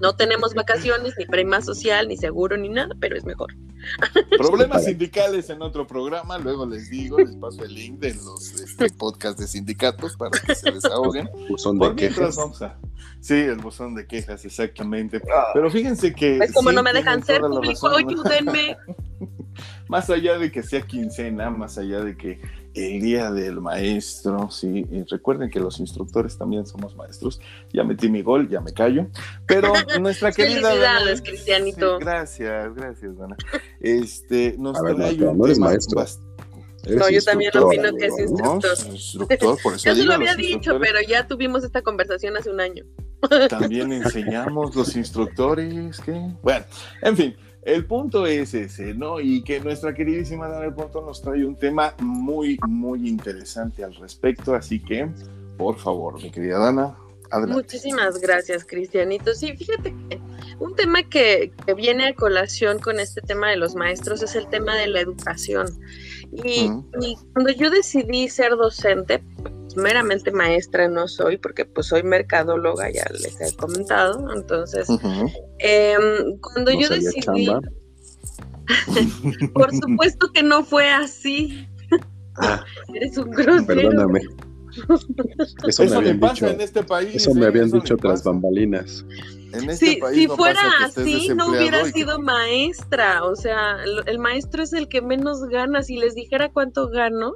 No 0.00 0.16
tenemos 0.16 0.54
vacaciones, 0.54 1.14
ni 1.18 1.26
prima 1.26 1.60
social, 1.60 2.08
ni 2.08 2.16
seguro, 2.16 2.56
ni 2.56 2.68
nada, 2.68 2.94
pero 2.98 3.16
es 3.16 3.24
mejor. 3.24 3.54
problemas 4.38 4.84
sindicales 4.84 5.50
en 5.50 5.60
otro 5.60 5.86
programa, 5.86 6.38
luego 6.38 6.66
les 6.66 6.88
digo, 6.88 7.18
les 7.18 7.34
paso 7.36 7.64
el 7.64 7.74
link 7.74 7.98
de 7.98 8.14
los 8.14 8.52
este, 8.60 8.90
podcasts 8.90 9.40
de 9.40 9.46
sindicatos 9.46 10.16
para 10.16 10.30
que 10.40 10.54
se 10.54 10.70
desahoguen. 10.70 11.28
Son 11.56 11.78
Por 11.78 11.94
de 11.94 12.02
mientras 12.02 12.18
quejas. 12.30 12.36
vamos 12.36 12.62
a... 12.62 12.78
Sí, 13.20 13.34
el 13.34 13.58
buzón 13.58 13.94
de 13.94 14.06
quejas, 14.06 14.44
exactamente. 14.44 15.20
Pero 15.54 15.70
fíjense 15.82 16.12
que... 16.12 16.36
Pues 16.38 16.52
como 16.52 16.70
sí, 16.70 16.76
no 16.76 16.82
me 16.82 16.92
dejan 16.92 17.22
ser 17.24 17.40
público, 17.40 17.88
ayúdenme. 17.88 18.76
Más 19.88 20.08
allá 20.08 20.38
de 20.38 20.50
que 20.50 20.62
sea 20.62 20.80
quincena, 20.80 21.50
más 21.50 21.76
allá 21.76 22.00
de 22.00 22.16
que 22.16 22.40
el 22.72 23.02
día 23.02 23.30
del 23.30 23.60
maestro, 23.60 24.50
sí, 24.50 24.86
y 24.90 25.02
recuerden 25.02 25.50
que 25.50 25.60
los 25.60 25.78
instructores 25.80 26.38
también 26.38 26.64
somos 26.66 26.96
maestros. 26.96 27.38
Ya 27.74 27.84
metí 27.84 28.08
mi 28.08 28.22
gol, 28.22 28.48
ya 28.48 28.62
me 28.62 28.72
callo. 28.72 29.08
Pero 29.46 29.74
nuestra 30.00 30.32
querida. 30.32 30.70
Felicidades, 30.70 31.18
Dana- 31.18 31.22
Cristianito. 31.22 31.98
Sí, 31.98 32.04
gracias, 32.04 32.74
gracias, 32.74 33.18
Dana. 33.18 33.36
Este, 33.80 34.56
nos 34.58 34.78
trae 34.80 35.16
no, 35.16 35.32
un 35.32 35.38
no 35.38 35.44
eres 35.44 35.58
tema 35.58 35.66
maestro. 35.68 36.02
No, 36.88 37.08
yo 37.08 37.22
también 37.22 37.56
opino 37.56 37.94
que 37.94 38.06
es 38.06 38.18
instructor. 38.18 38.78
No, 38.86 38.92
instructor, 38.92 39.58
por 39.62 39.74
eso 39.74 39.84
Ya 39.84 39.94
se 39.94 40.04
lo 40.04 40.14
había 40.14 40.34
dicho, 40.34 40.78
pero 40.80 41.00
ya 41.06 41.26
tuvimos 41.26 41.64
esta 41.64 41.82
conversación 41.82 42.36
hace 42.36 42.50
un 42.50 42.60
año. 42.60 42.84
También 43.48 43.92
enseñamos 43.92 44.74
los 44.74 44.96
instructores 44.96 46.00
que, 46.00 46.12
bueno, 46.42 46.64
en 47.02 47.16
fin, 47.16 47.36
el 47.62 47.86
punto 47.86 48.26
es 48.26 48.54
ese, 48.54 48.94
¿no? 48.94 49.20
Y 49.20 49.44
que 49.44 49.60
nuestra 49.60 49.94
queridísima 49.94 50.48
Dana 50.48 50.74
Ponto 50.74 51.00
nos 51.00 51.22
trae 51.22 51.44
un 51.44 51.56
tema 51.56 51.94
muy, 52.00 52.58
muy 52.66 53.08
interesante 53.08 53.84
al 53.84 53.94
respecto, 53.94 54.54
así 54.54 54.80
que, 54.80 55.08
por 55.56 55.78
favor, 55.78 56.20
mi 56.20 56.30
querida 56.32 56.58
Dana, 56.58 56.96
adelante. 57.30 57.62
Muchísimas 57.62 58.18
gracias, 58.18 58.64
Cristianito. 58.64 59.32
Sí, 59.34 59.56
fíjate 59.56 59.94
que 60.08 60.20
un 60.58 60.74
tema 60.74 61.04
que, 61.04 61.52
que 61.64 61.74
viene 61.74 62.08
a 62.08 62.14
colación 62.14 62.80
con 62.80 62.98
este 62.98 63.20
tema 63.20 63.50
de 63.50 63.56
los 63.56 63.76
maestros 63.76 64.22
es 64.22 64.34
el 64.34 64.48
tema 64.48 64.76
de 64.76 64.88
la 64.88 65.00
educación. 65.00 65.66
Y, 66.32 66.68
cuando 67.34 67.52
yo 67.52 67.70
decidí 67.70 68.28
ser 68.28 68.56
docente, 68.56 69.22
pues, 69.42 69.76
meramente 69.76 70.30
maestra 70.30 70.88
no 70.88 71.06
soy, 71.06 71.36
porque 71.36 71.64
pues 71.64 71.86
soy 71.88 72.02
mercadóloga, 72.02 72.90
ya 72.90 73.04
les 73.12 73.38
he 73.40 73.54
comentado. 73.56 74.32
Entonces, 74.34 74.88
em, 75.58 76.38
cuando 76.40 76.72
No 76.72 76.80
yo 76.80 76.88
decidí, 76.88 77.50
por 79.54 79.74
supuesto 79.74 80.30
que 80.32 80.42
no 80.42 80.64
fue 80.64 80.88
así. 80.88 81.68
Ah, 82.36 82.64
Eres 82.94 83.18
un 83.18 83.30
grosero. 83.30 83.66
perdóname. 83.66 84.20
Eso, 85.66 85.82
me 85.82 85.86
Eso 85.86 85.86
le 85.86 85.96
habían 85.96 86.20
pasa 86.20 86.34
dicho. 86.34 86.48
en 86.48 86.60
este 86.62 86.82
país. 86.82 87.14
Eso 87.14 87.34
me 87.34 87.42
¿eh? 87.42 87.48
habían 87.48 87.66
Eso 87.66 87.76
dicho 87.76 87.96
tras 87.98 88.24
bambalinas. 88.24 89.04
En 89.52 89.70
este 89.70 89.86
Si, 89.86 89.96
país 89.96 90.18
si 90.18 90.26
no 90.26 90.36
fuera 90.36 90.60
pasa 90.60 90.78
que 90.78 90.84
estés 90.86 91.04
así, 91.04 91.34
no 91.34 91.48
hubiera 91.48 91.82
y 91.82 91.92
sido 91.92 92.18
maestra. 92.18 93.24
O 93.24 93.36
sea, 93.36 93.76
el, 94.06 94.18
maestro 94.18 94.62
es 94.62 94.72
el 94.72 94.88
que 94.88 95.02
menos 95.02 95.42
gana. 95.48 95.82
Si 95.82 95.96
les 95.96 96.14
dijera 96.14 96.50
cuánto 96.50 96.88
gano, 96.88 97.34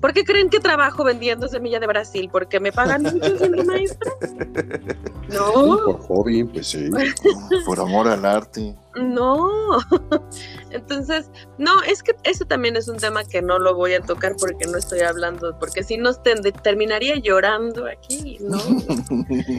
¿por 0.00 0.12
qué 0.12 0.24
creen 0.24 0.50
que 0.50 0.60
trabajo 0.60 1.04
vendiendo 1.04 1.48
semilla 1.48 1.80
de 1.80 1.86
Brasil? 1.86 2.28
¿Porque 2.30 2.60
me 2.60 2.72
pagan 2.72 3.02
mucho 3.02 3.36
siendo 3.38 3.64
maestra? 3.64 4.12
No, 5.28 5.52
Por 5.52 6.00
hobby, 6.00 6.44
pues 6.44 6.68
sí. 6.68 6.88
Por 7.66 7.80
amor 7.80 8.08
al 8.08 8.24
arte. 8.24 8.74
no. 8.96 9.78
Entonces, 10.70 11.30
no, 11.58 11.82
es 11.82 12.02
que 12.02 12.14
eso 12.24 12.44
también 12.44 12.76
es 12.76 12.88
un 12.88 12.96
tema 12.96 13.24
que 13.24 13.42
no 13.42 13.58
lo 13.58 13.74
voy 13.74 13.94
a 13.94 14.00
tocar 14.00 14.36
porque 14.38 14.66
no 14.66 14.78
estoy 14.78 15.00
hablando, 15.00 15.58
porque 15.58 15.82
si 15.82 15.96
no 15.96 16.14
terminaría 16.14 17.16
llorando 17.16 17.86
aquí, 17.86 18.38
¿no? 18.40 18.58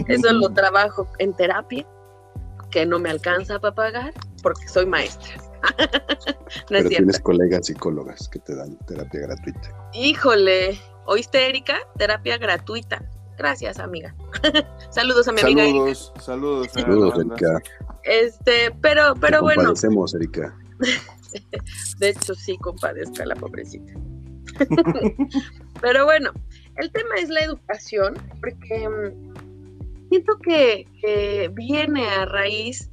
Eso 0.08 0.34
lo 0.34 0.50
trabajo 0.50 1.08
en 1.18 1.34
terapia, 1.34 1.86
que 2.72 2.86
no 2.86 3.00
me 3.00 3.10
alcanza 3.10 3.60
para 3.60 3.76
pagar 3.76 4.14
porque 4.42 4.68
soy 4.68 4.86
maestra. 4.86 5.30
no 5.78 5.84
es 5.84 6.66
Pero 6.68 6.80
cierto. 6.82 6.90
tienes 6.90 7.20
colegas 7.20 7.66
psicólogas 7.66 8.30
que 8.30 8.40
te 8.40 8.56
dan 8.56 8.78
terapia 8.86 9.22
gratuita. 9.22 9.90
Híjole, 9.94 10.80
¿Oíste, 11.12 11.50
Erika? 11.50 11.76
Terapia 11.98 12.38
gratuita. 12.38 13.04
Gracias, 13.36 13.80
amiga. 13.80 14.14
saludos 14.92 15.28
a 15.28 15.32
mi 15.32 15.42
amiga. 15.42 15.64
Saludos, 15.64 16.14
saludos, 16.20 16.68
saludos, 16.72 17.14
Erika. 17.18 17.62
Este, 18.04 18.72
pero, 18.80 19.16
pero 19.20 19.42
bueno. 19.42 19.64
Compadecemos, 19.64 20.14
Erika. 20.14 20.56
de 21.98 22.10
hecho, 22.10 22.36
sí 22.36 22.60
compadezca 22.60 23.26
la 23.26 23.36
pobrecita. 23.36 23.92
pero 25.82 26.06
bueno, 26.06 26.32
el 26.76 26.92
tema 26.92 27.16
es 27.18 27.30
la 27.30 27.40
educación, 27.40 28.14
porque 28.40 28.88
mm, 28.88 29.49
siento 30.10 30.38
que, 30.40 30.88
que 31.02 31.50
viene 31.54 32.08
a 32.10 32.26
raíz 32.26 32.90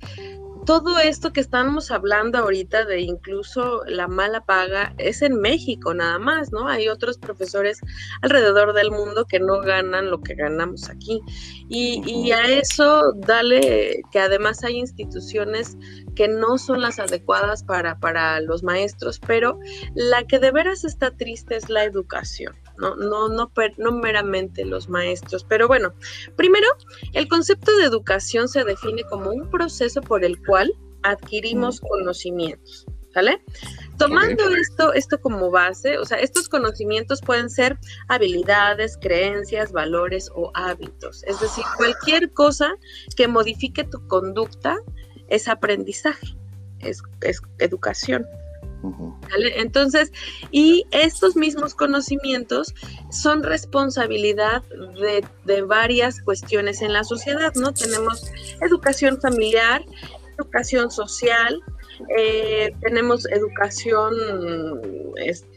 todo 0.67 0.99
esto 0.99 1.33
que 1.33 1.41
estamos 1.41 1.93
hablando 1.93 2.39
ahorita 2.39 2.85
de 2.85 3.01
incluso 3.01 3.83
la 3.87 4.09
mala 4.09 4.45
paga 4.45 4.95
es 4.99 5.23
en 5.23 5.41
México 5.41 5.95
nada 5.95 6.19
más, 6.19 6.51
¿no? 6.51 6.67
Hay 6.67 6.89
otros 6.89 7.19
profesores 7.19 7.81
alrededor 8.21 8.73
del 8.73 8.91
mundo 8.91 9.27
que 9.27 9.39
no 9.39 9.61
ganan 9.61 10.11
lo 10.11 10.21
que 10.21 10.35
ganamos 10.35 10.91
aquí. 10.91 11.21
Y, 11.69 12.33
a 12.33 12.47
eso 12.49 13.13
dale 13.15 14.03
que 14.11 14.19
además 14.19 14.65
hay 14.65 14.79
instituciones 14.79 15.77
que 16.17 16.27
no 16.27 16.59
son 16.59 16.83
las 16.83 16.99
adecuadas 16.99 17.63
para, 17.63 18.01
para 18.01 18.41
los 18.41 18.65
maestros, 18.65 19.21
pero 19.25 19.61
la 19.95 20.25
que 20.25 20.41
de 20.41 20.51
veras 20.51 20.85
está 20.85 21.13
triste 21.13 21.57
es 21.57 21.71
la 21.71 21.85
educación. 21.85 22.53
No, 22.79 22.97
no, 22.97 23.29
no, 23.29 23.51
no 23.79 23.93
meramente 23.93 24.65
los 24.65 24.89
maestros. 24.89 25.45
Pero 25.45 25.69
bueno, 25.69 25.93
primero, 26.37 26.67
el 27.13 27.29
concepto 27.29 27.77
de 27.77 27.85
educación 27.85 28.49
se 28.49 28.65
define 28.65 29.03
como 29.05 29.31
un 29.31 29.49
proceso 29.51 30.01
por 30.01 30.25
el 30.25 30.43
cual 30.45 30.73
adquirimos 31.03 31.83
mm. 31.83 31.87
conocimientos. 31.87 32.87
¿Sale? 33.15 33.43
Tomando 33.97 34.51
esto, 34.51 34.93
esto 34.93 35.19
como 35.19 35.51
base, 35.51 35.97
o 35.97 36.05
sea, 36.05 36.19
estos 36.19 36.51
conocimientos 36.51 37.23
pueden 37.23 37.49
ser 37.49 37.79
habilidades, 38.09 38.99
creencias, 39.01 39.73
valores 39.73 40.31
o 40.35 40.51
hábitos. 40.53 41.25
Es 41.25 41.41
decir, 41.41 41.65
cualquier 41.79 42.31
cosa 42.35 42.75
que 43.17 43.27
modifique 43.27 43.85
tu 43.85 44.07
conducta 44.07 44.77
es 45.29 45.49
aprendizaje, 45.49 46.37
es, 46.81 47.03
es 47.23 47.41
educación. 47.59 48.27
Entonces, 49.57 50.13
y 50.51 50.87
estos 50.91 51.37
mismos 51.37 51.75
conocimientos 51.75 52.75
son 53.11 53.43
responsabilidad 53.43 54.63
de, 55.45 55.63
varias 55.63 56.21
cuestiones 56.21 56.83
en 56.83 56.93
la 56.93 57.05
sociedad, 57.05 57.53
¿no? 57.55 57.73
Tenemos 57.73 58.31
educación 58.61 59.21
familiar, 59.21 59.85
educación 60.39 60.91
social, 60.91 61.61
eh, 62.17 62.73
tenemos 62.81 63.27
educación 63.31 64.15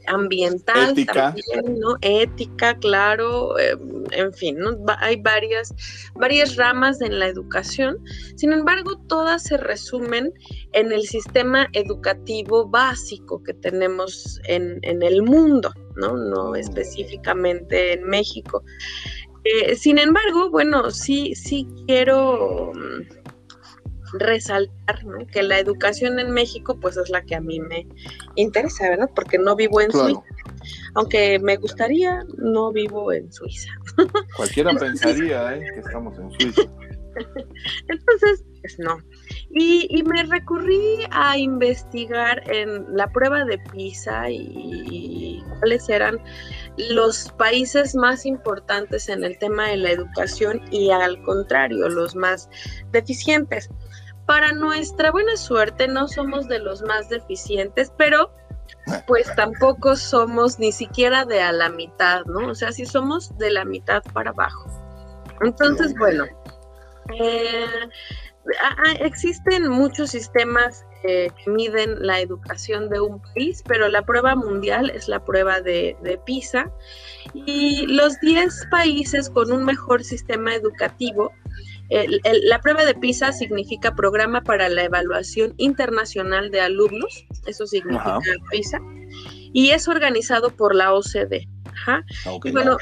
ambiental, 0.07 0.91
ética. 0.91 1.35
¿no? 1.65 1.97
ética, 2.01 2.77
claro, 2.77 3.57
em, 3.59 4.03
en 4.11 4.33
fin, 4.33 4.57
¿no? 4.57 4.77
hay 4.99 5.17
varias, 5.17 5.73
varias 6.15 6.55
ramas 6.55 7.01
en 7.01 7.19
la 7.19 7.27
educación. 7.27 7.97
Sin 8.35 8.53
embargo, 8.53 8.97
todas 9.07 9.43
se 9.43 9.57
resumen 9.57 10.33
en 10.73 10.91
el 10.91 11.03
sistema 11.03 11.67
educativo 11.73 12.67
básico 12.67 13.43
que 13.43 13.53
tenemos 13.53 14.39
en, 14.45 14.79
el 14.83 15.23
mundo, 15.23 15.71
¿no? 15.95 16.15
No 16.17 16.55
específicamente 16.55 17.93
en 17.93 18.03
México. 18.03 18.63
Eh, 19.43 19.75
sin 19.75 19.97
embargo, 19.97 20.49
bueno, 20.49 20.91
sí, 20.91 21.33
sí 21.35 21.67
quiero 21.87 22.73
resaltar 24.13 24.99
que 25.31 25.43
la 25.43 25.59
educación 25.59 26.19
en 26.19 26.31
México 26.31 26.77
pues 26.79 26.97
es 26.97 27.09
la 27.09 27.21
que 27.21 27.35
a 27.35 27.41
mí 27.41 27.59
me 27.59 27.87
interesa, 28.35 28.89
¿verdad? 28.89 29.09
Porque 29.15 29.37
no 29.37 29.55
vivo 29.55 29.81
en 29.81 29.91
Suiza. 29.91 30.21
Aunque 30.95 31.39
me 31.39 31.57
gustaría, 31.57 32.23
no 32.37 32.71
vivo 32.71 33.11
en 33.11 33.31
Suiza. 33.31 33.71
Cualquiera 34.35 34.73
pensaría 34.73 35.55
¿eh? 35.55 35.63
que 35.73 35.79
estamos 35.79 36.17
en 36.17 36.31
Suiza. 36.31 36.61
Entonces, 37.87 38.43
pues 38.61 38.79
no. 38.79 38.97
Y, 39.51 40.03
me 40.03 40.23
recurrí 40.23 41.05
a 41.11 41.37
investigar 41.37 42.41
en 42.51 42.85
la 42.95 43.07
prueba 43.11 43.45
de 43.45 43.57
PISA 43.57 44.29
y, 44.29 45.43
cuáles 45.59 45.89
eran 45.89 46.19
los 46.87 47.29
países 47.33 47.93
más 47.93 48.25
importantes 48.25 49.09
en 49.09 49.23
el 49.23 49.37
tema 49.37 49.67
de 49.67 49.77
la 49.77 49.91
educación 49.91 50.61
y 50.71 50.91
al 50.91 51.21
contrario, 51.23 51.89
los 51.89 52.15
más 52.15 52.49
deficientes. 52.91 53.69
Para 54.25 54.53
nuestra 54.53 55.11
buena 55.11 55.35
suerte 55.35 55.87
no 55.87 56.07
somos 56.07 56.47
de 56.47 56.59
los 56.59 56.81
más 56.83 57.09
deficientes, 57.09 57.91
pero 57.97 58.31
pues 59.07 59.33
tampoco 59.35 59.95
somos 59.95 60.59
ni 60.59 60.71
siquiera 60.71 61.25
de 61.25 61.41
a 61.41 61.51
la 61.51 61.69
mitad, 61.69 62.23
¿no? 62.25 62.49
O 62.49 62.55
sea, 62.55 62.71
sí 62.71 62.85
somos 62.85 63.37
de 63.37 63.51
la 63.51 63.65
mitad 63.65 64.01
para 64.13 64.29
abajo. 64.29 64.65
Entonces, 65.41 65.93
bueno, 65.97 66.25
eh, 67.19 67.65
existen 68.99 69.67
muchos 69.67 70.11
sistemas 70.11 70.85
eh, 71.03 71.29
que 71.43 71.51
miden 71.51 72.05
la 72.05 72.19
educación 72.19 72.89
de 72.89 72.99
un 72.99 73.21
país, 73.21 73.63
pero 73.67 73.87
la 73.87 74.01
prueba 74.03 74.35
mundial 74.35 74.89
es 74.89 75.07
la 75.07 75.23
prueba 75.23 75.61
de, 75.61 75.95
de 76.03 76.17
PISA. 76.17 76.71
Y 77.33 77.85
los 77.87 78.19
10 78.19 78.67
países 78.71 79.29
con 79.29 79.51
un 79.51 79.63
mejor 79.65 80.03
sistema 80.03 80.55
educativo 80.55 81.31
la 81.89 82.61
prueba 82.61 82.85
de 82.85 82.93
PISA 82.93 83.31
significa 83.31 83.95
Programa 83.95 84.41
para 84.41 84.69
la 84.69 84.83
Evaluación 84.83 85.55
Internacional 85.57 86.51
de 86.51 86.61
Alumnos, 86.61 87.25
eso 87.47 87.65
significa 87.65 88.19
PISA, 88.51 88.79
y 89.53 89.71
es 89.71 89.87
organizado 89.87 90.51
por 90.51 90.75
la 90.75 90.93
OCDE. 90.93 91.47
Ah, 91.87 92.03
bueno, 92.51 92.77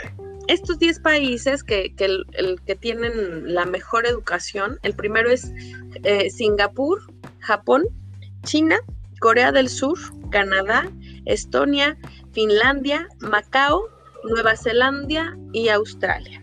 estos 0.47 0.79
10 0.79 0.99
países 0.99 1.63
que, 1.63 1.93
el, 1.99 2.25
que 2.65 2.75
tienen 2.75 3.53
la 3.53 3.65
mejor 3.65 4.05
educación, 4.05 4.77
el 4.83 4.93
primero 4.93 5.29
es 5.29 5.51
eh, 6.03 6.29
Singapur, 6.29 7.01
Japón, 7.39 7.85
China, 8.47 8.79
Corea 9.19 9.51
del 9.51 9.67
Sur, 9.67 9.97
Canadá, 10.31 10.89
Estonia, 11.25 11.97
Finlandia, 12.31 13.07
Macao, 13.19 13.89
Nueva 14.23 14.55
Zelanda 14.55 15.37
y 15.51 15.67
Australia. 15.67 16.41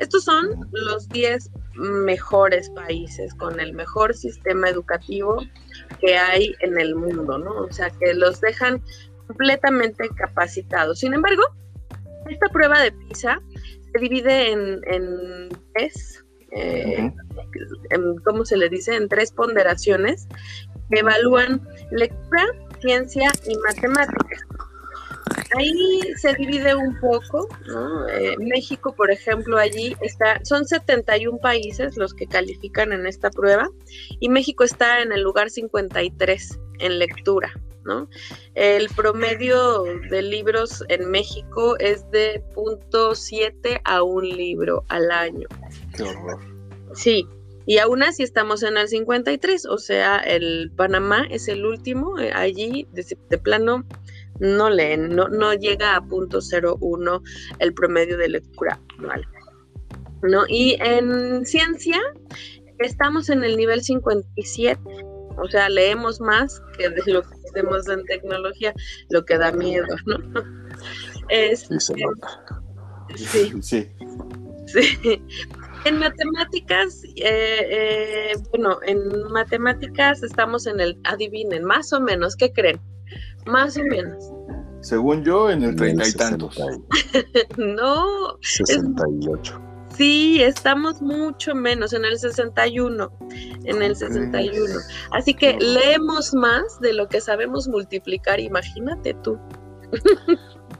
Estos 0.00 0.24
son 0.24 0.68
los 0.72 1.08
10 1.10 1.50
mejores 1.74 2.70
países, 2.70 3.32
con 3.34 3.60
el 3.60 3.72
mejor 3.72 4.14
sistema 4.14 4.68
educativo 4.68 5.44
que 6.00 6.16
hay 6.16 6.56
en 6.60 6.78
el 6.78 6.96
mundo, 6.96 7.38
¿no? 7.38 7.52
O 7.52 7.72
sea, 7.72 7.90
que 7.90 8.14
los 8.14 8.40
dejan 8.40 8.82
completamente 9.28 10.08
capacitados. 10.16 10.98
Sin 10.98 11.14
embargo, 11.14 11.42
esta 12.28 12.48
prueba 12.48 12.80
de 12.80 12.90
PISA 12.90 13.40
se 13.92 13.98
divide 14.00 14.50
en, 14.50 15.48
tres, 15.72 16.24
eh, 16.50 17.12
¿cómo 18.24 18.44
se 18.44 18.56
le 18.56 18.68
dice? 18.68 18.96
En 18.96 19.08
tres 19.08 19.30
ponderaciones 19.30 20.26
evalúan 20.90 21.60
lectura, 21.90 22.46
ciencia 22.80 23.30
y 23.46 23.56
matemáticas. 23.58 24.40
Ahí 25.56 26.00
se 26.16 26.34
divide 26.34 26.74
un 26.74 26.98
poco, 27.00 27.48
¿no? 27.66 28.08
Eh, 28.08 28.36
México, 28.38 28.94
por 28.94 29.10
ejemplo, 29.10 29.58
allí 29.58 29.96
está, 30.00 30.40
son 30.44 30.66
71 30.66 31.38
países 31.38 31.96
los 31.96 32.12
que 32.12 32.26
califican 32.26 32.92
en 32.92 33.06
esta 33.06 33.30
prueba 33.30 33.68
y 34.20 34.28
México 34.28 34.64
está 34.64 35.00
en 35.00 35.12
el 35.12 35.22
lugar 35.22 35.50
53 35.50 36.60
en 36.80 36.98
lectura, 36.98 37.52
¿no? 37.84 38.08
El 38.54 38.88
promedio 38.90 39.84
de 40.10 40.22
libros 40.22 40.84
en 40.88 41.10
México 41.10 41.76
es 41.78 42.08
de 42.10 42.42
.7 42.54 43.80
a 43.84 44.02
un 44.02 44.28
libro 44.28 44.84
al 44.88 45.10
año. 45.10 45.46
Qué 45.96 46.02
horror. 46.02 46.40
Sí, 46.94 47.28
y 47.66 47.78
aún 47.78 48.02
así 48.02 48.22
estamos 48.22 48.62
en 48.62 48.76
el 48.76 48.88
53, 48.88 49.66
o 49.66 49.78
sea, 49.78 50.18
el 50.18 50.70
Panamá 50.76 51.26
es 51.30 51.48
el 51.48 51.64
último, 51.64 52.18
eh, 52.18 52.32
allí 52.34 52.86
de 52.92 53.38
plano 53.38 53.84
no 54.40 54.68
leen, 54.68 55.14
no, 55.14 55.28
no 55.28 55.54
llega 55.54 55.96
a 55.96 56.04
punto 56.04 56.40
uno 56.80 57.22
el 57.58 57.72
promedio 57.72 58.16
de 58.18 58.28
lectura 58.28 58.80
anual. 58.98 59.26
¿no? 60.22 60.44
Y 60.48 60.76
en 60.80 61.44
ciencia 61.44 62.00
estamos 62.78 63.28
en 63.28 63.44
el 63.44 63.56
nivel 63.56 63.82
57, 63.82 64.80
o 65.36 65.48
sea, 65.48 65.68
leemos 65.68 66.20
más 66.20 66.62
que 66.76 66.88
de 66.88 67.02
lo 67.06 67.22
que 67.22 67.34
hacemos 67.48 67.88
en 67.88 68.04
tecnología, 68.04 68.74
lo 69.10 69.24
que 69.24 69.38
da 69.38 69.52
miedo, 69.52 69.86
¿no? 70.06 70.18
Es, 71.30 71.68
sí, 71.78 73.54
sí. 73.62 73.90
sí. 74.66 75.22
En 75.84 75.98
matemáticas, 75.98 77.04
eh, 77.16 77.20
eh, 77.70 78.32
bueno, 78.50 78.78
en 78.86 79.30
matemáticas 79.30 80.22
estamos 80.22 80.66
en 80.66 80.80
el, 80.80 80.98
adivinen, 81.04 81.64
más 81.64 81.92
o 81.92 82.00
menos, 82.00 82.36
¿qué 82.36 82.52
creen? 82.52 82.80
Más 83.46 83.76
o 83.76 83.82
menos. 83.84 84.32
Según 84.80 85.24
yo, 85.24 85.50
en 85.50 85.62
el 85.62 85.76
treinta 85.76 86.08
y 86.08 86.12
tantos. 86.12 86.58
no. 87.58 88.38
68. 88.40 89.60
sí, 89.94 90.42
estamos 90.42 91.02
mucho 91.02 91.54
menos, 91.54 91.92
en 91.92 92.04
el 92.06 92.18
61. 92.18 93.10
En 93.64 93.82
el 93.82 93.94
61. 93.94 94.64
Así 95.12 95.34
que 95.34 95.58
leemos 95.58 96.32
más 96.32 96.80
de 96.80 96.94
lo 96.94 97.08
que 97.08 97.20
sabemos 97.20 97.68
multiplicar, 97.68 98.40
imagínate 98.40 99.14
tú. 99.22 99.38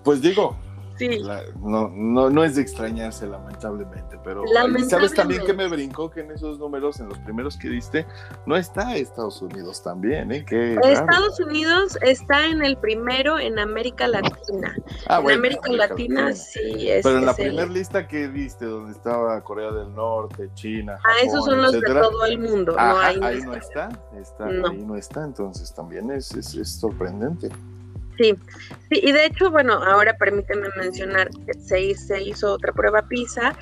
Pues 0.02 0.20
digo, 0.20 0.56
Sí. 0.96 1.20
no, 1.60 1.88
no, 1.88 2.30
no 2.30 2.44
es 2.44 2.54
de 2.54 2.62
extrañarse, 2.62 3.26
lamentablemente, 3.26 4.18
pero 4.22 4.44
¿sabes 4.88 5.12
también 5.12 5.44
que 5.44 5.52
me 5.52 5.68
brincó 5.68 6.10
que 6.10 6.20
en 6.20 6.30
esos 6.30 6.58
números, 6.58 7.00
en 7.00 7.08
los 7.08 7.18
primeros 7.20 7.56
que 7.56 7.68
diste, 7.68 8.06
no 8.46 8.56
está 8.56 8.96
Estados 8.96 9.42
Unidos 9.42 9.82
también, 9.82 10.30
¿eh? 10.32 10.44
Estados 10.50 11.40
Unidos 11.40 11.98
está 12.02 12.46
en 12.46 12.64
el 12.64 12.76
primero 12.76 13.38
en 13.38 13.58
América 13.58 14.06
Latina. 14.08 14.74
Ah, 15.08 15.20
en 15.24 15.30
América 15.32 15.72
Latina 15.72 16.32
sí 16.32 16.88
es. 16.88 17.02
Pero 17.02 17.18
en 17.18 17.26
la 17.26 17.34
primera 17.34 17.66
lista 17.66 18.06
que 18.06 18.28
diste, 18.28 18.64
donde 18.66 18.92
estaba 18.92 19.42
Corea 19.42 19.70
del 19.72 19.94
Norte, 19.94 20.50
China. 20.54 20.98
ah, 21.04 21.22
esos 21.22 21.44
son 21.44 21.62
los 21.62 21.72
de 21.72 21.80
todo 21.80 22.24
el 22.24 22.38
mundo. 22.38 22.74
ahí, 22.78 23.18
no 23.42 23.54
está, 23.54 23.88
está 24.16 24.46
ahí 24.46 24.84
no 24.84 24.96
está, 24.96 25.24
entonces 25.24 25.74
también 25.74 26.10
es, 26.10 26.34
es, 26.34 26.54
es 26.54 26.70
sorprendente. 26.80 27.48
Sí, 28.16 28.34
sí, 28.90 29.00
y 29.02 29.10
de 29.10 29.26
hecho, 29.26 29.50
bueno, 29.50 29.74
ahora 29.74 30.16
permíteme 30.16 30.68
mencionar 30.76 31.28
que 31.30 31.54
se, 31.54 31.94
se 31.96 32.22
hizo 32.22 32.52
otra 32.52 32.72
prueba 32.72 33.08
PISA. 33.08 33.56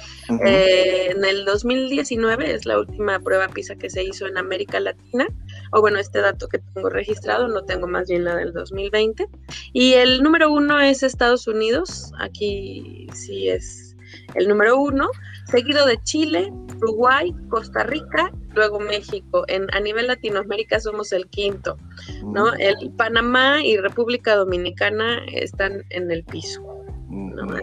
Eh, 0.45 1.11
en 1.11 1.25
el 1.25 1.47
2019 1.47 2.53
es 2.53 2.67
la 2.67 2.79
última 2.79 3.19
prueba 3.19 3.49
PISA 3.49 3.77
que 3.77 3.89
se 3.89 4.05
hizo 4.05 4.27
en 4.27 4.37
América 4.37 4.79
Latina, 4.79 5.27
o 5.73 5.81
bueno, 5.81 5.99
este 5.99 6.21
dato 6.21 6.49
que 6.49 6.59
tengo 6.59 6.91
registrado, 6.91 7.49
no 7.49 7.65
tengo 7.65 7.87
más 7.87 8.09
bien 8.09 8.25
la 8.25 8.37
del 8.37 8.53
2020. 8.53 9.27
Y 9.73 9.95
el 9.95 10.23
número 10.23 10.53
uno 10.53 10.79
es 10.81 11.03
Estados 11.03 11.47
Unidos, 11.47 12.13
aquí 12.19 13.07
sí 13.15 13.49
es 13.49 13.93
el 14.35 14.49
número 14.49 14.79
uno, 14.79 15.09
seguido 15.47 15.87
de 15.87 16.03
Chile, 16.03 16.53
Uruguay, 16.77 17.35
Costa 17.49 17.85
Rica, 17.85 18.31
luego 18.55 18.81
México. 18.81 19.45
En, 19.49 19.73
a 19.75 19.81
nivel 19.81 20.07
Latinoamérica 20.07 20.81
somos 20.81 21.13
el 21.13 21.29
quinto, 21.29 21.79
¿no? 22.25 22.53
Mm. 22.53 22.61
El 22.61 22.91
Panamá 22.97 23.63
y 23.63 23.77
República 23.77 24.37
Dominicana 24.37 25.25
están 25.33 25.85
en 25.91 26.11
el 26.11 26.25
piso. 26.25 26.63
¿no? 27.09 27.47
Mm. 27.47 27.61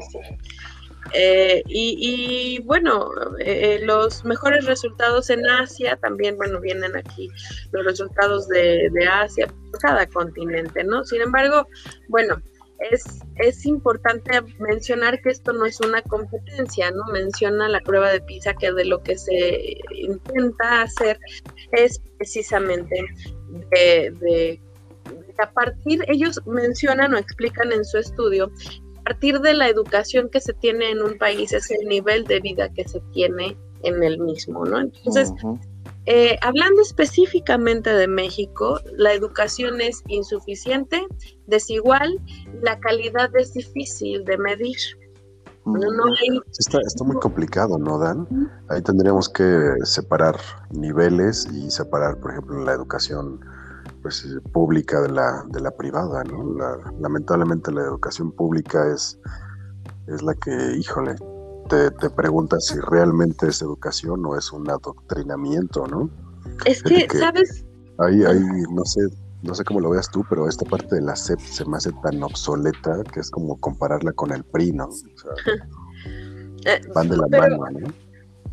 Eh, 1.14 1.64
y, 1.66 2.62
bueno, 2.66 3.10
eh, 3.40 3.80
los 3.84 4.24
mejores 4.26 4.66
resultados 4.66 5.30
en 5.30 5.46
Asia 5.48 5.98
también, 5.98 6.38
bueno, 6.38 6.60
vienen 6.60 6.96
aquí 6.96 7.30
los 7.72 7.86
resultados 7.86 8.48
de, 8.48 8.90
de 8.92 9.08
Asia, 9.08 9.48
cada 9.82 10.06
continente, 10.08 10.84
¿no? 10.84 11.04
Sin 11.04 11.22
embargo, 11.22 11.68
bueno, 12.10 12.40
es, 12.92 13.04
es 13.36 13.66
importante 13.66 14.42
mencionar 14.60 15.22
que 15.22 15.30
esto 15.30 15.52
no 15.54 15.66
es 15.66 15.80
una 15.82 16.02
competencia, 16.02 16.92
¿no? 16.92 17.04
Menciona 17.12 17.68
la 17.68 17.82
prueba 17.82 18.12
de 18.12 18.22
PISA 18.22 18.54
que 18.54 18.72
de 18.72 18.86
lo 18.86 19.02
que 19.04 19.18
se 19.18 19.78
intenta 19.96 20.84
hacer 20.84 21.20
es 21.74 22.00
precisamente 22.18 23.06
de, 23.72 24.12
de, 24.20 24.62
a 25.40 25.52
partir, 25.52 26.04
ellos 26.08 26.40
mencionan 26.46 27.14
o 27.14 27.18
explican 27.18 27.72
en 27.72 27.86
su 27.86 27.98
estudio, 27.98 28.52
a 29.00 29.04
partir 29.04 29.40
de 29.40 29.54
la 29.54 29.68
educación 29.70 30.30
que 30.30 30.42
se 30.42 30.54
tiene 30.54 30.92
en 30.92 31.02
un 31.02 31.18
país 31.18 31.52
es 31.54 31.72
el 31.72 31.88
nivel 31.88 32.26
de 32.26 32.40
vida 32.42 32.70
que 32.74 32.88
se 32.88 33.00
tiene 33.14 33.58
en 33.84 34.04
el 34.04 34.20
mismo, 34.20 34.66
¿no? 34.66 34.82
Entonces, 34.82 35.34
eh, 36.06 36.38
hablando 36.42 36.82
específicamente 36.82 37.94
de 37.94 38.08
México, 38.08 38.80
la 38.98 39.14
educación 39.14 39.82
es 39.82 40.02
insuficiente, 40.08 41.06
desigual, 41.48 42.20
la 42.62 42.80
calidad 42.80 43.36
es 43.36 43.54
difícil 43.54 44.26
de 44.26 44.38
medir. 44.38 44.78
Está, 46.58 47.04
muy 47.04 47.18
complicado, 47.18 47.78
¿no, 47.78 48.00
Dan? 48.00 48.28
Ahí 48.70 48.82
tendríamos 48.82 49.30
que 49.30 49.74
separar 49.84 50.36
niveles 50.72 51.48
y 51.52 51.70
separar, 51.70 52.18
por 52.20 52.32
ejemplo, 52.32 52.64
la 52.64 52.74
educación 52.74 53.40
pues, 54.02 54.26
pública 54.52 55.02
de 55.02 55.10
la, 55.10 55.44
de 55.50 55.62
la 55.62 55.72
privada, 55.72 56.24
¿no? 56.24 56.56
lamentablemente 57.00 57.72
la 57.72 57.82
educación 57.82 58.32
pública 58.32 58.92
es, 58.94 59.20
es 60.08 60.22
la 60.22 60.34
que, 60.36 60.78
híjole, 60.78 61.16
te, 61.70 62.10
preguntas 62.10 62.66
si 62.66 62.80
realmente 62.80 63.48
es 63.48 63.62
educación 63.62 64.26
o 64.26 64.36
es 64.36 64.52
un 64.52 64.70
adoctrinamiento, 64.70 65.86
¿no? 65.88 66.10
Es 66.66 66.82
que, 66.82 67.08
¿sabes? 67.10 67.66
Ahí, 68.00 68.24
ahí, 68.24 68.40
no 68.72 68.84
sé, 68.86 69.02
no 69.42 69.56
sé 69.56 69.64
cómo 69.64 69.80
lo 69.80 69.92
veas 69.92 70.10
tú, 70.12 70.26
pero 70.30 70.48
esta 70.48 70.66
parte 70.66 70.96
de 70.96 71.02
la 71.02 71.16
SEP 71.16 71.40
se 71.40 71.66
me 71.66 71.78
hace 71.78 71.92
tan 72.04 72.22
obsoleta 72.24 73.04
que 73.14 73.22
es 73.22 73.32
como 73.32 73.60
compararla 73.60 74.12
con 74.14 74.32
el 74.32 74.44
PRI, 74.44 74.74
¿no? 74.74 74.88
O 74.88 74.92
sea, 74.92 75.32
eh, 76.66 76.82
van 76.94 77.10
de 77.10 77.18
la 77.18 77.28
mano, 77.28 77.58
¿no? 77.72 77.88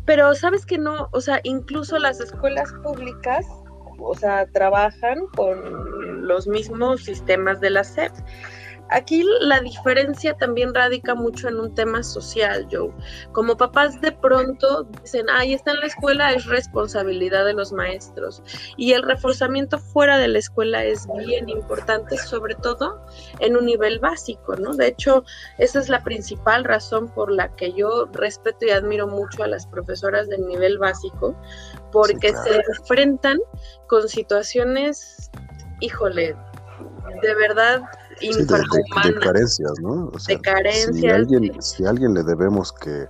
Pero 0.05 0.33
sabes 0.35 0.65
que 0.65 0.77
no, 0.77 1.09
o 1.11 1.19
sea, 1.19 1.41
incluso 1.43 1.99
las 1.99 2.21
escuelas 2.21 2.71
públicas, 2.81 3.45
o 3.99 4.15
sea, 4.15 4.45
trabajan 4.53 5.27
con 5.35 6.25
los 6.25 6.47
mismos 6.47 7.03
sistemas 7.03 7.59
de 7.59 7.71
la 7.71 7.83
SEP. 7.83 8.13
Aquí 8.89 9.23
la 9.41 9.59
diferencia 9.59 10.33
también 10.37 10.73
radica 10.73 11.13
mucho 11.15 11.47
en 11.49 11.59
un 11.59 11.73
tema 11.73 12.03
social, 12.03 12.67
Joe. 12.71 12.91
Como 13.33 13.57
papás 13.57 13.99
de 14.01 14.11
pronto 14.11 14.83
dicen, 15.01 15.29
ahí 15.29 15.53
está 15.53 15.71
en 15.71 15.81
la 15.81 15.87
escuela, 15.87 16.33
es 16.33 16.45
responsabilidad 16.45 17.45
de 17.45 17.53
los 17.53 17.73
maestros. 17.73 18.41
Y 18.77 18.93
el 18.93 19.03
reforzamiento 19.03 19.79
fuera 19.79 20.17
de 20.17 20.27
la 20.29 20.39
escuela 20.39 20.83
es 20.83 21.07
bien 21.17 21.49
importante, 21.49 22.17
sobre 22.17 22.55
todo 22.55 23.01
en 23.39 23.57
un 23.57 23.65
nivel 23.65 23.99
básico, 23.99 24.55
¿no? 24.55 24.73
De 24.73 24.87
hecho, 24.87 25.23
esa 25.57 25.79
es 25.79 25.89
la 25.89 26.03
principal 26.03 26.63
razón 26.63 27.09
por 27.09 27.31
la 27.31 27.53
que 27.55 27.73
yo 27.73 28.05
respeto 28.13 28.65
y 28.65 28.69
admiro 28.69 29.07
mucho 29.07 29.43
a 29.43 29.47
las 29.47 29.67
profesoras 29.67 30.29
del 30.29 30.47
nivel 30.47 30.77
básico, 30.77 31.35
porque 31.91 32.33
se 32.33 32.55
enfrentan 32.55 33.37
con 33.87 34.07
situaciones, 34.07 35.29
híjole, 35.79 36.35
de 37.21 37.35
verdad 37.35 37.81
de, 38.21 39.19
carencias, 39.19 39.73
¿no? 39.81 40.11
de 40.27 40.41
carencias. 40.41 40.95
Si 40.95 41.07
alguien, 41.07 41.61
si 41.61 41.85
a 41.85 41.89
alguien 41.89 42.13
le 42.13 42.23
debemos 42.23 42.73
que 42.73 43.07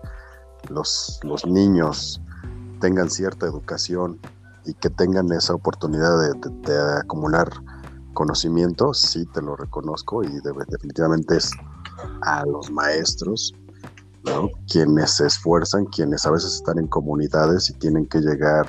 los, 0.69 1.19
los 1.23 1.45
niños 1.45 2.21
tengan 2.79 3.09
cierta 3.09 3.45
educación 3.45 4.19
y 4.65 4.73
que 4.73 4.89
tengan 4.89 5.31
esa 5.31 5.53
oportunidad 5.53 6.11
de, 6.19 6.99
acumular 6.99 7.49
conocimiento, 8.13 8.93
sí 8.93 9.25
te 9.33 9.41
lo 9.41 9.55
reconozco 9.55 10.23
y 10.23 10.29
definitivamente 10.69 11.37
es 11.37 11.51
a 12.23 12.45
los 12.45 12.69
maestros, 12.71 13.53
¿no? 14.25 14.49
quienes 14.71 15.11
se 15.11 15.27
esfuerzan, 15.27 15.85
quienes 15.85 16.25
a 16.25 16.31
veces 16.31 16.55
están 16.55 16.79
en 16.79 16.87
comunidades 16.87 17.69
y 17.69 17.73
tienen 17.73 18.05
que 18.07 18.19
llegar 18.19 18.67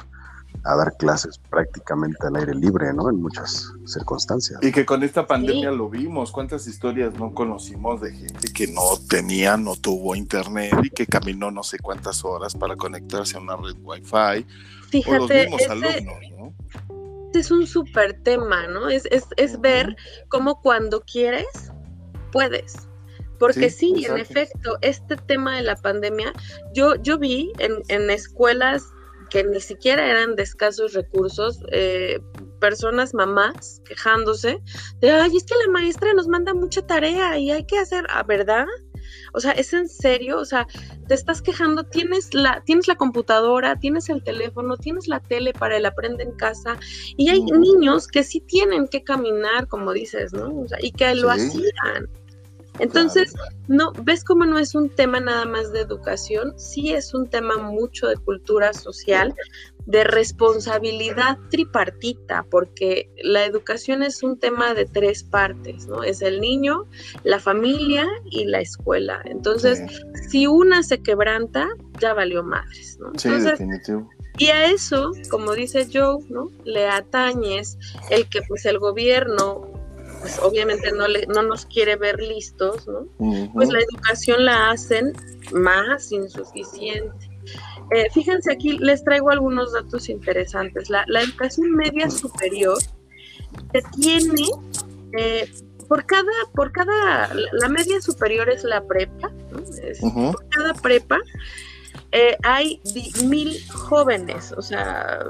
a 0.65 0.77
dar 0.77 0.97
clases 0.97 1.39
prácticamente 1.51 2.27
al 2.27 2.37
aire 2.37 2.55
libre, 2.55 2.93
¿no? 2.93 3.09
En 3.11 3.21
muchas 3.21 3.73
circunstancias. 3.87 4.61
Y 4.63 4.73
que 4.73 4.85
con 4.85 5.03
esta 5.03 5.27
pandemia 5.27 5.71
lo 5.71 5.89
vimos, 5.89 6.33
cuántas 6.33 6.67
historias 6.67 7.15
no 7.15 7.35
conocimos 7.35 8.01
de 8.01 8.13
gente 8.13 8.53
que 8.53 8.67
no 8.69 8.83
tenía, 9.09 9.57
no 9.57 9.77
tuvo 9.77 10.15
internet 10.15 10.75
y 10.83 10.91
que 10.91 11.07
caminó 11.07 11.51
no 11.51 11.63
sé 11.63 11.79
cuántas 11.79 12.25
horas 12.25 12.55
para 12.55 12.77
conectarse 12.77 13.37
a 13.37 13.41
una 13.41 13.57
red 13.57 13.77
wifi. 13.83 14.47
Fíjate, 14.91 15.17
o 15.17 15.19
los 15.19 15.31
mismos 15.31 15.63
alumnos, 15.69 16.19
¿no? 16.37 16.55
Es 17.35 17.51
un 17.51 17.67
súper 17.67 18.23
tema, 18.23 18.67
¿no? 18.69 18.89
Es, 18.89 19.05
es, 19.11 19.27
es 19.37 19.61
ver 19.61 19.97
cómo 20.29 20.61
cuando 20.63 21.03
quieres, 21.03 21.73
puedes. 22.33 22.89
Porque 23.39 23.71
sí, 23.71 24.05
en 24.05 24.19
efecto, 24.19 24.79
este 24.81 25.17
tema 25.17 25.57
de 25.57 25.63
la 25.63 25.77
pandemia, 25.77 26.33
yo, 26.75 26.97
yo 26.97 27.19
vi 27.19 27.53
en, 27.59 27.83
en 27.87 28.11
escuelas 28.11 28.83
que 29.29 29.45
ni 29.45 29.61
siquiera 29.61 30.09
eran 30.09 30.37
de 30.37 30.43
escasos 30.43 30.93
recursos, 30.95 31.61
eh, 31.73 32.21
personas 32.61 33.15
mamás 33.15 33.81
quejándose 33.85 34.61
de, 35.01 35.11
ay, 35.11 35.37
es 35.37 35.45
que 35.45 35.55
la 35.67 35.73
maestra 35.73 36.13
nos 36.15 36.29
manda 36.29 36.55
mucha 36.55 36.83
tarea 36.87 37.39
y 37.39 37.51
hay 37.51 37.65
que 37.65 37.79
hacer, 37.79 38.05
¿a 38.11 38.21
ah, 38.21 38.23
¿verdad? 38.25 38.67
O 39.33 39.41
sea, 39.41 39.53
es 39.53 39.73
en 39.73 39.89
serio, 39.89 40.39
o 40.39 40.45
sea, 40.45 40.67
te 41.07 41.15
estás 41.15 41.41
quejando, 41.43 41.85
tienes 41.85 42.35
la, 42.35 42.63
tienes 42.65 42.89
la 42.89 42.97
computadora, 42.97 43.79
tienes 43.79 44.09
el 44.09 44.23
teléfono, 44.23 44.77
tienes 44.77 45.09
la 45.09 45.21
tele 45.21 45.53
para 45.53 45.77
el 45.77 45.87
aprende 45.87 46.25
en 46.25 46.33
casa, 46.33 46.79
y 47.17 47.31
hay 47.31 47.43
niños 47.43 48.09
que 48.09 48.23
sí 48.23 48.41
tienen 48.41 48.89
que 48.89 49.03
caminar, 49.03 49.69
como 49.69 49.93
dices, 49.93 50.33
¿no? 50.33 50.61
O 50.61 50.69
sea, 50.69 50.79
y 50.81 50.93
que 50.93 51.15
lo 51.15 51.31
hacían. 51.31 52.09
Entonces, 52.79 53.35
no, 53.67 53.93
¿ves 54.03 54.25
cómo 54.25 54.45
no 54.45 54.59
es 54.59 54.75
un 54.75 54.89
tema 54.91 55.21
nada 55.21 55.45
más 55.45 55.73
de 55.73 55.81
educación? 55.81 56.55
Sí 56.59 56.93
es 56.93 57.15
un 57.15 57.29
tema 57.29 57.57
mucho 57.59 58.07
de 58.07 58.17
cultura 58.17 58.73
social, 58.73 59.35
de 59.87 60.05
responsabilidad 60.05 61.39
tripartita, 61.51 62.45
porque 62.51 63.11
la 63.23 63.45
educación 63.45 64.03
es 64.03 64.23
un 64.23 64.39
tema 64.39 64.75
de 64.75 64.85
tres 64.85 65.25
partes, 65.25 65.87
¿no? 65.87 66.03
Es 66.03 66.21
el 66.21 66.41
niño, 66.41 66.85
la 67.25 67.41
familia 67.41 68.07
y 68.31 68.45
la 68.45 68.61
escuela. 68.61 69.23
Entonces, 69.25 69.83
si 70.29 70.47
una 70.47 70.83
se 70.83 71.03
quebranta, 71.03 71.69
ya 72.01 72.13
valió 72.13 72.45
madres, 72.45 72.99
¿no? 73.01 73.13
sí, 73.17 73.31
definitivo. 73.31 74.09
Y 74.39 74.49
a 74.49 74.71
eso, 74.71 75.13
como 75.31 75.53
dice 75.53 75.89
Joe, 75.93 76.25
¿no? 76.29 76.51
Le 76.65 76.87
atañes 76.87 77.77
el 78.11 78.29
que 78.29 78.43
pues 78.43 78.67
el 78.67 78.79
gobierno 78.79 79.78
pues 80.21 80.39
obviamente 80.41 80.91
no, 80.93 81.07
le, 81.09 81.27
no 81.27 81.43
nos 81.43 81.67
quiere 81.67 81.97
ver 81.97 82.19
listos, 82.21 82.87
¿no? 82.89 83.07
Pues 83.53 83.69
la 83.71 83.81
educación 83.81 84.45
la 84.45 84.71
hacen 84.71 85.13
más 85.53 86.13
insuficiente. 86.13 87.31
Eh, 87.91 88.09
fíjense 88.13 88.53
aquí, 88.53 88.79
les 88.79 89.03
traigo 89.05 89.31
algunos 89.31 89.73
datos 89.73 90.09
interesantes. 90.09 90.91
La, 90.91 91.05
educación 91.21 91.73
media 91.73 92.11
superior 92.11 92.79
se 93.73 93.83
tiene 93.99 94.49
eh, 95.17 95.51
por 95.89 96.05
cada, 96.05 96.33
por 96.55 96.71
cada, 96.71 97.31
la 97.53 97.69
media 97.69 98.01
superior 98.01 98.51
es 98.51 98.63
la 98.65 98.87
prepa, 98.87 99.31
por 100.01 100.49
cada 100.51 100.75
prepa 100.75 101.19
eh, 102.13 102.39
hay 102.43 102.81
mil 103.25 103.55
jóvenes, 103.71 104.53
o 104.53 104.63
sea, 104.63 105.21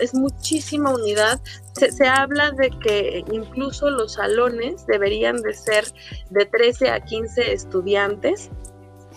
es 0.00 0.14
muchísima 0.14 0.92
unidad. 0.92 1.40
Se, 1.72 2.06
habla 2.06 2.50
de 2.52 2.70
que 2.82 3.24
incluso 3.32 3.88
los 3.88 4.14
salones 4.14 4.86
deberían 4.86 5.36
de 5.38 5.54
ser 5.54 5.84
de 6.28 6.44
13 6.44 6.90
a 6.90 7.00
15 7.00 7.52
estudiantes. 7.52 8.50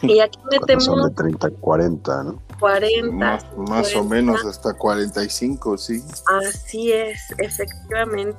Y 0.01 0.19
aquí 0.19 0.39
metemos... 0.51 0.85
Son 0.85 1.09
de 1.09 1.15
30 1.15 1.47
a 1.47 1.51
40, 1.51 2.23
¿no? 2.23 2.41
40. 2.59 3.39
Más, 3.57 3.95
o 3.95 4.03
menos 4.03 4.45
hasta 4.45 4.73
45, 4.73 5.77
sí. 5.77 6.01
Así 6.27 6.91
es, 6.93 7.19
efectivamente. 7.37 8.37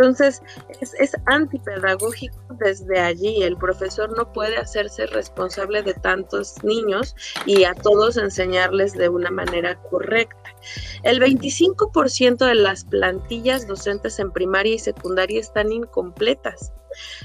Entonces, 0.00 0.42
es, 0.80 1.14
antipedagógico 1.26 2.38
desde 2.58 2.98
allí. 2.98 3.42
El 3.42 3.58
profesor 3.58 4.16
no 4.16 4.32
puede 4.32 4.56
hacerse 4.56 5.04
responsable 5.06 5.82
de 5.82 5.92
tantos 5.92 6.64
niños 6.64 7.14
y 7.44 7.64
a 7.64 7.74
todos 7.74 8.16
enseñarles 8.16 8.94
de 8.94 9.10
una 9.10 9.30
manera 9.30 9.76
correcta. 9.90 10.54
El 11.02 11.20
25% 11.20 12.46
de 12.46 12.54
las 12.54 12.84
plantillas 12.84 13.66
docentes 13.66 14.18
en 14.18 14.32
primaria 14.32 14.76
y 14.76 14.78
secundaria 14.78 15.38
están 15.38 15.70
incompletas. 15.70 16.72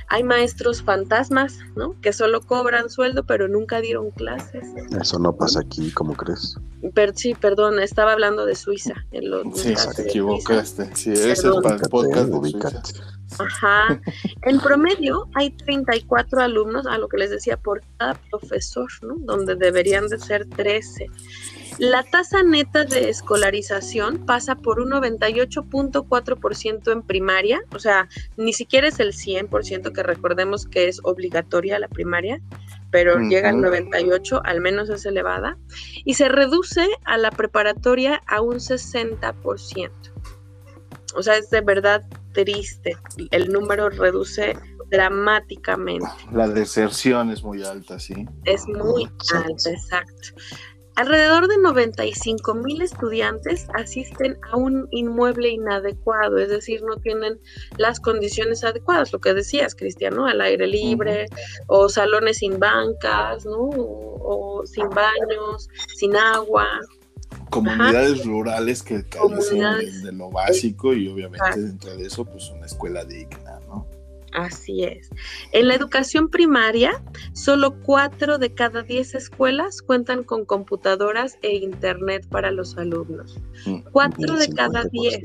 Hay 0.08 0.24
maestros 0.24 0.82
fantasmas, 0.82 1.60
¿no? 1.76 2.00
Que 2.02 2.14
solo 2.14 2.42
cobran 2.42 2.90
sueldo, 2.90 3.26
pero 3.26 3.48
nunca 3.48 3.82
dieron 3.82 4.12
clases. 4.12 4.68
Eso 5.00 5.20
no 5.20 5.36
pasa 5.36 5.62
aquí, 5.62 5.92
¿cómo 5.92 6.14
crees? 6.14 6.58
sí, 7.16 7.34
perdón, 7.34 7.80
estaba 7.80 8.14
hablando 8.14 8.46
de 8.46 8.56
Suiza. 8.56 8.94
En 9.12 9.24
sí, 9.56 9.74
te 9.96 10.04
equivocaste. 10.04 10.96
Sí, 10.96 11.12
ese 11.12 11.32
es 11.32 11.56
para 11.64 11.76
el 11.76 11.90
podcast 11.90 12.30
Ajá. 13.40 14.00
En 14.44 14.60
promedio 14.60 15.28
hay 15.34 15.52
34 15.52 16.42
alumnos, 16.42 16.86
a 16.86 16.98
lo 16.98 17.08
que 17.08 17.18
les 17.18 17.30
decía, 17.30 17.58
por 17.58 17.82
cada 17.98 18.14
profesor, 18.30 18.88
¿no? 19.02 19.16
Donde 19.20 19.56
deberían 19.56 20.08
de 20.08 20.20
ser 20.20 20.48
13. 20.48 21.08
La 21.78 22.04
tasa 22.04 22.42
neta 22.42 22.86
de 22.86 23.10
escolarización 23.10 24.26
pasa 24.26 24.56
por 24.56 24.80
un 24.80 24.92
98.4% 24.92 26.92
en 26.92 27.02
primaria, 27.02 27.62
o 27.74 27.80
sea, 27.80 28.08
ni 28.38 28.54
siquiera 28.54 28.88
es 28.88 29.02
el 29.02 29.12
100% 29.12 29.92
que 29.92 30.04
recordemos 30.04 30.68
que 30.68 30.88
es 30.88 31.02
obligatoria 31.04 31.78
la 31.80 31.90
primaria, 31.90 32.42
pero 32.92 33.20
llega 33.20 33.50
al 33.50 33.62
98, 33.62 34.42
al 34.46 34.62
menos 34.62 34.90
es 34.90 35.06
elevada, 35.06 35.58
y 36.06 36.14
se 36.14 36.30
reduce 36.30 36.88
a 37.04 37.18
la 37.18 37.30
preparatoria 37.30 38.22
a 38.26 38.40
un 38.40 38.56
60%. 38.56 39.92
O 41.16 41.24
sea, 41.24 41.38
es 41.38 41.50
de 41.50 41.62
verdad 41.62 42.04
triste. 42.34 42.98
El 43.32 43.52
número 43.52 43.90
reduce 43.90 44.58
dramáticamente. 44.90 46.08
La 46.32 46.48
deserción 46.48 47.32
es 47.32 47.44
muy 47.44 47.64
alta, 47.64 48.00
sí. 48.00 48.26
Es 48.44 48.68
muy 48.68 49.10
alta, 49.34 49.70
exacto. 49.70 50.30
Alrededor 50.96 51.50
de 51.50 51.58
95 51.58 52.54
mil 52.56 52.82
estudiantes 52.82 53.68
asisten 53.74 54.38
a 54.50 54.56
un 54.56 54.88
inmueble 54.92 55.50
inadecuado, 55.50 56.38
es 56.38 56.48
decir, 56.48 56.82
no 56.84 56.96
tienen 56.98 57.38
las 57.78 58.00
condiciones 58.00 58.64
adecuadas, 58.64 59.12
lo 59.12 59.20
que 59.20 59.34
decías, 59.34 59.76
Cristiano, 59.76 60.26
al 60.26 60.40
aire 60.40 60.68
libre, 60.68 61.26
o 61.68 61.90
salones 61.90 62.38
sin 62.38 62.60
bancas, 62.60 63.46
¿no? 63.46 63.58
O, 63.58 64.64
sin 64.66 64.88
baños, 64.90 65.70
sin 65.98 66.16
agua. 66.16 66.66
Comunidades 67.50 68.26
rurales 68.26 68.82
que 68.82 69.04
carecen 69.04 70.02
de, 70.02 70.12
lo 70.14 70.30
básico 70.32 70.94
y 70.94 71.10
obviamente 71.10 71.60
dentro 71.60 71.96
de 71.96 72.08
eso, 72.08 72.24
pues 72.24 72.50
una 72.52 72.66
escuela 72.66 73.04
digna, 73.04 73.45
¿no? 73.45 73.45
Así 74.36 74.84
es. 74.84 75.10
En 75.54 75.70
la 75.70 75.76
educación 75.76 76.30
primaria, 76.30 77.02
solo 77.34 77.82
cuatro 77.84 78.38
de 78.38 78.54
cada 78.54 78.84
diez 78.84 79.16
escuelas 79.16 79.82
cuentan 79.82 80.26
con 80.26 80.44
computadoras 80.44 81.38
e 81.42 81.56
internet 81.56 82.28
para 82.30 82.52
los 82.52 82.78
alumnos. 82.78 83.40
Mm, 83.66 83.80
cuatro 83.92 84.36
de 84.36 84.50
cada 84.50 84.84
diez. 84.92 85.22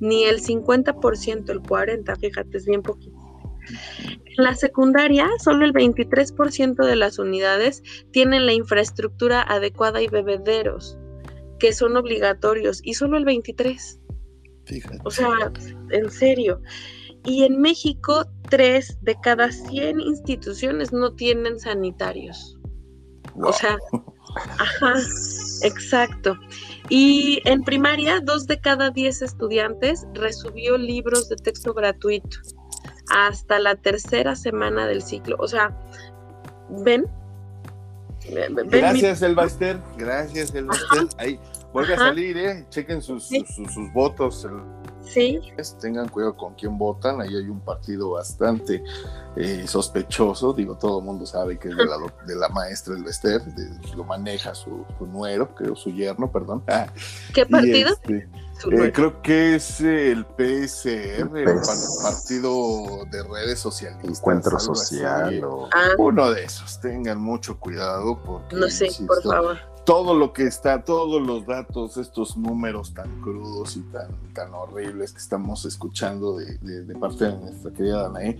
Ni 0.00 0.24
el 0.24 0.40
50%, 0.40 1.50
el 1.50 1.62
40%, 1.62 2.20
fíjate, 2.20 2.58
es 2.58 2.66
bien 2.66 2.82
poquito. 2.82 3.16
En 4.26 4.44
la 4.44 4.54
secundaria, 4.54 5.28
solo 5.42 5.64
el 5.64 5.72
23% 5.72 6.86
de 6.86 6.96
las 6.96 7.18
unidades 7.18 7.82
tienen 8.12 8.44
la 8.44 8.52
infraestructura 8.52 9.42
adecuada 9.42 10.02
y 10.02 10.08
bebederos, 10.08 10.98
que 11.58 11.72
son 11.72 11.96
obligatorios, 11.96 12.80
y 12.84 12.94
solo 12.94 13.16
el 13.16 13.24
23%. 13.24 14.00
Fíjate. 14.66 14.98
O 15.04 15.10
sea, 15.10 15.50
en 15.90 16.10
serio. 16.10 16.60
Y 17.24 17.44
en 17.44 17.60
México, 17.60 18.26
tres 18.48 18.98
de 19.02 19.16
cada 19.20 19.50
100 19.50 20.00
instituciones 20.00 20.92
no 20.92 21.14
tienen 21.14 21.58
sanitarios. 21.58 22.56
O 23.42 23.52
sea, 23.52 23.78
ajá, 24.58 24.94
exacto. 25.62 26.36
Y 26.88 27.40
en 27.44 27.62
primaria, 27.62 28.20
dos 28.20 28.46
de 28.46 28.60
cada 28.60 28.90
diez 28.90 29.22
estudiantes 29.22 30.06
recibió 30.14 30.78
libros 30.78 31.28
de 31.28 31.36
texto 31.36 31.74
gratuito 31.74 32.38
hasta 33.10 33.58
la 33.58 33.74
tercera 33.76 34.34
semana 34.36 34.86
del 34.86 35.02
ciclo. 35.02 35.36
O 35.38 35.48
sea, 35.48 35.76
ven. 36.84 37.06
Gracias, 38.66 39.22
el 39.22 39.30
Elbaster. 39.30 39.80
Gracias, 39.96 40.54
Elbaster. 40.54 41.08
Ahí 41.16 41.40
vuelve 41.72 41.94
a 41.94 41.96
salir, 41.96 42.36
¿eh? 42.36 42.66
Chequen 42.68 43.00
sus, 43.00 43.28
sus, 43.28 43.72
sus 43.72 43.92
votos. 43.92 44.46
Sí. 45.08 45.40
Tengan 45.80 46.08
cuidado 46.08 46.36
con 46.36 46.54
quién 46.54 46.76
votan. 46.76 47.20
Ahí 47.20 47.34
hay 47.34 47.48
un 47.48 47.60
partido 47.60 48.10
bastante 48.10 48.82
eh, 49.36 49.64
sospechoso. 49.66 50.52
Digo, 50.52 50.76
todo 50.76 50.98
el 50.98 51.04
mundo 51.04 51.26
sabe 51.26 51.58
que 51.58 51.68
es 51.68 51.76
de 51.76 51.86
la, 51.86 51.96
de 52.26 52.36
la 52.36 52.48
maestra 52.48 52.94
del 52.94 53.04
Bester, 53.04 53.42
lo 53.96 54.04
maneja 54.04 54.54
su, 54.54 54.84
nuero, 55.00 55.54
creo, 55.54 55.74
su 55.74 55.90
yerno, 55.90 56.30
perdón. 56.30 56.62
Ah, 56.68 56.86
¿Qué 57.34 57.46
partido? 57.46 57.90
Este, 57.90 58.28
eh, 58.72 58.92
creo 58.92 59.22
que 59.22 59.54
es 59.54 59.80
el 59.80 60.26
PSR, 60.36 61.38
el, 61.38 61.60
partido 62.02 63.04
de 63.10 63.22
redes 63.22 63.60
sociales. 63.60 63.98
Encuentro 64.02 64.58
social. 64.58 65.40
Ah. 65.72 65.90
Uno 65.96 66.30
de 66.30 66.44
esos. 66.44 66.80
Tengan 66.80 67.20
mucho 67.20 67.58
cuidado 67.58 68.20
porque. 68.24 68.56
No 68.56 68.68
sé, 68.68 68.88
por 69.06 69.22
favor 69.22 69.77
todo 69.88 70.12
lo 70.12 70.34
que 70.34 70.42
está, 70.42 70.84
todos 70.84 71.26
los 71.26 71.46
datos, 71.46 71.96
estos 71.96 72.36
números 72.36 72.92
tan 72.92 73.22
crudos 73.22 73.74
y 73.78 73.80
tan, 73.84 74.10
tan 74.34 74.52
horribles 74.52 75.12
que 75.12 75.18
estamos 75.18 75.64
escuchando 75.64 76.36
de, 76.36 76.58
de, 76.58 76.94
parte 76.94 77.24
de 77.24 77.38
nuestra 77.38 77.72
querida 77.72 78.02
Danae, 78.02 78.38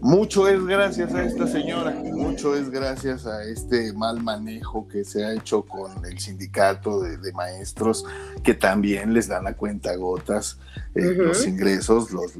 mucho 0.00 0.48
es 0.48 0.64
gracias 0.64 1.12
a 1.12 1.22
esta 1.22 1.46
señora, 1.46 1.90
mucho 1.90 2.56
es 2.56 2.70
gracias 2.70 3.26
a 3.26 3.44
este 3.44 3.92
mal 3.92 4.22
manejo 4.22 4.88
que 4.88 5.04
se 5.04 5.22
ha 5.22 5.34
hecho 5.34 5.64
con 5.64 6.02
el 6.06 6.18
sindicato 6.18 7.02
de, 7.02 7.30
maestros, 7.34 8.06
que 8.42 8.54
también 8.54 9.12
les 9.12 9.28
dan 9.28 9.46
a 9.46 9.52
cuenta 9.52 9.94
gotas 9.96 10.58
eh, 10.94 11.12
los 11.14 11.46
ingresos, 11.46 12.10
los, 12.10 12.32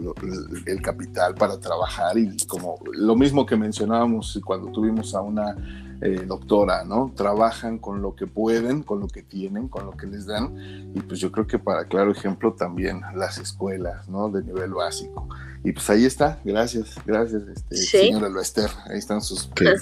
el 0.65 0.81
capital 0.81 1.35
para 1.35 1.61
trabajar 1.61 2.17
y 2.17 2.35
como 2.47 2.79
lo 2.91 3.17
mismo 3.17 3.45
que 3.45 3.57
mencionábamos 3.57 4.41
cuando 4.47 4.73
tuvimos 4.73 5.15
a 5.15 5.21
una 5.21 5.55
eh, 6.03 6.25
doctora, 6.27 6.85
¿no? 6.85 7.13
Trabajan 7.15 7.79
con 7.79 8.01
lo 8.01 8.15
que 8.15 8.27
pueden, 8.27 8.83
con 8.83 9.01
lo 9.01 9.09
que 9.09 9.23
tienen, 9.23 9.69
con 9.69 9.85
lo 9.85 9.93
que 9.93 10.07
les 10.07 10.27
dan. 10.27 10.93
Y 10.95 11.01
pues 11.01 11.21
yo 11.21 11.31
creo 11.31 11.47
que 11.47 11.59
para 11.59 11.85
claro 11.85 12.11
ejemplo 12.11 12.55
también 12.55 13.03
las 13.15 13.37
escuelas, 13.37 14.09
¿no? 14.09 14.31
De 14.31 14.43
nivel 14.43 14.73
básico. 14.73 15.29
Y 15.63 15.73
pues 15.73 15.91
ahí 15.91 16.07
está, 16.07 16.41
gracias, 16.43 16.95
gracias, 17.05 17.43
este, 17.49 17.77
señora 17.77 18.31
Loester. 18.31 18.71
Ahí 18.87 18.99
están 18.99 19.21
sus 19.21 19.49
que, 19.49 19.75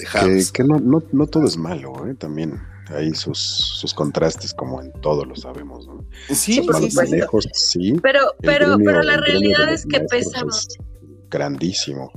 que, 0.53 0.65
no, 0.65 0.81
no, 0.81 1.03
no, 1.13 1.27
todo 1.29 1.47
es 1.47 1.57
malo, 1.57 2.07
¿eh? 2.09 2.15
También 2.15 2.61
hay 2.89 3.15
sus, 3.15 3.39
sus 3.39 3.95
contrastes, 3.95 4.53
como 4.55 4.83
en 4.83 4.91
todo 5.01 5.25
lo 5.25 5.37
sabemos, 5.37 5.87
¿no? 5.87 6.05
Sí, 6.31 6.67
sí, 6.81 6.91
sí. 7.53 7.93
Pero, 8.03 8.21
pero, 8.41 8.77
pero 8.85 9.03
la 9.03 9.19
realidad 9.19 9.73
es 9.73 9.87
que 9.87 10.01
pesamos. 10.01 10.67
grandísimo. 11.31 12.11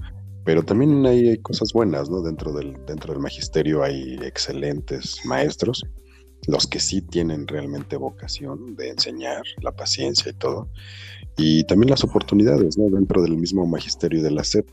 Pero 0.43 0.63
también 0.63 1.05
hay, 1.05 1.37
cosas 1.39 1.71
buenas, 1.73 2.09
¿no? 2.09 2.21
Dentro 2.21 2.51
del, 2.51 2.75
dentro 2.85 3.13
del 3.13 3.21
magisterio 3.21 3.83
hay 3.83 4.19
excelentes 4.23 5.19
maestros, 5.25 5.83
los 6.47 6.65
que 6.65 6.79
sí 6.79 7.01
tienen 7.01 7.47
realmente 7.47 7.95
vocación 7.97 8.75
de 8.75 8.89
enseñar, 8.89 9.43
la 9.61 9.71
paciencia 9.71 10.31
y 10.31 10.33
todo. 10.33 10.69
Y 11.37 11.63
también 11.65 11.91
las 11.91 12.03
oportunidades, 12.03 12.77
¿no? 12.77 12.89
Dentro 12.89 13.21
del 13.21 13.37
mismo 13.37 13.65
magisterio 13.67 14.23
de 14.23 14.31
la 14.31 14.43
SEP, 14.43 14.67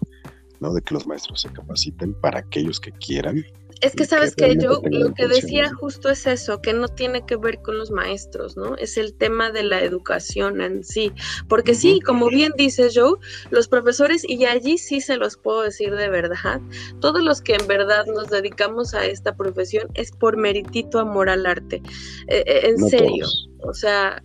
¿no? 0.61 0.73
De 0.73 0.81
que 0.81 0.95
los 0.95 1.07
maestros 1.07 1.43
se 1.43 1.51
capaciten 1.51 2.15
para 2.15 2.41
aquellos 2.41 2.81
que 2.81 2.93
quieran 2.93 3.45
es 3.81 3.95
que 3.95 4.05
sabes 4.05 4.35
que, 4.35 4.57
yo 4.57 4.81
lo 4.91 5.15
que 5.15 5.29
decía 5.29 5.73
justo 5.73 6.09
es 6.09 6.27
eso, 6.27 6.61
que 6.61 6.73
no 6.73 6.89
tiene 6.89 7.25
que 7.25 7.37
ver 7.37 7.61
con 7.63 7.79
los 7.79 7.91
maestros, 7.91 8.57
¿no? 8.57 8.77
Es 8.77 8.97
el 8.97 9.15
tema 9.15 9.51
de 9.51 9.63
la 9.63 9.81
educación 9.83 10.61
en 10.61 10.85
sí. 10.85 11.13
Porque 11.49 11.75
sí, 11.75 12.01
como 12.01 12.29
bien 12.29 12.53
dice 12.57 12.89
Joe, 12.95 13.19
los 13.51 13.69
profesores, 13.69 14.29
y 14.29 14.45
allí 14.45 14.79
sí 14.79 15.01
se 15.01 15.17
los 15.17 15.37
puedo 15.37 15.63
decir 15.63 15.95
de 15.95 16.09
verdad, 16.09 16.61
todos 17.01 17.23
los 17.23 17.41
que 17.41 17.55
en 17.55 17.67
verdad 17.67 18.07
nos 18.07 18.29
dedicamos 18.31 18.95
a 18.95 19.05
esta 19.05 19.37
profesión 19.37 19.89
es 19.95 20.11
por 20.13 20.37
meritito 20.37 20.99
amor 20.99 21.29
al 21.29 21.47
arte. 21.47 21.83
Eh, 22.29 22.45
eh, 22.47 22.61
en 22.65 22.79
serio. 22.89 23.27
O 23.61 23.75
sea, 23.75 24.23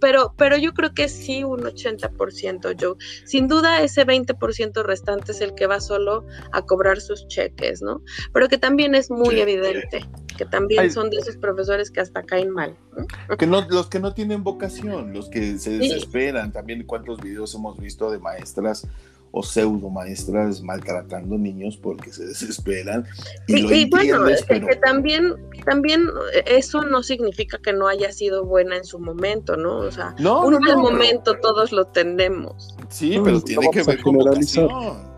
pero, 0.00 0.34
pero 0.36 0.56
yo 0.56 0.72
creo 0.72 0.94
que 0.94 1.08
sí 1.08 1.44
un 1.44 1.60
80%, 1.60 2.76
Joe. 2.80 2.96
Sin 3.24 3.48
duda 3.48 3.82
ese 3.82 4.06
20% 4.06 4.82
restante 4.84 5.32
es 5.32 5.40
el 5.40 5.54
que 5.54 5.66
va 5.66 5.80
solo 5.80 6.24
a 6.52 6.62
cobrar 6.62 7.00
sus 7.00 7.26
cheques, 7.28 7.82
¿no? 7.82 8.02
Pero 8.32 8.48
que 8.48 8.58
también 8.58 8.94
es 8.94 9.10
muy 9.10 9.40
evidente 9.40 10.06
que 10.36 10.46
también 10.46 10.90
son 10.90 11.10
de 11.10 11.18
esos 11.18 11.36
profesores 11.36 11.90
que 11.90 12.00
hasta 12.00 12.22
caen 12.22 12.50
mal. 12.50 12.76
Que 13.38 13.46
no, 13.46 13.66
los 13.68 13.88
que 13.88 13.98
no 13.98 14.12
tienen 14.12 14.44
vocación, 14.44 15.12
los 15.14 15.28
que 15.28 15.58
se 15.58 15.78
desesperan, 15.78 16.52
también 16.52 16.84
cuántos 16.84 17.20
videos 17.20 17.54
hemos 17.54 17.78
visto 17.78 18.10
de 18.10 18.18
maestras 18.18 18.86
o 19.32 19.42
pseudo 19.42 19.88
maestras 19.88 20.62
maltratando 20.62 21.38
niños 21.38 21.76
porque 21.76 22.12
se 22.12 22.26
desesperan. 22.26 23.06
Y, 23.48 23.88
bueno, 23.88 24.26
que 24.46 24.76
también, 24.76 25.34
también 25.64 26.02
eso 26.46 26.82
no 26.82 27.02
significa 27.02 27.58
que 27.58 27.72
no 27.72 27.88
haya 27.88 28.12
sido 28.12 28.44
buena 28.44 28.76
en 28.76 28.84
su 28.84 28.98
momento, 28.98 29.56
¿no? 29.56 29.78
O 29.78 29.90
sea, 29.90 30.14
no, 30.18 30.46
un 30.46 30.58
mal 30.60 30.76
momento 30.76 31.34
todos 31.40 31.72
lo 31.72 31.86
tenemos. 31.86 32.76
Sí, 32.90 33.18
pero 33.24 33.40
tiene 33.40 33.70
que 33.70 33.82
ver 33.82 34.02
con 34.02 34.16
vocación. 34.16 34.68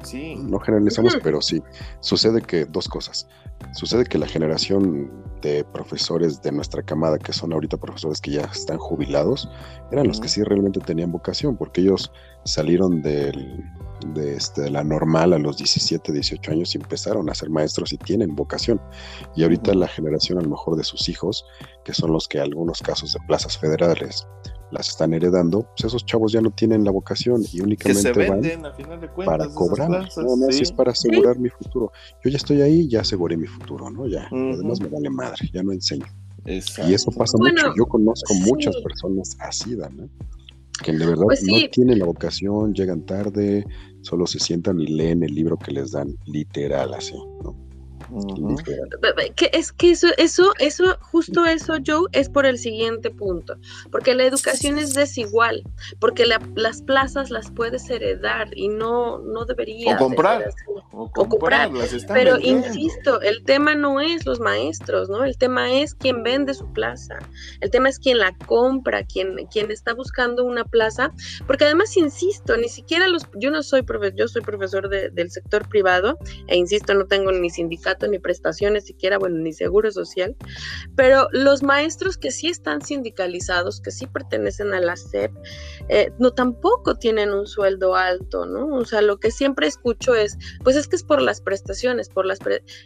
Sí. 0.04 0.36
No 0.36 0.60
generalizamos, 0.60 1.18
pero 1.22 1.42
sí. 1.42 1.60
Sucede 2.00 2.40
que 2.40 2.66
dos 2.66 2.88
cosas. 2.88 3.26
Sucede 3.72 4.04
que 4.04 4.18
la 4.18 4.26
generación 4.26 5.10
de 5.40 5.64
profesores 5.64 6.40
de 6.42 6.52
nuestra 6.52 6.82
camada, 6.82 7.18
que 7.18 7.32
son 7.32 7.52
ahorita 7.52 7.76
profesores 7.78 8.20
que 8.20 8.32
ya 8.32 8.42
están 8.42 8.78
jubilados, 8.78 9.48
eran 9.90 10.06
los 10.06 10.20
que 10.20 10.28
sí 10.28 10.42
realmente 10.42 10.80
tenían 10.80 11.10
vocación, 11.10 11.56
porque 11.56 11.80
ellos 11.80 12.12
salieron 12.44 13.02
del, 13.02 13.64
de, 14.14 14.36
este, 14.36 14.70
la 14.70 14.84
normal 14.84 15.32
a 15.32 15.38
los 15.38 15.56
17, 15.56 16.12
18 16.12 16.50
años 16.52 16.74
y 16.74 16.78
empezaron 16.78 17.28
a 17.30 17.34
ser 17.34 17.50
maestros 17.50 17.92
y 17.92 17.98
tienen 17.98 18.34
vocación. 18.34 18.80
Y 19.36 19.42
ahorita 19.42 19.74
la 19.74 19.88
generación 19.88 20.38
a 20.38 20.42
lo 20.42 20.50
mejor 20.50 20.76
de 20.76 20.84
sus 20.84 21.08
hijos, 21.08 21.44
que 21.84 21.92
son 21.92 22.12
los 22.12 22.28
que 22.28 22.40
algunos 22.40 22.80
casos 22.80 23.12
de 23.12 23.20
plazas 23.26 23.58
federales 23.58 24.26
las 24.70 24.88
están 24.88 25.14
heredando, 25.14 25.62
pues 25.62 25.84
esos 25.84 26.04
chavos 26.04 26.32
ya 26.32 26.40
no 26.40 26.50
tienen 26.50 26.84
la 26.84 26.90
vocación 26.90 27.42
y 27.52 27.60
únicamente 27.60 28.12
van 28.28 28.42
para 29.24 29.48
cobrar. 29.48 29.88
no, 29.88 30.36
no, 30.36 30.48
es 30.48 30.72
para 30.72 30.90
asegurar 30.90 31.38
mi 31.38 31.48
futuro. 31.48 31.92
Yo 32.24 32.30
ya 32.30 32.36
estoy 32.36 32.60
ahí, 32.62 32.88
ya 32.88 33.00
aseguré 33.00 33.36
mi 33.36 33.46
futuro, 33.46 33.88
¿no? 33.90 34.06
Ya, 34.06 34.26
además 34.30 34.80
me 34.80 34.88
vale 34.88 35.10
madre, 35.10 35.48
ya 35.52 35.62
no 35.62 35.72
enseño. 35.72 36.06
Y 36.46 36.92
eso 36.92 37.10
pasa 37.12 37.38
mucho. 37.38 37.72
Yo 37.76 37.86
conozco 37.86 38.34
muchas 38.34 38.76
personas 38.82 39.36
así, 39.40 39.76
¿no? 39.76 40.08
Que 40.82 40.92
de 40.92 41.06
verdad 41.06 41.24
pues 41.24 41.42
no 41.44 41.56
tienen 41.70 41.98
la 41.98 42.06
vocación, 42.06 42.74
llegan 42.74 43.06
tarde, 43.06 43.64
solo 44.02 44.26
se 44.26 44.38
sientan 44.38 44.80
y 44.80 44.88
leen 44.88 45.22
el 45.22 45.34
libro 45.34 45.56
que 45.56 45.72
les 45.72 45.92
dan 45.92 46.16
literal 46.26 46.94
así, 46.94 47.14
¿no? 47.42 47.63
Que 49.36 49.50
es 49.52 49.72
que 49.72 49.90
eso, 49.90 50.08
eso, 50.16 50.52
eso, 50.58 50.96
justo 51.00 51.44
eso, 51.44 51.74
Joe, 51.84 52.08
es 52.12 52.28
por 52.28 52.46
el 52.46 52.58
siguiente 52.58 53.10
punto, 53.10 53.56
porque 53.90 54.14
la 54.14 54.24
educación 54.24 54.78
es 54.78 54.94
desigual, 54.94 55.62
porque 55.98 56.24
las 56.26 56.82
plazas 56.82 57.30
las 57.30 57.50
puedes 57.50 57.88
heredar 57.90 58.48
y 58.56 58.68
no, 58.68 59.18
no 59.18 59.44
debería. 59.44 59.96
O 59.96 59.98
comprar. 59.98 60.50
O 60.92 61.10
comprar. 61.10 61.70
Pero 62.08 62.38
insisto, 62.38 63.20
el 63.20 63.44
tema 63.44 63.74
no 63.74 64.00
es 64.00 64.26
los 64.26 64.40
maestros, 64.40 65.08
¿no? 65.08 65.24
El 65.24 65.36
tema 65.36 65.72
es 65.72 65.94
quien 65.94 66.22
vende 66.22 66.54
su 66.54 66.72
plaza. 66.72 67.18
El 67.60 67.70
tema 67.70 67.88
es 67.88 67.98
quien 67.98 68.18
la 68.18 68.36
compra, 68.46 69.04
quien, 69.04 69.46
quien 69.50 69.70
está 69.70 69.94
buscando 69.94 70.44
una 70.44 70.64
plaza, 70.64 71.12
porque 71.46 71.64
además, 71.64 71.96
insisto, 71.96 72.56
ni 72.56 72.68
siquiera 72.68 73.08
los, 73.08 73.22
yo 73.34 73.50
no 73.50 73.62
soy 73.62 73.82
profesor, 73.82 74.16
yo 74.16 74.28
soy 74.28 74.42
profesor 74.42 74.88
del 74.88 75.30
sector 75.30 75.68
privado, 75.68 76.18
e 76.46 76.56
insisto, 76.56 76.94
no 76.94 77.06
tengo 77.06 77.32
ni 77.32 77.50
sindicato 77.50 78.03
ni 78.08 78.18
prestaciones 78.18 78.84
siquiera, 78.84 79.18
bueno, 79.18 79.38
ni 79.38 79.52
seguro 79.52 79.90
social, 79.90 80.36
pero 80.96 81.28
los 81.32 81.62
maestros 81.62 82.16
que 82.16 82.30
sí 82.30 82.48
están 82.48 82.82
sindicalizados, 82.82 83.80
que 83.80 83.90
sí 83.90 84.06
pertenecen 84.06 84.72
a 84.74 84.80
la 84.80 84.96
SEP, 84.96 85.32
eh, 85.88 86.12
no 86.18 86.32
tampoco 86.32 86.96
tienen 86.96 87.32
un 87.32 87.46
sueldo 87.46 87.94
alto, 87.94 88.46
¿no? 88.46 88.66
O 88.76 88.84
sea, 88.84 89.02
lo 89.02 89.18
que 89.18 89.30
siempre 89.30 89.66
escucho 89.66 90.14
es, 90.14 90.36
pues 90.62 90.76
es 90.76 90.88
que 90.88 90.96
es 90.96 91.02
por 91.02 91.20
las 91.20 91.40
prestaciones, 91.40 92.08
por 92.08 92.26
las... 92.26 92.38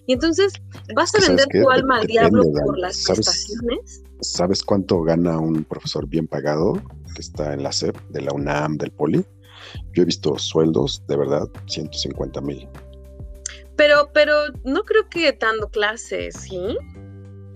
y 0.06 0.12
entonces, 0.12 0.52
¿vas 0.94 1.14
a 1.14 1.20
vender 1.20 1.46
tu 1.46 1.70
alma 1.70 1.98
al 1.98 2.06
diablo 2.06 2.42
por 2.64 2.78
las 2.78 3.04
prestaciones? 3.04 4.02
¿Sabes 4.20 4.62
cuánto 4.62 5.02
gana 5.02 5.38
un 5.38 5.64
profesor 5.64 6.06
bien 6.08 6.26
pagado 6.26 6.74
que 7.14 7.20
está 7.20 7.52
en 7.54 7.62
la 7.62 7.72
SEP, 7.72 7.96
de 8.10 8.22
la 8.22 8.32
UNAM, 8.32 8.76
del 8.76 8.90
Poli? 8.90 9.24
Yo 9.92 10.02
he 10.02 10.06
visto 10.06 10.38
sueldos, 10.38 11.02
de 11.08 11.16
verdad, 11.16 11.48
150 11.66 12.40
mil. 12.40 12.68
Pero, 13.78 14.10
pero 14.12 14.34
no 14.64 14.82
creo 14.82 15.09
que 15.09 15.32
dando 15.40 15.68
clases, 15.68 16.34
¿sí? 16.34 16.60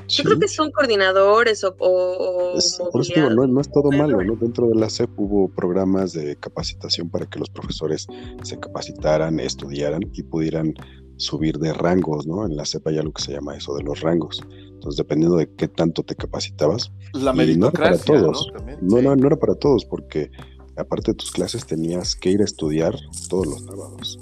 Yo 0.07 0.25
creo 0.25 0.39
que 0.39 0.47
son 0.47 0.71
coordinadores 0.71 1.65
o... 1.65 1.75
o, 1.79 2.55
por 2.93 3.01
eso 3.01 3.31
no, 3.31 3.61
es 3.61 3.71
todo 3.73 3.91
malo, 3.91 4.23
¿no? 4.23 4.37
Dentro 4.37 4.69
de 4.69 4.77
la 4.77 4.89
CEP 4.89 5.11
hubo 5.19 5.49
programas 5.49 6.13
de 6.13 6.37
capacitación 6.37 7.11
para 7.11 7.27
que 7.27 7.41
los 7.41 7.51
profesores 7.51 8.07
se 8.43 8.61
capacitaran, 8.61 9.41
estudiaran 9.41 10.03
y 10.13 10.23
pudieran 10.23 10.75
subir 11.17 11.59
de 11.59 11.73
rangos, 11.73 12.27
¿no? 12.27 12.47
En 12.47 12.57
la 12.57 12.67
CEP 12.67 12.87
hay 12.87 12.99
algo 12.99 13.13
que 13.15 13.23
se 13.23 13.33
llama 13.33 13.57
eso 13.57 13.75
de 13.75 13.83
los 13.83 14.01
rangos. 14.01 14.43
Entonces, 14.51 14.99
dependiendo 14.99 15.37
de 15.37 15.53
qué 15.57 15.67
tanto 15.67 16.05
te 16.05 16.15
capacitabas. 16.15 16.93
La 17.15 17.33
meritocracia, 17.33 18.15
no, 18.15 18.21
todos. 18.21 18.53
¿no? 18.81 19.03
no, 19.03 19.17
no 19.17 19.27
era 19.27 19.37
para 19.37 19.57
todos, 19.57 19.85
porque 19.85 20.31
aparte 20.77 21.13
de 21.13 21.17
tus 21.17 21.33
clases 21.33 21.67
tenías 21.67 22.15
que 22.15 22.31
ir 22.31 22.43
a 22.43 22.45
estudiar 22.45 22.95
todos 23.29 23.47
los 23.47 23.65
sábados. 23.65 24.19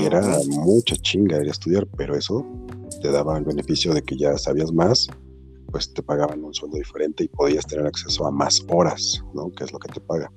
Y 0.00 0.04
era 0.04 0.22
mucha 0.48 0.96
chinga 0.96 1.40
ir 1.42 1.48
a 1.48 1.50
estudiar, 1.50 1.86
pero 1.96 2.16
eso 2.16 2.46
te 3.00 3.10
daba 3.10 3.36
el 3.38 3.44
beneficio 3.44 3.92
de 3.94 4.02
que 4.02 4.16
ya 4.16 4.36
sabías 4.38 4.72
más, 4.72 5.08
pues 5.70 5.92
te 5.92 6.02
pagaban 6.02 6.44
un 6.44 6.54
sueldo 6.54 6.76
diferente 6.76 7.24
y 7.24 7.28
podías 7.28 7.66
tener 7.66 7.86
acceso 7.86 8.26
a 8.26 8.30
más 8.30 8.64
horas, 8.68 9.22
¿no? 9.34 9.50
Que 9.52 9.64
es 9.64 9.72
lo 9.72 9.78
que 9.78 9.92
te 9.92 10.00
paga. 10.00 10.30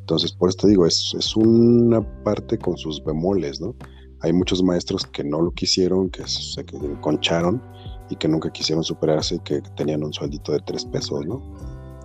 Entonces, 0.00 0.32
por 0.32 0.50
esto 0.50 0.66
digo, 0.66 0.86
es, 0.86 1.14
es 1.18 1.34
una 1.34 2.02
parte 2.22 2.58
con 2.58 2.76
sus 2.76 3.02
bemoles, 3.02 3.60
¿no? 3.60 3.74
Hay 4.20 4.32
muchos 4.32 4.62
maestros 4.62 5.06
que 5.06 5.24
no 5.24 5.40
lo 5.40 5.50
quisieron, 5.52 6.10
que 6.10 6.26
se 6.26 6.64
concharon 7.00 7.62
y 8.10 8.16
que 8.16 8.28
nunca 8.28 8.50
quisieron 8.50 8.84
superarse, 8.84 9.38
que 9.44 9.62
tenían 9.76 10.04
un 10.04 10.12
sueldito 10.12 10.52
de 10.52 10.60
tres 10.60 10.84
pesos, 10.84 11.26
¿no? 11.26 11.42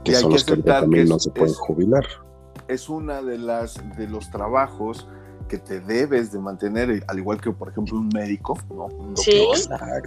Que 0.04 0.16
son 0.16 0.32
los 0.32 0.46
que 0.46 0.58
también 0.58 1.10
no 1.10 1.20
se 1.20 1.30
pueden 1.32 1.54
jubilar. 1.54 2.06
Es 2.68 2.90
una 2.90 3.22
de 3.22 3.38
las 3.38 3.76
de 3.98 4.08
los 4.08 4.30
trabajos 4.32 5.08
que 5.50 5.58
te 5.58 5.82
debes 5.82 6.32
de 6.32 6.40
mantener, 6.40 7.04
al 7.08 7.20
igual 7.20 7.42
que 7.42 7.52
por 7.52 7.70
ejemplo 7.70 7.98
un 7.98 8.08
médico, 8.14 8.58
¿no? 8.70 8.88
sí. 9.18 9.46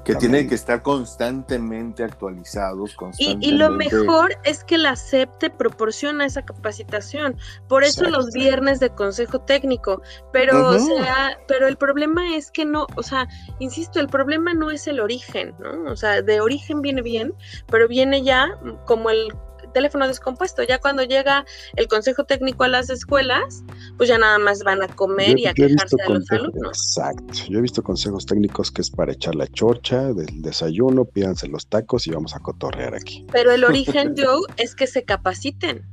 Que 0.05 0.15
tiene 0.15 0.47
que 0.47 0.55
estar 0.55 0.83
constantemente 0.83 2.03
actualizados. 2.03 2.95
Constantemente. 2.95 3.47
Y, 3.47 3.53
lo 3.53 3.71
mejor 3.71 4.35
es 4.45 4.65
que 4.65 4.79
la 4.79 4.97
SEP 4.97 5.29
te 5.39 5.51
proporciona 5.51 6.25
esa 6.25 6.43
capacitación. 6.43 7.37
Por 7.69 7.85
eso 7.85 8.09
los 8.09 8.33
viernes 8.33 8.81
de 8.81 8.89
consejo 8.91 9.41
técnico. 9.41 10.01
Pero, 10.33 10.71
o 10.71 10.79
sea, 10.79 11.39
pero 11.47 11.67
el 11.69 11.77
problema 11.77 12.37
es 12.37 12.51
que 12.51 12.65
no, 12.65 12.87
o 12.97 13.03
sea, 13.03 13.29
insisto, 13.59 14.01
el 14.01 14.09
problema 14.09 14.55
no 14.55 14.71
es 14.71 14.87
el 14.87 15.01
origen, 15.01 15.55
¿no? 15.59 15.91
O 15.91 15.97
sea, 15.97 16.23
de 16.23 16.41
origen 16.41 16.81
viene 16.81 17.03
bien, 17.03 17.35
pero 17.71 17.89
viene 17.89 18.23
ya 18.23 18.59
como 18.87 19.11
el 19.11 19.33
teléfono 19.73 20.07
descompuesto. 20.07 20.63
Ya 20.63 20.79
cuando 20.79 21.03
llega 21.03 21.45
el 21.77 21.89
consejo 21.89 22.25
técnico 22.25 22.65
a 22.65 22.69
las 22.69 22.91
escuelas, 22.91 23.65
pues 23.97 24.09
ya 24.09 24.19
nada 24.19 24.39
más 24.39 24.63
van 24.63 24.83
a 24.83 24.89
comer 24.89 25.39
y 25.39 25.47
a 25.47 25.55
quejarse 25.55 25.97
de 25.97 26.15
los 26.15 26.31
alumnos. 26.31 26.79
Exacto. 26.79 27.35
Yo 27.49 27.59
he 27.59 27.63
visto 27.63 27.83
consejos 27.83 28.27
técnicos 28.27 28.71
que 28.71 28.83
es 28.83 28.91
para 28.91 29.13
echar 29.13 29.35
la 29.35 29.47
chorcha 29.49 30.13
del 30.13 30.43
desayuno, 30.43 31.05
pídanse 31.05 31.49
los 31.49 31.67
tacos 31.67 32.07
y 32.07 32.11
vamos 32.11 32.35
a 32.35 32.41
cotorrear 32.41 32.95
aquí. 32.95 33.27
Pero 33.33 33.53
el 33.53 33.65
origen, 33.65 34.15
Joe, 34.17 34.43
es 34.57 34.75
que 34.75 34.87
se 34.87 35.05
capaciten. 35.05 35.85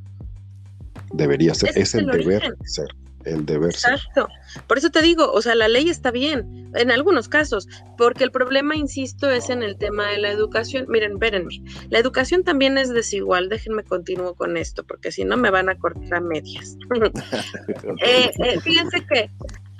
Debería 1.11 1.55
ser, 1.55 1.75
es, 1.75 1.95
el, 1.95 2.05
deber 2.05 2.55
ser 2.65 2.87
el 3.29 3.45
deber 3.45 3.69
Exacto. 3.69 4.27
Por 4.67 4.77
eso 4.77 4.89
te 4.89 5.01
digo, 5.01 5.31
o 5.31 5.41
sea, 5.41 5.55
la 5.55 5.67
ley 5.67 5.89
está 5.89 6.11
bien 6.11 6.69
en 6.75 6.91
algunos 6.91 7.29
casos, 7.29 7.67
porque 7.97 8.23
el 8.23 8.31
problema, 8.31 8.75
insisto, 8.75 9.29
es 9.29 9.49
en 9.49 9.63
el 9.63 9.77
tema 9.77 10.07
de 10.07 10.19
la 10.19 10.31
educación. 10.31 10.85
Miren, 10.87 11.13
espérenme, 11.13 11.61
la 11.89 11.99
educación 11.99 12.43
también 12.43 12.77
es 12.77 12.89
desigual. 12.89 13.49
Déjenme 13.49 13.83
continuar 13.83 14.35
con 14.35 14.57
esto, 14.57 14.83
porque 14.83 15.11
si 15.11 15.23
no 15.25 15.37
me 15.37 15.51
van 15.51 15.69
a 15.69 15.77
cortar 15.77 16.15
a 16.15 16.21
medias. 16.21 16.77
Eh, 18.01 18.31
eh, 18.43 18.59
fíjense 18.61 19.05
que 19.05 19.29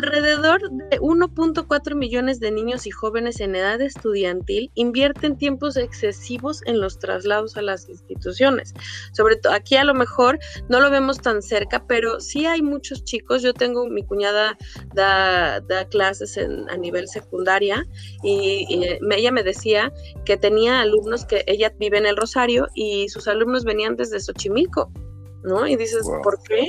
Alrededor 0.02 0.62
de 0.72 1.00
1.4 1.02 1.94
millones 1.94 2.40
de 2.40 2.52
niños 2.52 2.88
y 2.88 2.92
jóvenes 2.92 3.42
en 3.42 3.54
edad 3.54 3.82
estudiantil 3.82 4.72
invierten 4.76 5.38
tiempos 5.38 5.76
excesivos 5.76 6.62
en 6.66 6.80
los 6.80 7.00
traslados 7.00 7.58
a 7.58 7.62
las 7.62 7.90
instituciones. 7.90 8.74
Sobre 9.12 9.36
todo 9.36 9.52
aquí 9.52 9.76
a 9.76 9.84
lo 9.84 9.94
mejor 9.94 10.40
no 10.70 10.80
lo 10.80 10.90
vemos 10.90 11.20
tan 11.20 11.42
cerca, 11.42 11.86
pero 11.86 12.22
sí 12.22 12.46
hay 12.46 12.62
muchos 12.62 13.04
chicos. 13.04 13.42
Yo 13.42 13.54
tengo 13.54 13.88
mi 13.88 14.04
cuñada 14.04 14.58
da, 14.94 15.62
clases 15.90 16.38
a 16.38 16.78
nivel 16.78 17.10
secundaria 17.10 17.86
y, 18.24 18.68
ella 19.12 19.32
me 19.34 19.44
decía 19.44 19.92
que 20.24 20.38
tenía 20.38 20.80
alumnos 20.80 21.26
que 21.26 21.44
ella 21.46 21.74
vive 21.78 21.98
en 21.98 22.06
el 22.06 22.16
Rosario 22.16 22.68
y 22.74 23.10
sus 23.10 23.28
alumnos 23.28 23.66
venían 23.66 23.98
desde 23.98 24.22
Xochimilco, 24.22 24.90
¿no? 25.44 25.68
Y 25.68 25.76
dices, 25.76 26.08
¿por 26.24 26.42
qué? 26.44 26.66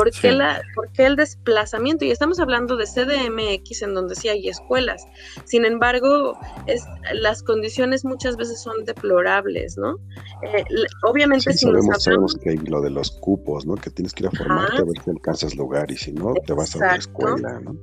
¿Por 0.00 0.10
qué, 0.12 0.32
la, 0.32 0.62
¿Por 0.74 0.90
qué 0.92 1.04
el 1.04 1.16
desplazamiento? 1.16 2.06
Y 2.06 2.10
estamos 2.10 2.40
hablando 2.40 2.78
de 2.78 2.86
CDMX 2.86 3.82
en 3.82 3.92
donde 3.92 4.14
sí 4.14 4.30
hay 4.30 4.48
escuelas. 4.48 5.06
Sin 5.44 5.66
embargo, 5.66 6.38
es, 6.66 6.86
las 7.12 7.42
condiciones 7.42 8.02
muchas 8.06 8.38
veces 8.38 8.62
son 8.62 8.86
deplorables, 8.86 9.76
¿no? 9.76 9.98
Eh, 10.42 10.64
obviamente 11.02 11.52
si 11.52 11.66
sabemos, 11.66 12.02
sabemos 12.02 12.34
que 12.34 12.48
hay 12.48 12.56
lo 12.56 12.80
de 12.80 12.88
los 12.88 13.10
cupos, 13.10 13.66
¿no? 13.66 13.74
Que 13.74 13.90
tienes 13.90 14.14
que 14.14 14.22
ir 14.22 14.28
a 14.28 14.30
formarte 14.30 14.78
a 14.78 14.84
ver 14.84 15.02
si 15.04 15.10
alcanzas 15.10 15.54
lugar 15.54 15.90
y 15.90 15.98
si 15.98 16.12
no, 16.12 16.32
te 16.46 16.54
vas 16.54 16.74
a 16.76 16.78
otra 16.78 16.96
escuela, 16.96 17.60
¿no? 17.60 17.76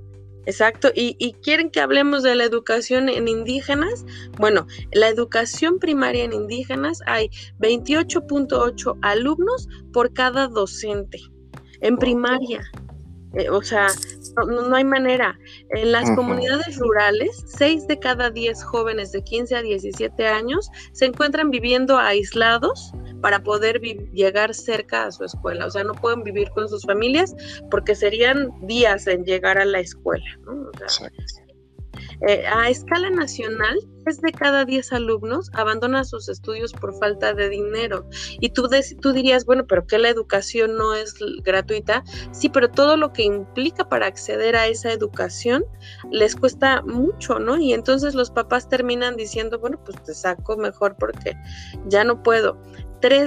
Exacto, 0.48 0.90
y, 0.96 1.34
quieren 1.44 1.70
que 1.70 1.82
hablemos 1.82 2.24
de 2.24 2.34
la 2.34 2.46
educación 2.46 3.10
en 3.10 3.28
indígenas. 3.28 4.06
Bueno, 4.40 4.66
la 4.92 5.10
educación 5.10 5.78
primaria 5.78 6.24
en 6.24 6.34
indígenas 6.34 7.02
hay 7.06 7.30
28.8 7.60 8.98
alumnos 9.04 9.68
por 9.92 10.14
cada 10.14 10.48
docente 10.48 11.20
en 11.82 11.98
primaria. 11.98 12.62
Eh, 13.34 13.50
o 13.50 13.62
sea, 13.62 13.88
no, 14.48 14.76
hay 14.76 14.84
manera. 14.84 15.38
En 15.72 15.92
las 15.92 16.10
comunidades 16.12 16.78
rurales, 16.78 17.44
6 17.48 17.88
de 17.88 18.00
cada 18.00 18.32
10 18.32 18.64
jóvenes 18.64 19.12
de 19.12 19.24
15 19.24 19.56
a 19.56 19.62
17 19.62 20.28
años 20.28 20.70
se 20.94 21.06
encuentran 21.06 21.52
viviendo 21.52 21.98
aislados 21.98 22.94
para 23.22 23.44
poder 23.44 23.82
llegar 23.82 24.54
cerca 24.54 25.06
a 25.06 25.12
su 25.12 25.24
escuela. 25.24 25.66
O 25.66 25.72
sea, 25.72 25.84
no 25.84 25.94
pueden 25.94 26.24
vivir 26.24 26.50
con 26.52 26.70
sus 26.70 26.84
familias 26.84 27.36
porque 27.70 27.96
serían 27.96 28.52
días 28.66 29.08
en 29.08 29.24
llegar 29.24 29.58
a 29.58 29.66
la 29.66 29.80
escuela. 29.80 30.26
¿no? 30.46 30.72
Eh, 32.22 32.44
a 32.48 32.70
escala 32.70 33.10
nacional, 33.10 33.78
3 34.04 34.22
de 34.22 34.32
cada 34.32 34.66
10 34.66 34.94
alumnos 34.94 35.52
abandonan 35.54 36.06
sus 36.06 36.30
estudios 36.30 36.74
por 36.74 36.98
falta 36.98 37.34
de 37.34 37.50
dinero. 37.50 38.08
Y 38.40 38.50
tú, 38.50 38.70
tú 39.02 39.14
dirías, 39.14 39.46
bueno, 39.46 39.66
pero 39.68 39.86
que 39.86 40.00
la 40.00 40.10
educación 40.10 40.76
no 40.76 40.96
es 40.96 41.16
gratuita. 41.44 42.04
Sí, 42.32 42.50
pero 42.50 42.70
todo 42.70 42.98
lo 42.98 43.14
que 43.14 43.24
implica 43.24 43.88
para 43.88 44.08
acceder 44.08 44.56
a 44.56 44.68
esa 44.68 44.92
educación 44.92 45.64
les 46.12 46.36
cuesta 46.36 46.82
mucho, 46.82 47.40
¿no? 47.40 47.58
Y 47.58 47.74
entonces 47.74 48.16
los 48.16 48.32
papás 48.32 48.70
terminan 48.70 49.16
diciendo, 49.16 49.60
bueno, 49.60 49.80
pues 49.84 50.02
te 50.04 50.14
saco 50.14 50.58
mejor 50.58 50.96
porque 50.98 51.36
ya 51.88 52.04
no 52.04 52.24
puedo. 52.24 52.62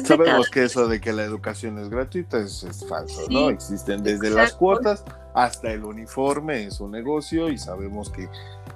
Sabemos 0.04 0.50
que 0.50 0.64
eso 0.64 0.88
de 0.88 1.00
que 1.00 1.12
la 1.12 1.24
educación 1.24 1.78
es 1.78 1.88
gratuita 1.88 2.38
es, 2.38 2.66
falso, 2.88 3.22
¿no? 3.30 3.50
Existen 3.50 4.02
desde 4.02 4.30
las 4.30 4.54
cuotas 4.54 5.04
hasta 5.34 5.72
el 5.72 5.84
uniforme, 5.84 6.64
es 6.64 6.80
un 6.80 6.90
negocio 6.90 7.48
y 7.50 7.58
sabemos 7.58 8.10
que 8.10 8.28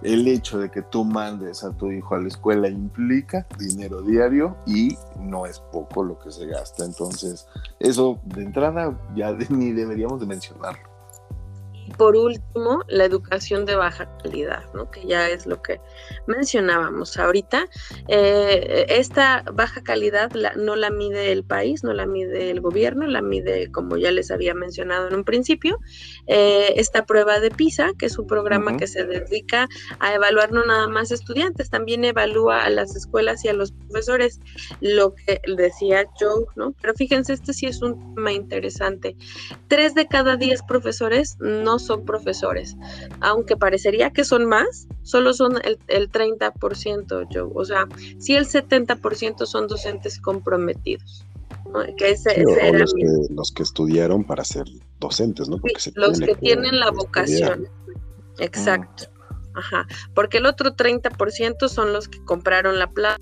el 0.02 0.28
hecho 0.28 0.58
de 0.58 0.70
que 0.70 0.82
tú 0.82 1.04
mandes 1.04 1.64
a 1.64 1.72
tu 1.72 1.90
hijo 1.90 2.14
a 2.14 2.20
la 2.20 2.28
escuela 2.28 2.68
implica 2.68 3.46
dinero 3.58 4.02
diario 4.02 4.56
y 4.66 4.96
no 5.18 5.46
es 5.46 5.58
poco 5.72 6.04
lo 6.04 6.18
que 6.18 6.30
se 6.30 6.46
gasta. 6.46 6.84
Entonces, 6.84 7.46
eso 7.80 8.20
de 8.24 8.42
entrada 8.42 8.96
ya 9.14 9.32
ni 9.48 9.72
deberíamos 9.72 10.20
de 10.20 10.26
mencionarlo. 10.26 10.93
Y 11.86 11.90
por 11.92 12.16
último, 12.16 12.82
la 12.88 13.04
educación 13.04 13.64
de 13.66 13.76
baja 13.76 14.08
calidad, 14.22 14.64
¿no? 14.74 14.90
que 14.90 15.06
ya 15.06 15.28
es 15.28 15.46
lo 15.46 15.60
que 15.62 15.80
mencionábamos 16.26 17.16
ahorita. 17.16 17.68
Eh, 18.08 18.86
esta 18.88 19.44
baja 19.52 19.82
calidad 19.82 20.30
no 20.56 20.76
la 20.76 20.90
mide 20.90 21.32
el 21.32 21.44
país, 21.44 21.84
no 21.84 21.92
la 21.92 22.06
mide 22.06 22.50
el 22.50 22.60
gobierno, 22.60 23.06
la 23.06 23.22
mide, 23.22 23.70
como 23.70 23.96
ya 23.96 24.10
les 24.10 24.30
había 24.30 24.54
mencionado 24.54 25.08
en 25.08 25.14
un 25.14 25.24
principio, 25.24 25.78
eh, 26.26 26.74
esta 26.76 27.04
prueba 27.04 27.40
de 27.40 27.50
PISA, 27.50 27.92
que 27.98 28.06
es 28.06 28.18
un 28.18 28.26
programa 28.26 28.76
que 28.76 28.86
se 28.86 29.04
dedica 29.04 29.68
a 30.00 30.14
evaluar 30.14 30.52
no 30.52 30.64
nada 30.64 30.88
más 30.88 31.10
estudiantes, 31.10 31.70
también 31.70 32.04
evalúa 32.04 32.64
a 32.64 32.70
las 32.70 32.96
escuelas 32.96 33.44
y 33.44 33.48
a 33.48 33.52
los 33.52 33.72
profesores, 33.72 34.40
lo 34.80 35.14
que 35.14 35.40
decía 35.56 36.06
Joe, 36.18 36.46
¿no? 36.56 36.74
Pero 36.80 36.94
fíjense, 36.94 37.32
este 37.32 37.52
sí 37.52 37.66
es 37.66 37.82
un 37.82 38.14
tema 38.14 38.32
interesante. 38.32 39.16
Tres 39.68 39.94
de 39.94 40.06
cada 40.06 40.36
diez 40.36 40.62
profesores 40.62 41.36
no 41.40 41.73
son 41.78 42.04
profesores, 42.04 42.76
aunque 43.20 43.56
parecería 43.56 44.10
que 44.10 44.24
son 44.24 44.46
más, 44.46 44.88
solo 45.02 45.32
son 45.32 45.58
el, 45.64 45.78
el 45.88 46.10
30%, 46.10 47.26
yo, 47.30 47.50
o 47.54 47.64
sea, 47.64 47.86
sí 48.18 48.34
el 48.34 48.46
70% 48.46 49.46
son 49.46 49.66
docentes 49.66 50.20
comprometidos. 50.20 51.24
Que 51.96 52.16
los, 53.30 53.52
que, 53.52 53.62
estudiaron 53.64 54.22
para 54.22 54.44
ser 54.44 54.64
docentes, 55.00 55.48
¿no? 55.48 55.58
los 55.94 56.20
que, 56.20 56.34
tienen 56.36 56.78
la 56.78 56.92
vocación. 56.92 57.68
Exacto. 58.38 59.06
Ajá. 59.54 59.86
Porque 60.14 60.38
el 60.38 60.46
otro 60.46 60.76
30% 60.76 61.68
son 61.68 61.92
los 61.92 62.08
que 62.08 62.22
compraron 62.24 62.78
la 62.78 62.90
plata 62.90 63.20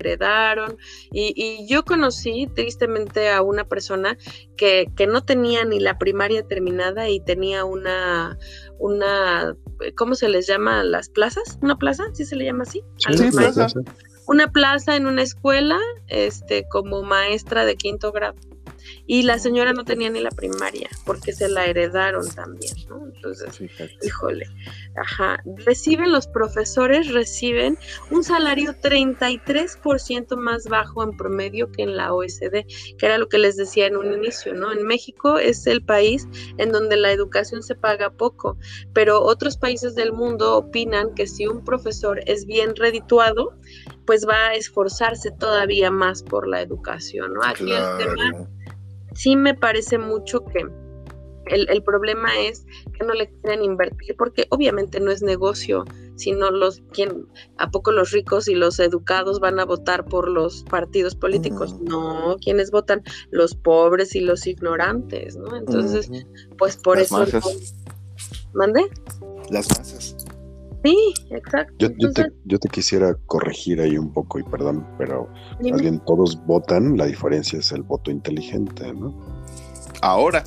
heredaron. 0.00 0.76
Y, 1.12 1.66
yo 1.68 1.84
conocí 1.84 2.48
tristemente 2.54 3.30
a 3.30 3.42
una 3.42 3.64
persona 3.64 4.16
que, 4.56 4.90
no 5.08 5.24
tenía 5.24 5.64
ni 5.64 5.80
la 5.80 5.98
primaria 5.98 6.46
terminada 6.46 7.08
y 7.08 7.20
tenía 7.20 7.64
una, 7.64 8.38
una, 8.78 9.56
¿cómo 9.96 10.14
se 10.14 10.28
les 10.28 10.46
llama? 10.46 10.82
¿Las 10.84 11.08
plazas? 11.08 11.58
¿Una 11.62 11.76
plaza? 11.76 12.04
¿Sí 12.12 12.24
se 12.24 12.36
le 12.36 12.44
llama 12.44 12.64
así? 12.64 12.82
Una 14.26 14.52
plaza 14.52 14.96
en 14.96 15.06
una 15.06 15.22
escuela, 15.22 15.78
este, 16.06 16.66
como 16.68 17.02
maestra 17.02 17.64
de 17.64 17.76
quinto 17.76 18.12
grado. 18.12 18.36
Y 19.06 19.22
la 19.22 19.38
señora 19.38 19.72
no 19.72 19.84
tenía 19.84 20.10
ni 20.10 20.20
la 20.20 20.30
primaria, 20.30 20.88
porque 21.04 21.32
se 21.32 21.48
la 21.48 21.66
heredaron 21.66 22.28
también, 22.28 22.74
¿no? 22.88 23.06
Entonces, 23.06 23.60
híjole, 24.02 24.46
ajá, 24.96 25.42
reciben 25.64 26.12
los 26.12 26.26
profesores, 26.26 27.12
reciben 27.12 27.78
un 28.10 28.24
salario 28.24 28.74
33% 28.80 30.36
más 30.36 30.64
bajo 30.64 31.02
en 31.02 31.16
promedio 31.16 31.70
que 31.72 31.82
en 31.82 31.96
la 31.96 32.12
OSD, 32.12 32.64
que 32.98 33.06
era 33.06 33.18
lo 33.18 33.28
que 33.28 33.38
les 33.38 33.56
decía 33.56 33.86
en 33.86 33.96
un 33.96 34.12
inicio, 34.12 34.54
¿no? 34.54 34.72
En 34.72 34.86
México 34.86 35.38
es 35.38 35.66
el 35.66 35.82
país 35.84 36.26
en 36.58 36.72
donde 36.72 36.96
la 36.96 37.12
educación 37.12 37.62
se 37.62 37.74
paga 37.74 38.10
poco, 38.10 38.56
pero 38.92 39.20
otros 39.22 39.56
países 39.56 39.94
del 39.94 40.12
mundo 40.12 40.56
opinan 40.56 41.14
que 41.14 41.26
si 41.26 41.46
un 41.46 41.64
profesor 41.64 42.20
es 42.26 42.46
bien 42.46 42.74
redituado, 42.76 43.54
pues 44.06 44.26
va 44.26 44.48
a 44.48 44.54
esforzarse 44.54 45.30
todavía 45.32 45.90
más 45.90 46.22
por 46.22 46.48
la 46.48 46.60
educación, 46.62 47.34
¿no? 47.34 47.42
Aquí 47.42 47.70
el 47.70 47.96
tema 47.98 48.48
sí 49.14 49.36
me 49.36 49.54
parece 49.54 49.98
mucho 49.98 50.44
que 50.44 50.66
el, 51.46 51.82
problema 51.82 52.28
es 52.38 52.64
que 52.92 53.04
no 53.04 53.12
le 53.12 53.28
quieren 53.28 53.64
invertir 53.64 54.14
porque 54.16 54.46
obviamente 54.50 55.00
no 55.00 55.10
es 55.10 55.22
negocio, 55.22 55.84
sino 56.16 56.50
los 56.50 56.82
quien 56.92 57.26
a 57.56 57.70
poco 57.70 57.90
los 57.92 58.12
ricos 58.12 58.46
y 58.46 58.54
los 58.54 58.78
educados 58.78 59.40
van 59.40 59.58
a 59.58 59.64
votar 59.64 60.04
por 60.04 60.28
los 60.28 60.62
partidos 60.64 61.16
políticos, 61.16 61.74
no, 61.80 62.36
quienes 62.40 62.70
votan 62.70 63.02
los 63.30 63.54
pobres 63.54 64.14
y 64.14 64.20
los 64.20 64.46
ignorantes, 64.46 65.36
¿no? 65.36 65.56
Entonces, 65.56 66.10
pues 66.56 66.76
por 66.76 66.98
eso 66.98 67.24
¿Mande? 68.52 68.88
Las 69.50 69.68
masas. 69.70 70.16
Sí, 70.84 71.14
exacto. 71.30 71.74
Yo, 71.78 72.12
te, 72.12 72.26
yo, 72.44 72.58
te, 72.58 72.68
quisiera 72.68 73.14
corregir 73.26 73.80
ahí 73.80 73.98
un 73.98 74.12
poco 74.12 74.38
y 74.38 74.42
perdón, 74.42 74.86
pero 74.96 75.28
alguien 75.72 76.00
todos 76.06 76.42
votan, 76.46 76.96
la 76.96 77.06
diferencia 77.06 77.58
es 77.58 77.70
el 77.72 77.82
voto 77.82 78.10
inteligente, 78.10 78.92
¿no? 78.94 79.14
Ahora, 80.00 80.42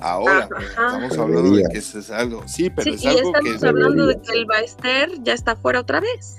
ahora, 0.00 0.48
estamos 0.60 1.18
hablando 1.18 1.56
de 1.56 1.64
que 1.72 1.78
eso 1.78 1.98
es 1.98 2.10
algo, 2.10 2.42
sí, 2.46 2.68
pero 2.68 2.92
es 2.92 3.06
algo 3.06 3.32
que... 3.32 3.50
estamos 3.50 3.64
hablando 3.64 4.06
de 4.08 4.20
que 4.20 4.32
el 4.32 4.44
Baester 4.44 5.10
ya 5.22 5.32
está 5.32 5.56
fuera 5.56 5.80
otra 5.80 6.00
vez. 6.00 6.36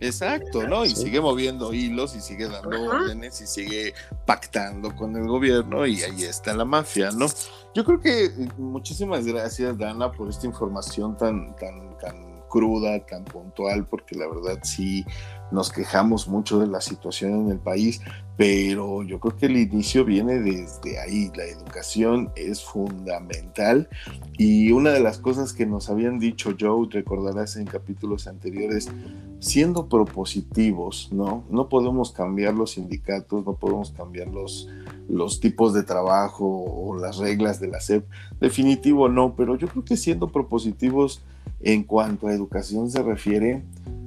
Exacto, 0.00 0.66
¿no? 0.66 0.84
Y 0.84 0.90
sigue 0.90 1.20
moviendo 1.20 1.74
hilos 1.74 2.16
y 2.16 2.20
sigue 2.20 2.48
dando 2.48 2.90
órdenes 2.90 3.40
y 3.42 3.46
sigue 3.46 3.94
pactando 4.26 4.96
con 4.96 5.14
el 5.14 5.26
gobierno 5.26 5.86
y 5.86 6.02
ahí 6.02 6.24
está 6.24 6.54
la 6.54 6.64
mafia, 6.64 7.10
¿no? 7.10 7.26
Yo 7.74 7.84
creo 7.84 8.00
que 8.00 8.24
eh, 8.24 8.48
muchísimas 8.56 9.26
gracias, 9.26 9.76
Dana, 9.76 10.10
por 10.10 10.30
esta 10.30 10.46
información 10.46 11.16
tan, 11.18 11.54
tan, 11.56 11.98
tan 11.98 12.29
cruda, 12.50 13.06
tan 13.06 13.24
puntual, 13.24 13.86
porque 13.86 14.14
la 14.16 14.26
verdad 14.26 14.58
sí 14.62 15.06
nos 15.50 15.70
quejamos 15.70 16.28
mucho 16.28 16.58
de 16.58 16.66
la 16.66 16.80
situación 16.80 17.32
en 17.32 17.50
el 17.50 17.58
país, 17.58 18.00
pero 18.36 19.02
yo 19.02 19.20
creo 19.20 19.36
que 19.36 19.46
el 19.46 19.56
inicio 19.58 20.04
viene 20.04 20.38
desde 20.38 20.98
ahí. 20.98 21.30
La 21.34 21.44
educación 21.44 22.30
es 22.36 22.64
fundamental 22.64 23.88
y 24.38 24.72
una 24.72 24.90
de 24.92 25.00
las 25.00 25.18
cosas 25.18 25.52
que 25.52 25.66
nos 25.66 25.90
habían 25.90 26.18
dicho 26.18 26.54
Joe, 26.58 26.88
recordarás 26.90 27.56
en 27.56 27.66
capítulos 27.66 28.26
anteriores, 28.26 28.88
siendo 29.40 29.88
propositivos, 29.88 31.10
¿no? 31.12 31.44
No 31.50 31.68
podemos 31.68 32.12
cambiar 32.12 32.54
los 32.54 32.72
sindicatos, 32.72 33.44
no 33.44 33.54
podemos 33.54 33.90
cambiar 33.90 34.28
los, 34.28 34.68
los 35.08 35.40
tipos 35.40 35.74
de 35.74 35.82
trabajo 35.82 36.46
o 36.46 36.96
las 36.96 37.18
reglas 37.18 37.60
de 37.60 37.68
la 37.68 37.80
SEP, 37.80 38.06
definitivo 38.40 39.08
no, 39.08 39.34
pero 39.36 39.56
yo 39.56 39.68
creo 39.68 39.84
que 39.84 39.96
siendo 39.96 40.28
propositivos 40.28 41.22
en 41.60 41.84
cuanto 41.84 42.26
a 42.26 42.32
educación 42.32 42.90
se 42.90 43.02
refiere, 43.02 43.62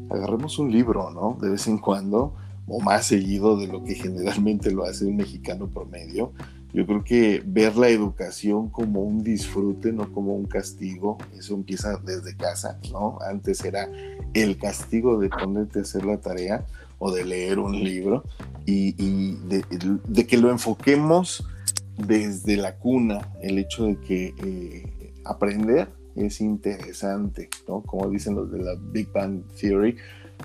agarremos 0.09 0.59
un 0.59 0.71
libro, 0.71 1.09
¿no? 1.11 1.32
De 1.41 1.49
vez 1.49 1.67
en 1.67 1.77
cuando, 1.77 2.35
o 2.67 2.79
más 2.79 3.07
seguido 3.07 3.57
de 3.57 3.67
lo 3.67 3.83
que 3.83 3.95
generalmente 3.95 4.71
lo 4.71 4.85
hace 4.85 5.05
un 5.05 5.17
mexicano 5.17 5.67
promedio. 5.67 6.31
Yo 6.73 6.87
creo 6.87 7.03
que 7.03 7.43
ver 7.45 7.75
la 7.77 7.89
educación 7.89 8.69
como 8.69 9.01
un 9.01 9.23
disfrute, 9.23 9.93
no 9.93 10.11
como 10.11 10.33
un 10.33 10.45
castigo, 10.45 11.19
eso 11.37 11.53
empieza 11.53 11.97
desde 11.97 12.35
casa, 12.35 12.79
¿no? 12.91 13.19
Antes 13.21 13.63
era 13.63 13.87
el 14.33 14.57
castigo 14.57 15.19
de 15.19 15.29
ponerte 15.29 15.79
a 15.79 15.81
hacer 15.83 16.03
la 16.03 16.17
tarea 16.17 16.65
o 16.97 17.11
de 17.11 17.25
leer 17.25 17.59
un 17.59 17.83
libro 17.83 18.23
y, 18.65 19.35
de, 19.45 20.25
que 20.25 20.37
lo 20.37 20.49
enfoquemos 20.49 21.45
desde 22.07 22.57
la 22.57 22.77
cuna 22.77 23.33
el 23.41 23.59
hecho 23.59 23.85
de 23.85 23.99
que 23.99 24.33
eh, 24.43 25.13
aprender 25.25 25.89
es 26.15 26.41
interesante, 26.41 27.49
¿no? 27.67 27.81
Como 27.81 28.09
dicen 28.09 28.35
los 28.35 28.51
de 28.51 28.59
la 28.59 28.73
Big 28.91 29.11
Bang 29.11 29.43
Theory, 29.59 29.95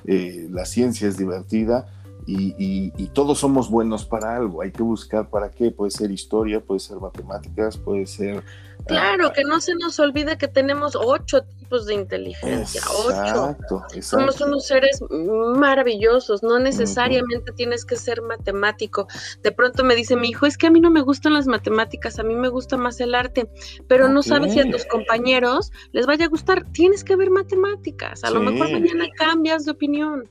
eh, 0.05 0.49
la 0.51 0.65
ciencia 0.65 1.09
es 1.09 1.17
divertida 1.17 1.87
y, 2.27 3.09
todos 3.15 3.39
somos 3.39 3.71
buenos 3.71 4.05
para 4.05 4.37
algo. 4.37 4.63
Hay 4.63 4.71
que 4.71 4.83
buscar 4.83 5.31
para 5.31 5.51
qué. 5.51 5.71
Puede 5.71 5.91
ser 5.91 6.11
historia, 6.11 6.61
puede 6.61 6.81
ser 6.81 6.99
matemáticas, 6.99 7.77
puede 7.77 8.07
ser... 8.07 8.45
Claro, 8.89 9.33
que 9.33 9.45
no 9.45 9.61
se 9.61 9.75
nos 9.75 9.99
olvide 10.01 10.39
que 10.39 10.49
tenemos 10.49 10.97
ocho 10.97 11.45
de 11.87 11.95
inteligencia, 11.95 12.81
ocho. 13.05 13.57
Somos 14.01 14.41
unos 14.41 14.67
seres 14.67 15.01
maravillosos, 15.11 16.43
no 16.43 16.59
necesariamente 16.59 17.53
tienes 17.53 17.85
que 17.85 17.97
ser 17.97 18.23
matemático. 18.23 19.07
De 19.43 19.53
pronto 19.53 19.85
me 19.85 19.95
dice 19.95 20.17
mi 20.17 20.31
hijo, 20.31 20.47
es 20.47 20.57
que 20.57 20.69
a 20.69 20.71
mí 20.71 20.81
no 20.81 20.91
me 20.91 21.03
gustan 21.03 21.35
las 21.35 21.47
matemáticas, 21.47 22.19
a 22.19 22.23
mí 22.23 22.35
me 22.35 22.49
gusta 22.49 22.79
más 22.79 23.01
el 23.01 23.15
arte, 23.15 23.51
pero 23.87 24.09
no 24.09 24.23
sabes 24.23 24.55
si 24.55 24.61
a 24.61 24.71
tus 24.71 24.87
compañeros 24.87 25.71
les 25.93 26.07
vaya 26.07 26.25
a 26.25 26.29
gustar, 26.29 26.65
tienes 26.73 27.05
que 27.05 27.17
ver 27.17 27.31
matemáticas, 27.31 28.25
a 28.25 28.31
lo 28.31 28.41
mejor 28.41 28.71
mañana 28.71 29.05
cambias 29.17 29.67
de 29.67 29.73
opinión. 29.73 30.29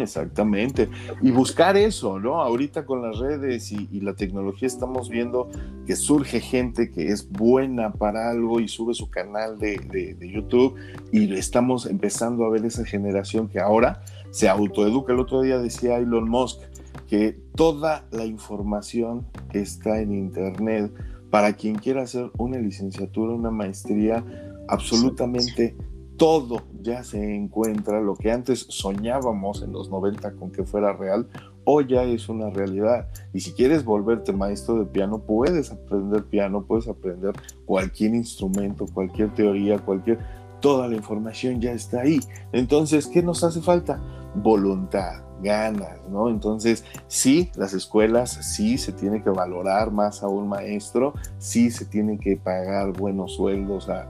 Exactamente. 0.00 0.88
Y 1.22 1.30
buscar 1.30 1.76
eso, 1.76 2.18
¿no? 2.18 2.40
Ahorita 2.40 2.84
con 2.84 3.02
las 3.02 3.18
redes 3.18 3.72
y, 3.72 4.00
la 4.00 4.14
tecnología 4.14 4.68
estamos 4.68 5.08
viendo 5.08 5.50
que 5.86 5.96
surge 5.96 6.40
gente 6.40 6.90
que 6.90 7.08
es 7.08 7.28
buena 7.28 7.92
para 7.92 8.30
algo 8.30 8.60
y 8.60 8.68
sube 8.68 8.94
su 8.94 9.10
canal 9.10 9.58
de, 9.58 9.78
de 10.18 10.30
YouTube 10.30 10.76
y 11.12 11.32
estamos 11.34 11.86
empezando 11.86 12.44
a 12.44 12.50
ver 12.50 12.64
esa 12.64 12.84
generación 12.84 13.48
que 13.48 13.58
ahora 13.58 14.02
se 14.30 14.48
autoeduca. 14.48 15.12
El 15.12 15.20
otro 15.20 15.42
día 15.42 15.58
decía 15.58 15.98
Elon 15.98 16.28
Musk 16.28 16.60
que 17.08 17.32
toda 17.54 18.06
la 18.12 18.24
información 18.24 19.26
está 19.52 20.00
en 20.00 20.12
Internet 20.12 20.92
para 21.30 21.54
quien 21.54 21.76
quiera 21.76 22.02
hacer 22.02 22.30
una 22.38 22.58
licenciatura, 22.58 23.34
una 23.34 23.50
maestría, 23.50 24.24
absolutamente 24.68 25.76
todo 26.18 26.62
ya 26.82 27.02
se 27.04 27.34
encuentra. 27.34 28.02
Lo 28.02 28.14
que 28.16 28.30
antes 28.30 28.66
soñábamos 28.68 29.62
en 29.62 29.72
los 29.72 29.88
90 29.88 30.32
con 30.32 30.50
que 30.50 30.64
fuera 30.64 30.92
real, 30.92 31.28
hoy 31.64 31.86
ya 31.88 32.02
es 32.02 32.28
una 32.28 32.50
realidad. 32.50 33.08
Y 33.32 33.40
si 33.40 33.52
quieres 33.52 33.84
volverte 33.84 34.32
maestro 34.32 34.78
de 34.78 34.84
piano, 34.84 35.20
puedes 35.20 35.72
aprender 35.72 36.24
piano, 36.24 36.64
puedes 36.64 36.88
aprender 36.88 37.34
cualquier 37.64 38.14
instrumento, 38.14 38.86
cualquier 38.92 39.32
teoría, 39.34 39.78
cualquier 39.78 40.18
toda 40.60 40.88
la 40.88 40.96
información 40.96 41.60
ya 41.60 41.72
está 41.72 42.00
ahí. 42.00 42.20
Entonces, 42.52 43.06
¿qué 43.06 43.22
nos 43.22 43.44
hace 43.44 43.60
falta? 43.60 44.00
Voluntad, 44.34 45.22
ganas, 45.42 45.98
¿no? 46.08 46.28
Entonces, 46.28 46.84
sí, 47.06 47.50
las 47.56 47.72
escuelas, 47.72 48.30
sí 48.30 48.78
se 48.78 48.92
tiene 48.92 49.22
que 49.22 49.30
valorar 49.30 49.90
más 49.90 50.22
a 50.22 50.28
un 50.28 50.48
maestro, 50.48 51.14
sí 51.38 51.70
se 51.70 51.84
tiene 51.84 52.18
que 52.18 52.36
pagar 52.36 52.92
buenos 52.92 53.34
sueldos 53.34 53.88
a, 53.88 54.04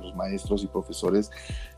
los 0.00 0.14
maestros 0.14 0.62
y 0.62 0.66
profesores 0.66 1.30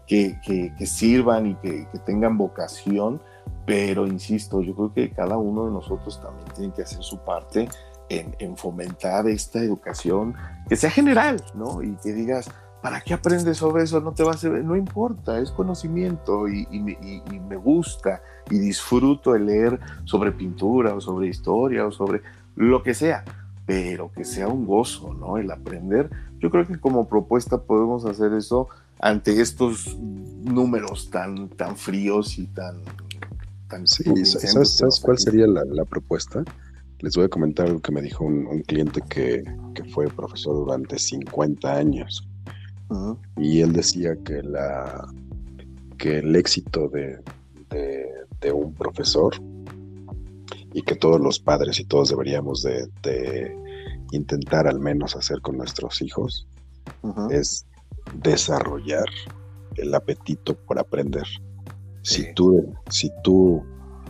que, 0.07 0.39
sirvan 0.85 1.47
y 1.47 1.55
que, 1.57 1.87
tengan 2.05 2.37
vocación, 2.37 3.21
pero 3.67 4.07
insisto, 4.07 4.61
yo 4.61 4.75
creo 4.75 4.93
que 4.93 5.11
cada 5.11 5.37
uno 5.37 5.67
de 5.67 5.73
nosotros 5.73 6.21
también 6.21 6.49
tiene 6.55 6.75
que 6.75 6.83
hacer 6.83 7.03
su 7.03 7.19
parte 7.19 7.69
en, 8.09 8.35
en 8.41 8.57
fomentar 8.57 9.29
esta 9.29 9.61
educación 9.61 10.35
que 10.69 10.77
sea 10.77 10.91
general, 10.91 11.43
¿no? 11.55 11.83
Y 11.83 11.95
que 12.03 12.13
digas, 12.13 12.51
¿para 12.83 13.01
qué 13.01 13.15
aprendes 13.15 13.59
sobre 13.59 13.85
eso? 13.85 14.01
No 14.01 14.13
te 14.13 14.23
va 14.23 14.33
a 14.33 14.37
servir, 14.37 14.65
no 14.65 14.77
importa, 14.77 15.39
es 15.39 15.51
conocimiento 15.51 16.49
y, 16.49 16.67
me 17.49 17.57
gusta 17.57 18.23
y 18.51 18.59
disfruto 18.59 19.33
de 19.33 19.41
leer 19.41 19.81
sobre 20.05 20.33
pintura 20.33 20.95
o 20.95 21.01
sobre 21.01 21.29
historia 21.29 21.87
o 21.87 21.93
sobre 21.93 22.23
lo 22.57 22.83
que 22.83 22.95
sea, 22.95 23.25
pero 23.67 24.11
que 24.13 24.25
sea 24.25 24.49
un 24.49 24.67
gozo, 24.67 25.15
¿no? 25.15 25.37
El 25.37 25.51
aprender. 25.51 26.11
Yo 26.39 26.51
creo 26.51 26.67
que 26.67 26.79
como 26.79 27.09
propuesta 27.09 27.63
podemos 27.63 28.05
hacer 28.05 28.33
eso 28.33 28.69
ante 28.99 29.41
estos 29.41 29.97
números 29.99 31.11
tan, 31.11 31.49
tan 31.51 31.77
fríos 31.77 32.39
y 32.39 32.47
tan... 32.47 32.83
tan 33.69 33.87
sí, 33.87 34.05
¿sabes, 34.25 35.01
cuál 35.03 35.19
sería 35.19 35.47
la, 35.47 35.85
propuesta? 35.85 36.45
Les 37.01 37.17
voy 37.17 37.25
a 37.25 37.29
comentar 37.29 37.67
algo 37.67 37.81
que 37.81 37.93
me 37.93 38.03
dijo 38.03 38.25
un, 38.25 38.63
cliente 38.63 39.01
que, 39.09 39.43
que 39.75 39.85
fue 39.85 40.09
profesor 40.09 40.55
durante 40.55 40.99
50 40.99 41.75
años 41.75 42.30
y 43.37 43.61
él 43.61 43.73
decía 43.73 44.17
que, 44.25 44.43
la, 44.43 45.07
que 45.99 46.19
el 46.19 46.35
éxito 46.35 46.89
de, 46.89 47.21
un 48.53 48.75
profesor 48.75 49.35
y 50.73 50.83
que 50.83 50.97
todos 50.97 51.21
los 51.21 51.39
padres 51.39 51.79
y 51.79 51.85
todos 51.85 52.09
deberíamos 52.11 52.63
de, 52.63 53.57
intentar 54.13 54.67
al 54.67 54.81
menos 54.81 55.15
hacer 55.15 55.41
con 55.41 55.57
nuestros 55.57 56.03
hijos 56.03 56.49
es 57.31 57.65
desarrollar 58.23 59.07
el 59.77 59.95
apetito 59.95 60.55
por 60.67 60.79
aprender. 60.79 61.27
Si, 62.03 62.33
tú, 62.35 62.75
si 62.89 63.11
tú 63.23 63.63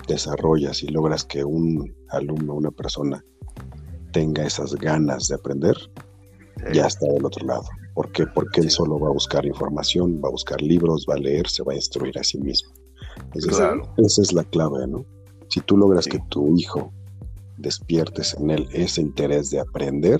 desarrollas 0.08 0.82
y 0.82 0.88
logras 0.88 1.24
que 1.24 1.44
un 1.44 1.94
alumno, 2.08 2.54
una 2.54 2.70
persona, 2.70 3.22
tenga 4.12 4.44
esas 4.44 4.74
ganas 4.74 5.28
de 5.28 5.34
aprender, 5.34 5.76
ya 6.72 6.86
está 6.86 7.06
del 7.06 7.24
otro 7.24 7.46
lado. 7.46 7.68
¿Por 8.00 8.12
qué? 8.12 8.26
Porque 8.26 8.62
él 8.62 8.70
solo 8.70 8.98
va 8.98 9.08
a 9.08 9.12
buscar 9.12 9.44
información, 9.44 10.22
va 10.24 10.28
a 10.28 10.30
buscar 10.30 10.62
libros, 10.62 11.04
va 11.06 11.16
a 11.16 11.18
leer, 11.18 11.46
se 11.50 11.62
va 11.62 11.74
a 11.74 11.76
instruir 11.76 12.18
a 12.18 12.24
sí 12.24 12.38
mismo. 12.38 12.72
Esa 13.34 14.22
es 14.22 14.32
la 14.32 14.42
clave, 14.42 14.86
¿no? 14.86 15.04
Si 15.50 15.60
tú 15.60 15.76
logras 15.76 16.06
que 16.06 16.18
tu 16.30 16.56
hijo 16.56 16.94
despiertes 17.58 18.32
en 18.40 18.52
él 18.52 18.66
ese 18.72 19.02
interés 19.02 19.50
de 19.50 19.60
aprender, 19.60 20.18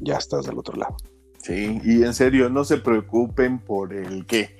ya 0.00 0.16
estás 0.16 0.46
del 0.46 0.56
otro 0.56 0.78
lado. 0.78 0.96
Sí, 1.42 1.78
y 1.84 2.04
en 2.04 2.14
serio, 2.14 2.48
no 2.48 2.64
se 2.64 2.78
preocupen 2.78 3.58
por 3.58 3.92
el 3.92 4.24
qué, 4.24 4.56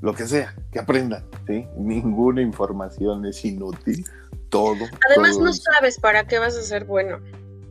lo 0.00 0.14
que 0.14 0.26
sea, 0.26 0.56
que 0.72 0.78
aprendan, 0.78 1.26
¿sí? 1.46 1.66
Ninguna 1.76 2.40
información 2.40 3.26
es 3.26 3.44
inútil, 3.44 4.02
todo. 4.48 4.86
Además, 5.10 5.38
no 5.38 5.52
sabes 5.52 6.00
para 6.00 6.26
qué 6.26 6.38
vas 6.38 6.56
a 6.56 6.62
ser 6.62 6.86
bueno. 6.86 7.18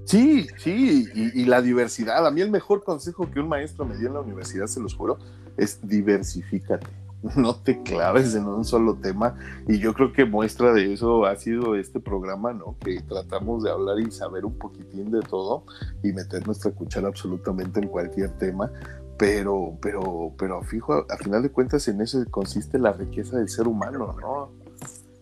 Sí, 0.05 0.47
sí, 0.57 1.09
y, 1.13 1.45
la 1.45 1.61
diversidad. 1.61 2.25
A 2.25 2.31
mí 2.31 2.41
el 2.41 2.51
mejor 2.51 2.83
consejo 2.83 3.29
que 3.31 3.39
un 3.39 3.49
maestro 3.49 3.85
me 3.85 3.97
dio 3.97 4.07
en 4.07 4.13
la 4.13 4.21
universidad, 4.21 4.67
se 4.67 4.79
los 4.79 4.95
juro, 4.95 5.17
es 5.57 5.79
diversifícate. 5.81 6.87
No 7.35 7.55
te 7.55 7.81
claves 7.81 8.35
en 8.35 8.45
un 8.45 8.63
solo 8.63 8.95
tema. 8.95 9.35
Y 9.67 9.79
yo 9.79 9.95
creo 9.95 10.13
que 10.13 10.25
muestra 10.25 10.73
de 10.73 10.93
eso 10.93 11.25
ha 11.25 11.35
sido 11.35 11.75
este 11.75 11.99
programa, 11.99 12.53
¿no? 12.53 12.77
Que 12.79 13.01
tratamos 13.01 13.63
de 13.63 13.71
hablar 13.71 13.99
y 13.99 14.11
saber 14.11 14.45
un 14.45 14.59
poquitín 14.59 15.09
de 15.09 15.21
todo 15.21 15.63
y 16.03 16.13
meter 16.13 16.45
nuestra 16.45 16.69
cuchara 16.69 17.07
absolutamente 17.07 17.79
en 17.79 17.87
cualquier 17.87 18.29
tema. 18.37 18.71
Pero, 19.17 19.75
pero, 19.81 20.33
pero 20.37 20.61
fijo, 20.61 21.05
a 21.09 21.17
final 21.17 21.41
de 21.41 21.49
cuentas 21.49 21.87
en 21.87 22.01
eso 22.01 22.23
consiste 22.29 22.77
la 22.77 22.91
riqueza 22.91 23.37
del 23.37 23.49
ser 23.49 23.67
humano, 23.67 24.15
¿no? 24.21 24.64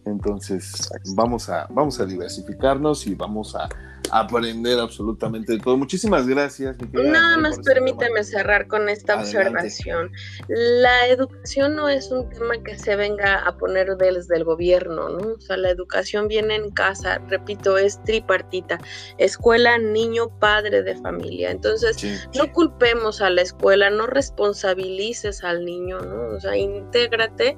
Entonces, 0.06 0.90
vamos 1.16 1.50
a, 1.50 1.68
vamos 1.70 2.00
a 2.00 2.06
diversificarnos 2.06 3.08
y 3.08 3.16
vamos 3.16 3.56
a 3.56 3.70
aprender 4.12 4.80
absolutamente 4.80 5.54
de 5.54 5.60
todo. 5.60 5.78
Muchísimas 5.78 6.28
gracias. 6.28 6.76
Nada 6.92 7.38
más 7.38 7.60
permíteme 7.60 8.24
cerrar 8.24 8.68
con 8.68 8.90
esta 8.90 9.20
observación. 9.20 10.12
La 10.48 11.08
educación 11.08 11.76
no 11.76 11.90
es 11.90 12.12
un 12.12 12.30
tema 12.30 12.62
que 12.64 12.78
se 12.78 12.96
venga 12.96 13.40
a 13.40 13.58
poner 13.58 13.96
desde 13.98 14.36
el 14.36 14.44
gobierno, 14.44 15.10
¿no? 15.10 15.34
O 15.34 15.40
sea, 15.40 15.58
la 15.58 15.70
educación 15.70 16.28
viene 16.28 16.56
en 16.56 16.70
casa, 16.72 17.20
repito, 17.28 17.78
es 17.78 18.02
tripartita. 18.04 18.78
Escuela, 19.18 19.78
niño, 19.78 20.30
padre 20.40 20.84
de 20.84 20.96
familia. 20.98 21.52
Entonces, 21.52 22.28
no 22.38 22.52
culpemos 22.52 23.22
a 23.22 23.30
la 23.30 23.42
escuela, 23.42 23.90
no 23.90 24.06
responsabilices 24.08 25.44
al 25.44 25.66
niño, 25.66 26.02
¿no? 26.02 26.36
O 26.36 26.40
sea, 26.40 26.56
intégrate 26.56 27.56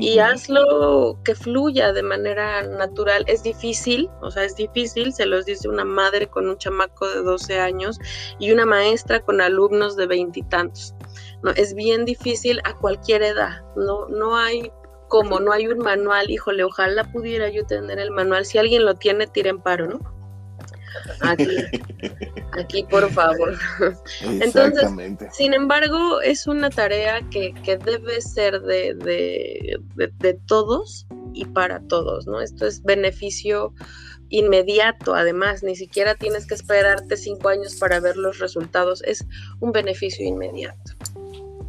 y 0.00 0.18
hazlo 0.18 1.18
que 1.24 1.34
fluya 1.34 1.92
de 1.92 2.02
manera 2.02 2.62
natural. 2.62 3.24
Es 3.26 3.42
difícil, 3.42 4.08
o 4.22 4.30
sea, 4.30 4.44
es 4.44 4.56
difícil, 4.56 5.12
se 5.12 5.26
los 5.26 5.46
dice 5.46 5.68
una 5.68 5.84
madre 5.84 6.26
con 6.26 6.48
un 6.48 6.58
chamaco 6.58 7.08
de 7.08 7.22
12 7.22 7.60
años 7.60 7.98
y 8.38 8.52
una 8.52 8.66
maestra 8.66 9.20
con 9.20 9.40
alumnos 9.40 9.96
de 9.96 10.06
veintitantos. 10.06 10.94
No, 11.42 11.50
es 11.52 11.74
bien 11.74 12.04
difícil 12.04 12.60
a 12.64 12.74
cualquier 12.74 13.22
edad, 13.22 13.62
no, 13.76 14.08
no 14.08 14.36
hay 14.36 14.70
como, 15.08 15.38
no 15.38 15.52
hay 15.52 15.68
un 15.68 15.78
manual, 15.78 16.30
híjole, 16.30 16.64
ojalá 16.64 17.04
pudiera 17.04 17.48
yo 17.48 17.64
tener 17.66 17.98
el 17.98 18.10
manual, 18.10 18.44
si 18.44 18.58
alguien 18.58 18.84
lo 18.84 18.94
tiene, 18.94 19.26
tiren 19.26 19.60
paro, 19.60 19.86
¿no? 19.86 20.13
Aquí, 21.20 21.48
aquí 22.52 22.84
por 22.84 23.10
favor. 23.10 23.56
Entonces, 24.22 24.88
sin 25.32 25.54
embargo, 25.54 26.20
es 26.20 26.46
una 26.46 26.70
tarea 26.70 27.20
que, 27.30 27.54
debe 27.84 28.20
ser 28.20 28.60
de, 28.62 28.94
de, 29.94 30.34
todos 30.46 31.06
y 31.32 31.44
para 31.46 31.80
todos, 31.88 32.26
¿no? 32.26 32.40
Esto 32.40 32.66
es 32.66 32.82
beneficio 32.82 33.72
inmediato, 34.28 35.14
además, 35.14 35.62
ni 35.62 35.76
siquiera 35.76 36.14
tienes 36.14 36.46
que 36.46 36.54
esperarte 36.54 37.16
cinco 37.16 37.48
años 37.48 37.76
para 37.76 38.00
ver 38.00 38.16
los 38.16 38.38
resultados, 38.38 39.02
es 39.04 39.24
un 39.60 39.72
beneficio 39.72 40.26
inmediato. 40.26 40.92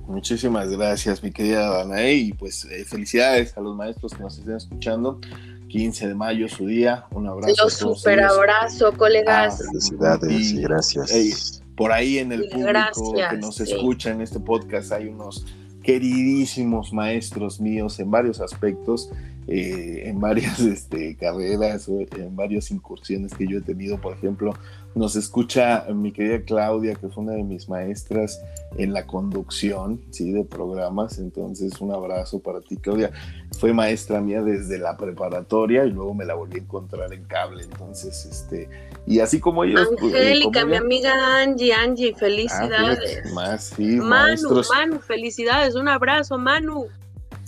Muchísimas 0.08 0.70
gracias, 0.70 1.24
mi 1.24 1.32
querida 1.32 1.70
Danae, 1.70 2.14
y 2.14 2.34
pues 2.34 2.66
eh, 2.66 2.86
felicidades 2.86 3.58
a 3.58 3.62
los 3.62 3.76
maestros 3.76 4.14
que 4.14 4.22
nos 4.22 4.38
estén 4.38 4.56
escuchando 4.56 5.20
15 5.68 6.08
de 6.08 6.16
mayo, 6.16 6.48
su 6.48 6.68
día. 6.68 7.06
Un 7.12 7.28
abrazo. 7.28 7.64
Los 7.64 7.74
super 7.74 8.22
abrazo, 8.22 8.94
colegas. 8.94 9.62
Ah, 9.62 9.66
felicidades 9.66 10.52
y, 10.52 10.62
gracias. 10.62 11.64
por 11.76 11.92
ahí 11.92 12.20
en 12.20 12.32
el 12.32 12.48
público 12.50 13.14
que 13.30 13.38
nos 13.38 13.60
escucha 13.60 14.12
en 14.12 14.22
este 14.22 14.40
podcast 14.40 14.92
hay 14.92 15.08
unos 15.08 15.46
queridísimos 15.84 16.92
maestros 16.94 17.62
míos 17.62 18.00
en 18.00 18.10
varios 18.10 18.42
aspectos, 18.42 19.12
eh, 19.48 20.04
en 20.06 20.20
varias 20.20 20.60
este, 20.62 21.16
carreras, 21.16 21.88
en 21.88 22.36
varias 22.36 22.72
incursiones 22.72 23.34
que 23.34 23.48
yo 23.48 23.60
he 23.60 23.62
tenido. 23.62 24.02
Por 24.02 24.14
ejemplo, 24.14 24.54
nos 24.96 25.18
escucha 25.18 25.86
mi 25.94 26.14
querida 26.14 26.42
Claudia, 26.42 26.96
que 26.96 27.10
fue 27.10 27.24
una 27.24 27.34
de 27.34 27.44
mis 27.44 27.68
maestras 27.68 28.42
en 28.78 28.94
la 28.94 29.06
conducción 29.06 30.02
¿sí? 30.10 30.32
de 30.32 30.46
programas. 30.46 31.20
Entonces, 31.20 31.80
un 31.82 31.92
abrazo 31.92 32.40
para 32.40 32.62
ti, 32.62 32.78
Claudia. 32.78 33.12
Fue 33.60 33.74
maestra 33.74 34.22
mía 34.22 34.42
desde 34.42 34.80
la 34.80 34.96
preparatoria 34.96 35.86
y 35.86 35.92
luego 35.92 36.14
me 36.14 36.26
la 36.26 36.36
volví 36.36 36.60
a 36.60 36.62
encontrar 36.64 37.12
en 37.14 37.26
cable. 37.26 37.64
Entonces, 37.64 38.26
este, 38.26 38.70
y 39.06 39.20
así 39.20 39.40
como 39.42 39.66
ellos. 39.66 39.90
Pues, 40.00 40.16
Angélica, 40.16 40.66
mi 40.66 40.78
amiga 40.78 41.42
Angie, 41.42 41.74
Angie, 41.74 42.14
ah, 42.16 42.18
felicidades. 42.18 43.34
más, 43.34 43.74
sí, 43.76 43.98
Manu, 43.98 44.62
Manu, 44.74 45.00
felicidades, 45.00 45.76
un 45.76 45.90
abrazo, 45.90 46.38
Manu. 46.38 46.88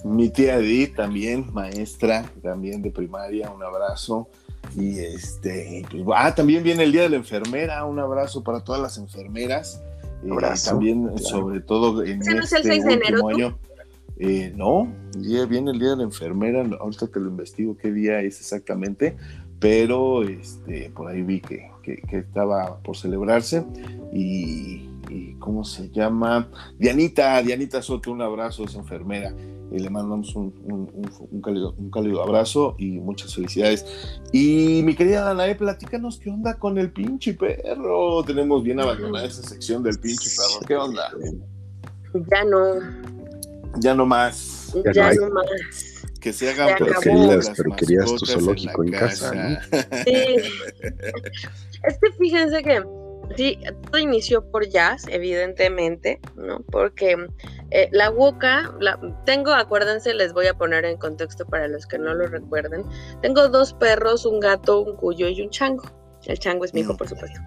Mi 0.03 0.29
tía 0.29 0.57
Edith 0.57 0.95
también, 0.95 1.47
maestra 1.53 2.29
también 2.43 2.81
de 2.81 2.91
primaria, 2.91 3.49
un 3.49 3.63
abrazo. 3.63 4.27
Y 4.75 4.99
este, 4.99 5.85
pues, 5.91 6.03
ah, 6.15 6.33
también 6.35 6.63
viene 6.63 6.83
el 6.83 6.91
Día 6.91 7.03
de 7.03 7.09
la 7.09 7.15
Enfermera, 7.17 7.83
un 7.85 7.99
abrazo 7.99 8.43
para 8.43 8.63
todas 8.63 8.81
las 8.81 8.97
enfermeras. 8.97 9.81
Eh, 10.23 10.29
también, 10.65 11.17
sobre 11.19 11.61
todo 11.61 12.03
en 12.03 12.21
este 12.21 12.33
no 12.33 12.41
es 12.41 12.53
el 12.53 12.63
6 12.63 12.79
este 12.79 12.87
de 12.87 12.93
enero, 12.93 13.29
año. 13.29 13.57
Eh, 14.19 14.51
no, 14.55 14.91
viene 15.15 15.71
el 15.71 15.79
Día 15.79 15.91
de 15.91 15.97
la 15.97 16.03
Enfermera, 16.03 16.65
ahorita 16.79 17.07
te 17.07 17.19
lo 17.19 17.29
investigo 17.29 17.77
qué 17.77 17.91
día 17.91 18.19
es 18.21 18.39
exactamente, 18.39 19.15
pero 19.59 20.23
este, 20.23 20.91
por 20.95 21.09
ahí 21.09 21.21
vi 21.21 21.41
que, 21.41 21.71
estaba 22.11 22.79
por 22.79 22.97
celebrarse 22.97 23.63
y, 24.11 24.86
¿cómo 25.39 25.63
se 25.63 25.89
llama? 25.89 26.49
Dianita, 26.77 27.41
Dianita 27.41 27.81
Soto, 27.81 28.11
un 28.11 28.21
abrazo, 28.21 28.65
es 28.65 28.75
enfermera. 28.75 29.33
Y 29.69 29.79
le 29.79 29.89
mandamos 29.89 30.33
un, 30.35 30.53
un, 30.63 31.41
cálido, 31.91 32.23
abrazo 32.23 32.75
y 32.77 32.99
muchas 32.99 33.35
felicidades. 33.35 33.85
Y 34.31 34.81
mi 34.83 34.95
querida 34.95 35.25
Danae, 35.25 35.55
platícanos 35.55 36.19
qué 36.19 36.29
onda 36.29 36.57
con 36.57 36.77
el 36.77 36.91
pinche 36.91 37.33
perro. 37.33 38.23
Tenemos 38.23 38.63
bien 38.63 38.79
abandonada 38.79 39.25
esa 39.25 39.43
sección 39.43 39.83
del 39.83 39.99
pinche 39.99 40.29
perro. 40.29 40.65
¿Qué 40.65 40.75
onda? 40.75 41.11
Ya 42.31 42.43
no. 42.45 42.79
Ya 43.79 43.93
no 43.93 44.05
más. 44.05 44.73
Ya, 44.93 45.11
no 45.13 45.29
más 45.31 45.45
que 46.19 46.33
se 46.33 46.49
hagan 46.49 46.75
pero 46.77 46.99
querías, 46.99 47.51
pero 47.55 47.75
querías 47.75 48.15
tu 48.15 48.25
zoológico 48.25 48.83
en, 48.83 48.91
casa, 48.91 49.33
¿no? 49.33 49.59
Sí. 50.03 50.35
es 51.83 51.97
que 52.01 52.11
fíjense 52.17 52.63
que 52.63 52.83
sí, 53.35 53.59
todo 53.85 53.99
inició 53.99 54.49
por 54.49 54.67
jazz, 54.67 55.05
evidentemente, 55.09 56.19
¿no? 56.35 56.59
Porque 56.71 57.15
eh, 57.71 57.89
la 57.91 58.09
Woka, 58.09 58.73
la, 58.79 58.99
tengo, 59.25 59.51
acuérdense, 59.53 60.13
les 60.13 60.33
voy 60.33 60.47
a 60.47 60.53
poner 60.53 60.85
en 60.85 60.97
contexto 60.97 61.45
para 61.45 61.67
los 61.67 61.85
que 61.85 61.97
no 61.97 62.13
lo 62.13 62.27
recuerden. 62.27 62.83
Tengo 63.21 63.49
dos 63.49 63.73
perros, 63.73 64.25
un 64.25 64.39
gato, 64.39 64.81
un 64.81 64.95
cuyo 64.95 65.27
y 65.27 65.41
un 65.41 65.49
chango. 65.49 65.83
El 66.25 66.39
chango 66.39 66.65
es 66.65 66.73
mi 66.73 66.81
hijo, 66.81 66.95
por 66.95 67.07
supuesto. 67.07 67.39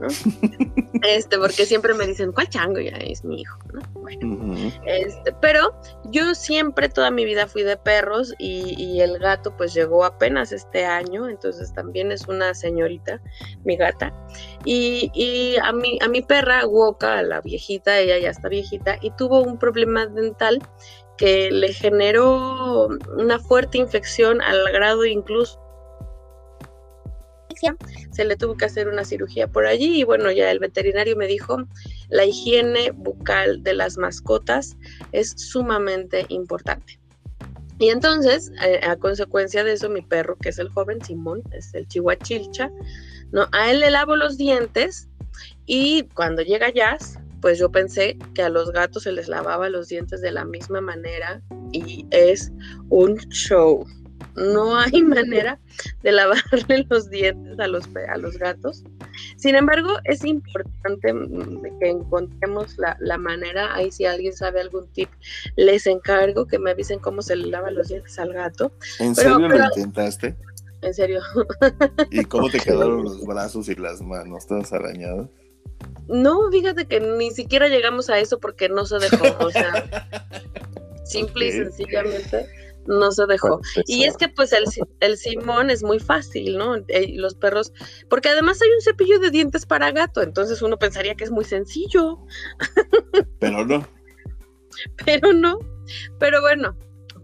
Este, 1.02 1.36
porque 1.38 1.66
siempre 1.66 1.92
me 1.92 2.06
dicen, 2.06 2.32
¿cuál 2.32 2.48
chango? 2.48 2.80
Ya 2.80 2.96
es 2.96 3.24
mi 3.24 3.42
hijo, 3.42 3.58
¿no? 3.74 3.82
Bueno, 3.92 4.54
este, 4.86 5.34
pero 5.40 5.78
yo 6.04 6.34
siempre, 6.34 6.88
toda 6.88 7.10
mi 7.10 7.26
vida 7.26 7.46
fui 7.46 7.62
de 7.62 7.76
perros 7.76 8.34
y, 8.38 9.00
el 9.00 9.18
gato 9.18 9.54
pues 9.54 9.74
llegó 9.74 10.04
apenas 10.04 10.52
este 10.52 10.86
año, 10.86 11.28
entonces 11.28 11.74
también 11.74 12.10
es 12.10 12.26
una 12.26 12.54
señorita, 12.54 13.20
mi 13.64 13.76
gata. 13.76 14.14
Y, 14.64 15.56
a, 15.62 15.72
mi, 15.72 15.98
a 16.00 16.08
mi 16.08 16.22
perra, 16.22 16.64
Woka, 16.66 17.22
la 17.22 17.42
viejita, 17.42 17.98
ella 17.98 18.18
ya 18.18 18.30
está 18.30 18.48
viejita, 18.48 18.96
y 19.02 19.10
tuvo 19.16 19.42
un 19.42 19.58
problema 19.58 20.06
dental 20.06 20.62
que 21.18 21.50
le 21.50 21.72
generó 21.72 22.88
una 23.16 23.38
fuerte 23.38 23.78
infección 23.78 24.40
al 24.40 24.64
grado 24.72 25.04
incluso 25.04 25.63
se 28.10 28.24
le 28.24 28.36
tuvo 28.36 28.56
que 28.56 28.64
hacer 28.64 28.88
una 28.88 29.04
cirugía 29.04 29.48
por 29.48 29.66
allí 29.66 30.00
y 30.00 30.04
bueno, 30.04 30.30
ya 30.30 30.50
el 30.50 30.58
veterinario 30.58 31.16
me 31.16 31.26
dijo, 31.26 31.64
la 32.08 32.24
higiene 32.24 32.90
bucal 32.90 33.62
de 33.62 33.74
las 33.74 33.96
mascotas 33.96 34.76
es 35.12 35.34
sumamente 35.36 36.26
importante. 36.28 36.98
Y 37.78 37.88
entonces, 37.88 38.52
eh, 38.64 38.80
a, 38.84 38.96
consecuencia 38.96 39.64
de 39.64 39.72
eso, 39.72 39.90
mi 39.90 40.00
perro, 40.00 40.36
que 40.36 40.50
es 40.50 40.58
el 40.58 40.68
joven 40.68 41.04
Simón, 41.04 41.42
es 41.50 41.74
el 41.74 41.88
chihuachilcha, 41.88 42.70
¿no? 43.32 43.48
A 43.52 43.70
él 43.70 43.80
le 43.80 43.90
lavo 43.90 44.14
los 44.14 44.36
dientes 44.38 45.08
y 45.66 46.04
cuando 46.14 46.42
llega 46.42 46.70
Jazz, 46.70 47.18
pues 47.40 47.58
yo 47.58 47.70
pensé 47.70 48.16
que 48.34 48.42
a 48.42 48.48
los 48.48 48.70
gatos 48.70 49.02
se 49.02 49.12
les 49.12 49.28
lavaba 49.28 49.68
los 49.68 49.88
dientes 49.88 50.20
de 50.20 50.30
la 50.30 50.44
misma 50.44 50.80
manera 50.80 51.42
y 51.72 52.06
es 52.10 52.52
un 52.88 53.18
show 53.28 53.84
no 54.36 54.76
hay 54.76 55.02
manera 55.02 55.58
de 56.02 56.12
lavarle 56.12 56.86
los 56.90 57.10
dientes 57.10 57.58
a 57.58 57.66
los, 57.66 57.84
a 58.08 58.16
los 58.16 58.38
gatos. 58.38 58.84
Sin 59.36 59.54
embargo, 59.54 59.90
es 60.04 60.24
importante 60.24 61.12
mm, 61.12 61.78
que 61.80 61.90
encontremos 61.90 62.76
la, 62.78 63.18
manera. 63.18 63.74
Ahí 63.74 63.90
si 63.90 64.04
alguien 64.04 64.32
sabe 64.32 64.60
algún 64.60 64.86
tip, 64.92 65.08
les 65.56 65.86
encargo 65.86 66.46
que 66.46 66.58
me 66.58 66.72
avisen 66.72 66.98
cómo 66.98 67.22
se 67.22 67.36
le 67.36 67.46
lava 67.46 67.70
los 67.70 67.88
dientes 67.88 68.18
al 68.18 68.32
gato. 68.32 68.72
¿En 68.98 69.14
serio 69.14 69.48
lo 69.48 69.64
intentaste? 69.64 70.36
En 70.82 70.92
serio. 70.92 71.22
¿Y 72.10 72.24
cómo 72.24 72.50
te 72.50 72.60
quedaron 72.60 73.04
los 73.04 73.24
brazos 73.24 73.68
y 73.68 73.74
las 73.74 74.02
manos? 74.02 74.46
¿Todas 74.46 74.72
arañadas? 74.72 75.28
No, 76.08 76.50
fíjate 76.50 76.86
que 76.86 77.00
ni 77.00 77.30
siquiera 77.30 77.68
llegamos 77.68 78.10
a 78.10 78.18
eso 78.18 78.38
porque 78.38 78.68
no 78.68 78.84
se 78.84 78.98
dejó. 78.98 79.24
O 79.44 79.50
sea, 79.50 80.10
simple 81.04 81.48
y 81.48 81.52
sencillamente 81.52 82.46
no 82.86 83.10
se 83.12 83.26
dejó. 83.26 83.60
Y 83.86 84.04
es 84.04 84.16
que 84.16 84.28
pues 84.28 84.52
el, 84.52 84.64
el, 85.00 85.16
Simón 85.16 85.70
es 85.70 85.82
muy 85.82 85.98
fácil, 85.98 86.58
¿no? 86.58 86.76
Eh, 86.88 87.12
los 87.14 87.34
perros, 87.34 87.72
porque 88.08 88.28
además 88.28 88.60
hay 88.62 88.70
un 88.70 88.80
cepillo 88.80 89.18
de 89.18 89.30
dientes 89.30 89.66
para 89.66 89.90
gato, 89.92 90.22
entonces 90.22 90.62
uno 90.62 90.78
pensaría 90.78 91.14
que 91.14 91.24
es 91.24 91.30
muy 91.30 91.44
sencillo. 91.44 92.18
Pero 93.38 93.64
no. 93.64 93.86
Pero 95.04 95.32
no. 95.32 95.58
Pero 96.18 96.40
bueno, 96.40 96.76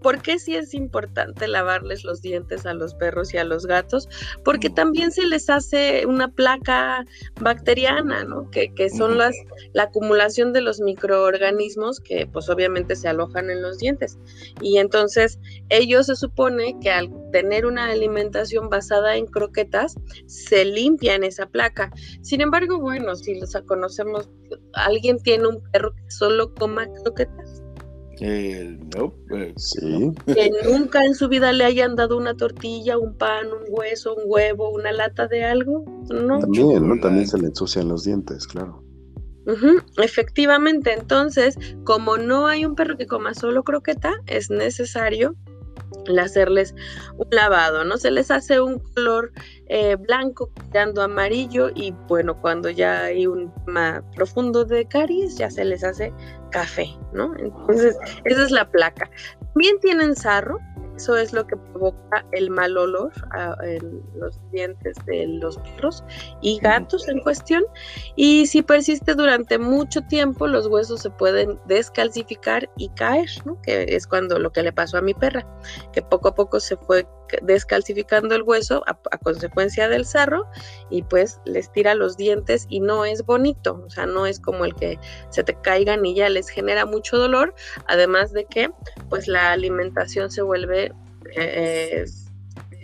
¿Por 0.03 0.23
qué 0.23 0.39
sí 0.39 0.57
es 0.57 0.75
importante 0.75 1.49
lavarles 1.49 2.05
los 2.05 2.23
dientes 2.23 2.67
a 2.67 2.75
los 2.75 2.95
perros 2.95 3.35
y 3.35 3.39
a 3.39 3.45
los 3.45 3.67
gatos? 3.67 4.09
Porque 4.45 4.71
también 4.71 5.13
se 5.13 5.27
les 5.27 5.51
hace 5.51 6.07
una 6.07 6.29
placa 6.29 7.05
bacteriana, 7.41 8.25
¿no? 8.25 8.51
Que, 8.51 8.71
son 8.91 9.19
las, 9.19 9.35
la 9.73 9.85
acumulación 9.85 10.53
de 10.53 10.63
los 10.63 10.81
microorganismos 10.81 12.01
que 12.01 12.27
pues 12.27 12.49
obviamente 12.49 12.97
se 12.97 13.09
alojan 13.09 13.51
en 13.51 13.63
los 13.63 13.79
dientes. 13.79 14.19
Y 14.61 14.79
entonces 14.79 15.39
ellos 15.69 16.07
se 16.07 16.17
supone 16.17 16.77
que 16.81 16.91
al 16.91 17.11
tener 17.33 17.67
una 17.67 17.87
alimentación 17.87 18.69
basada 18.69 19.17
en 19.17 19.27
croquetas, 19.27 19.95
se 20.27 20.65
limpian 20.65 21.25
esa 21.25 21.47
placa. 21.47 21.91
Sin 22.23 22.41
embargo, 22.41 22.79
bueno, 22.81 23.15
si 23.17 23.39
los 23.39 23.53
conocemos, 23.67 24.29
alguien 24.75 25.19
tiene 25.23 25.49
un 25.49 25.63
perro 25.71 25.95
que 25.95 26.11
solo 26.11 26.55
coma 26.55 26.87
croquetas. 27.03 27.50
Eh, 28.21 28.79
no, 28.97 29.15
pues, 29.29 29.73
Que 30.27 30.51
nunca 30.65 31.05
en 31.05 31.15
su 31.15 31.29
vida 31.29 31.53
le 31.53 31.65
hayan 31.65 31.97
dado 31.97 32.17
una 32.19 32.35
tortilla, 32.35 32.99
un 32.99 33.17
pan, 33.17 33.47
un 33.47 33.65
hueso, 33.69 34.15
un 34.15 34.25
huevo, 34.27 34.71
una 34.71 34.93
lata 34.93 35.27
de 35.27 35.45
algo. 35.45 35.85
No. 36.11 36.39
También, 36.39 36.87
¿no? 36.87 37.01
También 37.01 37.27
se 37.27 37.39
le 37.39 37.47
ensucian 37.47 37.89
los 37.89 38.05
dientes, 38.05 38.47
claro. 38.47 38.85
Efectivamente, 39.97 40.93
entonces, 40.93 41.57
como 41.85 42.19
no 42.19 42.47
hay 42.47 42.65
un 42.65 42.75
perro 42.75 42.97
que 42.97 43.07
coma 43.07 43.35
solo 43.35 43.65
croqueta, 43.65 44.13
es 44.27 44.51
necesario 44.51 45.35
hacerles 46.21 46.75
un 47.17 47.29
lavado, 47.31 47.85
¿no? 47.85 47.97
Se 47.97 48.11
les 48.11 48.31
hace 48.31 48.61
un 48.61 48.79
color 48.79 49.33
eh, 49.69 49.97
blanco 49.97 50.51
quedando 50.73 51.03
amarillo 51.03 51.71
y 51.75 51.93
bueno, 52.09 52.41
cuando 52.41 52.71
ya 52.71 53.05
hay 53.05 53.27
un 53.27 53.53
tema 53.65 54.03
profundo 54.17 54.65
de 54.65 54.87
caries, 54.87 55.37
ya 55.37 55.51
se 55.51 55.65
les 55.65 55.85
hace 55.85 56.13
café, 56.51 56.89
¿no? 57.13 57.35
Entonces, 57.37 57.97
esa 58.25 58.45
es 58.45 58.51
la 58.51 58.71
placa. 58.71 59.11
También 59.55 59.79
tienen 59.81 60.17
sarro, 60.17 60.59
eso 61.01 61.17
es 61.17 61.33
lo 61.33 61.47
que 61.47 61.57
provoca 61.57 62.27
el 62.33 62.51
mal 62.51 62.77
olor 62.77 63.11
en 63.63 64.03
los 64.17 64.39
dientes 64.53 64.95
de 65.07 65.27
los 65.27 65.57
perros 65.57 66.05
y 66.43 66.59
gatos 66.59 67.09
en 67.09 67.21
cuestión. 67.21 67.65
Y 68.17 68.47
si 68.47 68.61
persiste 68.61 69.15
durante 69.15 69.59
mucho 69.59 70.03
tiempo, 70.03 70.47
los 70.47 70.67
huesos 70.67 71.01
se 71.01 71.09
pueden 71.09 71.59
descalcificar 71.65 72.69
y 72.77 72.91
caer, 72.91 73.31
¿no? 73.47 73.61
que 73.63 73.85
es 73.89 74.07
cuando 74.07 74.39
lo 74.39 74.53
que 74.53 74.63
le 74.63 74.75
pasó 74.75 74.99
a 74.99 75.01
mi 75.01 75.15
perra, 75.15 75.47
que 75.95 76.03
poco 76.03 76.29
a 76.29 76.35
poco 76.35 76.61
se 76.61 76.77
fue 76.77 77.07
descalcificando 77.43 78.35
el 78.35 78.43
hueso 78.43 78.83
a, 78.87 78.97
consecuencia 79.19 79.89
del 79.89 80.05
sarro 80.05 80.47
y 80.91 81.03
pues 81.03 81.41
les 81.45 81.71
tira 81.73 81.95
los 81.95 82.17
dientes 82.17 82.67
y 82.69 82.81
no 82.81 83.05
es 83.05 83.25
bonito, 83.25 83.83
o 83.87 83.91
sea, 83.91 84.07
no 84.07 84.27
es 84.27 84.41
como 84.41 84.65
el 84.65 84.75
que 84.75 84.99
se 85.31 85.45
te 85.45 85.55
caigan 85.55 86.05
y 86.07 86.15
ya 86.15 86.29
les 86.29 86.49
genera 86.49 86.87
mucho 86.87 87.19
dolor, 87.19 87.55
además 87.87 88.33
de 88.33 88.45
que 88.45 88.71
pues 89.09 89.29
la 89.29 89.53
alimentación 89.53 90.31
se 90.31 90.43
vuelve 90.43 90.93
eh, 91.37 92.05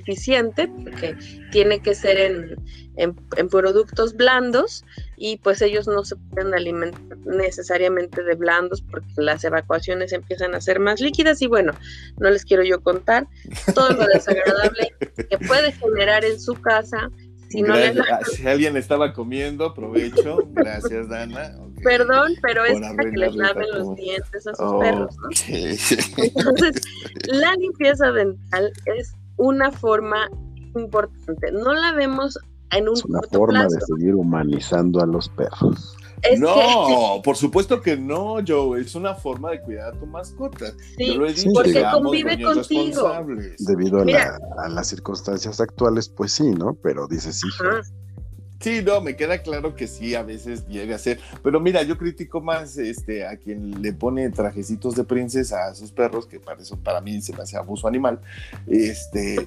deficiente, 0.06 0.68
porque 0.68 1.16
tiene 1.50 1.80
que 1.80 1.94
ser 1.94 2.18
en, 2.18 2.56
en, 2.96 3.48
productos 3.48 4.14
blandos 4.14 4.84
y 5.16 5.38
pues 5.38 5.60
ellos 5.62 5.86
no 5.86 6.04
se 6.04 6.16
pueden 6.16 6.54
alimentar 6.54 7.18
necesariamente 7.26 8.22
de 8.22 8.34
blandos 8.34 8.82
porque 8.82 9.08
las 9.16 9.44
evacuaciones 9.44 10.12
empiezan 10.12 10.54
a 10.54 10.60
ser 10.60 10.78
más 10.78 11.00
líquidas 11.00 11.42
y 11.42 11.46
bueno, 11.46 11.72
no 12.18 12.30
les 12.30 12.44
quiero 12.44 12.62
yo 12.62 12.80
contar 12.80 13.26
todo 13.74 13.90
lo 13.90 14.06
desagradable 14.06 14.94
que 15.28 15.38
puede 15.38 15.72
generar 15.72 16.24
en 16.24 16.40
su 16.40 16.54
casa 16.54 17.10
si, 17.48 17.62
no 17.62 17.74
ah, 17.74 18.20
si 18.24 18.46
alguien 18.46 18.76
estaba 18.76 19.12
comiendo, 19.12 19.72
provecho. 19.72 20.48
Gracias, 20.52 21.08
Dana. 21.08 21.56
Perdón, 21.82 22.32
pero 22.42 22.64
es 22.64 22.80
para 22.80 23.08
que 23.08 23.16
les 23.16 23.36
laven 23.36 23.66
los 23.72 23.94
dientes 23.94 24.46
a 24.48 24.54
sus 24.54 24.80
perros, 24.80 25.16
¿no? 25.16 25.28
Entonces, 25.46 26.82
la 27.28 27.54
limpieza 27.54 28.10
dental 28.10 28.72
es 28.86 29.14
una 29.36 29.70
forma 29.70 30.28
importante. 30.76 31.52
No 31.52 31.74
la 31.74 31.92
vemos 31.92 32.38
en 32.72 32.88
un 32.88 32.96
es 32.96 33.04
una 33.04 33.20
forma 33.30 33.64
de 33.64 33.80
seguir 33.80 34.14
humanizando 34.14 35.00
a 35.00 35.06
los 35.06 35.28
perros 35.30 35.96
no, 36.38 37.20
por 37.22 37.36
supuesto 37.36 37.80
que 37.80 37.96
no, 37.96 38.36
Joe. 38.46 38.80
Es 38.80 38.94
una 38.94 39.14
forma 39.14 39.50
de 39.50 39.60
cuidar 39.60 39.94
a 39.94 39.98
tu 39.98 40.06
mascota. 40.06 40.72
Sí, 40.96 41.14
Yo 41.14 41.20
lo 41.20 41.26
he 41.26 41.32
dicho, 41.32 41.50
porque 41.52 41.84
convive 41.92 42.42
contigo. 42.42 43.12
Debido 43.58 44.00
a, 44.00 44.68
las 44.68 44.88
circunstancias 44.88 45.60
actuales, 45.60 46.08
pues 46.08 46.32
sí, 46.32 46.50
¿no? 46.50 46.74
Pero 46.82 47.06
dices, 47.06 47.40
sí. 47.40 47.48
Sí, 48.60 48.80
no, 48.82 49.00
me 49.02 49.16
queda 49.16 49.42
claro 49.42 49.74
que 49.74 49.86
sí, 49.86 50.14
a 50.14 50.22
veces 50.22 50.66
llega 50.66 50.96
a 50.96 50.98
ser. 50.98 51.20
Pero 51.42 51.60
mira, 51.60 51.82
yo 51.82 51.98
critico 51.98 52.40
más 52.40 52.78
este, 52.78 53.26
a 53.26 53.36
quien 53.36 53.82
le 53.82 53.92
pone 53.92 54.30
trajecitos 54.30 54.94
de 54.94 55.04
princesa 55.04 55.66
a 55.66 55.74
sus 55.74 55.92
perros, 55.92 56.26
que 56.26 56.40
para 56.40 56.62
eso 56.62 56.76
para 56.76 57.00
mí 57.00 57.20
se 57.20 57.34
me 57.34 57.42
hace 57.42 57.56
abuso 57.56 57.86
animal, 57.86 58.20
este, 58.66 59.46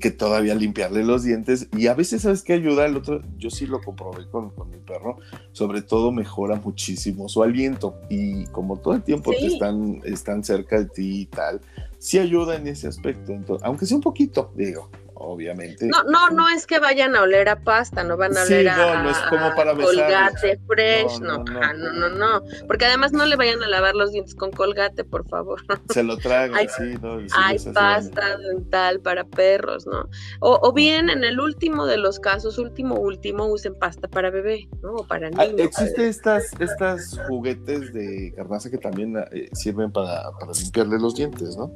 que 0.00 0.10
todavía 0.10 0.54
limpiarle 0.54 1.04
los 1.04 1.24
dientes. 1.24 1.68
Y 1.76 1.88
a 1.88 1.94
veces, 1.94 2.22
¿sabes 2.22 2.42
qué 2.42 2.54
ayuda? 2.54 2.86
El 2.86 2.96
otro, 2.96 3.22
yo 3.36 3.50
sí 3.50 3.66
lo 3.66 3.80
comprobé 3.82 4.26
con, 4.30 4.50
con 4.50 4.70
mi 4.70 4.78
perro, 4.78 5.18
sobre 5.52 5.82
todo 5.82 6.10
mejora 6.10 6.56
muchísimo 6.56 7.28
su 7.28 7.42
aliento. 7.42 7.96
Y 8.08 8.46
como 8.46 8.78
todo 8.78 8.94
el 8.94 9.02
tiempo 9.02 9.30
te 9.32 9.46
están, 9.46 10.00
están 10.04 10.42
cerca 10.42 10.78
de 10.78 10.86
ti 10.86 11.20
y 11.20 11.26
tal, 11.26 11.60
sí 11.98 12.18
ayuda 12.18 12.56
en 12.56 12.66
ese 12.66 12.88
aspecto. 12.88 13.32
Entonces, 13.32 13.64
aunque 13.66 13.84
sea 13.84 13.96
un 13.96 14.02
poquito, 14.02 14.52
digo 14.56 14.88
obviamente. 15.18 15.86
No, 15.86 16.04
no, 16.04 16.30
no 16.30 16.48
es 16.48 16.66
que 16.66 16.78
vayan 16.78 17.16
a 17.16 17.22
oler 17.22 17.48
a 17.48 17.60
pasta, 17.60 18.04
no 18.04 18.16
van 18.16 18.36
a 18.36 18.42
oler 18.42 18.68
a, 18.68 19.02
no 19.02 19.10
es 19.10 19.18
como 19.28 19.54
para 19.54 19.74
colgate 19.74 20.60
fresh, 20.66 21.20
no 21.20 21.38
no 21.44 21.72
no, 21.74 22.08
no, 22.10 22.42
porque 22.66 22.84
además 22.84 23.12
no 23.12 23.24
le 23.26 23.36
vayan 23.36 23.62
a 23.62 23.68
lavar 23.68 23.94
los 23.94 24.12
dientes 24.12 24.34
con 24.34 24.50
colgate, 24.50 25.04
por 25.04 25.26
favor. 25.28 25.62
Se 25.90 26.02
lo 26.02 26.16
tragan, 26.16 26.56
hay, 26.56 26.68
sí, 26.68 26.96
no, 27.00 27.18
hay 27.34 27.58
pasta 27.72 28.36
dental 28.38 29.00
para 29.00 29.24
perros, 29.24 29.86
¿no? 29.86 30.08
O, 30.40 30.72
bien 30.72 31.08
en 31.08 31.24
el 31.24 31.40
último 31.40 31.86
de 31.86 31.96
los 31.96 32.20
casos, 32.20 32.58
último, 32.58 32.96
último, 32.96 33.46
usen 33.46 33.74
pasta 33.74 34.08
para 34.08 34.30
bebé, 34.30 34.68
¿no? 34.82 34.94
O 34.94 35.06
para 35.06 35.28
ah, 35.28 35.46
niños. 35.46 35.60
Existe 35.60 36.08
estas, 36.08 36.52
estas 36.60 37.18
juguetes 37.28 37.92
de 37.92 38.32
carnaza 38.36 38.70
que 38.70 38.78
también 38.78 39.16
eh, 39.32 39.48
sirven 39.52 39.90
para, 39.90 40.30
para 40.38 40.52
limpiarle 40.52 40.98
los 40.98 41.14
dientes, 41.14 41.56
¿no? 41.56 41.72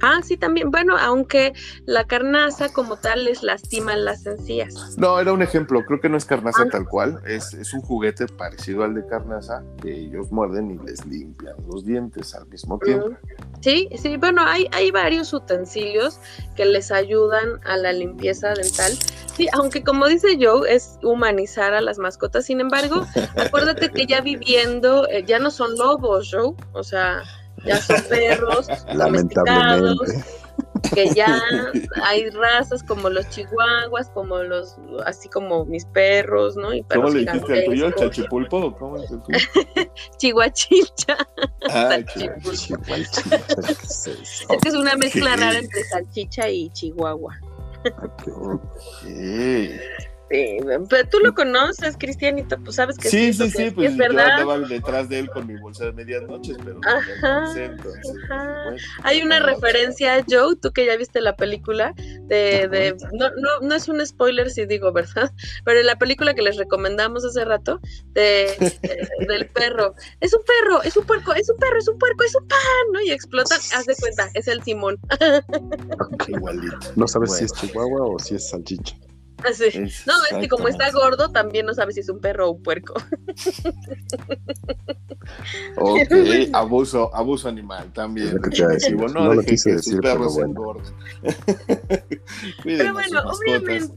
Ah, 0.00 0.20
sí, 0.22 0.36
también. 0.36 0.70
Bueno, 0.70 0.96
aunque 0.98 1.52
la 1.86 2.04
carnaza 2.04 2.72
como 2.72 2.96
tal 2.96 3.24
les 3.24 3.42
lastima 3.42 3.96
las 3.96 4.26
encías. 4.26 4.96
No, 4.98 5.20
era 5.20 5.32
un 5.32 5.42
ejemplo. 5.42 5.84
Creo 5.86 6.00
que 6.00 6.08
no 6.08 6.16
es 6.16 6.24
carnaza 6.24 6.64
ah. 6.64 6.68
tal 6.70 6.88
cual. 6.88 7.20
Es, 7.26 7.54
es, 7.54 7.72
un 7.72 7.80
juguete 7.82 8.26
parecido 8.26 8.82
al 8.82 8.94
de 8.94 9.06
carnaza 9.06 9.62
que 9.80 9.92
ellos 9.92 10.32
muerden 10.32 10.72
y 10.72 10.78
les 10.86 11.06
limpian 11.06 11.54
los 11.70 11.84
dientes 11.84 12.34
al 12.34 12.46
mismo 12.48 12.78
tiempo. 12.78 13.10
Sí, 13.60 13.88
sí. 13.96 14.16
Bueno, 14.16 14.42
hay, 14.44 14.68
hay 14.72 14.90
varios 14.90 15.32
utensilios 15.32 16.18
que 16.56 16.64
les 16.64 16.90
ayudan 16.90 17.60
a 17.64 17.76
la 17.76 17.92
limpieza 17.92 18.54
dental. 18.54 18.92
Sí, 19.36 19.48
aunque 19.52 19.82
como 19.82 20.08
dice 20.08 20.36
Joe, 20.40 20.70
es 20.72 20.98
humanizar 21.02 21.74
a 21.74 21.80
las 21.80 21.98
mascotas. 21.98 22.44
Sin 22.46 22.60
embargo, 22.60 23.06
acuérdate 23.36 23.90
que 23.90 24.06
ya 24.06 24.20
viviendo, 24.22 25.08
eh, 25.08 25.24
ya 25.26 25.38
no 25.38 25.50
son 25.50 25.76
lobos, 25.78 26.30
Joe. 26.32 26.54
O 26.72 26.82
sea, 26.82 27.22
ya 27.64 27.80
son 27.80 28.02
perros 28.08 28.66
lamentablemente 28.94 30.24
que 30.94 31.08
ya 31.14 31.40
hay 32.04 32.28
razas 32.30 32.82
como 32.82 33.08
los 33.08 33.28
chihuahuas, 33.30 34.10
como 34.10 34.38
los, 34.42 34.76
así 35.04 35.28
como 35.28 35.64
mis 35.64 35.84
perros, 35.86 36.56
¿no? 36.56 36.74
Y 36.74 36.82
¿Cómo 36.84 37.08
le 37.10 37.20
dijiste 37.20 37.52
al 37.52 37.64
tuyo? 37.64 37.90
¿Chachipulpo? 37.92 38.74
¿Cómo 38.76 38.96
es 38.96 39.10
el 39.10 39.22
tuyo? 39.22 39.38
Chihuachicha. 40.18 41.16
Ah, 41.70 41.98
chihuachicha. 42.14 42.76
es, 43.68 44.46
que 44.62 44.68
es 44.68 44.74
una 44.74 44.96
mezcla 44.96 45.36
rara 45.36 45.58
entre 45.58 45.84
salchicha 45.84 46.48
y 46.48 46.70
chihuahua. 46.70 47.38
Okay. 49.02 49.80
Sí, 50.32 50.56
pero 50.88 51.08
tú 51.08 51.18
lo 51.18 51.34
conoces, 51.34 51.94
Cristianito, 51.98 52.56
pues 52.64 52.76
sabes 52.76 52.96
que 52.96 53.10
sí, 53.10 53.34
sí, 53.34 53.50
sí, 53.50 53.70
pues 53.70 53.90
es 53.90 53.96
verdad. 53.98 54.38
yo 54.38 54.50
andaba 54.50 54.58
detrás 54.66 55.08
de 55.10 55.18
él 55.18 55.30
con 55.30 55.46
mi 55.46 55.58
bolsa 55.58 55.84
de 55.84 55.92
medias 55.92 56.22
noches, 56.22 56.56
pero 56.64 56.80
ajá, 56.86 57.44
hay 59.02 59.20
una 59.22 59.40
referencia, 59.40 60.24
Joe, 60.26 60.56
tú 60.56 60.72
que 60.72 60.86
ya 60.86 60.96
viste 60.96 61.20
la 61.20 61.36
película 61.36 61.92
de, 61.96 62.66
de 62.66 62.96
no, 63.12 63.28
no, 63.28 63.60
no 63.60 63.74
es 63.74 63.88
un 63.88 64.04
spoiler 64.06 64.50
si 64.50 64.64
digo, 64.64 64.90
¿verdad? 64.90 65.30
Pero 65.64 65.82
la 65.82 65.96
película 65.96 66.32
que 66.32 66.40
les 66.40 66.56
recomendamos 66.56 67.24
hace 67.24 67.44
rato 67.44 67.80
de, 68.12 68.56
del 69.28 69.48
perro, 69.48 69.94
es 70.20 70.32
un 70.32 70.42
perro, 70.44 70.82
es 70.82 70.96
un 70.96 71.04
puerco, 71.04 71.34
es 71.34 71.50
un 71.50 71.58
perro, 71.58 71.78
es 71.78 71.88
un 71.88 71.98
puerco, 71.98 72.24
es 72.24 72.34
un 72.34 72.48
pan, 72.48 72.58
¿no? 72.92 73.02
Y 73.02 73.10
explota, 73.10 73.56
haz 73.56 73.84
de 73.84 73.94
cuenta, 73.96 74.30
es 74.32 74.48
el 74.48 74.62
Simón. 74.62 74.98
Igualito. 76.28 76.78
No 76.96 77.06
sabes 77.06 77.36
si 77.36 77.44
es 77.44 77.52
chihuahua 77.52 78.06
o 78.06 78.18
si 78.18 78.36
es 78.36 78.48
salchicha. 78.48 78.96
No, 80.06 80.14
es 80.30 80.38
que 80.40 80.48
como 80.48 80.68
está 80.68 80.90
gordo, 80.90 81.30
también 81.30 81.66
no 81.66 81.74
sabe 81.74 81.92
si 81.92 82.00
es 82.00 82.08
un 82.08 82.20
perro 82.20 82.48
o 82.48 82.52
un 82.52 82.62
puerco. 82.62 82.94
ok, 85.76 86.10
abuso, 86.52 87.14
abuso 87.14 87.48
animal 87.48 87.92
también. 87.92 88.40
no, 88.96 89.08
no 89.08 89.34
lo 89.34 89.42
quise 89.42 89.72
decir, 89.72 89.98
pero 90.02 90.30
bueno. 90.30 90.76
pero 92.64 92.92
bueno, 92.92 93.22
obviamente 93.24 93.92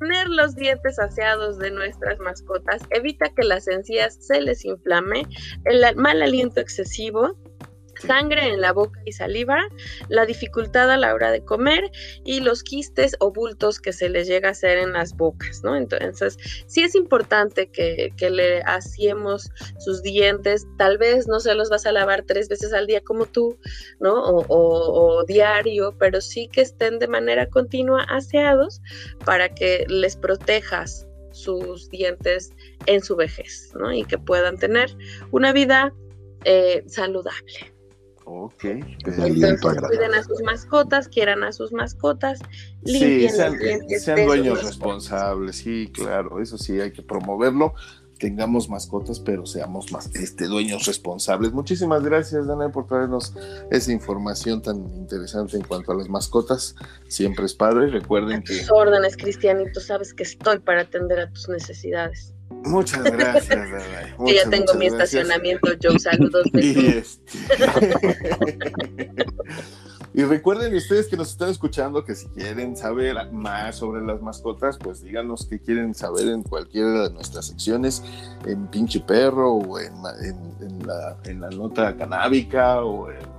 tener 0.00 0.28
los 0.28 0.54
dientes 0.54 0.98
aseados 0.98 1.58
de 1.58 1.70
nuestras 1.70 2.18
mascotas 2.18 2.82
evita 2.90 3.32
que 3.34 3.44
las 3.44 3.68
encías 3.68 4.18
se 4.20 4.40
les 4.40 4.64
inflame, 4.64 5.26
el 5.64 5.96
mal 5.96 6.22
aliento 6.22 6.60
excesivo 6.60 7.36
sangre 8.06 8.48
en 8.48 8.60
la 8.60 8.72
boca 8.72 9.00
y 9.04 9.12
saliva, 9.12 9.58
la 10.08 10.26
dificultad 10.26 10.90
a 10.90 10.96
la 10.96 11.14
hora 11.14 11.30
de 11.30 11.44
comer 11.44 11.90
y 12.24 12.40
los 12.40 12.62
quistes 12.62 13.16
o 13.20 13.32
bultos 13.32 13.80
que 13.80 13.92
se 13.92 14.08
les 14.08 14.26
llega 14.26 14.48
a 14.48 14.52
hacer 14.52 14.78
en 14.78 14.92
las 14.92 15.16
bocas, 15.16 15.62
¿no? 15.62 15.76
Entonces, 15.76 16.36
sí 16.66 16.82
es 16.82 16.94
importante 16.94 17.70
que, 17.70 18.12
le 18.24 18.62
hacemos 18.62 19.50
sus 19.78 20.02
dientes, 20.02 20.66
tal 20.78 20.96
vez 20.96 21.28
no 21.28 21.40
se 21.40 21.54
los 21.54 21.68
vas 21.68 21.84
a 21.84 21.92
lavar 21.92 22.24
tres 22.26 22.48
veces 22.48 22.72
al 22.72 22.86
día 22.86 23.02
como 23.02 23.26
tú, 23.26 23.58
¿no? 24.00 24.14
O, 24.48 25.24
diario, 25.26 25.94
pero 25.98 26.20
sí 26.20 26.48
que 26.48 26.62
estén 26.62 26.98
de 26.98 27.06
manera 27.06 27.48
continua 27.48 28.04
aseados 28.04 28.80
para 29.26 29.50
que 29.50 29.84
les 29.88 30.16
protejas 30.16 31.06
sus 31.32 31.90
dientes 31.90 32.52
en 32.86 33.02
su 33.02 33.14
vejez, 33.14 33.72
¿no? 33.78 33.92
Y 33.92 34.04
que 34.04 34.18
puedan 34.18 34.56
tener 34.56 34.96
una 35.30 35.52
vida 35.52 35.92
eh, 36.44 36.82
saludable. 36.86 37.73
Ok. 38.24 38.64
cuiden 39.04 40.14
a 40.14 40.22
sus 40.22 40.42
mascotas, 40.42 41.08
quieran 41.08 41.44
a 41.44 41.52
sus 41.52 41.72
mascotas, 41.72 42.40
sí, 42.84 43.28
sean, 43.28 43.58
sean 43.98 44.26
dueños 44.26 44.64
responsables, 44.64 45.56
sí, 45.56 45.90
claro, 45.92 46.40
eso 46.40 46.56
sí, 46.56 46.80
hay 46.80 46.92
que 46.92 47.02
promoverlo. 47.02 47.74
Tengamos 48.18 48.70
mascotas, 48.70 49.18
pero 49.18 49.44
seamos 49.44 49.90
más 49.90 50.14
este, 50.14 50.46
dueños 50.46 50.86
responsables. 50.86 51.52
Muchísimas 51.52 52.02
gracias, 52.02 52.46
Dana, 52.46 52.70
por 52.70 52.86
traernos 52.86 53.34
esa 53.70 53.92
información 53.92 54.62
tan 54.62 54.76
interesante 54.94 55.56
en 55.56 55.64
cuanto 55.64 55.92
a 55.92 55.96
las 55.96 56.08
mascotas. 56.08 56.76
Siempre 57.08 57.44
es 57.44 57.54
padre. 57.54 57.88
Recuerden 57.90 58.42
que. 58.44 58.60
Tus 58.60 58.70
órdenes, 58.70 59.16
Cristianito, 59.16 59.80
sabes 59.80 60.14
que 60.14 60.22
estoy 60.22 60.60
para 60.60 60.82
atender 60.82 61.18
a 61.18 61.30
tus 61.30 61.48
necesidades. 61.48 62.32
Muchas 62.64 63.02
gracias, 63.04 63.68
Que 64.26 64.34
ya 64.34 64.48
tengo 64.48 64.74
mi 64.74 64.86
estacionamiento, 64.86 65.68
Joe. 65.82 65.98
Saludos. 65.98 66.46
Y, 66.54 66.86
este... 66.86 67.20
y 70.14 70.22
recuerden 70.22 70.74
ustedes 70.74 71.08
que 71.08 71.16
nos 71.16 71.30
están 71.30 71.50
escuchando 71.50 72.04
que 72.04 72.14
si 72.14 72.26
quieren 72.28 72.76
saber 72.76 73.16
más 73.32 73.76
sobre 73.76 74.04
las 74.04 74.22
mascotas, 74.22 74.78
pues 74.78 75.02
díganos 75.02 75.46
que 75.46 75.60
quieren 75.60 75.94
saber 75.94 76.28
en 76.28 76.42
cualquiera 76.42 77.08
de 77.08 77.10
nuestras 77.10 77.46
secciones, 77.46 78.02
en 78.46 78.68
Pinche 78.68 79.00
Perro 79.00 79.54
o 79.54 79.78
en, 79.78 79.92
la, 80.02 81.16
en 81.24 81.40
la, 81.40 81.50
nota 81.50 81.96
canábica 81.96 82.82
o 82.84 83.10
en 83.10 83.33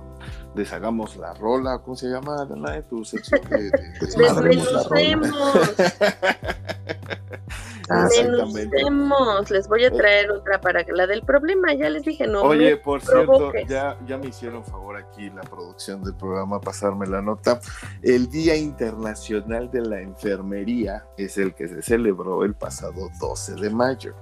deshagamos 0.56 1.16
la 1.16 1.34
rola, 1.34 1.78
¿cómo 1.78 1.96
se 1.96 2.08
llama, 2.08 2.48
Tu 2.88 3.04
sección 3.04 3.40
de, 3.48 3.70
de, 3.70 3.92
la 4.16 4.32
rola. 4.32 4.48
Desmenuzemos. 7.88 9.50
Les 9.50 9.68
voy 9.68 9.84
a 9.84 9.90
traer 9.92 10.30
otra 10.30 10.60
para 10.60 10.84
que 10.84 10.92
la 10.92 11.06
del 11.06 11.22
problema, 11.22 11.72
ya 11.74 11.88
les 11.88 12.02
dije, 12.02 12.26
no. 12.26 12.42
Oye, 12.42 12.76
por 12.76 13.00
cierto, 13.00 13.52
ya, 13.68 13.96
ya 14.06 14.18
me 14.18 14.26
hicieron 14.28 14.64
favor 14.64 14.96
aquí 14.96 15.30
la 15.30 15.42
producción 15.42 16.02
del 16.02 16.14
programa, 16.14 16.60
pasarme 16.60 17.06
la 17.06 17.22
nota. 17.22 17.60
El 18.02 18.28
Día 18.28 18.56
Internacional 18.56 19.70
de 19.70 19.82
la 19.82 20.00
Enfermería 20.00 21.04
es 21.16 21.38
el 21.38 21.54
que 21.54 21.68
se 21.68 21.82
celebró 21.82 22.42
el 22.44 22.54
pasado 22.54 23.08
12 23.20 23.54
de 23.54 23.70
mayo. 23.70 24.14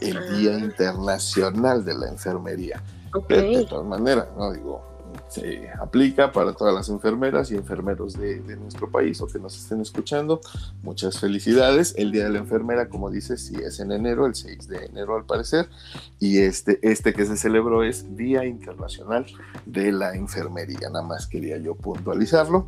El 0.00 0.38
Día 0.38 0.52
ah. 0.54 0.58
Internacional 0.58 1.84
de 1.84 1.94
la 1.94 2.08
Enfermería. 2.08 2.80
De, 3.28 3.66
todas 3.68 3.86
maneras, 3.86 4.28
no 4.36 4.52
digo, 4.52 4.84
se 5.28 5.70
aplica 5.80 6.32
para 6.32 6.52
todas 6.52 6.74
las 6.74 6.88
enfermeras 6.88 7.50
y 7.50 7.56
enfermeros 7.56 8.14
de, 8.14 8.40
nuestro 8.56 8.90
país 8.90 9.20
o 9.20 9.26
que 9.26 9.38
nos 9.38 9.56
estén 9.56 9.80
escuchando. 9.80 10.40
Muchas 10.82 11.20
felicidades. 11.20 11.94
El 11.96 12.12
Día 12.12 12.24
de 12.24 12.30
la 12.30 12.38
Enfermera, 12.38 12.88
como 12.88 13.10
dices, 13.10 13.46
sí 13.46 13.56
es 13.56 13.80
en 13.80 13.92
enero, 13.92 14.26
el 14.26 14.34
6 14.34 14.68
de 14.68 14.86
enero 14.86 15.16
al 15.16 15.24
parecer. 15.24 15.68
Y 16.18 16.38
este, 16.38 16.78
este 16.82 17.12
que 17.12 17.26
se 17.26 17.36
celebró 17.36 17.82
es 17.84 18.16
Día 18.16 18.44
Internacional 18.44 19.26
de 19.66 19.92
la 19.92 20.14
Enfermería. 20.14 20.88
Nada 20.90 21.04
más 21.04 21.26
quería 21.26 21.58
yo 21.58 21.74
puntualizarlo 21.74 22.66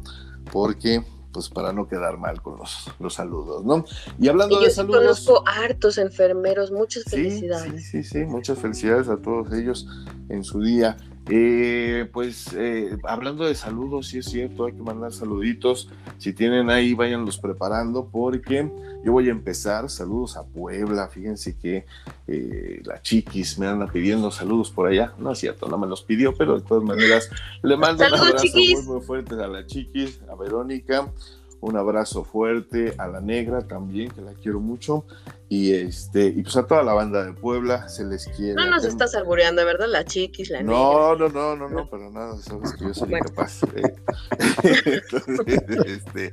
porque 0.52 1.04
pues 1.32 1.48
para 1.48 1.72
no 1.72 1.86
quedar 1.86 2.18
mal 2.18 2.42
con 2.42 2.58
los, 2.58 2.90
los 2.98 3.14
saludos, 3.14 3.64
¿no? 3.64 3.84
Y 4.18 4.28
hablando 4.28 4.60
de 4.60 4.70
saludos. 4.70 5.00
Conozco 5.00 5.44
hartos 5.46 5.98
enfermeros, 5.98 6.72
muchas 6.72 7.04
felicidades. 7.04 7.84
Sí, 7.84 8.02
sí, 8.02 8.04
sí, 8.04 8.18
muchas 8.24 8.58
felicidades 8.58 9.08
a 9.08 9.16
todos 9.16 9.52
ellos 9.52 9.86
en 10.28 10.44
su 10.44 10.60
día. 10.60 10.96
Eh, 11.28 12.08
pues 12.12 12.52
eh, 12.56 12.96
hablando 13.04 13.44
de 13.44 13.54
saludos, 13.54 14.08
sí 14.08 14.18
es 14.18 14.26
cierto, 14.26 14.64
hay 14.64 14.72
que 14.72 14.82
mandar 14.82 15.12
saluditos. 15.12 15.88
Si 16.18 16.32
tienen 16.32 16.70
ahí, 16.70 16.94
váyanlos 16.94 17.38
preparando 17.38 18.08
porque 18.10 18.70
yo 19.04 19.12
voy 19.12 19.28
a 19.28 19.32
empezar. 19.32 19.88
Saludos 19.90 20.36
a 20.36 20.44
Puebla. 20.44 21.08
Fíjense 21.08 21.56
que 21.56 21.86
eh, 22.26 22.82
la 22.84 23.00
Chiquis 23.02 23.58
me 23.58 23.66
anda 23.66 23.86
pidiendo 23.86 24.30
saludos 24.30 24.70
por 24.70 24.88
allá. 24.88 25.12
No 25.18 25.32
es 25.32 25.38
cierto, 25.38 25.68
no 25.68 25.78
me 25.78 25.86
los 25.86 26.02
pidió, 26.02 26.34
pero 26.34 26.58
de 26.58 26.66
todas 26.66 26.84
maneras 26.84 27.30
le 27.62 27.76
mando 27.76 28.04
un 28.06 28.14
abrazo 28.14 28.46
muy, 28.54 28.82
muy 28.82 29.00
fuerte 29.00 29.34
a 29.34 29.46
la 29.46 29.66
Chiquis, 29.66 30.20
a 30.28 30.34
Verónica 30.34 31.12
un 31.60 31.76
abrazo 31.76 32.24
fuerte 32.24 32.94
a 32.98 33.06
la 33.06 33.20
negra 33.20 33.66
también, 33.66 34.10
que 34.10 34.22
la 34.22 34.32
quiero 34.32 34.60
mucho. 34.60 35.04
Y 35.48 35.74
este, 35.74 36.26
y 36.26 36.42
pues 36.42 36.56
a 36.56 36.64
toda 36.64 36.84
la 36.84 36.94
banda 36.94 37.24
de 37.24 37.32
Puebla 37.32 37.88
se 37.88 38.04
les 38.04 38.28
quiere. 38.28 38.54
No 38.54 38.70
nos 38.70 38.84
estás 38.84 39.16
albureando, 39.16 39.64
¿verdad? 39.64 39.88
La 39.88 40.04
chiquis, 40.04 40.48
la 40.48 40.62
negra. 40.62 40.74
No, 40.74 41.16
no, 41.16 41.28
no, 41.28 41.56
no, 41.56 41.68
no, 41.68 41.90
pero 41.90 42.08
nada, 42.10 42.36
sabes 42.38 42.72
que 42.74 42.84
yo 42.84 42.94
soy 42.94 43.12
incapaz. 43.12 43.62
este, 45.86 46.32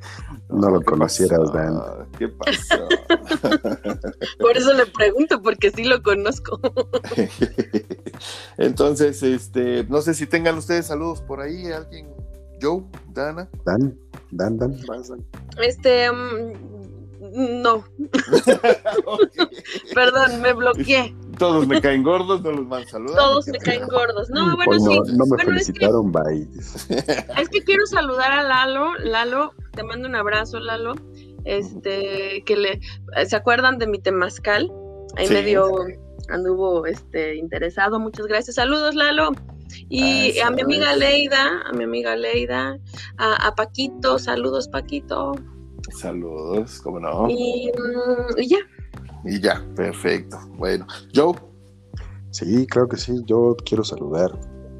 no, 0.49 0.70
lo 0.70 0.82
conocieras, 0.84 1.52
Dan. 1.52 1.82
¿Qué 2.18 2.28
pasó? 2.28 2.78
Por 4.40 4.56
eso 4.56 4.72
le 4.74 4.86
pregunto, 4.86 5.41
porque 5.41 5.72
sí 5.72 5.84
lo 5.84 6.04
conozco. 6.04 6.60
Entonces, 8.58 9.24
este, 9.24 9.84
no 9.86 10.02
sé 10.02 10.14
si 10.14 10.28
tengan 10.28 10.58
ustedes 10.58 10.86
saludos 10.86 11.22
por 11.22 11.41
ahí, 11.41 11.72
alguien, 11.72 12.08
Joe, 12.62 12.84
Dana. 13.14 13.49
Dan. 13.66 13.98
Dan, 14.32 14.58
Dan. 14.58 14.76
Este, 15.62 16.12
mm, 16.12 17.62
no. 17.62 17.84
Perdón, 19.94 20.41
me 20.41 20.54
bloqueé. 20.54 21.16
Todos 21.38 21.68
me 21.68 21.80
caen 21.82 22.04
gordos, 22.04 22.41
no 22.41 22.52
los 22.52 22.68
van 22.68 22.84
a 22.84 22.88
saludar. 22.88 23.16
Todos 23.16 23.48
me 23.48 23.60
caen 23.60 23.88
gordos. 23.88 24.30
No, 24.30 24.56
bueno, 24.56 24.80
sí. 24.80 24.99
No 25.14 25.26
me 25.26 25.44
felicitaron, 25.44 26.12
bye. 26.12 26.48
Es 27.38 27.49
que 27.49 27.64
quiero 27.64 27.86
saludar 27.86 28.32
a 28.32 28.44
Lalo. 28.44 28.95
Lalo, 28.98 29.54
te 29.74 29.84
mando 29.84 30.08
un 30.08 30.16
abrazo, 30.16 30.60
Lalo. 30.60 30.95
Este, 31.45 32.44
que 32.45 32.58
le, 32.58 32.82
¿se 33.28 33.36
acuerdan 33.36 33.78
de 33.78 33.88
mi 33.88 33.99
temazcal? 33.99 34.72
Ahí 35.16 35.30
medio 35.30 35.86
anduvo 36.30 36.86
este 36.86 37.36
interesado. 37.36 37.99
Muchas 37.99 38.26
gracias. 38.26 38.56
Saludos, 38.56 38.95
Lalo. 38.95 39.32
Y 39.89 40.39
a 40.39 40.49
mi 40.52 40.61
amiga 40.61 40.95
Leida, 40.95 41.61
a 41.65 41.72
mi 41.73 41.84
amiga 41.84 42.15
Leida, 42.15 42.77
a, 43.18 43.56
Paquito, 43.56 44.19
saludos 44.19 44.68
Paquito. 44.68 45.34
Saludos, 45.95 46.81
¿cómo 46.81 46.99
no? 46.99 47.27
Mm, 47.27 47.30
y, 47.30 47.72
ya. 48.48 48.57
Y 49.26 49.39
ya, 49.39 49.65
perfecto. 49.76 50.38
Bueno, 50.57 50.85
Joe. 51.15 51.35
Sí, 52.31 52.68
claro 52.68 52.88
que 52.88 52.98
sí. 52.98 53.14
Yo 53.26 53.56
quiero 53.65 53.84
saludar 53.84 54.31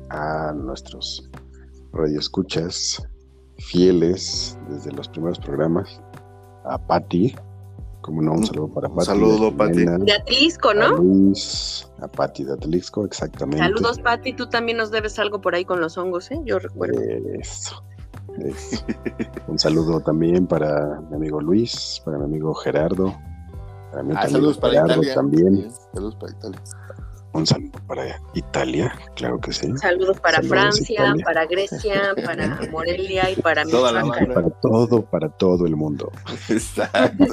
a 0.10 0.54
nuestros 0.54 1.30
radioescuchas 1.94 3.02
fieles 3.58 4.58
desde 4.70 4.92
los 4.92 5.08
primeros 5.10 5.40
programas, 5.40 6.02
a 6.66 6.78
Patti, 6.78 7.34
como 8.08 8.22
no, 8.22 8.32
un 8.32 8.46
saludo 8.46 8.70
para 8.70 8.88
Pati. 8.88 9.06
saludo, 9.06 9.56
Pati. 9.56 9.84
De 9.84 10.14
Atlisco, 10.14 10.74
¿no? 10.74 10.86
A 10.86 10.90
Luis, 10.92 11.92
a 12.00 12.08
Pati 12.08 12.46
de 12.46 12.54
Atlisco, 12.54 13.04
exactamente. 13.04 13.62
Saludos, 13.62 14.00
Pati. 14.00 14.32
Tú 14.32 14.48
también 14.48 14.78
nos 14.78 14.92
debes 14.92 15.20
algo 15.20 15.42
por 15.42 15.56
ahí 15.56 15.66
con 15.66 15.82
los 15.82 15.98
hongos, 15.98 16.32
¿eh? 16.32 16.40
Yo 16.46 16.58
recuerdo. 16.58 17.02
Eso. 17.38 17.84
un 19.48 19.60
saludo 19.60 20.00
también 20.00 20.48
para 20.48 21.02
mi 21.10 21.18
amigo 21.18 21.42
Luis, 21.42 22.02
para 22.06 22.18
mi 22.18 22.24
amigo 22.24 22.54
Gerardo. 22.54 23.14
Para 23.92 24.04
mí 24.04 24.14
ah, 24.16 24.30
saludos 24.30 24.58
para 24.58 24.86
Italia. 24.86 25.14
También. 25.14 25.70
Saludos 25.94 26.16
para 26.16 26.32
Italia. 26.32 26.62
Un 27.38 27.46
saludo 27.46 27.80
para 27.86 28.20
Italia, 28.34 28.92
claro 29.16 29.40
que 29.40 29.54
sí. 29.54 29.68
Saludos 29.78 30.20
para 30.20 30.42
Francia, 30.42 31.14
para 31.24 31.46
Grecia, 31.46 32.16
para 32.26 32.60
Morelia 32.72 33.30
y 33.30 33.36
para 33.36 33.64
Para 33.64 34.50
todo, 34.60 35.04
para 35.04 35.30
todo 35.30 35.68
el 35.68 35.76
mundo. 35.76 36.12
Exacto. 36.50 37.26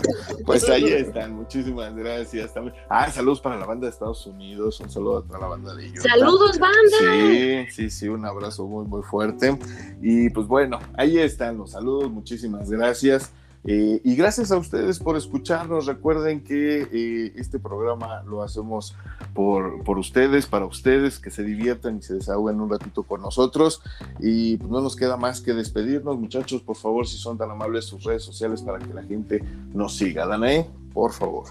Pues 0.44 0.68
ahí 0.68 0.84
están, 0.92 1.34
muchísimas 1.34 1.96
gracias 1.96 2.52
también. 2.52 2.76
Ah, 2.90 3.10
saludos 3.10 3.40
para 3.40 3.56
la 3.56 3.64
banda 3.64 3.86
de 3.86 3.92
Estados 3.92 4.26
Unidos, 4.26 4.78
un 4.80 4.90
saludo 4.90 5.24
a 5.32 5.38
la 5.38 5.46
banda 5.46 5.74
de 5.74 5.86
ellos. 5.86 6.02
Saludos, 6.02 6.58
banda. 6.58 6.98
Sí, 7.00 7.66
sí, 7.70 7.90
sí, 7.90 8.06
un 8.06 8.26
abrazo 8.26 8.66
muy, 8.66 8.84
muy 8.84 9.02
fuerte. 9.02 9.58
Y 10.02 10.28
pues 10.28 10.46
bueno, 10.46 10.80
ahí 10.98 11.18
están 11.18 11.56
los 11.56 11.70
saludos, 11.70 12.10
muchísimas 12.10 12.70
gracias. 12.70 13.32
Eh, 13.66 14.00
y 14.04 14.14
gracias 14.14 14.52
a 14.52 14.58
ustedes 14.58 14.98
por 14.98 15.16
escucharnos. 15.16 15.86
Recuerden 15.86 16.44
que 16.44 16.82
eh, 16.92 17.32
este 17.36 17.58
programa 17.58 18.22
lo 18.24 18.42
hacemos 18.42 18.94
por, 19.32 19.82
por, 19.84 19.98
ustedes, 19.98 20.46
para 20.46 20.66
ustedes, 20.66 21.18
que 21.18 21.30
se 21.30 21.42
diviertan 21.42 21.98
y 21.98 22.02
se 22.02 22.14
desahoguen 22.14 22.60
un 22.60 22.70
ratito 22.70 23.04
con 23.04 23.22
nosotros. 23.22 23.82
Y 24.20 24.58
pues, 24.58 24.70
no 24.70 24.80
nos 24.80 24.96
queda 24.96 25.16
más 25.16 25.40
que 25.40 25.54
despedirnos, 25.54 26.18
muchachos. 26.18 26.60
Por 26.60 26.76
favor, 26.76 27.06
si 27.06 27.16
son 27.16 27.38
tan 27.38 27.50
amables, 27.50 27.86
sus 27.86 28.04
redes 28.04 28.22
sociales 28.22 28.62
para 28.62 28.78
que 28.78 28.92
la 28.92 29.02
gente 29.02 29.42
nos 29.72 29.96
siga. 29.96 30.26
Danae, 30.26 30.68
por 30.92 31.12
favor. 31.12 31.44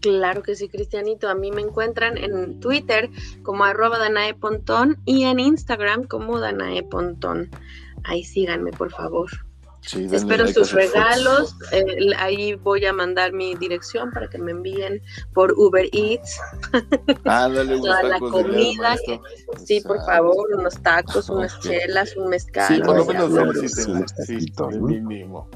Claro 0.00 0.42
que 0.42 0.54
sí, 0.54 0.68
Cristianito. 0.68 1.28
A 1.28 1.34
mí 1.34 1.50
me 1.50 1.62
encuentran 1.62 2.18
en 2.18 2.60
Twitter 2.60 3.10
como 3.42 3.64
arroba 3.64 3.98
Danae 3.98 4.34
Pontón 4.34 4.98
y 5.06 5.24
en 5.24 5.40
Instagram 5.40 6.04
como 6.04 6.38
Danae 6.38 6.82
Pontón. 6.82 7.50
Ahí 8.04 8.22
síganme, 8.22 8.72
por 8.72 8.90
favor. 8.90 9.45
Espero 9.94 10.48
sus 10.48 10.72
regalos. 10.72 11.54
Eh, 11.72 11.84
ahí 12.18 12.54
voy 12.54 12.84
a 12.86 12.92
mandar 12.92 13.32
mi 13.32 13.54
dirección 13.54 14.10
para 14.10 14.28
que 14.28 14.38
me 14.38 14.50
envíen 14.50 15.00
por 15.32 15.52
Uber 15.52 15.88
Eats. 15.92 16.38
Ah, 17.24 17.48
dale, 17.48 17.76
Toda 17.78 18.02
la 18.04 18.18
comida. 18.18 18.96
sí, 19.64 19.80
por 19.80 20.04
favor, 20.04 20.46
unos 20.56 20.80
tacos, 20.82 21.28
unas 21.28 21.58
chelas, 21.60 22.16
un 22.16 22.28
mezcal. 22.28 22.68
Sí, 22.68 22.80
por 22.82 22.96
lo 22.96 23.04
menos 23.04 23.30
unos 23.30 24.14
taquitos, 24.14 24.74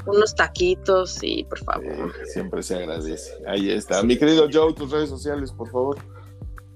Unos 0.06 0.34
taquitos, 0.34 1.10
sí, 1.14 1.46
por 1.48 1.58
favor. 1.60 2.12
siempre 2.26 2.62
se 2.62 2.76
agradece. 2.76 3.32
Ahí 3.46 3.70
está. 3.70 4.02
Mi 4.02 4.16
querido 4.16 4.48
Joe, 4.52 4.72
tus 4.74 4.90
redes 4.90 5.08
sociales, 5.10 5.52
por 5.52 5.70
favor. 5.70 5.98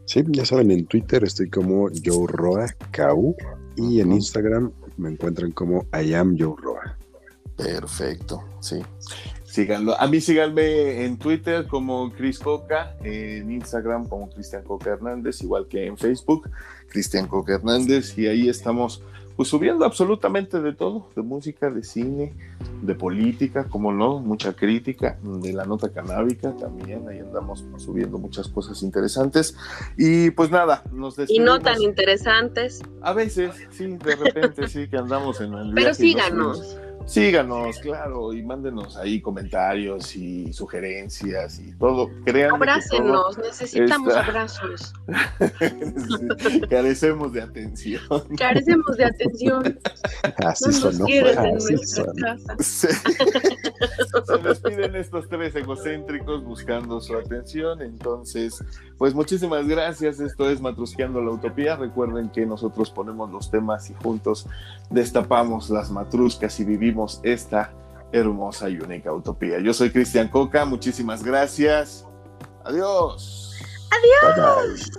Sí, 0.06 0.22
ya 0.28 0.44
saben, 0.44 0.70
en 0.70 0.86
Twitter 0.86 1.24
estoy 1.24 1.48
como 1.51 1.89
Joe 2.05 2.26
Roa 2.28 2.66
y 3.76 4.01
en 4.01 4.12
Instagram 4.12 4.72
me 4.97 5.10
encuentran 5.10 5.51
como 5.52 5.86
I 5.93 6.14
am 6.14 6.36
Joe 6.39 6.55
Roa. 6.60 6.97
Perfecto, 7.56 8.43
sí. 8.60 8.82
Síganlo. 9.44 10.01
A 10.01 10.09
mí 10.09 10.20
síganme 10.20 11.05
en 11.05 11.16
Twitter 11.16 11.68
como 11.68 12.12
Chris 12.12 12.40
Coca, 12.40 12.97
en 13.05 13.52
Instagram 13.52 14.09
como 14.09 14.28
Cristian 14.28 14.64
Coca 14.64 14.90
Hernández, 14.90 15.40
igual 15.43 15.68
que 15.68 15.86
en 15.86 15.97
Facebook, 15.97 16.51
Cristian 16.89 17.28
Coca 17.28 17.55
Hernández, 17.55 18.18
y 18.18 18.26
ahí 18.26 18.48
estamos 18.48 19.01
pues 19.36 19.48
subiendo 19.48 19.85
absolutamente 19.85 20.60
de 20.60 20.72
todo, 20.72 21.09
de 21.16 21.22
música, 21.22 21.70
de 21.70 21.82
cine, 21.82 22.35
de 22.82 22.94
política, 22.94 23.64
como 23.64 23.93
no, 23.93 24.20
mucha 24.20 24.52
crítica, 24.55 25.18
de 25.22 25.52
la 25.52 25.64
nota 25.64 25.89
canábica 25.89 26.52
también, 26.52 27.09
ahí 27.09 27.18
andamos 27.18 27.64
subiendo 27.78 28.18
muchas 28.18 28.48
cosas 28.48 28.82
interesantes. 28.82 29.56
Y 29.97 30.31
pues 30.31 30.51
nada, 30.51 30.85
nos 30.93 31.16
despedimos. 31.16 31.44
Y 31.44 31.44
no 31.44 31.60
tan 31.60 31.82
interesantes. 31.82 32.82
A 33.02 33.12
veces, 33.12 33.52
sí, 33.70 33.86
de 33.86 34.16
repente 34.16 34.68
sí 34.68 34.89
que 34.89 34.98
andamos 34.98 35.40
en 35.40 35.52
el 35.55 35.74
Pero 35.74 35.94
síganos 35.94 36.76
Síganos, 37.06 37.78
claro, 37.81 38.32
y 38.32 38.43
mándenos 38.43 38.97
ahí 38.97 39.20
comentarios 39.20 40.16
y 40.16 40.52
sugerencias 40.52 41.60
y 41.60 41.72
todo. 41.72 42.09
Créanme 42.24 42.56
Abrácenos, 42.56 43.36
necesitamos 43.36 44.14
abrazos. 44.14 44.94
Carecemos 46.70 47.32
de 47.35 47.43
atención. 47.43 48.01
Carecemos 48.39 48.97
de 48.97 49.05
atención. 49.05 49.78
Así 50.39 50.70
no 50.81 50.93
nos 50.93 50.98
quieres 51.01 51.36
en 51.36 51.55
nuestra 51.55 52.12
casa. 52.20 52.56
Se, 52.60 52.89
nos 54.43 54.60
piden 54.60 54.97
estos 54.97 55.28
tres 55.28 55.55
egocéntricos 55.56 56.43
buscando 56.43 57.01
su 57.01 57.16
atención. 57.16 57.82
Entonces, 57.82 58.64
pues 58.99 59.15
muchísimas 59.15 59.66
gracias. 59.66 60.21
Esto 60.21 60.49
es 60.51 60.61
Matrusqueando 60.61 61.21
la 61.21 61.31
Utopía. 61.31 61.77
Recuerden 61.77 62.31
que 62.31 62.47
nosotros 62.47 62.91
ponemos 62.91 63.31
los 63.31 63.51
temas 63.51 63.91
y 63.91 63.95
juntos 63.95 64.47
destapamos 64.91 65.71
las 65.71 65.91
matruscas 65.91 66.59
y 66.61 66.65
vivimos 66.65 67.21
esta 67.23 67.73
hermosa 68.12 68.71
y 68.71 68.79
única 68.79 69.12
utopía. 69.12 69.59
Yo 69.61 69.75
soy 69.75 69.91
Cristian 69.91 70.29
Coca, 70.29 70.65
muchísimas 70.65 71.23
gracias. 71.23 72.07
Adiós. 72.65 73.53
Adiós. 74.23 74.91